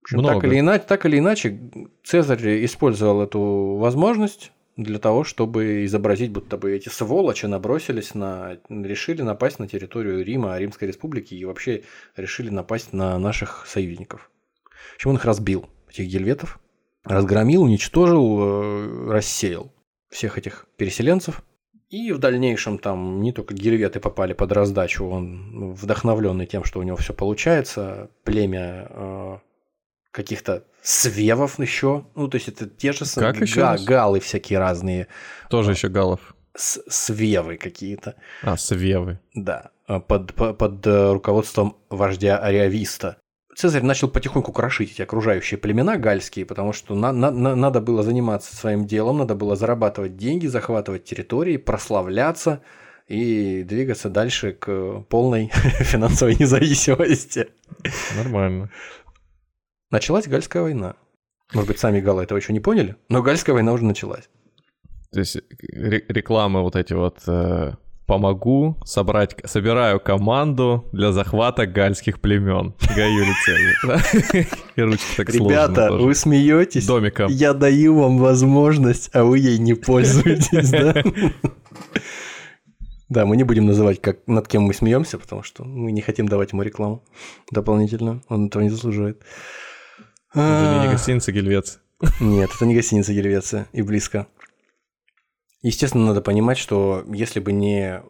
общем, 0.01 0.19
Много. 0.19 0.41
Так, 0.41 0.51
или 0.51 0.59
иначе, 0.59 0.85
так 0.87 1.05
или 1.05 1.19
иначе, 1.19 1.59
Цезарь 2.03 2.65
использовал 2.65 3.21
эту 3.21 3.75
возможность 3.77 4.51
для 4.75 4.97
того, 4.97 5.23
чтобы 5.23 5.85
изобразить, 5.85 6.31
будто 6.31 6.57
бы 6.57 6.75
эти 6.75 6.89
сволочи 6.89 7.45
набросились 7.45 8.15
на... 8.15 8.57
решили 8.69 9.21
напасть 9.21 9.59
на 9.59 9.67
территорию 9.67 10.25
Рима, 10.25 10.57
Римской 10.57 10.87
Республики 10.87 11.35
и 11.35 11.45
вообще 11.45 11.83
решили 12.15 12.49
напасть 12.49 12.91
на 12.91 13.17
наших 13.19 13.65
союзников. 13.67 14.31
В 14.93 14.95
общем, 14.95 15.11
он 15.11 15.17
их 15.17 15.25
разбил, 15.25 15.69
этих 15.93 16.11
гельветов, 16.11 16.59
разгромил, 17.03 17.63
уничтожил, 17.63 18.39
э, 18.41 19.11
рассеял 19.11 19.71
всех 20.09 20.37
этих 20.37 20.67
переселенцев– 20.77 21.43
и 21.93 22.11
в 22.11 22.17
дальнейшем 22.17 22.79
там 22.79 23.21
не 23.21 23.31
только 23.31 23.53
гельветы 23.53 23.99
попали 23.99 24.33
под 24.33 24.51
раздачу, 24.51 25.05
он 25.05 25.73
вдохновленный 25.73 26.47
тем, 26.47 26.63
что 26.63 26.79
у 26.79 26.83
него 26.83 26.97
все 26.97 27.13
получается, 27.13 28.09
племя 28.23 28.87
э, 28.89 29.37
каких-то 30.09 30.63
свевов 30.81 31.59
еще, 31.59 32.05
ну 32.15 32.27
то 32.27 32.37
есть 32.37 32.47
это 32.47 32.67
те 32.67 32.93
же 32.93 33.05
как 33.13 33.35
га- 33.35 33.41
еще 33.45 33.77
галы 33.85 34.19
всякие 34.21 34.57
разные. 34.57 35.07
Тоже 35.51 35.73
еще 35.73 35.87
галов. 35.87 36.35
С 36.55 36.81
свевы 36.87 37.57
какие-то. 37.57 38.15
А, 38.41 38.57
свевы. 38.57 39.19
Да, 39.35 39.69
под, 39.85 40.33
под, 40.33 40.57
под 40.57 40.87
э, 40.87 41.13
руководством 41.13 41.77
вождя 41.91 42.39
Ариависта. 42.39 43.17
Цезарь 43.55 43.83
начал 43.83 44.07
потихоньку 44.07 44.51
крошить 44.51 44.93
эти 44.93 45.01
окружающие 45.01 45.57
племена 45.57 45.97
гальские, 45.97 46.45
потому 46.45 46.73
что 46.73 46.95
на, 46.95 47.11
на, 47.11 47.31
на, 47.31 47.55
надо 47.55 47.81
было 47.81 48.03
заниматься 48.03 48.55
своим 48.55 48.85
делом, 48.85 49.19
надо 49.19 49.35
было 49.35 49.55
зарабатывать 49.55 50.17
деньги, 50.17 50.47
захватывать 50.47 51.03
территории, 51.03 51.57
прославляться 51.57 52.61
и 53.07 53.63
двигаться 53.63 54.09
дальше 54.09 54.53
к 54.53 55.01
полной 55.09 55.47
финансовой 55.53 56.35
независимости. 56.35 57.49
Нормально. 58.15 58.71
Началась 59.91 60.27
Гальская 60.27 60.63
война. 60.63 60.95
Может 61.53 61.67
быть, 61.67 61.79
сами 61.79 61.99
галы 61.99 62.23
этого 62.23 62.37
еще 62.37 62.53
не 62.53 62.59
поняли, 62.59 62.95
но 63.09 63.21
Гальская 63.21 63.53
война 63.53 63.73
уже 63.73 63.85
началась. 63.85 64.29
То 65.11 65.19
есть 65.19 65.37
рекламы 65.59 66.63
вот 66.63 66.75
эти 66.75 66.93
вот 66.93 67.19
э, 67.27 67.73
помогу 68.05 68.77
собрать, 68.85 69.35
собираю 69.45 69.99
команду 69.99 70.85
для 70.91 71.11
захвата 71.11 71.65
гальских 71.65 72.19
племен. 72.19 72.73
Гаю 72.95 73.25
лицензию. 73.25 74.47
И 74.75 74.81
ручки 74.81 75.15
так 75.17 75.29
Ребята, 75.29 75.91
вы 75.91 76.13
смеетесь? 76.15 76.85
Домиком. 76.85 77.31
Я 77.31 77.53
даю 77.53 77.99
вам 77.99 78.17
возможность, 78.17 79.09
а 79.13 79.23
вы 79.23 79.39
ей 79.39 79.57
не 79.57 79.73
пользуетесь, 79.73 80.69
да? 80.69 81.03
Да, 83.09 83.27
мы 83.27 83.37
не 83.37 83.43
будем 83.43 83.67
называть, 83.67 84.01
как, 84.01 84.25
над 84.25 84.47
кем 84.47 84.63
мы 84.63 84.73
смеемся, 84.73 85.19
потому 85.19 85.43
что 85.43 85.63
мы 85.63 85.91
не 85.91 86.01
хотим 86.01 86.27
давать 86.27 86.51
ему 86.51 86.63
рекламу 86.63 87.03
дополнительно. 87.51 88.23
Он 88.27 88.47
этого 88.47 88.63
не 88.63 88.69
заслуживает. 88.69 89.21
Это 90.33 90.81
не 90.83 90.91
гостиница 90.91 91.31
Гельвеция. 91.31 91.79
Нет, 92.19 92.49
это 92.55 92.65
не 92.65 92.73
гостиница 92.73 93.13
Гельвеция 93.13 93.67
и 93.71 93.83
близко. 93.83 94.25
Естественно, 95.63 96.07
надо 96.07 96.21
понимать, 96.21 96.57
что 96.57 97.03
если 97.11 97.39
бы 97.39 97.51
не 97.51 98.03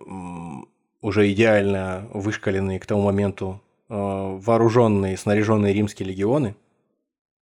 уже 1.02 1.32
идеально 1.32 2.10
вышкаленные 2.14 2.80
к 2.80 2.86
тому 2.86 3.04
моменту 3.04 3.62
э, 3.90 3.94
вооруженные, 3.94 5.18
снаряженные 5.18 5.74
римские 5.74 6.10
легионы, 6.10 6.56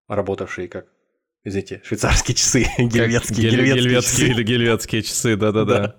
работавшие 0.07 0.67
как 0.67 0.87
извините, 1.43 1.81
швейцарские 1.83 2.35
часы, 2.35 2.67
гельветские, 2.77 3.49
гель, 3.49 3.65
гельветские, 3.65 4.29
часы. 4.29 4.43
гельветские 4.43 5.01
часы, 5.01 5.35
да-да-да. 5.35 5.95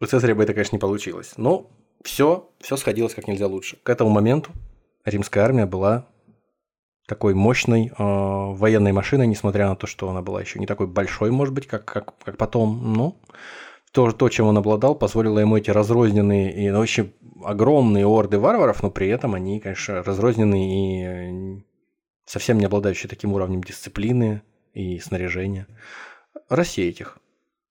У 0.00 0.06
Цезаря 0.06 0.34
бы 0.34 0.42
это, 0.42 0.52
конечно, 0.52 0.76
не 0.76 0.80
получилось. 0.80 1.32
Но 1.36 1.70
все, 2.02 2.50
все 2.60 2.76
сходилось 2.76 3.14
как 3.14 3.28
нельзя 3.28 3.46
лучше. 3.46 3.78
К 3.82 3.90
этому 3.90 4.10
моменту 4.10 4.52
римская 5.04 5.44
армия 5.44 5.66
была 5.66 6.06
такой 7.06 7.34
мощной 7.34 7.88
э, 7.88 7.92
военной 7.98 8.92
машиной, 8.92 9.26
несмотря 9.26 9.68
на 9.68 9.76
то, 9.76 9.86
что 9.86 10.08
она 10.08 10.22
была 10.22 10.40
еще 10.40 10.58
не 10.58 10.66
такой 10.66 10.86
большой, 10.86 11.30
может 11.30 11.54
быть, 11.54 11.66
как, 11.66 11.84
как, 11.84 12.14
как 12.24 12.36
потом. 12.36 12.92
Но 12.94 13.16
то, 13.92 14.10
то, 14.12 14.28
чем 14.28 14.46
он 14.46 14.58
обладал, 14.58 14.94
позволило 14.94 15.38
ему 15.38 15.56
эти 15.56 15.70
разрозненные 15.70 16.52
и 16.52 16.70
ну, 16.70 16.80
очень 16.80 17.12
огромные 17.44 18.06
орды 18.06 18.38
варваров, 18.38 18.82
но 18.82 18.90
при 18.90 19.08
этом 19.08 19.34
они, 19.34 19.60
конечно, 19.60 20.02
разрозненные 20.02 21.58
и 21.58 21.64
совсем 22.26 22.58
не 22.58 22.64
обладающие 22.64 23.08
таким 23.08 23.34
уровнем 23.34 23.62
дисциплины 23.62 24.42
и 24.72 24.98
снаряжения, 24.98 25.66
рассеять 26.48 27.00
их. 27.00 27.18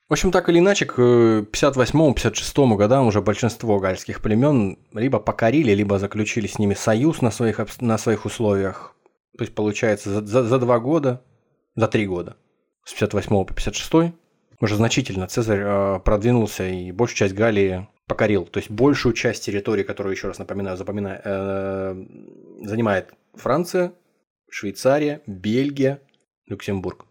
В 0.09 0.13
общем, 0.13 0.31
так 0.31 0.47
или 0.47 0.59
иначе, 0.59 0.85
к 0.85 0.99
58-56 1.51 2.75
годам 2.75 3.07
уже 3.07 3.21
большинство 3.21 3.79
гальских 3.79 4.21
племен 4.21 4.77
либо 4.93 5.19
покорили, 5.19 5.71
либо 5.71 5.97
заключили 5.97 6.45
с 6.45 6.59
ними 6.59 6.75
союз 6.75 7.21
на 7.21 7.31
своих, 7.31 7.59
на 7.81 7.97
своих 7.97 8.25
условиях, 8.25 8.95
то 9.37 9.43
есть 9.43 9.55
получается 9.55 10.09
за, 10.09 10.25
за, 10.25 10.43
за 10.43 10.59
два 10.59 10.79
года, 10.79 11.23
за 11.75 11.87
три 11.87 12.05
года, 12.05 12.37
с 12.85 12.93
58 12.93 13.45
по 13.45 13.53
56 13.53 14.13
уже 14.59 14.75
значительно 14.75 15.27
Цезарь 15.27 15.61
э, 15.61 15.99
продвинулся 15.99 16.67
и 16.67 16.91
большую 16.91 17.17
часть 17.17 17.33
Галлии 17.33 17.87
покорил. 18.07 18.45
То 18.45 18.59
есть 18.59 18.69
большую 18.71 19.13
часть 19.13 19.43
территории, 19.45 19.83
которую, 19.83 20.13
еще 20.13 20.27
раз 20.27 20.39
напоминаю, 20.39 20.77
запоминаю, 20.77 21.21
э, 21.23 22.05
занимает 22.61 23.13
Франция, 23.33 23.93
Швейцария, 24.49 25.21
Бельгия, 25.27 25.99
Люксембург. 26.47 27.05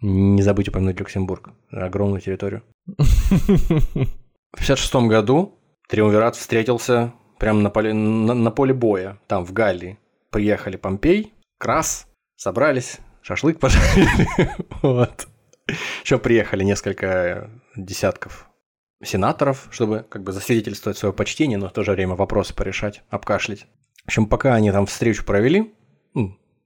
Не 0.00 0.42
забудь 0.42 0.68
упомянуть 0.68 0.98
Люксембург. 0.98 1.50
Огромную 1.70 2.20
территорию. 2.20 2.62
В 2.86 4.58
56 4.58 4.94
году 5.06 5.58
Триумвират 5.88 6.36
встретился 6.36 7.14
прямо 7.38 7.60
на 7.60 7.70
поле, 7.70 7.94
на, 7.94 8.34
на 8.34 8.50
поле 8.50 8.74
боя, 8.74 9.18
там, 9.26 9.46
в 9.46 9.52
Галлии 9.52 9.98
приехали 10.32 10.76
Помпей, 10.76 11.32
Крас, 11.58 12.08
собрались, 12.34 12.98
шашлык 13.22 13.60
пожарили. 13.60 14.26
вот. 14.82 15.28
Еще 16.02 16.18
приехали 16.18 16.64
несколько 16.64 17.50
десятков 17.76 18.48
сенаторов, 19.04 19.68
чтобы 19.70 20.04
как 20.08 20.24
бы 20.24 20.32
засвидетельствовать 20.32 20.98
свое 20.98 21.12
почтение, 21.12 21.58
но 21.58 21.68
в 21.68 21.72
то 21.72 21.84
же 21.84 21.92
время 21.92 22.14
вопросы 22.14 22.54
порешать, 22.54 23.02
обкашлять. 23.10 23.66
В 24.04 24.08
общем, 24.08 24.26
пока 24.26 24.54
они 24.54 24.72
там 24.72 24.86
встречу 24.86 25.24
провели, 25.24 25.72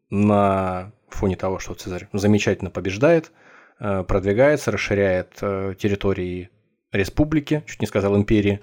на 0.09 0.93
фоне 1.09 1.37
того, 1.37 1.59
что 1.59 1.75
Цезарь 1.75 2.09
замечательно 2.13 2.71
побеждает, 2.71 3.33
э, 3.81 4.05
продвигается, 4.05 4.71
расширяет 4.71 5.39
э, 5.41 5.75
территории 5.79 6.51
республики, 6.93 7.65
чуть 7.67 7.81
не 7.81 7.87
сказал 7.87 8.17
империи, 8.17 8.61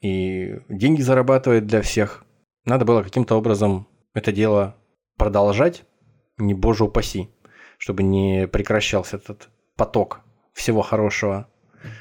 и 0.00 0.60
деньги 0.68 1.02
зарабатывает 1.02 1.66
для 1.66 1.82
всех. 1.82 2.24
Надо 2.64 2.84
было 2.84 3.02
каким-то 3.02 3.36
образом 3.36 3.88
это 4.14 4.32
дело 4.32 4.76
продолжать, 5.16 5.84
не 6.38 6.54
боже 6.54 6.84
упаси, 6.84 7.30
чтобы 7.78 8.02
не 8.02 8.48
прекращался 8.48 9.16
этот 9.16 9.48
поток 9.76 10.20
всего 10.52 10.82
хорошего, 10.82 11.48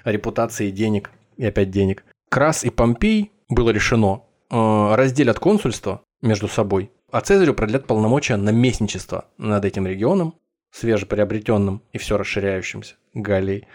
репутации, 0.03 0.71
денег 0.71 1.11
и 1.37 1.45
опять 1.45 1.71
денег. 1.71 2.03
Крас 2.29 2.63
и 2.63 2.69
Помпей 2.69 3.31
было 3.47 3.69
решено 3.69 4.23
э, 4.49 4.95
разделят 4.95 5.39
консульство 5.39 6.01
между 6.21 6.47
собой, 6.47 6.91
а 7.11 7.21
Цезарю 7.21 7.53
продлят 7.53 7.87
полномочия 7.87 8.35
наместничества 8.35 9.25
над 9.37 9.65
этим 9.65 9.87
регионом, 9.87 10.35
свежеприобретенным 10.71 11.81
и 11.91 11.97
все 11.97 12.17
расширяющимся 12.17 12.95
Галлией. 13.13 13.67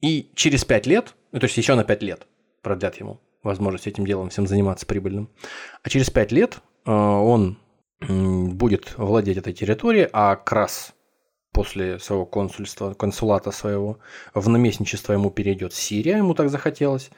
И 0.00 0.30
через 0.34 0.64
пять 0.64 0.86
лет, 0.86 1.14
ну, 1.32 1.40
то 1.40 1.44
есть 1.44 1.56
еще 1.56 1.74
на 1.74 1.84
пять 1.84 2.02
лет 2.02 2.26
продлят 2.62 2.96
ему 2.96 3.20
возможность 3.42 3.86
этим 3.86 4.06
делом 4.06 4.30
всем 4.30 4.46
заниматься 4.46 4.86
прибыльным. 4.86 5.28
А 5.82 5.88
через 5.88 6.10
пять 6.10 6.30
лет 6.30 6.60
он 6.84 7.58
будет 8.08 8.98
владеть 8.98 9.38
этой 9.38 9.52
территорией, 9.52 10.08
а 10.12 10.36
Крас 10.36 10.94
после 11.52 11.98
своего 11.98 12.26
консульства, 12.26 12.94
консулата 12.94 13.50
своего, 13.50 13.98
в 14.34 14.48
наместничество 14.48 15.12
ему 15.12 15.30
перейдет 15.30 15.72
Сирия, 15.74 16.16
ему 16.16 16.34
так 16.34 16.48
захотелось, 16.48 17.10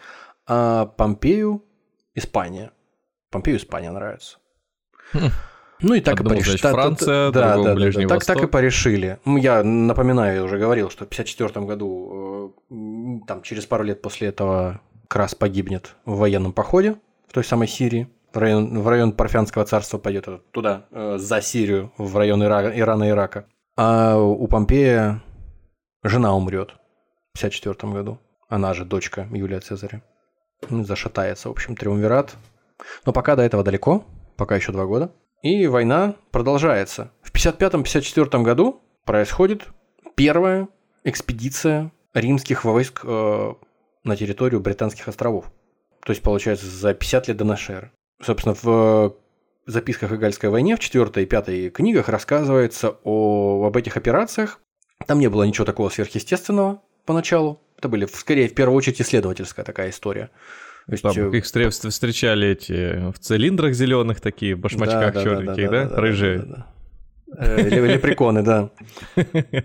а 0.46 0.86
Помпею 0.86 1.64
Испания. 2.14 2.72
Помпею 3.30 3.56
Испания 3.56 3.90
нравится. 3.90 4.38
Хм. 5.12 5.30
Ну 5.80 5.94
и 5.94 6.00
так 6.00 6.20
Одному, 6.20 6.36
и 6.36 6.38
порешили. 6.38 6.56
Значит, 6.58 6.74
Франция, 6.74 7.30
да, 7.30 7.56
да, 7.56 7.74
да, 7.74 7.90
да, 7.92 8.08
так, 8.08 8.24
так 8.24 8.42
и 8.42 8.46
порешили. 8.46 9.18
Я 9.24 9.62
напоминаю, 9.62 10.36
я 10.36 10.44
уже 10.44 10.58
говорил, 10.58 10.90
что 10.90 11.04
в 11.04 11.08
1954 11.08 11.66
году, 11.66 12.54
э, 12.70 13.26
там 13.26 13.42
через 13.42 13.66
пару 13.66 13.84
лет 13.84 14.00
после 14.00 14.28
этого 14.28 14.80
Крас 15.08 15.34
погибнет 15.34 15.96
в 16.04 16.16
военном 16.18 16.52
походе 16.52 16.96
той 17.34 17.44
самой 17.44 17.66
Сирии, 17.66 18.08
в 18.34 18.38
район, 18.38 18.80
в 18.80 18.88
район 18.88 19.12
Парфянского 19.12 19.64
царства 19.64 19.98
пойдет, 19.98 20.28
э, 20.28 20.38
туда, 20.50 20.86
э, 20.90 21.18
за 21.18 21.40
Сирию, 21.40 21.92
в 21.98 22.16
район 22.16 22.42
Ира, 22.44 22.76
Ирана 22.76 23.04
и 23.04 23.10
Ирака. 23.10 23.46
А 23.76 24.18
у 24.18 24.46
Помпея 24.46 25.22
жена 26.02 26.34
умрет 26.34 26.74
в 27.32 27.38
54 27.38 27.92
году. 27.92 28.18
Она 28.48 28.74
же 28.74 28.84
дочка 28.84 29.26
Юлия 29.30 29.60
Цезаря. 29.60 30.02
Ну, 30.68 30.84
зашатается, 30.84 31.48
в 31.48 31.52
общем, 31.52 31.76
триумвират. 31.76 32.34
Но 33.06 33.12
пока 33.12 33.36
до 33.36 33.42
этого 33.42 33.62
далеко, 33.62 34.04
пока 34.36 34.56
еще 34.56 34.72
два 34.72 34.86
года. 34.86 35.12
И 35.42 35.66
война 35.66 36.14
продолжается. 36.30 37.10
В 37.22 37.32
55-54 37.32 38.42
году 38.42 38.80
происходит 39.04 39.68
первая 40.14 40.68
экспедиция 41.04 41.92
римских 42.14 42.64
войск 42.64 43.02
э, 43.04 43.54
на 44.04 44.16
территорию 44.16 44.60
Британских 44.60 45.08
островов. 45.08 45.52
То 46.04 46.12
есть, 46.12 46.22
получается, 46.22 46.66
за 46.66 46.94
50 46.94 47.28
лет 47.28 47.36
до 47.36 47.44
нашей 47.44 47.76
эры. 47.76 47.92
Собственно, 48.24 48.56
в 48.62 49.14
записках 49.66 50.12
о 50.12 50.16
Гальской 50.16 50.50
войне 50.50 50.76
в 50.76 50.78
4 50.78 51.22
и 51.22 51.26
5 51.26 51.72
книгах 51.72 52.08
рассказывается 52.08 52.96
о, 53.04 53.66
об 53.66 53.76
этих 53.76 53.96
операциях. 53.96 54.60
Там 55.06 55.18
не 55.18 55.28
было 55.28 55.44
ничего 55.44 55.64
такого 55.64 55.88
сверхъестественного 55.88 56.82
поначалу. 57.04 57.60
Это 57.76 57.88
были, 57.88 58.06
скорее, 58.06 58.48
в 58.48 58.54
первую 58.54 58.76
очередь, 58.76 59.00
исследовательская 59.00 59.64
такая 59.64 59.90
история. 59.90 60.30
То 60.86 60.92
есть, 60.92 61.02
Там 61.02 61.12
э, 61.16 61.36
их 61.36 61.44
встречали 61.44 62.48
эти 62.48 63.10
в 63.10 63.18
цилиндрах 63.18 63.74
зеленых 63.74 64.20
такие, 64.20 64.54
башмачках 64.54 65.14
да, 65.14 65.22
черненьких, 65.22 65.70
да, 65.70 65.78
да, 65.78 65.84
да, 65.84 65.90
да? 65.90 66.00
Рыжие. 66.00 66.38
Да, 66.38 66.66
да, 67.26 67.56
да. 67.56 67.62
Лепреконы, 67.62 68.42
да. 68.42 68.70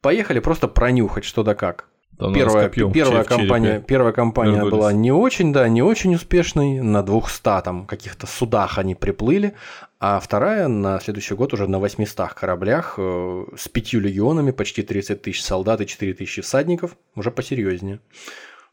Поехали 0.00 0.40
просто 0.40 0.68
пронюхать, 0.68 1.24
что 1.24 1.42
да 1.42 1.54
как. 1.54 1.88
Там 2.18 2.34
первая, 2.34 2.68
первая, 2.68 3.22
компания, 3.22 3.80
первая 3.80 4.12
компания 4.12 4.64
была 4.64 4.92
не 4.92 5.12
очень, 5.12 5.52
да, 5.52 5.68
не 5.68 5.82
очень 5.82 6.16
успешной. 6.16 6.80
На 6.80 7.04
200 7.04 7.62
там 7.62 7.86
каких-то 7.86 8.26
судах 8.26 8.78
они 8.78 8.96
приплыли. 8.96 9.54
А 10.00 10.18
вторая 10.18 10.66
на 10.66 10.98
следующий 10.98 11.34
год 11.34 11.54
уже 11.54 11.68
на 11.68 11.78
800 11.78 12.32
кораблях 12.32 12.94
э, 12.98 13.44
с 13.56 13.68
пятью 13.68 14.00
легионами, 14.00 14.50
почти 14.50 14.82
30 14.82 15.22
тысяч 15.22 15.42
солдат 15.42 15.80
и 15.80 15.86
4 15.86 16.14
тысячи 16.14 16.42
всадников. 16.42 16.96
Уже 17.14 17.30
посерьезнее. 17.30 18.00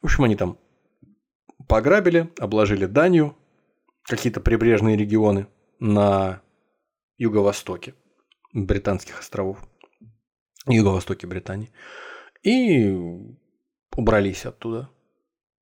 В 0.01 0.05
общем, 0.05 0.23
они 0.23 0.35
там 0.35 0.57
пограбили, 1.67 2.31
обложили 2.39 2.87
данью 2.87 3.35
какие-то 4.03 4.39
прибрежные 4.39 4.97
регионы 4.97 5.45
на 5.79 6.41
юго-востоке 7.19 7.93
британских 8.53 9.19
островов, 9.19 9.59
юго-востоке 10.67 11.27
Британии, 11.27 11.71
и 12.45 12.95
убрались 13.95 14.45
оттуда. 14.45 14.89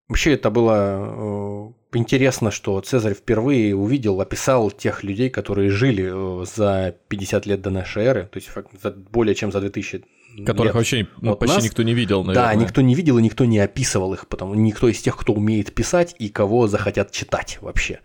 Вообще 0.09 0.33
это 0.33 0.51
было 0.51 1.73
э, 1.93 1.97
интересно, 1.97 2.51
что 2.51 2.79
Цезарь 2.81 3.13
впервые 3.13 3.75
увидел, 3.75 4.19
описал 4.19 4.69
тех 4.69 5.03
людей, 5.03 5.29
которые 5.29 5.69
жили 5.69 6.11
э, 6.13 6.45
за 6.45 6.95
50 7.07 7.45
лет 7.45 7.61
до 7.61 7.69
нашей 7.69 8.03
эры, 8.03 8.29
то 8.31 8.37
есть 8.37 8.49
за, 8.81 8.91
более 8.91 9.33
чем 9.33 9.51
за 9.51 9.61
2000 9.61 10.03
Которых 10.45 10.65
лет 10.65 10.75
вообще 10.75 11.07
ну, 11.21 11.35
почти 11.35 11.55
нас. 11.55 11.63
никто 11.63 11.83
не 11.83 11.93
видел, 11.93 12.23
наверное. 12.23 12.55
Да, 12.55 12.55
никто 12.55 12.81
не 12.81 12.95
видел 12.95 13.19
и 13.19 13.21
никто 13.21 13.45
не 13.45 13.59
описывал 13.59 14.13
их, 14.13 14.27
потому 14.27 14.55
никто 14.55 14.89
из 14.89 14.99
тех, 14.99 15.15
кто 15.15 15.33
умеет 15.33 15.73
писать 15.73 16.15
и 16.19 16.29
кого 16.29 16.67
захотят 16.67 17.11
читать 17.11 17.59
вообще. 17.61 17.99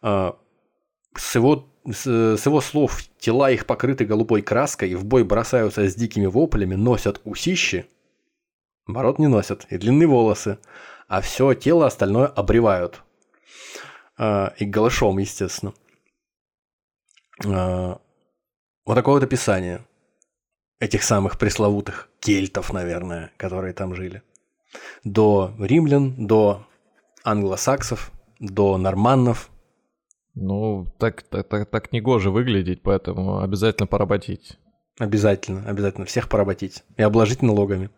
А, 0.00 0.36
с 1.14 1.34
его, 1.34 1.68
с 1.84 2.06
его 2.06 2.60
слов 2.62 3.02
тела 3.18 3.50
их 3.50 3.66
покрыты 3.66 4.06
голубой 4.06 4.40
краской, 4.40 4.94
в 4.94 5.04
бой 5.04 5.24
бросаются 5.24 5.88
с 5.88 5.94
дикими 5.94 6.26
воплями, 6.26 6.74
носят 6.74 7.20
усищи, 7.24 7.86
бород 8.88 9.18
не 9.18 9.28
носят, 9.28 9.66
и 9.70 9.78
длинные 9.78 10.08
волосы, 10.08 10.58
а 11.06 11.20
все 11.20 11.54
тело 11.54 11.86
остальное 11.86 12.26
обревают. 12.26 13.02
А, 14.16 14.52
и 14.58 14.64
голышом, 14.64 15.18
естественно. 15.18 15.74
А, 17.46 18.00
вот 18.84 18.94
такое 18.94 19.14
вот 19.14 19.22
описание 19.22 19.84
этих 20.80 21.02
самых 21.02 21.38
пресловутых 21.38 22.08
кельтов, 22.20 22.72
наверное, 22.72 23.30
которые 23.36 23.72
там 23.74 23.94
жили. 23.94 24.22
До 25.04 25.54
римлян, 25.58 26.26
до 26.26 26.66
англосаксов, 27.24 28.10
до 28.38 28.76
норманнов. 28.76 29.50
Ну, 30.34 30.86
так, 30.98 31.22
так, 31.22 31.48
так, 31.48 31.70
так 31.70 31.92
негоже 31.92 32.30
выглядеть, 32.30 32.82
поэтому 32.82 33.40
обязательно 33.40 33.86
поработить. 33.86 34.58
Обязательно, 34.98 35.68
обязательно. 35.68 36.06
Всех 36.06 36.28
поработить. 36.28 36.84
И 36.96 37.02
обложить 37.02 37.42
налогами. 37.42 37.90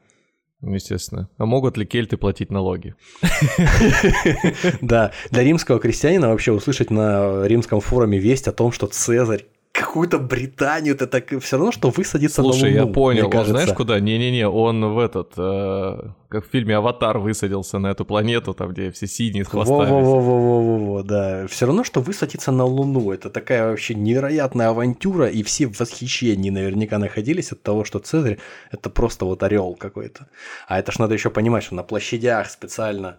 Естественно. 0.62 1.28
А 1.38 1.46
могут 1.46 1.78
ли 1.78 1.86
кельты 1.86 2.16
платить 2.16 2.50
налоги? 2.50 2.94
Да, 4.82 5.12
для 5.30 5.42
римского 5.42 5.78
крестьянина 5.78 6.28
вообще 6.28 6.52
услышать 6.52 6.90
на 6.90 7.46
римском 7.46 7.80
форуме 7.80 8.18
весть 8.18 8.48
о 8.48 8.52
том, 8.52 8.72
что 8.72 8.86
Цезарь 8.86 9.46
какую-то 9.90 10.18
Британию, 10.18 10.94
это 10.94 11.08
так 11.08 11.40
все 11.40 11.56
равно, 11.56 11.72
что 11.72 11.90
высадиться 11.90 12.42
Слушай, 12.42 12.74
на 12.74 12.82
Луну, 12.82 12.88
я 12.88 12.94
понял, 12.94 13.30
он 13.34 13.44
знаешь 13.44 13.72
куда? 13.72 13.98
Не-не-не, 13.98 14.48
он 14.48 14.94
в 14.94 14.98
этот, 15.00 15.32
э, 15.36 16.12
как 16.28 16.46
в 16.46 16.48
фильме 16.48 16.76
«Аватар» 16.76 17.18
высадился 17.18 17.80
на 17.80 17.88
эту 17.88 18.04
планету, 18.04 18.54
там, 18.54 18.70
где 18.70 18.92
все 18.92 19.08
синие 19.08 19.44
с 19.44 19.48
хвостами. 19.48 19.90
Во-во-во-во-во, 19.90 21.02
да. 21.02 21.46
Все 21.48 21.66
равно, 21.66 21.82
что 21.82 22.00
высадиться 22.00 22.52
на 22.52 22.64
Луну, 22.64 23.10
это 23.10 23.30
такая 23.30 23.68
вообще 23.68 23.94
невероятная 23.94 24.68
авантюра, 24.68 25.26
и 25.26 25.42
все 25.42 25.66
в 25.66 25.80
восхищении 25.80 26.50
наверняка 26.50 26.98
находились 26.98 27.50
от 27.50 27.62
того, 27.62 27.84
что 27.84 27.98
Цезарь– 27.98 28.38
это 28.70 28.90
просто 28.90 29.24
вот 29.24 29.42
орел 29.42 29.74
какой-то. 29.74 30.28
А 30.68 30.78
это 30.78 30.92
ж 30.92 31.00
надо 31.00 31.14
еще 31.14 31.30
понимать, 31.30 31.64
что 31.64 31.74
на 31.74 31.82
площадях 31.82 32.48
специально 32.48 33.18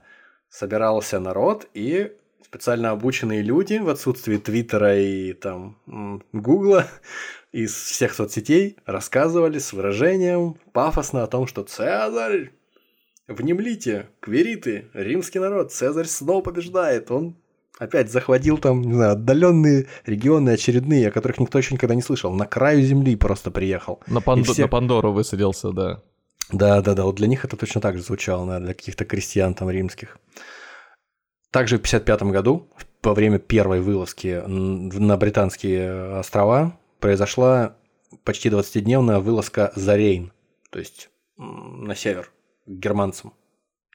собирался 0.49 1.19
народ, 1.19 1.67
и 1.73 2.13
специально 2.51 2.91
обученные 2.91 3.41
люди 3.41 3.77
в 3.77 3.87
отсутствии 3.87 4.35
Твиттера 4.35 4.99
и 4.99 5.31
там 5.31 5.77
Гугла 6.33 6.85
из 7.53 7.73
всех 7.73 8.13
соцсетей 8.13 8.75
рассказывали 8.85 9.57
с 9.57 9.71
выражением 9.71 10.57
пафосно 10.73 11.23
о 11.23 11.27
том, 11.27 11.47
что 11.47 11.63
Цезарь, 11.63 12.51
внемлите, 13.29 14.09
квериты, 14.19 14.89
римский 14.93 15.39
народ, 15.39 15.71
Цезарь 15.71 16.07
снова 16.07 16.41
побеждает, 16.41 17.09
он 17.09 17.37
опять 17.79 18.11
захватил 18.11 18.57
там, 18.57 18.81
не 18.81 18.95
знаю, 18.95 19.13
отдаленные 19.13 19.87
регионы 20.05 20.49
очередные, 20.49 21.07
о 21.07 21.11
которых 21.11 21.39
никто 21.39 21.57
еще 21.57 21.73
никогда 21.73 21.95
не 21.95 22.01
слышал, 22.01 22.33
на 22.33 22.45
краю 22.45 22.81
земли 22.81 23.15
просто 23.15 23.49
приехал. 23.49 24.01
На, 24.07 24.19
Панд... 24.19 24.45
все... 24.45 24.63
на 24.63 24.67
Пандору 24.67 25.13
высадился, 25.13 25.71
да. 25.71 26.01
Да, 26.51 26.81
да, 26.81 26.95
да, 26.95 27.05
вот 27.05 27.15
для 27.15 27.27
них 27.27 27.45
это 27.45 27.55
точно 27.55 27.79
так 27.79 27.95
же 27.95 28.03
звучало, 28.03 28.43
наверное, 28.43 28.65
для 28.65 28.73
каких-то 28.73 29.05
крестьян 29.05 29.53
там 29.53 29.69
римских. 29.69 30.17
Также 31.51 31.77
в 31.77 31.81
1955 31.81 32.31
году, 32.31 32.69
во 33.03 33.13
время 33.13 33.37
первой 33.39 33.81
вылазки 33.81 34.41
на 34.47 35.17
британские 35.17 36.19
острова, 36.19 36.79
произошла 36.99 37.75
почти 38.23 38.49
20-дневная 38.49 39.19
вылазка 39.19 39.71
за 39.75 39.95
Рейн, 39.95 40.31
то 40.69 40.79
есть 40.79 41.09
на 41.37 41.95
север, 41.95 42.31
к 42.65 42.69
германцам. 42.69 43.33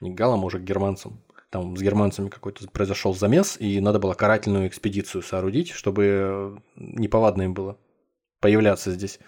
Не 0.01 0.11
к 0.11 0.15
галам, 0.15 0.41
а 0.41 0.45
уже 0.45 0.59
к 0.59 0.63
германцам. 0.63 1.23
Там 1.49 1.75
с 1.77 1.81
германцами 1.81 2.29
какой-то 2.29 2.67
произошел 2.69 3.15
замес, 3.15 3.57
и 3.59 3.79
надо 3.79 3.99
было 3.99 4.13
карательную 4.13 4.67
экспедицию 4.67 5.23
соорудить, 5.23 5.71
чтобы 5.71 6.61
неповадно 6.75 7.43
им 7.43 7.53
было 7.53 7.79
появляться 8.39 8.91
здесь. 8.91 9.19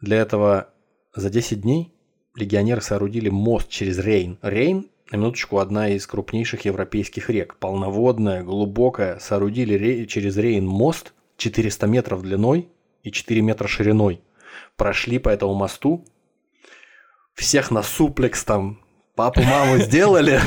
Для 0.00 0.18
этого 0.18 0.68
за 1.16 1.30
10 1.30 1.62
дней 1.62 1.92
легионеры 2.36 2.82
соорудили 2.82 3.30
мост 3.30 3.68
через 3.68 3.98
Рейн. 3.98 4.38
Рейн 4.42 4.90
на 5.10 5.16
минуточку, 5.16 5.58
одна 5.58 5.88
из 5.88 6.06
крупнейших 6.06 6.64
европейских 6.64 7.28
рек. 7.28 7.56
Полноводная, 7.56 8.42
глубокая. 8.42 9.18
Соорудили 9.18 9.74
ре- 9.74 10.06
через 10.06 10.36
Рейн 10.36 10.66
мост 10.66 11.12
400 11.36 11.86
метров 11.86 12.22
длиной 12.22 12.68
и 13.02 13.10
4 13.10 13.42
метра 13.42 13.68
шириной. 13.68 14.22
Прошли 14.76 15.18
по 15.18 15.28
этому 15.28 15.54
мосту. 15.54 16.04
Всех 17.34 17.70
на 17.70 17.82
суплекс 17.82 18.44
там 18.44 18.80
папу, 19.14 19.42
маму 19.42 19.78
сделали, 19.78 20.40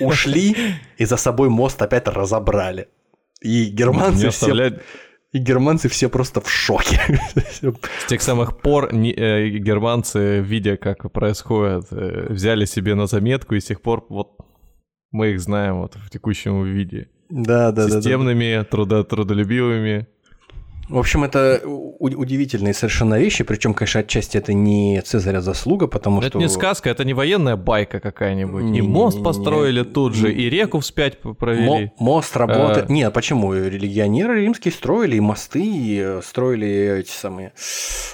ушли 0.00 0.56
и 0.96 1.04
за 1.04 1.16
собой 1.16 1.48
мост 1.48 1.80
опять 1.82 2.08
разобрали. 2.08 2.88
И 3.40 3.66
германцы 3.66 4.30
все... 4.30 4.80
И 5.32 5.38
германцы 5.38 5.88
все 5.88 6.08
просто 6.08 6.40
в 6.40 6.50
шоке. 6.50 7.00
С 8.04 8.06
тех 8.08 8.20
самых 8.20 8.58
пор 8.58 8.92
не, 8.92 9.12
э, 9.12 9.48
германцы, 9.58 10.40
видя, 10.40 10.76
как 10.76 11.12
происходит, 11.12 11.86
э, 11.92 12.26
взяли 12.32 12.64
себе 12.64 12.96
на 12.96 13.06
заметку, 13.06 13.54
и 13.54 13.60
с 13.60 13.66
тех 13.66 13.80
пор 13.80 14.04
вот 14.08 14.38
мы 15.12 15.28
их 15.28 15.40
знаем 15.40 15.80
вот 15.82 15.94
в 15.94 16.10
текущем 16.10 16.64
виде. 16.64 17.08
Да, 17.28 17.70
да, 17.70 17.84
Системными, 17.84 17.94
да. 17.94 18.02
Системными, 18.02 18.64
трудо 18.64 19.04
трудолюбивыми. 19.04 20.08
В 20.90 20.98
общем, 20.98 21.22
это 21.22 21.62
удивительные 21.64 22.74
совершенно 22.74 23.18
вещи, 23.18 23.44
причем, 23.44 23.74
конечно, 23.74 24.00
отчасти 24.00 24.36
это 24.36 24.52
не 24.52 25.00
Цезаря 25.02 25.40
заслуга, 25.40 25.86
потому 25.86 26.18
это 26.18 26.28
что... 26.28 26.38
Это 26.38 26.46
не 26.46 26.48
сказка, 26.52 26.90
это 26.90 27.04
не 27.04 27.14
военная 27.14 27.56
байка 27.56 28.00
какая-нибудь. 28.00 28.64
Не, 28.64 28.78
и 28.80 28.82
мост 28.82 29.18
не, 29.18 29.22
построили 29.24 29.80
не, 29.80 29.84
тут 29.84 30.14
же, 30.14 30.32
и 30.32 30.50
реку 30.50 30.80
вспять 30.80 31.18
провели. 31.20 31.92
мост 31.98 32.36
работает... 32.36 32.90
А... 32.90 32.92
Нет, 32.92 33.12
почему? 33.12 33.54
Религионеры 33.54 34.40
римские 34.40 34.72
строили 34.72 35.16
и 35.16 35.20
мосты, 35.20 35.62
и 35.62 36.18
строили 36.24 36.98
эти 37.00 37.10
самые 37.10 37.52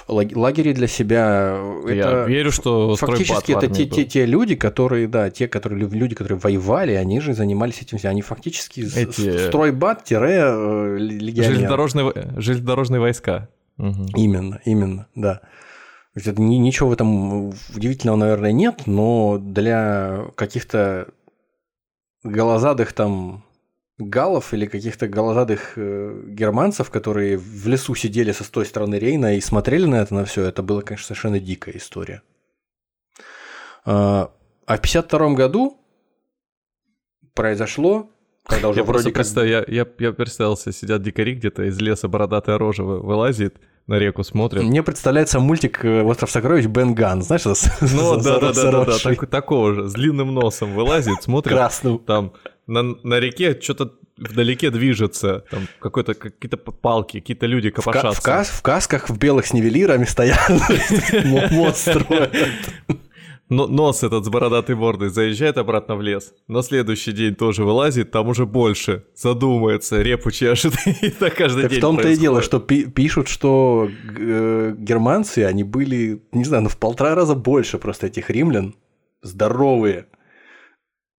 лагеря 0.07 0.73
для 0.73 0.87
себя. 0.87 1.57
Я 1.87 1.95
это... 1.95 2.25
верю, 2.27 2.51
что 2.51 2.95
Фактически 2.95 3.53
это 3.53 3.67
те, 3.67 3.85
те, 3.85 4.05
те 4.05 4.25
люди, 4.25 4.55
которые, 4.55 5.07
да, 5.07 5.29
те, 5.31 5.47
которые 5.47 5.79
люди, 5.89 6.13
которые 6.15 6.37
воевали, 6.39 6.93
они 6.93 7.19
же 7.21 7.33
занимались 7.33 7.81
этим. 7.81 7.97
Они 8.03 8.21
фактически 8.21 8.81
эти... 8.81 9.47
стройбат-легионеры. 9.47 11.43
Железнодорожные 11.43 12.13
железнодорожные 12.67 12.99
войска. 12.99 13.49
Угу. 13.77 14.07
Именно, 14.15 14.61
именно, 14.65 15.07
да. 15.15 15.41
Это, 16.15 16.41
ничего 16.41 16.89
в 16.89 16.93
этом 16.93 17.49
удивительного, 17.75 18.17
наверное, 18.17 18.51
нет, 18.51 18.87
но 18.87 19.37
для 19.37 20.25
каких-то 20.35 21.09
голозадых 22.23 22.93
там 22.93 23.43
галов 23.99 24.53
или 24.53 24.65
каких-то 24.65 25.07
голозадых 25.07 25.73
э, 25.75 26.23
германцев, 26.27 26.89
которые 26.89 27.37
в 27.37 27.67
лесу 27.67 27.95
сидели 27.95 28.31
со 28.31 28.43
с 28.43 28.49
той 28.49 28.65
стороны 28.65 28.95
Рейна 28.95 29.35
и 29.35 29.41
смотрели 29.41 29.85
на 29.85 29.95
это 29.95 30.13
на 30.13 30.25
все, 30.25 30.43
это 30.43 30.63
было, 30.63 30.81
конечно, 30.81 31.07
совершенно 31.07 31.39
дикая 31.39 31.77
история. 31.77 32.21
А, 33.85 34.31
а 34.65 34.77
в 34.77 34.81
52 34.81 35.33
году 35.33 35.77
произошло 37.33 38.09
когда 38.47 38.69
уже 38.69 38.79
я 38.79 38.85
вроде. 38.85 39.11
Представ... 39.11 39.45
Я, 39.45 39.63
я, 39.67 39.85
я 39.99 40.11
представил 40.13 40.57
себе, 40.57 40.73
сидят 40.73 41.01
дикари 41.01 41.35
где-то 41.35 41.63
из 41.63 41.79
леса, 41.79 42.07
бородатая 42.07 42.57
рожа 42.57 42.83
вылазит, 42.83 43.57
на 43.87 43.95
реку 43.99 44.23
смотрит. 44.23 44.63
Мне 44.63 44.83
представляется 44.83 45.39
мультик 45.39 45.83
э, 45.83 46.03
«Остров 46.03 46.31
сокровищ» 46.31 46.65
Бен 46.65 46.93
Ган, 46.93 47.21
знаешь? 47.21 47.43
Ну 47.45 48.17
да-да-да, 48.21 49.25
такого 49.27 49.73
же, 49.73 49.87
с 49.87 49.93
длинным 49.93 50.33
носом 50.33 50.73
вылазит, 50.73 51.23
смотрит. 51.23 51.55
Красным. 51.55 51.99
Там 51.99 52.33
на, 52.67 52.83
на 52.83 53.19
реке 53.19 53.57
что-то 53.59 53.93
вдалеке 54.17 54.71
движется, 54.71 55.43
там 55.49 55.67
какой-то 55.79 56.13
какие-то 56.13 56.57
палки, 56.57 57.19
какие-то 57.19 57.45
люди 57.45 57.69
копошатся. 57.69 58.19
В, 58.19 58.23
кас, 58.23 58.49
в 58.49 58.61
касках 58.61 59.09
в 59.09 59.17
белых 59.17 59.45
с 59.45 59.53
нивелирами 59.53 60.05
стоят, 60.05 60.39
мост 61.51 61.87
строят 63.49 63.69
нос 63.69 64.03
этот 64.03 64.25
с 64.25 64.29
бородатой 64.29 64.75
мордой 64.75 65.09
заезжает 65.09 65.57
обратно 65.57 65.95
в 65.95 66.01
лес. 66.01 66.33
На 66.47 66.61
следующий 66.61 67.11
день 67.11 67.35
тоже 67.35 67.63
вылазит, 67.63 68.11
там 68.11 68.27
уже 68.27 68.45
больше. 68.45 69.05
Задумается, 69.15 70.01
репу 70.01 70.31
чешет, 70.31 70.73
и 71.01 71.09
так 71.09 71.35
каждый 71.35 71.63
так 71.63 71.71
день 71.71 71.79
в 71.79 71.81
том-то 71.81 72.09
и 72.09 72.17
дело, 72.17 72.41
что 72.41 72.59
пи- 72.59 72.85
пишут, 72.85 73.27
что 73.27 73.89
э, 74.17 74.75
германцы, 74.77 75.39
они 75.39 75.63
были, 75.63 76.21
не 76.31 76.43
знаю, 76.43 76.63
ну 76.63 76.69
в 76.69 76.77
полтора 76.77 77.15
раза 77.15 77.35
больше 77.35 77.77
просто 77.77 78.07
этих 78.07 78.29
римлян. 78.29 78.75
Здоровые 79.21 80.05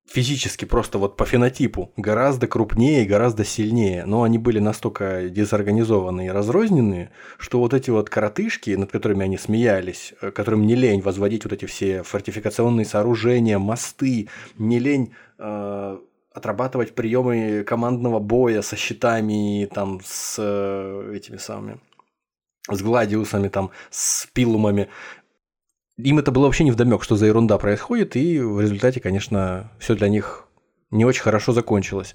физически 0.09 0.65
просто 0.65 0.99
вот 0.99 1.17
по 1.17 1.25
фенотипу 1.25 1.93
гораздо 1.97 2.47
крупнее 2.47 3.05
и 3.05 3.09
гораздо 3.09 3.45
сильнее, 3.45 4.05
но 4.07 4.23
они 4.23 4.39
были 4.39 4.59
настолько 4.59 5.29
дезорганизованные 5.29 6.29
и 6.29 6.31
разрозненные, 6.31 7.11
что 7.39 7.59
вот 7.59 7.75
эти 7.75 7.91
вот 7.91 8.09
коротышки, 8.09 8.71
над 8.71 8.91
которыми 8.91 9.25
они 9.25 9.37
смеялись, 9.37 10.15
э, 10.21 10.31
которым 10.31 10.67
не 10.67 10.75
лень 10.75 11.03
возводить 11.03 11.45
вот 11.45 11.53
эти 11.53 11.67
все 11.67 12.03
фортификационные 12.03 12.87
сооружения, 12.87 13.59
мосты, 13.59 14.29
не 14.57 14.79
лень 14.79 15.13
э, 15.39 15.99
отрабатывать 16.33 16.95
приемы 16.95 17.65
командного 17.67 18.19
боя 18.19 18.63
со 18.63 18.77
щитами, 18.77 19.69
там, 19.73 20.01
с 20.05 20.37
э, 20.39 21.13
этими 21.17 21.37
самыми 21.37 21.81
с 22.71 22.83
гладиусами, 22.83 23.49
там, 23.49 23.71
с 23.91 24.27
пилумами 24.33 24.89
им 25.99 26.19
это 26.19 26.31
было 26.31 26.45
вообще 26.45 26.65
не 26.65 26.70
вдомек, 26.70 27.03
что 27.03 27.16
за 27.16 27.27
ерунда 27.27 27.59
происходит, 27.59 28.16
и 28.16 28.41
в 28.41 28.61
результате, 28.61 29.01
конечно, 29.01 29.73
все 29.79 29.95
для 29.95 30.09
них 30.09 30.49
не 30.91 31.05
очень 31.05 31.23
хорошо 31.23 31.53
закончилось. 31.53 32.15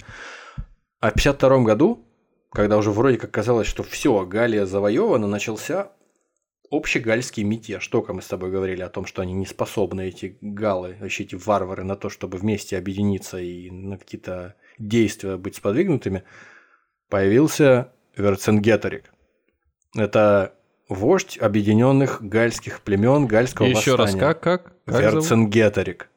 А 0.99 1.11
в 1.11 1.13
52 1.13 1.63
году, 1.63 2.07
когда 2.51 2.77
уже 2.77 2.91
вроде 2.91 3.17
как 3.17 3.31
казалось, 3.31 3.67
что 3.67 3.83
все, 3.83 4.25
Галия 4.25 4.65
завоевана, 4.65 5.27
начался 5.27 5.91
общий 6.69 6.99
гальский 6.99 7.43
мятеж. 7.43 7.85
Только 7.87 8.13
мы 8.13 8.21
с 8.21 8.27
тобой 8.27 8.51
говорили 8.51 8.81
о 8.81 8.89
том, 8.89 9.05
что 9.05 9.21
они 9.21 9.33
не 9.33 9.45
способны, 9.45 10.07
эти 10.07 10.37
галы, 10.41 10.95
вообще 10.99 11.23
эти 11.23 11.35
варвары, 11.35 11.83
на 11.83 11.95
то, 11.95 12.09
чтобы 12.09 12.37
вместе 12.37 12.77
объединиться 12.77 13.37
и 13.37 13.69
на 13.69 13.97
какие-то 13.97 14.55
действия 14.79 15.37
быть 15.37 15.57
сподвигнутыми, 15.57 16.23
появился 17.09 17.91
Верцингеторик. 18.15 19.13
Это 19.95 20.55
вождь 20.89 21.37
объединенных 21.39 22.21
гальских 22.21 22.81
племен 22.81 23.25
гальского 23.27 23.67
Еще 23.67 23.95
восстания. 23.95 24.21
раз, 24.21 24.35
как, 24.35 24.39
как? 24.41 24.73
как 24.85 25.01
Верцингеторик. 25.13 26.09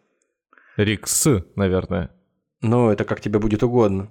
Рикс, 0.76 1.26
наверное. 1.55 2.10
Ну, 2.60 2.90
это 2.90 3.05
как 3.05 3.20
тебе 3.20 3.38
будет 3.38 3.62
угодно. 3.62 4.10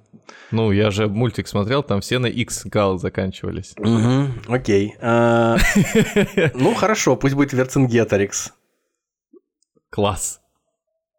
Ну, 0.52 0.72
я 0.72 0.92
же 0.92 1.08
мультик 1.08 1.48
смотрел, 1.48 1.84
там 1.84 2.02
все 2.02 2.20
на 2.20 2.28
X 2.28 2.66
гал 2.66 2.98
заканчивались. 2.98 3.74
Угу, 3.78 4.54
окей. 4.54 4.96
А, 5.02 5.58
ну, 6.54 6.74
хорошо, 6.74 7.16
пусть 7.16 7.36
будет 7.36 7.54
Верцингеторикс. 7.54 8.54
Класс. 9.90 10.42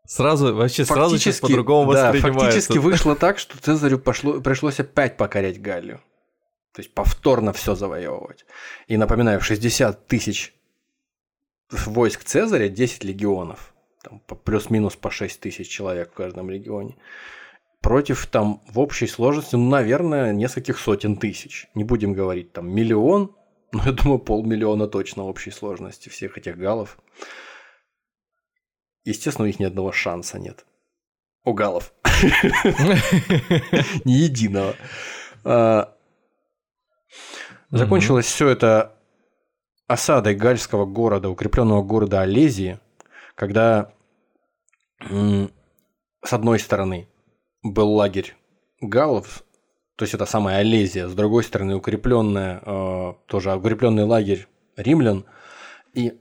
Сразу, 0.07 0.55
вообще 0.55 0.85
сразу 0.85 1.19
сейчас 1.19 1.41
по-другому 1.41 1.93
да, 1.93 2.13
фактически 2.13 2.79
вышло 2.79 3.17
так, 3.17 3.39
что 3.39 3.59
Цезарю 3.59 3.99
пошло, 3.99 4.41
пришлось 4.41 4.79
опять 4.79 5.17
покорять 5.17 5.61
Галлию. 5.61 6.01
То 6.77 6.83
есть 6.83 6.93
повторно 6.93 7.55
все 7.55 7.75
завоевывать. 7.75 8.45
И 8.87 8.99
напоминаю, 8.99 9.41
60 9.41 10.07
тысяч 10.09 10.53
войск 11.71 12.23
Цезаря, 12.23 12.69
10 12.69 13.03
легионов. 13.03 13.75
Там 14.03 14.21
плюс-минус 14.21 14.95
по 14.95 15.11
6 15.11 15.41
тысяч 15.41 15.69
человек 15.69 16.11
в 16.11 16.15
каждом 16.15 16.51
легионе. 16.51 16.99
Против 17.81 18.27
там 18.27 18.63
в 18.69 18.79
общей 18.79 19.07
сложности, 19.07 19.57
ну, 19.57 19.71
наверное, 19.71 20.35
нескольких 20.35 20.79
сотен 20.79 21.17
тысяч. 21.17 21.67
Не 21.73 21.83
будем 21.83 22.13
говорить 22.13 22.53
там 22.53 22.71
миллион, 22.71 23.35
но 23.73 23.83
я 23.87 23.93
думаю, 23.93 24.19
полмиллиона 24.19 24.87
точно 24.87 25.23
в 25.23 25.29
общей 25.29 25.53
сложности 25.53 26.11
всех 26.11 26.37
этих 26.37 26.59
галов. 26.59 26.99
Естественно, 29.07 29.45
у 29.45 29.47
них 29.47 29.59
ни 29.59 29.65
одного 29.65 29.93
шанса 29.93 30.39
нет. 30.39 30.67
У 31.43 31.55
галов. 31.55 31.95
Ни 34.05 34.13
единого. 34.13 34.77
Закончилось 37.77 38.27
все 38.27 38.49
это 38.49 38.97
осадой 39.87 40.35
гальского 40.35 40.85
города, 40.85 41.29
укрепленного 41.29 41.83
города 41.83 42.23
Олезии, 42.23 42.81
когда 43.35 43.93
с 45.01 46.33
одной 46.33 46.59
стороны 46.59 47.09
был 47.63 47.93
лагерь 47.93 48.35
галлов, 48.81 49.45
то 49.97 50.05
есть 50.05 50.15
это 50.15 50.27
самая 50.27 50.59
Олезия, 50.59 51.09
с 51.09 51.15
другой 51.15 51.45
стороны 51.45 51.77
укрепленная, 51.77 52.61
э, 52.65 53.13
тоже 53.27 53.55
укрепленный 53.55 54.05
лагерь 54.05 54.47
римлян, 54.77 55.25
и 55.95 56.21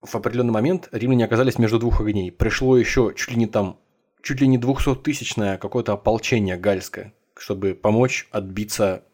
в 0.00 0.14
определенный 0.14 0.52
момент 0.52 0.88
римляне 0.92 1.24
оказались 1.24 1.58
между 1.58 1.78
двух 1.78 2.00
огней. 2.00 2.30
Пришло 2.30 2.76
еще 2.76 3.12
чуть 3.16 3.30
ли 3.30 3.36
не 3.36 3.46
там, 3.46 3.80
чуть 4.22 4.40
ли 4.40 4.46
не 4.46 4.58
200-тысячное 4.58 5.58
какое-то 5.58 5.94
ополчение 5.94 6.56
гальское, 6.56 7.14
чтобы 7.36 7.74
помочь 7.74 8.28
отбиться 8.30 9.04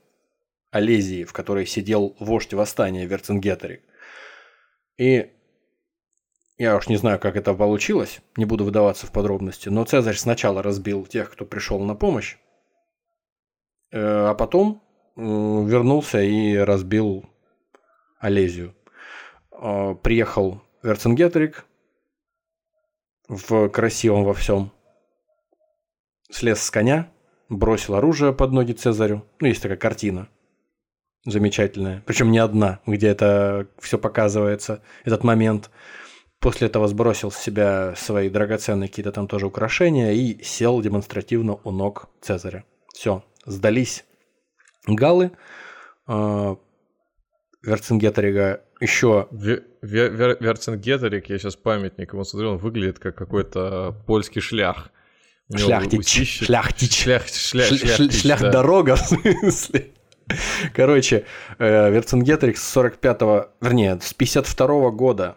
Олезии, 0.71 1.25
в 1.25 1.33
которой 1.33 1.67
сидел 1.67 2.17
вождь 2.21 2.55
восстания 2.55 3.07
Верцингеторик. 3.07 3.83
И 4.97 5.33
я 6.59 6.77
уж 6.77 6.89
не 6.89 6.97
знаю, 6.97 7.19
как 7.19 7.37
это 7.37 7.55
получилось, 7.55 8.21
не 8.37 8.45
буду 8.45 8.65
выдаваться 8.65 9.07
в 9.07 9.13
подробности, 9.13 9.69
но 9.69 9.85
Цезарь 9.85 10.17
сначала 10.17 10.63
разбил 10.63 11.07
тех, 11.07 11.31
кто 11.31 11.45
пришел 11.45 11.81
на 11.81 11.95
помощь, 11.95 12.37
э, 13.91 13.99
а 13.99 14.35
потом 14.35 14.83
э, 15.17 15.21
вернулся 15.21 16.21
и 16.21 16.57
разбил 16.57 17.25
Олезию. 18.19 18.77
Э, 19.53 19.95
приехал 19.95 20.63
Верцингеторик 20.83 21.65
в 23.29 23.69
красивом 23.71 24.25
во 24.25 24.35
всем, 24.35 24.71
слез 26.31 26.63
с 26.63 26.71
коня, 26.71 27.11
бросил 27.49 27.95
оружие 27.95 28.33
под 28.33 28.53
ноги 28.53 28.73
Цезарю. 28.73 29.25
Ну, 29.41 29.49
есть 29.49 29.63
такая 29.63 29.79
картина– 29.79 30.29
замечательная, 31.25 32.03
причем 32.07 32.31
не 32.31 32.39
одна, 32.39 32.81
где 32.87 33.09
это 33.09 33.69
все 33.79 33.99
показывается, 33.99 34.83
этот 35.05 35.25
момент. 35.25 35.71
После 36.39 36.69
этого 36.69 36.89
сбросил 36.89 37.31
с 37.31 37.37
себя 37.37 37.95
свои 37.97 38.31
драгоценные 38.31 38.89
какие-то 38.89 39.13
там 39.13 39.29
тоже 39.29 39.47
украшения 39.47 40.13
и 40.13 40.43
сел 40.43 40.81
демонстративно 40.81 41.59
у 41.65 41.71
ног 41.71 42.09
Цезаря. 42.23 42.65
Все, 42.95 43.23
сдались 43.45 44.07
галы. 44.87 45.33
Э, 46.09 46.57
Верцингеторига 47.63 48.65
еще... 48.81 49.29
Верцингеторик, 49.83 51.29
я 51.29 51.39
сейчас 51.39 51.57
памятник 51.57 52.15
ему 52.15 52.25
смотрю, 52.25 52.53
он 52.53 52.57
выглядит 52.57 52.99
как 52.99 53.17
какой-то 53.17 53.95
польский 54.07 54.41
шлях. 54.41 54.89
Шляхтич. 55.55 56.45
Шляхтич. 56.45 57.03
Шлях, 57.03 57.29
шлях, 57.29 57.67
шлях, 57.67 57.67
шлях, 57.67 57.97
шлях, 57.97 58.13
шлях 58.13 58.41
дорога, 58.41 58.95
в 58.97 59.01
смысле. 59.01 59.93
Короче, 60.75 61.25
э, 61.59 61.91
Верцингеторикс 61.91 62.63
с 62.63 62.77
45-го, 62.77 63.49
вернее, 63.61 63.99
с 64.01 64.15
52-го 64.15 64.91
года 64.93 65.37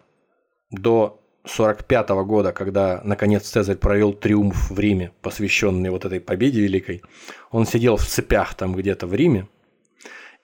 до 0.72 1.20
45-го 1.46 2.26
года, 2.26 2.52
когда, 2.52 3.02
наконец, 3.04 3.44
Цезарь 3.50 3.76
провел 3.76 4.14
триумф 4.14 4.72
в 4.72 4.80
Риме, 4.80 5.12
посвященный 5.22 5.90
вот 5.90 6.06
этой 6.06 6.20
победе 6.20 6.62
великой, 6.62 7.04
он 7.52 7.66
сидел 7.66 7.98
в 7.98 8.06
цепях 8.06 8.56
там 8.56 8.74
где-то 8.74 9.08
в 9.08 9.14
Риме, 9.14 9.48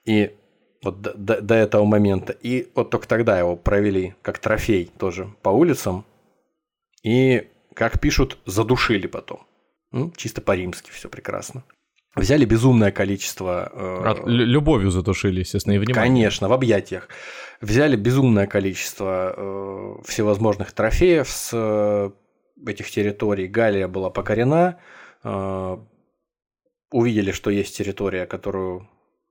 и 0.04 0.36
вот 0.82 1.00
до, 1.00 1.14
до, 1.14 1.40
до 1.40 1.54
этого 1.54 1.84
момента, 1.84 2.32
и 2.32 2.70
вот 2.74 2.90
только 2.90 3.08
тогда 3.08 3.38
его 3.38 3.56
провели 3.56 4.14
как 4.22 4.38
трофей 4.38 4.90
тоже 4.98 5.32
по 5.42 5.50
улицам, 5.50 6.04
и, 7.02 7.48
как 7.74 7.98
пишут, 8.00 8.38
задушили 8.44 9.06
потом. 9.06 9.46
Ну, 9.92 10.12
чисто 10.16 10.40
по-римски 10.40 10.90
все 10.90 11.08
прекрасно. 11.08 11.64
Взяли 12.16 12.44
безумное 12.44 12.90
количество... 12.90 13.70
Э, 13.72 14.10
От, 14.10 14.26
любовью 14.26 14.90
затушили, 14.90 15.40
естественно, 15.40 15.74
и 15.74 15.78
внимание. 15.78 15.94
Конечно, 15.94 16.48
в 16.48 16.52
объятиях. 16.52 17.08
Взяли 17.60 17.94
безумное 17.94 18.46
количество 18.48 19.32
э, 19.36 19.94
всевозможных 20.04 20.72
трофеев 20.72 21.28
с 21.28 21.50
э, 21.52 22.10
этих 22.66 22.90
территорий. 22.90 23.46
Галия 23.46 23.86
была 23.86 24.10
покорена. 24.10 24.80
Э, 25.22 25.78
увидели, 26.90 27.30
что 27.30 27.50
есть 27.50 27.76
территория, 27.76 28.26
которую 28.26 28.88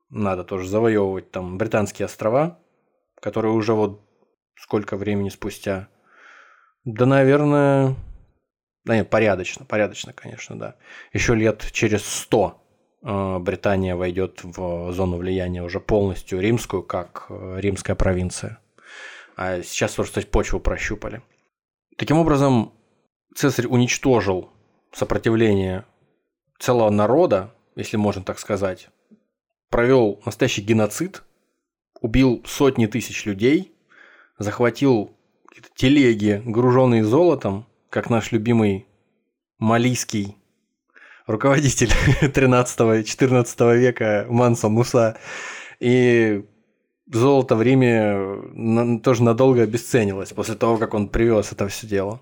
надо 0.10 0.46
тоже 0.46 0.68
завоевывать. 0.68 1.32
Там 1.32 1.58
британские 1.58 2.06
острова, 2.06 2.60
которые 3.20 3.54
уже 3.54 3.74
вот 3.74 4.02
сколько 4.56 4.96
времени 4.96 5.30
спустя. 5.30 5.90
Да, 6.86 7.06
наверное... 7.06 7.96
Да 8.86 8.96
нет, 8.96 9.10
порядочно, 9.10 9.66
порядочно, 9.66 10.14
конечно, 10.14 10.58
да. 10.58 10.76
Еще 11.12 11.36
лет 11.36 11.68
через 11.74 12.06
сто 12.06 12.66
Британия 13.02 13.96
войдет 13.96 14.44
в 14.44 14.92
зону 14.92 15.18
влияния 15.18 15.64
уже 15.64 15.80
полностью 15.80 16.42
римскую, 16.42 16.84
как 16.84 17.28
э, 17.30 17.60
римская 17.60 17.96
провинция. 17.96 18.60
А 19.38 19.62
сейчас 19.62 19.96
просто 19.96 20.22
почву 20.28 20.60
прощупали. 20.60 21.22
Таким 21.96 22.18
образом, 22.18 22.74
Цесарь 23.36 23.68
уничтожил 23.68 24.50
сопротивление 24.92 25.86
целого 26.60 26.90
народа, 26.90 27.56
если 27.76 27.96
можно 27.96 28.22
так 28.22 28.38
сказать, 28.38 28.90
провел 29.70 30.22
настоящий 30.26 30.62
геноцид, 30.62 31.24
убил 32.02 32.44
сотни 32.46 32.86
тысяч 32.86 33.26
людей, 33.26 33.74
захватил 34.38 35.16
телеги, 35.76 36.42
груженные 36.46 37.06
золотом, 37.06 37.66
как 37.90 38.10
наш 38.10 38.32
любимый 38.34 38.88
малийский 39.58 40.39
руководитель 41.30 41.92
13-14 42.22 43.78
века 43.78 44.26
Манса 44.30 44.68
Муса. 44.68 45.18
И 45.80 46.44
золото 47.06 47.56
в 47.56 47.62
Риме 47.62 49.00
тоже 49.04 49.24
надолго 49.24 49.62
обесценилось 49.62 50.34
после 50.34 50.56
того, 50.56 50.78
как 50.78 50.94
он 50.94 51.08
привез 51.08 51.52
это 51.52 51.68
все 51.68 51.86
дело. 51.88 52.22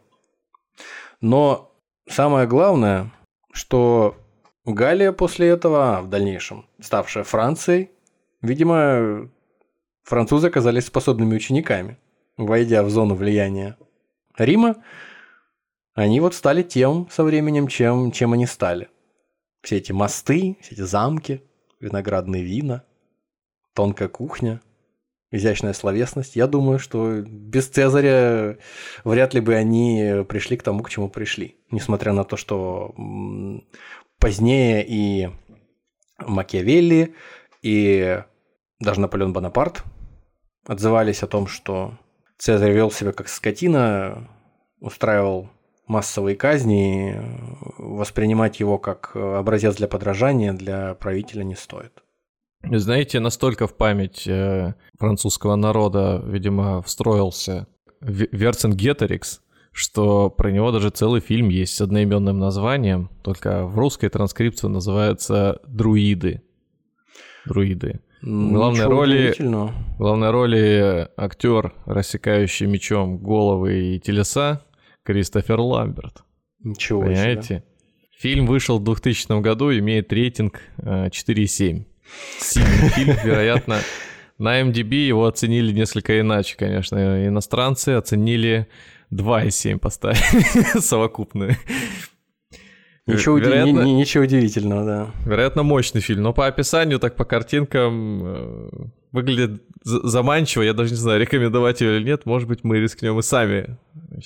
Но 1.22 1.72
самое 2.08 2.48
главное, 2.48 3.12
что 3.54 4.18
Галия 4.66 5.14
после 5.14 5.48
этого, 5.48 5.98
а 5.98 6.02
в 6.02 6.10
дальнейшем 6.10 6.66
ставшая 6.82 7.24
Францией, 7.24 7.92
видимо, 8.42 9.30
французы 10.04 10.48
оказались 10.48 10.86
способными 10.86 11.34
учениками, 11.34 11.98
войдя 12.36 12.84
в 12.84 12.90
зону 12.90 13.16
влияния 13.16 13.78
Рима, 14.38 14.76
они 15.96 16.20
вот 16.20 16.36
стали 16.36 16.62
тем 16.62 17.08
со 17.10 17.24
временем, 17.24 17.68
чем, 17.70 18.12
чем 18.12 18.34
они 18.34 18.46
стали 18.46 18.90
все 19.68 19.76
эти 19.76 19.92
мосты, 19.92 20.56
все 20.62 20.76
эти 20.76 20.82
замки, 20.82 21.44
виноградные 21.82 22.42
вина, 22.42 22.86
тонкая 23.74 24.08
кухня, 24.08 24.62
изящная 25.30 25.74
словесность. 25.74 26.38
Я 26.38 26.48
думаю, 26.48 26.80
что 26.80 27.20
без 27.22 27.68
Цезаря 27.68 28.60
вряд 29.04 29.34
ли 29.34 29.42
бы 29.42 29.56
они 29.56 30.24
пришли 30.30 30.56
к 30.56 30.64
тому, 30.64 30.84
к 30.84 30.90
чему 30.90 31.10
пришли. 31.10 31.58
Несмотря 31.70 32.14
на 32.14 32.24
то, 32.24 32.38
что 32.38 32.96
позднее 34.20 34.86
и 34.88 35.32
Макиавелли, 36.18 37.14
и 37.62 38.24
даже 38.80 39.02
Наполеон 39.02 39.34
Бонапарт 39.34 39.84
отзывались 40.66 41.24
о 41.24 41.28
том, 41.28 41.48
что 41.48 42.00
Цезарь 42.38 42.72
вел 42.72 42.90
себя 42.90 43.12
как 43.12 43.28
скотина, 43.28 44.30
устраивал 44.80 45.50
массовые 45.88 46.36
казни, 46.36 47.16
воспринимать 47.78 48.60
его 48.60 48.78
как 48.78 49.16
образец 49.16 49.76
для 49.78 49.88
подражания 49.88 50.54
для 50.54 50.94
правителя 50.96 51.44
не 51.44 51.56
стоит. 51.56 51.92
Знаете, 52.64 53.20
настолько 53.20 53.68
в 53.68 53.76
память 53.76 54.28
э, 54.28 54.74
французского 54.98 55.56
народа, 55.56 56.22
видимо, 56.26 56.82
встроился 56.82 57.68
Верцингеторикс, 58.02 59.42
что 59.72 60.30
про 60.30 60.52
него 60.52 60.72
даже 60.72 60.90
целый 60.90 61.22
фильм 61.22 61.50
есть 61.50 61.76
с 61.76 61.82
одноименным 61.82 62.40
названием, 62.40 63.10
только 63.24 63.66
в 63.66 63.78
русской 63.78 64.10
транскрипции 64.10 64.68
называется 64.68 65.62
«Друиды». 65.68 66.42
Друиды. 67.46 68.02
Главной 68.24 68.86
роли, 68.86 69.36
главной 70.00 70.32
роли 70.32 71.08
актер, 71.16 71.74
рассекающий 71.86 72.66
мечом 72.66 73.20
головы 73.20 73.96
и 73.96 74.00
телеса, 74.00 74.66
Кристофер 75.08 75.58
Ламберт. 75.62 76.26
Ничего 76.62 77.02
Понимаете? 77.02 77.42
себе. 77.42 77.64
Фильм 78.20 78.46
вышел 78.46 78.78
в 78.78 78.84
2000 78.84 79.40
году, 79.40 79.72
имеет 79.72 80.12
рейтинг 80.12 80.60
4,7. 80.80 81.80
Э, 81.80 81.84
Сильный 82.42 82.90
фильм, 82.90 83.16
вероятно. 83.24 83.80
На 84.38 84.62
MDB 84.62 85.08
его 85.08 85.26
оценили 85.26 85.72
несколько 85.72 86.20
иначе, 86.20 86.58
конечно. 86.58 87.26
Иностранцы 87.26 87.92
оценили 87.92 88.68
2,7 89.14 89.78
поставили 89.80 90.80
совокупные. 90.82 91.58
Ничего, 93.06 93.38
вероятно, 93.38 93.84
уди... 93.84 93.92
ничего 93.94 94.26
удивительного, 94.26 94.86
да. 94.86 95.12
Вероятно, 95.26 95.64
мощный 95.64 96.02
фильм, 96.02 96.24
но 96.24 96.34
по 96.34 96.48
описанию, 96.48 97.00
так 97.00 97.16
по 97.16 97.24
картинкам 97.24 98.22
э, 98.26 98.70
выглядит 99.12 99.64
заманчиво. 99.84 100.64
Я 100.64 100.74
даже 100.74 100.92
не 100.92 100.98
знаю, 100.98 101.20
рекомендовать 101.20 101.82
его 101.82 101.92
или 101.92 102.04
нет. 102.04 102.26
Может 102.26 102.48
быть, 102.48 102.64
мы 102.64 102.80
рискнем 102.80 103.18
и 103.20 103.22
сами. 103.22 103.78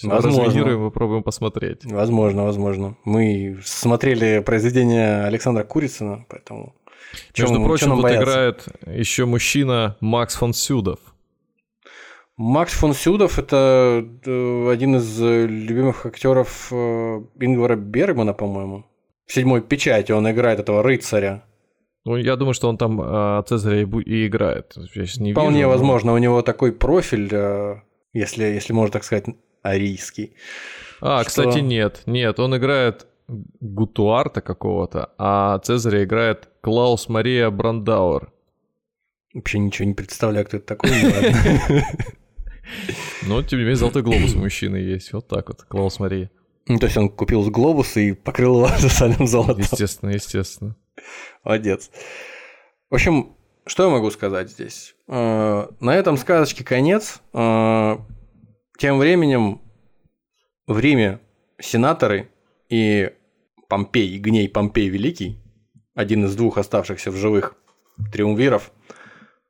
И 0.01 0.07
попробуем 0.07 1.23
посмотреть. 1.23 1.85
Возможно, 1.85 2.43
возможно. 2.43 2.97
Мы 3.05 3.59
смотрели 3.63 4.39
произведение 4.39 5.23
Александра 5.25 5.63
Курицына, 5.63 6.25
поэтому... 6.29 6.75
Между 7.37 7.55
чем, 7.55 7.65
прочим, 7.65 7.87
чем 7.87 7.95
тут 7.95 8.03
бояться? 8.03 8.23
играет 8.23 8.65
еще 8.85 9.25
мужчина 9.25 9.97
Макс 9.99 10.35
фон 10.35 10.53
Сюдов. 10.53 10.99
Макс 12.37 12.73
фон 12.73 12.93
Сюдов– 12.93 13.37
это 13.39 14.05
э, 14.25 14.69
один 14.71 14.95
из 14.95 15.19
любимых 15.19 16.05
актеров 16.05 16.69
э, 16.71 16.75
Ингвара 17.39 17.75
Бергмана, 17.75 18.33
по-моему. 18.33 18.85
В 19.25 19.33
«Седьмой 19.33 19.61
печати» 19.61 20.11
он 20.11 20.29
играет 20.29 20.59
этого 20.59 20.81
рыцаря. 20.81 21.43
Ну, 22.03 22.15
я 22.17 22.35
думаю, 22.35 22.53
что 22.53 22.67
он 22.67 22.77
там 22.77 22.99
э, 23.01 23.43
Цезаря 23.47 23.81
и, 23.81 23.85
и 23.85 24.27
играет. 24.27 24.73
Я 24.95 25.05
не 25.17 25.33
Вполне 25.33 25.57
вижу, 25.57 25.69
возможно, 25.69 26.11
но... 26.11 26.15
у 26.15 26.17
него 26.17 26.41
такой 26.41 26.71
профиль, 26.71 27.29
э, 27.31 27.81
если, 28.13 28.43
если 28.43 28.73
можно 28.73 28.93
так 28.93 29.03
сказать, 29.03 29.25
арийский. 29.61 30.35
А, 30.99 31.21
что... 31.21 31.29
кстати, 31.29 31.59
нет. 31.59 32.01
Нет, 32.07 32.39
он 32.39 32.57
играет 32.57 33.05
Гутуарта 33.27 34.41
какого-то, 34.41 35.13
а 35.17 35.59
Цезаря 35.59 36.03
играет 36.03 36.49
Клаус 36.61 37.07
Мария 37.07 37.49
Брандауэр. 37.49 38.31
Вообще 39.33 39.59
ничего 39.59 39.87
не 39.87 39.93
представляю, 39.93 40.45
кто 40.45 40.57
это 40.57 40.65
такой. 40.65 40.89
Ну, 43.27 43.41
тем 43.43 43.59
не 43.59 43.63
менее, 43.63 43.75
золотой 43.75 44.01
глобус 44.01 44.33
у 44.35 44.39
мужчины 44.39 44.77
есть. 44.77 45.13
Вот 45.13 45.27
так 45.27 45.47
вот, 45.49 45.61
Клаус 45.63 45.99
Мария. 45.99 46.31
Ну, 46.67 46.79
то 46.79 46.87
есть 46.87 46.97
он 46.97 47.09
купил 47.09 47.49
глобус 47.49 47.95
и 47.97 48.13
покрыл 48.13 48.65
его 48.65 49.25
золотом. 49.27 49.59
Естественно, 49.59 50.11
естественно. 50.11 50.75
Молодец. 51.43 51.91
В 52.89 52.95
общем, 52.95 53.35
что 53.65 53.83
я 53.83 53.89
могу 53.89 54.11
сказать 54.11 54.49
здесь? 54.49 54.95
Э, 55.07 55.67
на 55.79 55.95
этом 55.95 56.17
сказочке 56.17 56.63
конец. 56.63 57.21
Э, 57.33 57.97
тем 58.77 58.97
временем 58.97 59.61
в 60.67 60.79
Риме 60.79 61.19
сенаторы 61.59 62.29
и 62.69 63.11
Помпей, 63.69 64.17
Гней 64.17 64.49
Помпей 64.49 64.89
Великий, 64.89 65.39
один 65.95 66.25
из 66.25 66.35
двух 66.35 66.57
оставшихся 66.57 67.11
в 67.11 67.15
живых 67.15 67.55
триумвиров 68.11 68.71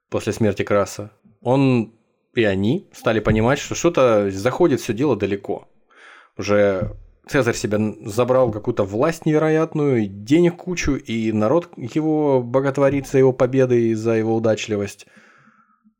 после 0.10 0.34
смерти 0.34 0.64
Краса, 0.64 1.12
он 1.42 1.94
и 2.34 2.44
они 2.44 2.90
стали 2.94 3.20
понимать, 3.20 3.60
что 3.60 3.76
что-то 3.76 4.32
заходит 4.32 4.80
все 4.80 4.94
дело 4.94 5.16
далеко. 5.16 5.68
Уже 6.38 6.96
Цезарь 7.28 7.56
себя 7.56 7.80
забрал 8.04 8.52
какую-то 8.52 8.84
власть 8.84 9.26
невероятную, 9.26 10.08
денег 10.08 10.58
кучу, 10.58 10.96
и 10.96 11.32
народ 11.32 11.70
его 11.78 12.42
боготворит 12.42 13.08
за 13.08 13.20
его 13.20 13.32
победы 13.32 13.90
и 13.90 13.94
за 13.94 14.14
его 14.14 14.36
удачливость. 14.36 15.06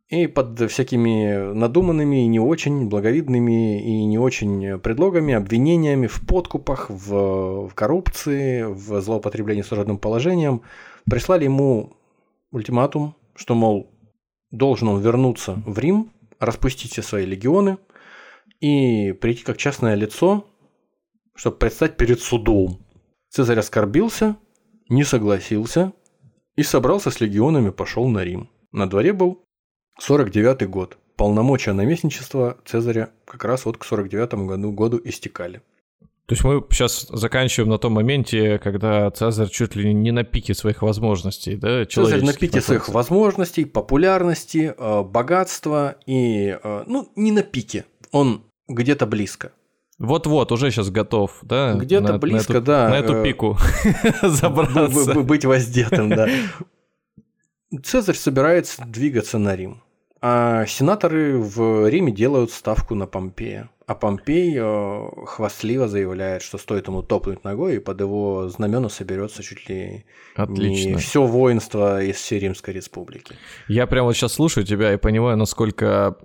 И 0.10 0.28
под 0.28 0.70
всякими 0.70 1.54
надуманными, 1.54 2.18
не 2.26 2.40
очень 2.40 2.90
благовидными 2.90 3.82
и 3.82 4.04
не 4.04 4.18
очень 4.18 4.78
предлогами, 4.80 5.34
обвинениями 5.34 6.08
в 6.08 6.26
подкупах, 6.28 6.90
в, 6.90 7.70
в 7.70 7.74
коррупции, 7.76 8.64
в 8.64 9.00
злоупотреблении 9.00 9.62
служебным 9.62 10.00
положением 10.00 10.64
прислали 11.10 11.46
ему 11.46 11.94
ультиматум, 12.52 13.16
что, 13.36 13.56
мол, 13.56 13.90
должен 14.52 14.90
он 14.90 15.02
вернуться 15.02 15.64
в 15.66 15.80
Рим, 15.80 16.12
распустить 16.40 16.92
все 16.92 17.04
свои 17.04 17.26
легионы 17.26 17.78
и 18.60 19.14
прийти 19.14 19.44
как 19.44 19.56
частное 19.58 19.96
лицо, 19.96 20.46
чтобы 21.36 21.58
предстать 21.58 21.98
перед 21.98 22.22
судом. 22.22 22.80
Цезарь 23.30 23.60
оскорбился, 23.60 24.36
не 24.90 25.04
согласился 25.04 25.94
и 26.56 26.64
собрался 26.64 27.12
с 27.12 27.22
легионами, 27.22 27.70
пошел 27.70 28.08
на 28.08 28.24
Рим. 28.24 28.50
На 28.72 28.90
дворе 28.90 29.14
был 29.14 29.44
49 30.00 30.70
год. 30.70 30.98
Полномочия 31.16 31.74
наместничества 31.74 32.58
Цезаря 32.66 33.12
как 33.26 33.46
раз 33.46 33.66
вот 33.66 33.78
к 33.78 33.86
49 33.86 34.34
году, 34.34 34.72
году 34.72 35.02
истекали. 35.04 35.62
То 36.26 36.34
есть 36.34 36.44
мы 36.44 36.64
сейчас 36.72 37.08
заканчиваем 37.10 37.70
на 37.70 37.78
том 37.78 37.94
моменте, 37.94 38.58
когда 38.60 39.12
Цезарь 39.12 39.50
чуть 39.50 39.76
ли 39.76 39.94
не 39.94 40.12
на 40.12 40.24
пике 40.24 40.54
своих 40.54 40.82
возможностей, 40.82 41.58
да? 41.58 41.86
Цезарь 41.86 42.24
на 42.24 42.34
пике 42.34 42.62
своих 42.62 42.88
возможностей, 42.90 43.66
популярности, 43.66 44.74
э, 44.78 45.04
богатства 45.04 45.98
и, 46.06 46.58
э, 46.64 46.84
ну, 46.88 47.12
не 47.16 47.32
на 47.32 47.44
пике, 47.44 47.86
он 48.12 48.44
где-то 48.70 49.06
близко. 49.06 49.52
Вот-вот, 50.02 50.52
уже 50.52 50.72
сейчас 50.72 50.90
готов, 50.90 51.38
да? 51.44 51.76
Где-то 51.76 52.18
близко, 52.18 52.54
на 52.54 52.58
эту, 52.58 52.66
да. 52.66 52.90
На 52.90 52.98
эту 52.98 53.18
э, 53.18 53.24
пику 53.24 53.58
забраться. 54.24 55.14
Быть 55.22 55.46
воздетым, 55.46 56.10
да. 56.10 56.28
Цезарь 57.84 58.16
собирается 58.16 58.84
двигаться 58.84 59.38
на 59.38 59.56
Рим. 59.56 59.84
А 60.20 60.66
сенаторы 60.66 61.38
в 61.38 61.88
Риме 61.88 62.12
делают 62.12 62.52
ставку 62.52 62.96
на 62.96 63.06
Помпея. 63.06 63.70
А 63.88 63.96
Помпей 63.96 64.56
э, 64.58 65.08
хвастливо 65.26 65.88
заявляет, 65.88 66.44
что 66.44 66.58
стоит 66.58 66.88
ему 66.88 67.02
топнуть 67.02 67.44
ногой, 67.44 67.78
и 67.78 67.80
под 67.80 68.00
его 68.00 68.48
знамена 68.48 68.90
соберется 68.90 69.44
чуть 69.44 69.68
ли 69.68 70.06
Отлично. 70.36 70.90
не 70.90 70.96
все 70.96 71.24
воинство 71.26 72.02
из 72.02 72.16
всей 72.16 72.40
Римской 72.40 72.74
Республики. 72.74 73.36
Я 73.68 73.88
прямо 73.88 74.08
вот 74.08 74.16
сейчас 74.16 74.34
слушаю 74.34 74.66
тебя 74.66 74.94
и 74.94 74.98
понимаю, 74.98 75.36
насколько 75.36 76.16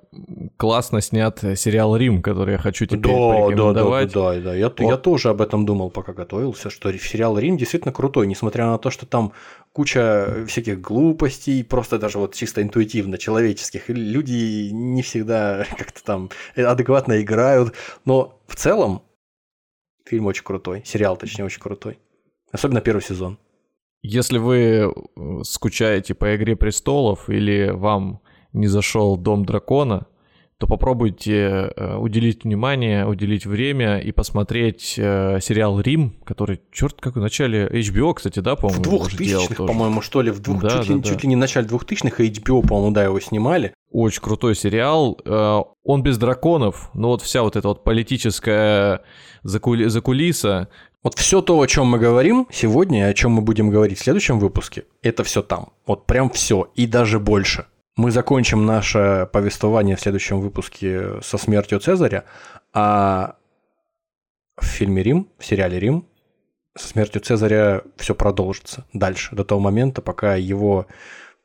классно 0.57 1.01
снят 1.01 1.39
сериал 1.57 1.97
Рим, 1.97 2.23
который 2.23 2.53
я 2.53 2.59
хочу 2.59 2.87
теперь 2.87 3.01
да, 3.01 3.09
порекомендовать. 3.09 4.13
Да, 4.13 4.21
да, 4.21 4.35
да, 4.35 4.41
да. 4.41 4.55
Я, 4.55 4.69
вот. 4.69 4.81
я 4.81 4.97
тоже 4.97 5.31
об 5.31 5.41
этом 5.41 5.67
думал, 5.67 5.91
пока 5.91 6.13
готовился, 6.13 6.71
что 6.71 6.93
сериал 6.99 7.39
Рим 7.39 7.57
действительно 7.57 7.93
крутой, 7.93 8.27
несмотря 8.27 8.67
на 8.67 8.79
то, 8.79 8.91
что 8.91 9.07
там 9.07 9.33
куча 9.77 10.47
всяких 10.49 10.81
глупостей, 10.81 11.63
просто 11.63 11.99
даже 11.99 12.19
вот 12.19 12.35
чисто 12.35 12.63
интуитивно 12.63 13.19
человеческих. 13.19 13.91
Люди 13.91 14.71
не 14.71 15.03
всегда 15.03 15.67
как-то 15.77 16.03
там 16.03 16.31
адекватно 16.57 17.21
играют, 17.21 17.46
но 18.05 18.41
в 18.47 18.57
целом 18.57 19.03
фильм 20.05 20.27
очень 20.27 20.45
крутой, 20.45 20.83
сериал 20.85 21.17
точнее 21.17 21.45
очень 21.45 21.61
крутой. 21.61 21.99
Особенно 22.53 22.81
первый 22.81 23.03
сезон. 23.03 23.39
Если 24.03 24.39
вы 24.39 24.59
э, 24.59 24.93
скучаете 25.43 26.15
по 26.15 26.35
«Игре 26.37 26.55
престолов» 26.55 27.29
или 27.29 27.71
вам 27.71 28.21
не 28.53 28.69
зашел 28.69 29.17
«Дом 29.17 29.45
дракона», 29.45 30.07
то 30.59 30.67
попробуйте 30.67 31.73
э, 31.77 31.97
уделить 31.97 32.45
внимание, 32.45 33.07
уделить 33.07 33.45
время 33.45 33.99
и 33.99 34.11
посмотреть 34.11 34.95
э, 34.97 35.39
сериал 35.43 35.81
«Рим», 35.81 36.17
который, 36.25 36.63
черт, 36.73 36.97
как 36.99 37.17
в 37.17 37.21
начале 37.21 37.67
HBO, 37.67 38.15
кстати, 38.15 38.41
да, 38.41 38.57
по-моему, 38.57 38.83
В 38.83 38.85
двухтысячных, 38.85 39.59
по-моему, 39.59 40.01
что 40.01 40.23
ли, 40.23 40.31
в 40.31 40.41
двух, 40.41 40.63
да, 40.63 40.71
чуть, 40.79 40.89
да, 40.89 40.95
ли, 40.95 41.01
да. 41.01 41.09
чуть 41.09 41.23
ли 41.25 41.29
не 41.29 41.37
в 41.37 41.39
начале 41.39 41.67
двухтысячных, 41.67 42.21
и 42.21 42.31
HBO, 42.31 42.67
по-моему, 42.67 42.93
да, 42.93 43.05
его 43.05 43.21
снимали. 43.21 43.75
Очень 43.91 44.23
крутой 44.23 44.55
сериал. 44.55 45.21
Э, 45.27 45.61
он 45.85 46.03
без 46.03 46.17
драконов, 46.17 46.89
но 46.95 47.09
вот 47.09 47.21
вся 47.21 47.43
вот 47.43 47.57
эта 47.57 47.69
вот 47.69 47.85
политическая 47.85 49.03
закули- 49.45 49.89
закулиса. 49.89 50.69
Вот 51.03 51.19
все 51.19 51.43
то, 51.43 51.61
о 51.61 51.67
чем 51.67 51.87
мы 51.87 51.99
говорим 51.99 52.49
сегодня, 52.51 53.07
и 53.07 53.11
о 53.11 53.15
чем 53.15 53.33
мы 53.33 53.43
будем 53.43 53.69
говорить 53.69 53.99
в 53.99 54.03
следующем 54.03 54.39
выпуске, 54.39 54.85
это 55.03 55.23
все 55.23 55.43
там. 55.43 55.69
Вот 55.87 56.07
прям 56.07 56.31
все, 56.31 56.69
и 56.75 56.87
даже 56.87 57.21
больше. 57.21 57.67
Мы 57.97 58.11
закончим 58.11 58.67
наше 58.67 59.29
повествование 59.33 59.97
в 59.97 60.01
следующем 60.01 60.41
выпуске 60.41 61.21
со 61.23 61.39
смертью 61.39 61.81
Цезаря, 61.81 62.25
а 62.75 63.37
в 64.59 64.67
фильме 64.67 65.03
«Рим», 65.03 65.29
в 65.39 65.47
сериале 65.47 65.81
«Рим», 65.81 66.07
со 66.77 66.89
смертью 66.89 67.23
Цезаря 67.23 67.83
все 67.97 68.15
продолжится 68.15 68.85
дальше, 68.93 69.35
до 69.35 69.45
того 69.45 69.63
момента, 69.63 70.03
пока 70.03 70.37
его 70.37 70.87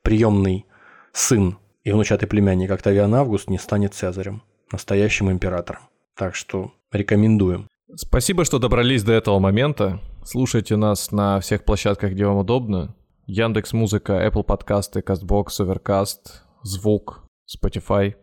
приемный 0.02 0.65
сын 1.14 1.57
и 1.86 1.91
внучатый 1.94 2.28
племянник 2.28 2.69
Октавиан 2.69 3.15
Август 3.15 3.49
не 3.49 3.57
станет 3.57 3.94
Цезарем, 3.94 4.44
настоящим 4.73 5.32
императором. 5.32 5.84
Так 6.15 6.36
что 6.36 6.73
рекомендуем. 6.91 7.68
Спасибо, 7.95 8.44
что 8.44 8.60
добрались 8.60 9.03
до 9.03 9.14
этого 9.14 9.40
момента. 9.40 10.02
Слушайте 10.26 10.76
нас 10.76 11.11
на 11.11 11.40
всех 11.40 11.64
площадках, 11.64 12.11
где 12.11 12.26
вам 12.26 12.38
удобно. 12.38 12.94
Яндекс 13.33 13.71
Музыка, 13.71 14.27
Apple 14.27 14.43
подкасты, 14.43 14.99
Castbox, 14.99 15.45
Overcast, 15.61 16.41
Звук, 16.63 17.23
Spotify. 17.47 18.15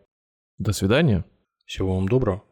До 0.59 0.71
свидания. 0.71 1.25
Всего 1.65 1.95
вам 1.95 2.07
доброго. 2.07 2.43